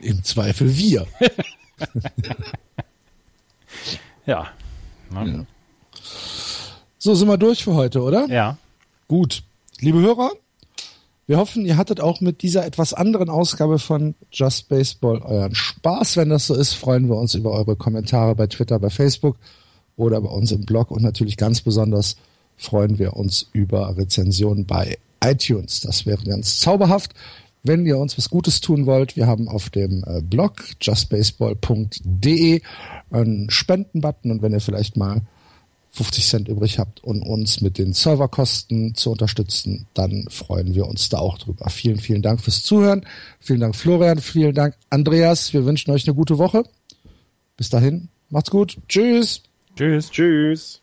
Im 0.00 0.22
Zweifel 0.24 0.76
wir. 0.76 1.06
ja. 4.26 4.48
Ne? 5.10 5.30
ja. 5.32 5.46
So, 6.98 7.14
sind 7.14 7.28
wir 7.28 7.38
durch 7.38 7.64
für 7.64 7.74
heute, 7.74 8.02
oder? 8.02 8.26
Ja. 8.28 8.58
Gut. 9.06 9.42
Liebe 9.80 10.00
Hörer, 10.00 10.32
wir 11.28 11.36
hoffen, 11.36 11.64
ihr 11.66 11.76
hattet 11.76 12.00
auch 12.00 12.20
mit 12.20 12.42
dieser 12.42 12.64
etwas 12.64 12.94
anderen 12.94 13.28
Ausgabe 13.28 13.78
von 13.78 14.14
Just 14.32 14.68
Baseball 14.68 15.22
euren 15.22 15.54
Spaß. 15.54 16.16
Wenn 16.16 16.30
das 16.30 16.46
so 16.46 16.54
ist, 16.54 16.74
freuen 16.74 17.08
wir 17.08 17.16
uns 17.16 17.34
über 17.34 17.52
eure 17.52 17.76
Kommentare 17.76 18.34
bei 18.34 18.46
Twitter, 18.46 18.78
bei 18.78 18.90
Facebook 18.90 19.36
oder 19.96 20.20
bei 20.20 20.30
uns 20.30 20.52
im 20.52 20.64
Blog 20.64 20.90
und 20.90 21.02
natürlich 21.02 21.36
ganz 21.36 21.60
besonders 21.60 22.16
freuen 22.56 22.98
wir 22.98 23.14
uns 23.14 23.46
über 23.52 23.96
Rezensionen 23.96 24.64
bei 24.66 24.98
iTunes. 25.22 25.80
Das 25.80 26.06
wäre 26.06 26.24
ganz 26.24 26.58
zauberhaft. 26.60 27.12
Wenn 27.62 27.86
ihr 27.86 27.98
uns 27.98 28.16
was 28.16 28.30
Gutes 28.30 28.60
tun 28.60 28.86
wollt, 28.86 29.16
wir 29.16 29.26
haben 29.26 29.48
auf 29.48 29.70
dem 29.70 30.04
äh, 30.06 30.20
Blog 30.22 30.64
justbaseball.de 30.80 32.62
einen 33.10 33.50
Spendenbutton 33.50 34.30
und 34.30 34.42
wenn 34.42 34.52
ihr 34.52 34.60
vielleicht 34.60 34.96
mal 34.96 35.22
50 35.90 36.26
Cent 36.26 36.48
übrig 36.48 36.78
habt, 36.78 37.02
um 37.02 37.22
uns 37.22 37.60
mit 37.60 37.78
den 37.78 37.92
Serverkosten 37.92 38.94
zu 38.94 39.10
unterstützen, 39.10 39.86
dann 39.94 40.26
freuen 40.30 40.74
wir 40.74 40.86
uns 40.86 41.08
da 41.08 41.18
auch 41.18 41.38
drüber. 41.38 41.68
Vielen, 41.70 41.98
vielen 41.98 42.22
Dank 42.22 42.40
fürs 42.40 42.62
Zuhören. 42.62 43.04
Vielen 43.40 43.60
Dank 43.60 43.74
Florian, 43.74 44.18
vielen 44.18 44.54
Dank 44.54 44.76
Andreas. 44.90 45.52
Wir 45.52 45.64
wünschen 45.64 45.90
euch 45.90 46.06
eine 46.06 46.14
gute 46.14 46.38
Woche. 46.38 46.64
Bis 47.56 47.70
dahin, 47.70 48.08
macht's 48.30 48.50
gut. 48.50 48.76
Tschüss. 48.88 49.42
Tschüss. 49.76 50.10
Tschüss. 50.10 50.82